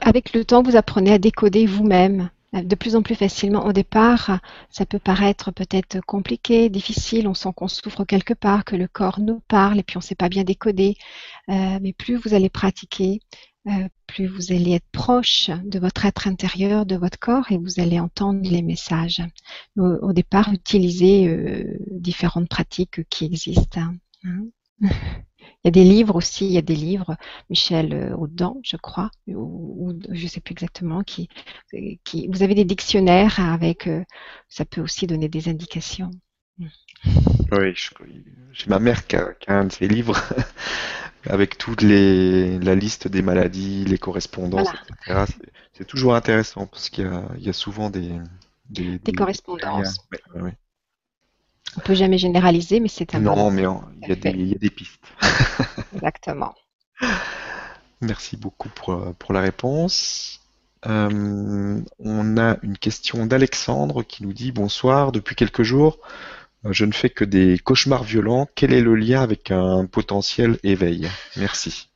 avec 0.00 0.32
le 0.32 0.44
temps, 0.44 0.62
vous 0.62 0.76
apprenez 0.76 1.12
à 1.12 1.18
décoder 1.18 1.66
vous-même 1.66 2.30
de 2.52 2.74
plus 2.74 2.96
en 2.96 3.02
plus 3.02 3.14
facilement. 3.14 3.64
Au 3.64 3.72
départ, 3.72 4.40
ça 4.70 4.84
peut 4.84 4.98
paraître 4.98 5.50
peut-être 5.52 6.00
compliqué, 6.04 6.68
difficile, 6.68 7.26
on 7.26 7.34
sent 7.34 7.50
qu'on 7.56 7.68
souffre 7.68 8.04
quelque 8.04 8.34
part, 8.34 8.64
que 8.64 8.76
le 8.76 8.88
corps 8.88 9.20
nous 9.20 9.40
parle 9.48 9.78
et 9.78 9.82
puis 9.82 9.96
on 9.96 10.00
ne 10.00 10.04
sait 10.04 10.14
pas 10.14 10.28
bien 10.28 10.44
décoder. 10.44 10.96
Euh, 11.48 11.78
mais 11.80 11.92
plus 11.92 12.16
vous 12.16 12.34
allez 12.34 12.50
pratiquer, 12.50 13.20
euh, 13.68 13.88
plus 14.06 14.26
vous 14.26 14.52
allez 14.52 14.72
être 14.72 14.88
proche 14.92 15.50
de 15.64 15.78
votre 15.78 16.04
être 16.04 16.26
intérieur, 16.28 16.84
de 16.84 16.96
votre 16.96 17.18
corps 17.18 17.50
et 17.50 17.56
vous 17.56 17.80
allez 17.80 17.98
entendre 17.98 18.40
les 18.42 18.62
messages. 18.62 19.22
Au, 19.78 20.12
départ, 20.12 20.52
utilisez 20.52 21.28
euh, 21.28 21.78
différentes 21.90 22.48
pratiques 22.48 23.08
qui 23.08 23.24
existent. 23.24 23.80
Hein. 24.24 24.44
Il 25.64 25.66
y 25.66 25.68
a 25.68 25.70
des 25.70 25.84
livres 25.84 26.16
aussi, 26.16 26.46
il 26.46 26.52
y 26.52 26.58
a 26.58 26.62
des 26.62 26.74
livres, 26.74 27.16
Michel 27.50 27.92
euh, 27.94 28.16
Audin, 28.16 28.54
je 28.64 28.76
crois, 28.76 29.10
ou, 29.28 29.92
je 30.10 30.22
ne 30.22 30.28
sais 30.28 30.40
plus 30.40 30.52
exactement, 30.52 31.02
qui, 31.02 31.28
qui, 32.04 32.28
vous 32.28 32.42
avez 32.42 32.54
des 32.54 32.64
dictionnaires 32.64 33.38
avec, 33.38 33.86
euh, 33.86 34.04
ça 34.48 34.64
peut 34.64 34.80
aussi 34.80 35.06
donner 35.06 35.28
des 35.28 35.48
indications. 35.48 36.10
Oui, 36.58 37.74
j'ai 38.52 38.66
ma 38.68 38.78
mère 38.78 39.06
qui 39.06 39.16
a, 39.16 39.34
un 39.48 39.64
de 39.66 39.72
ces 39.72 39.88
livres 39.88 40.20
avec 41.26 41.58
toute 41.58 41.82
les, 41.82 42.58
la 42.58 42.74
liste 42.74 43.08
des 43.08 43.22
maladies, 43.22 43.84
les 43.84 43.98
correspondances, 43.98 44.68
etc. 44.68 45.24
C'est 45.72 45.86
toujours 45.86 46.14
intéressant 46.14 46.66
parce 46.66 46.90
qu'il 46.90 47.10
y, 47.38 47.48
a 47.48 47.52
souvent 47.52 47.90
des, 47.90 48.18
des, 48.70 49.12
correspondances. 49.12 49.98
On 51.76 51.80
peut 51.80 51.94
jamais 51.94 52.18
généraliser, 52.18 52.80
mais 52.80 52.88
c'est 52.88 53.14
un. 53.14 53.20
Non, 53.20 53.50
mais 53.50 53.62
il 54.02 54.08
y, 54.08 54.54
a 54.54 54.58
des 54.58 54.70
pistes. 54.70 55.00
Exactement. 55.94 56.54
Merci 58.00 58.36
beaucoup 58.36 58.68
pour, 58.68 59.14
pour 59.14 59.32
la 59.32 59.40
réponse. 59.40 60.40
Euh, 60.86 61.80
on 62.00 62.36
a 62.38 62.56
une 62.62 62.76
question 62.76 63.26
d'Alexandre 63.26 64.02
qui 64.02 64.24
nous 64.24 64.32
dit 64.32 64.52
Bonsoir, 64.52 65.12
depuis 65.12 65.36
quelques 65.36 65.62
jours, 65.62 65.98
euh, 66.64 66.72
je 66.72 66.84
ne 66.84 66.92
fais 66.92 67.10
que 67.10 67.24
des 67.24 67.58
cauchemars 67.58 68.02
violents. 68.02 68.48
Quel 68.54 68.72
est 68.72 68.80
le 68.80 68.94
lien 68.94 69.22
avec 69.22 69.50
un 69.50 69.86
potentiel 69.86 70.58
éveil? 70.64 71.08
Merci. 71.36 71.91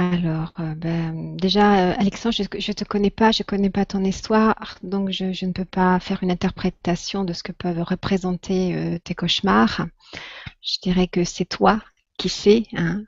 Alors, 0.00 0.52
euh, 0.60 0.76
ben, 0.76 1.34
déjà, 1.34 1.90
euh, 1.90 1.94
Alexandre, 1.98 2.32
je 2.32 2.42
ne 2.42 2.72
te 2.72 2.84
connais 2.84 3.10
pas, 3.10 3.32
je 3.32 3.42
ne 3.42 3.46
connais 3.46 3.68
pas 3.68 3.84
ton 3.84 4.04
histoire, 4.04 4.78
donc 4.84 5.10
je, 5.10 5.44
ne 5.44 5.50
peux 5.50 5.64
pas 5.64 5.98
faire 5.98 6.22
une 6.22 6.30
interprétation 6.30 7.24
de 7.24 7.32
ce 7.32 7.42
que 7.42 7.50
peuvent 7.50 7.82
représenter 7.82 8.76
euh, 8.76 8.98
tes 9.02 9.16
cauchemars. 9.16 9.88
Je 10.62 10.78
dirais 10.82 11.08
que 11.08 11.24
c'est 11.24 11.46
toi 11.46 11.82
qui 12.16 12.28
sais, 12.28 12.62
hein, 12.76 13.02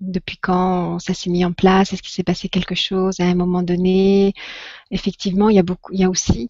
depuis 0.00 0.38
quand 0.38 0.98
ça 0.98 1.14
s'est 1.14 1.30
mis 1.30 1.44
en 1.44 1.52
place, 1.52 1.92
est-ce 1.92 2.02
qu'il 2.02 2.10
s'est 2.12 2.24
passé 2.24 2.48
quelque 2.48 2.74
chose 2.74 3.20
à 3.20 3.26
un 3.26 3.36
moment 3.36 3.62
donné? 3.62 4.34
Effectivement, 4.90 5.48
il 5.48 5.56
y 5.56 5.60
a 5.60 5.62
beaucoup, 5.62 5.92
il 5.92 6.00
y 6.00 6.04
a 6.04 6.10
aussi, 6.10 6.48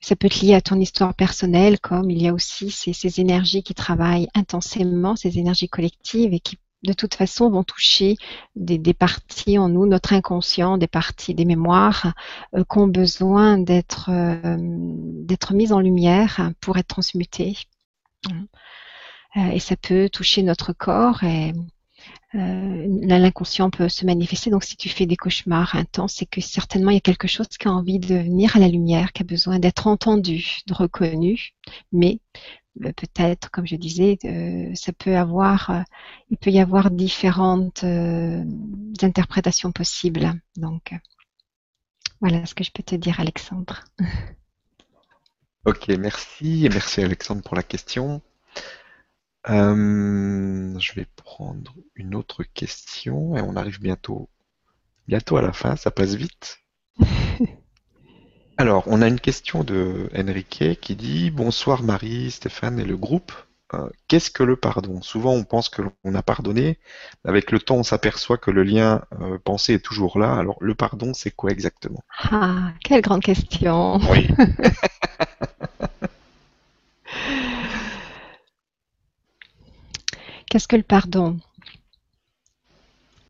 ça 0.00 0.16
peut 0.16 0.28
être 0.28 0.40
lié 0.40 0.54
à 0.54 0.62
ton 0.62 0.80
histoire 0.80 1.14
personnelle, 1.14 1.80
comme 1.80 2.10
il 2.10 2.22
y 2.22 2.28
a 2.28 2.32
aussi 2.32 2.70
ces, 2.70 2.94
ces 2.94 3.20
énergies 3.20 3.62
qui 3.62 3.74
travaillent 3.74 4.28
intensément, 4.34 5.16
ces 5.16 5.38
énergies 5.38 5.68
collectives 5.68 6.32
et 6.32 6.40
qui 6.40 6.56
de 6.82 6.92
toute 6.92 7.14
façon 7.14 7.50
vont 7.50 7.64
toucher 7.64 8.16
des, 8.56 8.94
parties 8.94 9.58
en 9.58 9.68
nous, 9.68 9.86
notre 9.86 10.12
inconscient, 10.12 10.78
des 10.78 10.86
parties 10.86 11.34
des 11.34 11.44
mémoires 11.44 12.12
euh, 12.54 12.64
qui 12.64 12.78
ont 12.78 12.88
besoin 12.88 13.58
d'être 13.58 14.10
euh, 14.10 14.56
d'être 14.58 15.54
mises 15.54 15.72
en 15.72 15.80
lumière 15.80 16.50
pour 16.60 16.76
être 16.78 16.88
transmutées. 16.88 17.56
Euh, 19.36 19.50
et 19.50 19.60
ça 19.60 19.76
peut 19.76 20.08
toucher 20.10 20.42
notre 20.42 20.72
corps 20.72 21.22
et 21.24 21.52
l'inconscient 22.34 23.68
peut 23.70 23.90
se 23.90 24.06
manifester. 24.06 24.50
Donc 24.50 24.64
si 24.64 24.76
tu 24.76 24.88
fais 24.88 25.06
des 25.06 25.16
cauchemars 25.16 25.76
intenses, 25.76 26.14
c'est 26.14 26.26
que 26.26 26.40
certainement 26.40 26.90
il 26.90 26.94
y 26.94 26.96
a 26.96 27.00
quelque 27.00 27.28
chose 27.28 27.48
qui 27.48 27.68
a 27.68 27.70
envie 27.70 27.98
de 27.98 28.14
venir 28.14 28.56
à 28.56 28.58
la 28.58 28.68
lumière, 28.68 29.12
qui 29.12 29.22
a 29.22 29.26
besoin 29.26 29.58
d'être 29.58 29.86
entendu, 29.86 30.60
de 30.66 30.74
reconnu, 30.74 31.52
mais 31.92 32.20
peut-être, 32.80 33.50
comme 33.50 33.66
je 33.66 33.76
disais, 33.76 34.18
euh, 34.24 34.74
ça 34.74 34.92
peut 34.92 35.16
avoir, 35.16 35.70
euh, 35.70 35.82
il 36.30 36.38
peut 36.38 36.50
y 36.50 36.60
avoir 36.60 36.90
différentes 36.90 37.84
euh, 37.84 38.44
interprétations 39.02 39.72
possibles. 39.72 40.32
Donc, 40.56 40.94
voilà 42.20 42.46
ce 42.46 42.54
que 42.54 42.64
je 42.64 42.70
peux 42.72 42.82
te 42.82 42.94
dire, 42.94 43.20
Alexandre. 43.20 43.84
Ok, 45.64 45.90
merci 45.90 46.68
merci 46.72 47.02
Alexandre 47.02 47.40
pour 47.44 47.54
la 47.54 47.62
question. 47.62 48.20
je 49.46 50.92
vais 50.96 51.06
prendre 51.14 51.76
une 51.94 52.16
autre 52.16 52.42
question 52.42 53.36
et 53.36 53.42
on 53.42 53.54
arrive 53.54 53.80
bientôt, 53.80 54.28
bientôt 55.06 55.36
à 55.36 55.42
la 55.42 55.52
fin. 55.52 55.76
Ça 55.76 55.92
passe 55.92 56.14
vite. 56.14 56.58
Alors, 58.58 58.84
on 58.86 59.00
a 59.02 59.08
une 59.08 59.20
question 59.20 59.64
de 59.64 60.08
Enrique 60.16 60.78
qui 60.80 60.94
dit 60.94 61.30
Bonsoir 61.30 61.82
Marie, 61.82 62.30
Stéphane 62.30 62.78
et 62.78 62.84
le 62.84 62.96
groupe. 62.96 63.32
Euh, 63.74 63.88
qu'est-ce 64.08 64.30
que 64.30 64.42
le 64.42 64.56
pardon? 64.56 65.00
Souvent, 65.00 65.32
on 65.32 65.44
pense 65.44 65.70
que 65.70 65.82
l'on 65.82 66.14
a 66.14 66.22
pardonné. 66.22 66.78
Avec 67.24 67.50
le 67.50 67.58
temps, 67.58 67.76
on 67.76 67.82
s'aperçoit 67.82 68.36
que 68.36 68.50
le 68.50 68.62
lien 68.62 69.02
euh, 69.20 69.38
pensé 69.42 69.74
est 69.74 69.84
toujours 69.84 70.18
là. 70.18 70.34
Alors, 70.34 70.58
le 70.60 70.74
pardon, 70.74 71.14
c'est 71.14 71.30
quoi 71.30 71.50
exactement? 71.50 72.02
Ah, 72.30 72.72
quelle 72.84 73.00
grande 73.00 73.22
question 73.22 73.98
Oui 74.10 74.28
Qu'est-ce 80.50 80.68
que 80.68 80.76
le 80.76 80.82
pardon? 80.82 81.38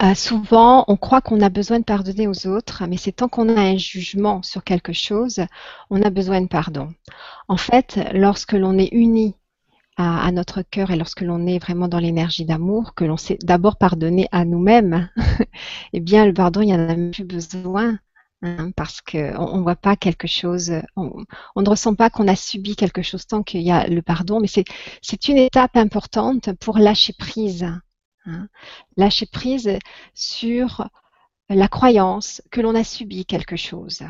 Euh, 0.03 0.15
souvent, 0.15 0.85
on 0.89 0.97
croit 0.97 1.21
qu'on 1.21 1.41
a 1.41 1.49
besoin 1.49 1.79
de 1.79 1.85
pardonner 1.85 2.27
aux 2.27 2.47
autres, 2.47 2.85
mais 2.89 2.97
c'est 2.97 3.13
tant 3.13 3.29
qu'on 3.29 3.49
a 3.49 3.61
un 3.61 3.77
jugement 3.77 4.43
sur 4.43 4.65
quelque 4.65 4.93
chose, 4.93 5.41
on 5.91 6.03
a 6.03 6.11
besoin 6.11 6.41
de 6.41 6.49
pardon. 6.49 6.89
En 7.49 7.57
fait, 7.57 8.01
lorsque 8.13 8.53
l'on 8.53 8.79
est 8.79 8.93
uni 8.93 9.37
à, 9.97 10.33
notre 10.33 10.63
cœur 10.63 10.91
et 10.91 10.97
lorsque 10.97 11.21
l'on 11.21 11.47
est 11.47 11.59
vraiment 11.59 11.89
dans 11.89 11.99
l'énergie 11.99 12.45
d'amour, 12.45 12.95
que 12.95 13.05
l'on 13.05 13.17
sait 13.17 13.39
d'abord 13.43 13.77
pardonner 13.77 14.29
à 14.33 14.45
nous-mêmes, 14.45 15.09
eh 15.93 16.01
bien, 16.01 16.27
le 16.27 16.33
pardon, 16.33 16.63
il 16.63 16.67
n'y 16.67 16.75
en 16.75 16.89
a 16.89 17.11
plus 17.11 17.25
besoin. 17.25 17.99
Hein, 18.45 18.73
parce 18.75 19.01
qu'on 19.01 19.59
ne 19.59 19.63
voit 19.63 19.77
pas 19.77 19.95
quelque 19.95 20.27
chose, 20.27 20.73
on, 20.97 21.13
ne 21.55 21.69
ressent 21.69 21.95
pas 21.95 22.11
qu'on 22.11 22.27
a 22.27 22.35
subi 22.35 22.75
quelque 22.75 23.03
chose 23.03 23.25
tant 23.25 23.45
qu'il 23.45 23.61
y 23.63 23.71
a 23.71 23.87
le 23.87 24.03
pardon, 24.03 24.41
mais 24.41 24.49
c'est 24.49 25.29
une 25.29 25.39
étape 25.39 25.77
importante 25.77 26.53
pour 26.55 26.79
lâcher 26.79 27.13
prise. 27.13 27.69
Hein. 28.27 28.49
Lâcher 28.97 29.27
prise 29.27 29.79
sur 30.15 30.89
la 31.49 31.69
croyance 31.69 32.43
que 32.51 32.61
l'on 32.61 32.75
a 32.75 32.85
subi 32.85 33.27
quelque 33.27 33.57
chose. 33.57 34.03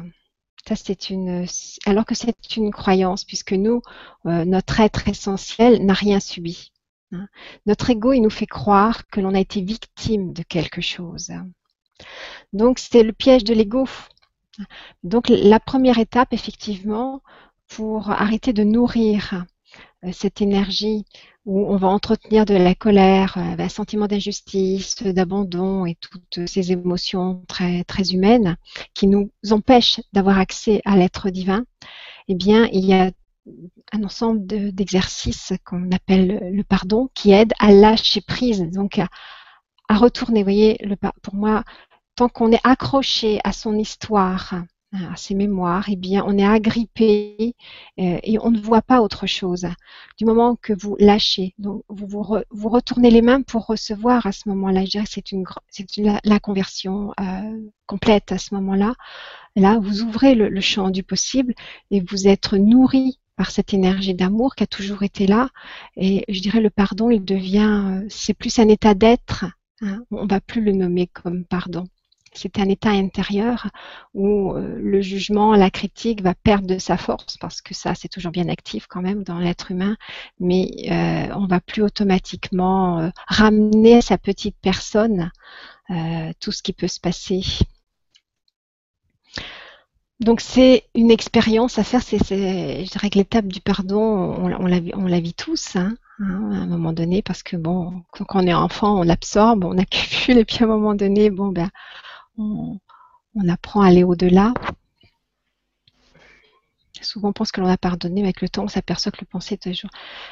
Alors 1.87 2.07
que 2.07 2.15
c'est 2.15 2.57
une 2.57 2.71
croyance, 2.71 3.25
puisque 3.25 3.53
nous, 3.53 3.83
euh, 4.27 4.45
notre 4.45 4.81
être 4.81 5.09
essentiel 5.09 5.85
n'a 5.85 5.95
rien 5.95 6.21
subi. 6.21 6.73
Hein. 7.13 7.27
Notre 7.67 7.91
ego, 7.91 8.13
il 8.13 8.21
nous 8.21 8.31
fait 8.31 8.47
croire 8.47 9.07
que 9.09 9.21
l'on 9.21 9.35
a 9.35 9.41
été 9.41 9.61
victime 9.61 10.33
de 10.33 10.43
quelque 10.43 10.81
chose. 10.81 11.33
Donc, 12.53 12.79
c'est 12.79 13.03
le 13.03 13.13
piège 13.13 13.45
de 13.45 13.55
l'ego. 13.55 13.89
Donc, 15.03 15.29
la 15.29 15.61
première 15.61 15.99
étape, 15.99 16.33
effectivement, 16.33 17.23
pour 17.69 18.11
arrêter 18.11 18.53
de 18.53 18.65
nourrir 18.65 19.45
euh, 20.05 20.13
cette 20.13 20.41
énergie 20.41 21.05
où 21.45 21.67
on 21.67 21.77
va 21.77 21.89
entretenir 21.89 22.45
de 22.45 22.55
la 22.55 22.75
colère, 22.75 23.35
euh, 23.37 23.57
un 23.59 23.69
sentiment 23.69 24.07
d'injustice, 24.07 25.03
d'abandon 25.03 25.87
et 25.87 25.97
toutes 25.97 26.47
ces 26.47 26.73
émotions 26.73 27.45
très, 27.49 27.85
humaines 28.13 28.57
qui 28.95 29.07
nous 29.07 29.31
empêchent 29.51 30.01
d'avoir 30.13 30.39
accès 30.39 30.81
à 30.85 30.97
l'être 30.97 31.31
divin, 31.31 31.65
eh 32.29 32.35
bien, 32.35 32.69
il 32.73 32.85
y 32.85 32.95
a 32.95 33.11
un 33.93 34.05
ensemble 34.05 34.47
d'exercices 34.73 35.53
qu'on 35.65 35.91
appelle 35.91 36.51
le 36.53 36.63
pardon 36.63 37.09
qui 37.15 37.33
aident 37.33 37.55
à 37.59 37.73
lâcher 37.73 38.21
prise, 38.21 38.63
donc 38.71 38.99
à, 38.99 39.09
à 39.89 39.97
retourner. 39.97 40.41
Vous 40.41 40.45
voyez, 40.45 40.79
le, 40.81 40.97
pour 41.23 41.35
moi, 41.35 41.65
tant 42.15 42.29
qu'on 42.29 42.53
est 42.53 42.61
accroché 42.63 43.41
à 43.43 43.53
son 43.53 43.77
histoire, 43.77 44.55
à 44.93 45.17
ses 45.17 45.35
mémoires, 45.35 45.87
eh 45.89 45.97
bien, 45.97 46.23
on 46.27 46.37
est 46.37 46.47
agrippé 46.47 47.55
euh, 47.99 48.19
et 48.23 48.39
on 48.41 48.51
ne 48.51 48.61
voit 48.61 48.83
pas 48.83 49.01
autre 49.01 49.27
chose. 49.27 49.67
Du 50.19 50.25
moment 50.27 50.57
que 50.57 50.75
vous 50.75 50.97
lâchez, 50.99 51.55
donc 51.59 51.83
vous, 51.89 52.07
vous, 52.51 52.69
retournez 52.69 53.11
les 53.11 53.23
mains 53.23 53.43
pour 53.43 53.67
recevoir 53.67 54.27
à 54.27 54.33
ce 54.33 54.49
moment-là. 54.51 54.85
Je 54.85 54.91
dirais 54.91 55.05
que 55.05 55.11
c'est 55.11 55.33
une, 55.33 55.45
c'est 55.71 55.87
la, 56.25 56.41
conversion 56.41 57.13
euh, 57.21 57.59
complète 57.87 58.33
à 58.33 58.39
ce 58.39 58.55
moment-là. 58.55 58.95
Là, 59.57 59.79
vous 59.81 60.03
ouvrez 60.03 60.35
le, 60.35 60.61
champ 60.61 60.91
du 60.91 61.03
possible 61.03 61.55
et 61.91 62.01
vous 62.01 62.29
êtes 62.29 62.53
nourri 62.53 63.19
par 63.37 63.51
cette 63.51 63.73
énergie 63.73 64.15
d'amour 64.15 64.55
qui 64.55 64.65
a 64.65 64.67
toujours 64.67 65.03
été 65.03 65.27
là. 65.27 65.49
Et 65.97 66.25
je 66.29 66.41
dirais 66.41 66.61
le 66.61 66.71
pardon, 66.71 67.11
il 67.11 67.25
devient, 67.25 68.03
euh, 68.03 68.07
c'est 68.11 68.35
plus 68.35 68.59
un 68.59 68.69
état 68.69 68.95
d'être. 68.95 69.47
Hein. 69.81 70.05
On 70.11 70.25
ne 70.25 70.29
va 70.29 70.41
plus 70.41 70.63
le 70.63 70.73
nommer 70.73 71.07
comme 71.07 71.45
pardon 71.45 71.87
c'est 72.35 72.59
un 72.59 72.69
état 72.69 72.91
intérieur 72.91 73.69
où 74.15 74.53
euh, 74.53 74.79
le 74.79 75.01
jugement, 75.01 75.55
la 75.55 75.71
critique 75.71 76.23
va 76.23 76.35
perdre 76.35 76.67
de 76.67 76.79
sa 76.79 76.97
force 76.97 77.37
parce 77.39 77.61
que 77.61 77.75
ça, 77.75 77.95
c'est 77.95 78.09
toujours 78.09 78.33
bien 78.33 78.49
actif 78.49 78.87
quand 78.89 79.03
même 79.03 79.23
dans 79.23 79.39
l'être 79.39 79.71
humain, 79.71 79.97
mais 80.41 80.71
euh, 80.91 81.35
on 81.35 81.47
va 81.47 81.61
plus 81.61 81.83
automatiquement 81.83 83.01
euh, 83.01 83.11
ramener 83.27 83.97
à 83.97 84.03
sa 84.03 84.19
petite 84.19 84.57
personne 84.61 85.31
tout 86.41 86.53
ce 86.53 86.63
qui 86.63 86.73
peut 86.73 86.89
se 86.89 86.99
passer. 86.99 87.43
Donc 90.21 90.41
c'est 90.41 90.85
une 90.95 91.11
expérience 91.11 91.79
à 91.79 91.85
faire, 91.85 92.01
je 92.01 92.91
dirais 92.91 93.11
que 93.11 93.19
l'étape 93.19 93.47
du 93.47 93.61
pardon, 93.61 94.01
on, 94.01 94.53
on, 94.55 94.67
la, 94.67 94.79
on 94.95 95.07
la 95.07 95.21
vit 95.21 95.35
tous, 95.35 95.77
hein, 95.77 95.95
hein, 96.21 96.51
à 96.53 96.57
un 96.57 96.67
moment 96.67 96.95
donné, 96.95 97.21
parce 97.21 97.43
que 97.43 97.57
bon, 97.57 98.05
quand 98.13 98.25
on 98.35 98.47
est 98.47 98.55
enfant, 98.55 99.01
on 99.01 99.03
l'absorbe, 99.03 99.65
on 99.65 99.77
accumule, 99.79 100.39
et 100.39 100.45
puis 100.47 100.59
à 100.61 100.65
un 100.65 100.69
moment 100.69 100.95
donné, 100.95 101.29
bon 101.29 101.49
ben, 101.49 101.69
on, 102.39 102.79
apprend 103.49 103.83
à 103.83 103.89
aller 103.89 104.05
au-delà. 104.05 104.53
Souvent, 107.01 107.31
on 107.31 107.33
pense 107.33 107.51
que 107.51 107.61
l'on 107.61 107.67
a 107.67 107.77
pardonné, 107.77 108.23
mais 108.23 108.29
avec 108.29 108.43
le 108.43 108.49
temps, 108.49 108.65
on 108.65 108.69
s'aperçoit 108.69 109.11
que 109.11 109.21
le 109.21 109.27
pensée 109.27 109.55
est 109.55 109.63
toujours. 109.63 109.91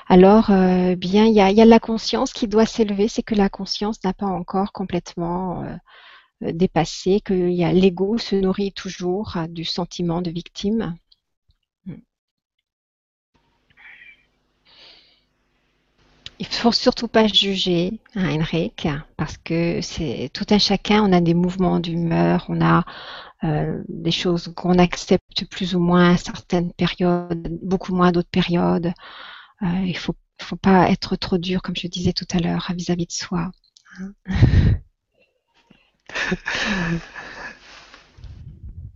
Alors, 0.09 0.51
euh, 0.51 0.94
bien, 0.94 1.27
il 1.27 1.35
y 1.35 1.40
a, 1.40 1.64
la 1.64 1.81
conscience 1.81 2.32
qui 2.32 2.47
doit 2.47 2.66
s'élever, 2.66 3.09
c'est 3.09 3.22
que 3.22 3.35
la 3.35 3.48
conscience 3.48 4.02
n'a 4.05 4.12
pas 4.12 4.27
encore 4.27 4.72
complètement 4.72 5.64
euh, 5.64 5.77
euh, 6.44 6.52
dépassé, 6.52 7.20
que 7.24 7.35
l'ego 7.35 8.18
se 8.18 8.36
nourrit 8.36 8.72
toujours 8.72 9.36
du 9.48 9.64
sentiment 9.64 10.22
de 10.22 10.31
victime. 10.31 10.94
Il 16.41 16.47
faut 16.47 16.73
surtout 16.73 17.07
pas 17.07 17.27
juger 17.27 18.01
hein, 18.15 18.41
Henrik, 18.41 18.89
parce 19.19 19.37
que 19.37 19.83
c'est 19.83 20.31
tout 20.33 20.47
un 20.49 20.59
chacun. 20.59 21.05
On 21.05 21.12
a 21.12 21.21
des 21.21 21.35
mouvements 21.35 21.81
d'humeur, 21.81 22.47
on 22.49 22.62
a 22.62 22.87
euh, 23.45 23.83
des 23.89 24.11
choses 24.11 24.51
qu'on 24.57 24.79
accepte 24.79 25.45
plus 25.51 25.75
ou 25.75 25.81
moins 25.81 26.15
à 26.15 26.17
certaines 26.17 26.73
périodes, 26.73 27.59
beaucoup 27.62 27.95
moins 27.95 28.09
à 28.09 28.12
d'autres 28.12 28.31
périodes. 28.31 28.95
Euh, 29.62 29.85
il 29.85 29.99
faut, 29.99 30.15
faut 30.41 30.57
pas 30.57 30.91
être 30.91 31.15
trop 31.17 31.37
dur, 31.37 31.61
comme 31.61 31.77
je 31.77 31.87
disais 31.89 32.15
tout 32.15 32.27
à 32.33 32.39
l'heure, 32.39 32.73
vis-à-vis 32.75 33.05
de 33.05 33.12
soi. 33.12 33.51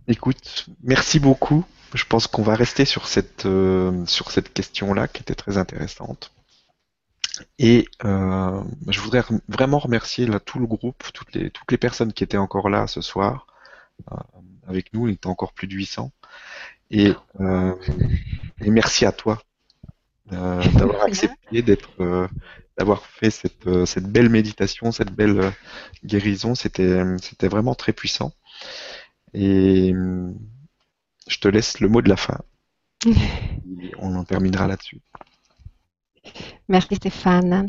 Écoute, 0.07 0.65
merci 0.81 1.19
beaucoup. 1.19 1.63
Je 1.93 2.05
pense 2.05 2.25
qu'on 2.25 2.41
va 2.41 2.55
rester 2.55 2.85
sur 2.85 3.07
cette, 3.07 3.45
euh, 3.45 4.03
sur 4.07 4.31
cette 4.31 4.51
question-là 4.51 5.07
qui 5.07 5.21
était 5.21 5.35
très 5.35 5.59
intéressante. 5.59 6.31
Et 7.59 7.87
euh, 8.03 8.61
je 8.87 8.99
voudrais 8.99 9.23
vraiment 9.47 9.79
remercier 9.79 10.25
là, 10.25 10.39
tout 10.39 10.59
le 10.59 10.67
groupe, 10.67 11.03
toutes 11.13 11.33
les, 11.33 11.49
toutes 11.49 11.71
les 11.71 11.77
personnes 11.77 12.13
qui 12.13 12.23
étaient 12.23 12.37
encore 12.37 12.69
là 12.69 12.87
ce 12.87 13.01
soir 13.01 13.47
euh, 14.11 14.15
avec 14.67 14.93
nous. 14.93 15.07
Il 15.07 15.15
était 15.15 15.27
encore 15.27 15.53
plus 15.53 15.67
de 15.67 15.73
800. 15.73 16.11
Et, 16.91 17.13
euh, 17.39 17.73
et 18.61 18.69
merci 18.69 19.05
à 19.05 19.11
toi 19.11 19.41
d'avoir 20.25 21.03
accepté 21.03 21.61
d'être, 21.61 22.29
d'avoir 22.77 23.05
fait 23.05 23.29
cette, 23.29 23.85
cette 23.85 24.07
belle 24.07 24.29
méditation, 24.29 24.91
cette 24.91 25.11
belle 25.11 25.51
guérison. 26.03 26.55
C'était, 26.55 26.99
c'était 27.21 27.47
vraiment 27.47 27.75
très 27.75 27.93
puissant. 27.93 28.33
Et 29.33 29.93
je 31.27 31.39
te 31.39 31.47
laisse 31.47 31.79
le 31.79 31.89
mot 31.89 32.01
de 32.01 32.09
la 32.09 32.17
fin. 32.17 32.39
Et 33.05 33.91
on 33.99 34.15
en 34.15 34.23
terminera 34.23 34.67
là-dessus. 34.67 35.01
Merci 36.69 36.95
Stéphane. 36.95 37.67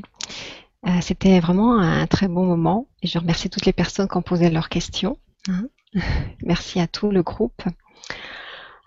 Euh, 0.86 0.90
c'était 1.00 1.40
vraiment 1.40 1.78
un 1.78 2.06
très 2.06 2.28
bon 2.28 2.44
moment 2.44 2.86
et 3.02 3.08
je 3.08 3.18
remercie 3.18 3.50
toutes 3.50 3.66
les 3.66 3.72
personnes 3.72 4.08
qui 4.08 4.16
ont 4.16 4.22
posé 4.22 4.50
leurs 4.50 4.68
questions. 4.68 5.18
Hein. 5.48 5.66
Merci 6.42 6.80
à 6.80 6.86
tout 6.86 7.10
le 7.10 7.22
groupe. 7.22 7.62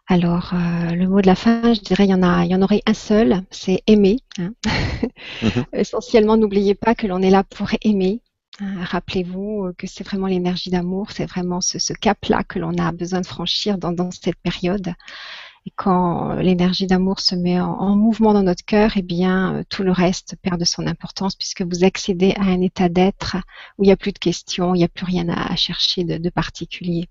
Alors, 0.07 0.53
euh, 0.53 0.95
le 0.95 1.07
mot 1.07 1.21
de 1.21 1.27
la 1.27 1.35
fin, 1.35 1.73
je 1.73 1.81
dirais, 1.81 2.05
il 2.05 2.09
y 2.09 2.13
en, 2.13 2.23
a, 2.23 2.43
il 2.43 2.51
y 2.51 2.55
en 2.55 2.61
aurait 2.61 2.81
un 2.87 2.95
seul, 2.95 3.43
c'est 3.51 3.83
aimer. 3.85 4.17
Hein. 4.39 4.53
Mhm. 5.43 5.65
Essentiellement, 5.73 6.37
n'oubliez 6.37 6.73
pas 6.73 6.95
que 6.95 7.05
l'on 7.05 7.21
est 7.21 7.29
là 7.29 7.43
pour 7.43 7.69
aimer. 7.83 8.21
Hein. 8.59 8.83
Rappelez-vous 8.83 9.71
que 9.77 9.85
c'est 9.85 10.03
vraiment 10.03 10.27
l'énergie 10.27 10.71
d'amour, 10.71 11.11
c'est 11.11 11.27
vraiment 11.27 11.61
ce, 11.61 11.93
cap-là 11.93 12.43
que 12.43 12.57
l'on 12.57 12.75
a 12.77 12.91
besoin 12.91 13.21
de 13.21 13.27
franchir 13.27 13.77
dans 13.77 14.09
cette 14.11 14.35
période. 14.37 14.93
Et 15.69 15.73
quand 15.75 16.33
l'énergie 16.33 16.87
d'amour 16.87 17.19
se 17.19 17.35
met 17.35 17.61
en, 17.61 17.95
mouvement 17.95 18.33
dans 18.33 18.41
notre 18.41 18.65
cœur, 18.65 18.93
eh 18.95 19.03
bien, 19.03 19.53
euh, 19.53 19.63
tout 19.69 19.83
le 19.83 19.91
reste 19.91 20.35
perd 20.41 20.59
de 20.59 20.65
son 20.65 20.87
importance 20.87 21.35
puisque 21.35 21.61
vous 21.61 21.83
accédez 21.83 22.33
à 22.39 22.45
un 22.45 22.59
état 22.61 22.89
d'être 22.89 23.37
où 23.77 23.83
il 23.83 23.85
n'y 23.85 23.93
a 23.93 23.95
plus 23.95 24.11
de 24.11 24.17
questions, 24.17 24.73
il 24.73 24.79
n'y 24.79 24.83
a 24.83 24.87
plus 24.87 25.05
rien 25.05 25.29
à, 25.29 25.55
chercher 25.55 26.05
de, 26.05 26.29
particulier. 26.31 27.07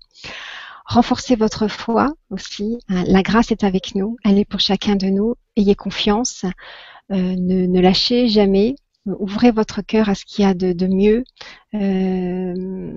Renforcez 0.83 1.37
votre 1.37 1.69
foi 1.69 2.11
aussi. 2.31 2.79
Hein. 2.89 3.05
La 3.07 3.21
grâce 3.21 3.49
est 3.51 3.63
avec 3.63 3.95
nous. 3.95 4.17
Elle 4.25 4.37
est 4.37 4.43
pour 4.43 4.59
chacun 4.59 4.97
de 4.97 5.07
nous. 5.07 5.35
Ayez 5.55 5.75
confiance. 5.75 6.43
Euh, 7.13 7.35
ne 7.37 7.79
lâchez 7.79 8.27
jamais 8.27 8.75
ouvrez 9.19 9.51
votre 9.51 9.81
cœur 9.81 10.09
à 10.09 10.15
ce 10.15 10.25
qu'il 10.25 10.45
y 10.45 10.47
a 10.47 10.53
de, 10.53 10.87
mieux. 10.87 11.23
Euh, 11.73 12.93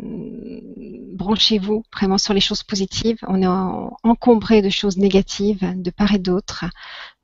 branchez-vous 1.15 1.83
vraiment 1.93 2.19
sur 2.19 2.35
les 2.35 2.41
choses 2.41 2.63
positives. 2.63 3.19
On 3.27 3.43
est 3.43 3.87
encombré 4.03 4.63
de 4.63 4.71
choses 4.71 4.99
négatives 4.99 5.75
de 5.77 5.91
part 5.91 6.15
et 6.15 6.19
d'autre. 6.19 6.65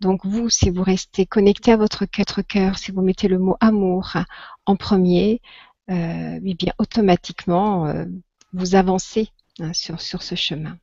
Donc 0.01 0.25
vous, 0.25 0.49
si 0.49 0.71
vous 0.71 0.83
restez 0.83 1.27
connecté 1.27 1.73
à 1.73 1.77
votre 1.77 2.07
cœur, 2.43 2.79
si 2.79 2.93
vous 2.93 3.03
mettez 3.03 3.29
le 3.29 3.39
mot 3.39 3.57
amour 3.61 4.13
en 4.67 4.77
premier, 4.77 5.41
euh, 5.91 6.39
eh 6.45 6.55
bien 6.55 6.73
automatiquement 6.79 7.87
euh, 7.87 8.05
vous 8.53 8.75
avancez 8.75 9.31
hein, 9.61 9.73
sur, 9.73 10.01
sur 10.01 10.23
ce 10.23 10.35
chemin. 10.35 10.77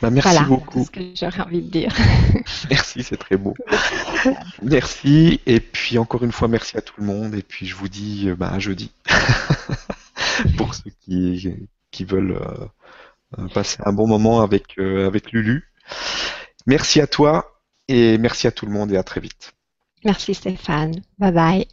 Bah, 0.00 0.10
merci 0.10 0.30
voilà, 0.30 0.46
beaucoup. 0.46 0.78
c'est 0.78 0.84
ce 0.84 0.90
que 0.90 1.00
j'aurais 1.14 1.42
envie 1.42 1.62
de 1.62 1.70
dire. 1.70 1.94
Merci, 2.70 3.02
c'est 3.02 3.18
très 3.18 3.36
beau. 3.36 3.54
Merci. 4.62 5.40
Et 5.46 5.60
puis 5.60 5.98
encore 5.98 6.24
une 6.24 6.32
fois, 6.32 6.48
merci 6.48 6.78
à 6.78 6.80
tout 6.80 6.94
le 6.98 7.06
monde. 7.06 7.34
Et 7.34 7.42
puis 7.42 7.66
je 7.66 7.74
vous 7.74 7.88
dis 7.88 8.28
euh, 8.28 8.34
bah, 8.34 8.50
à 8.50 8.58
jeudi. 8.58 8.90
Pour 10.56 10.74
ceux 10.74 10.90
qui, 11.02 11.54
qui 11.90 12.04
veulent 12.04 12.40
euh, 13.38 13.48
passer 13.48 13.78
un 13.84 13.92
bon 13.92 14.06
moment 14.06 14.40
avec, 14.40 14.78
euh, 14.78 15.06
avec 15.06 15.32
Lulu. 15.32 15.70
Merci 16.66 17.00
à 17.00 17.06
toi 17.06 17.60
et 17.88 18.16
merci 18.18 18.46
à 18.46 18.52
tout 18.52 18.66
le 18.66 18.72
monde 18.72 18.92
et 18.92 18.96
à 18.96 19.02
très 19.02 19.20
vite. 19.20 19.52
Merci 20.04 20.34
Stéphane. 20.34 21.02
Bye 21.18 21.32
bye. 21.32 21.66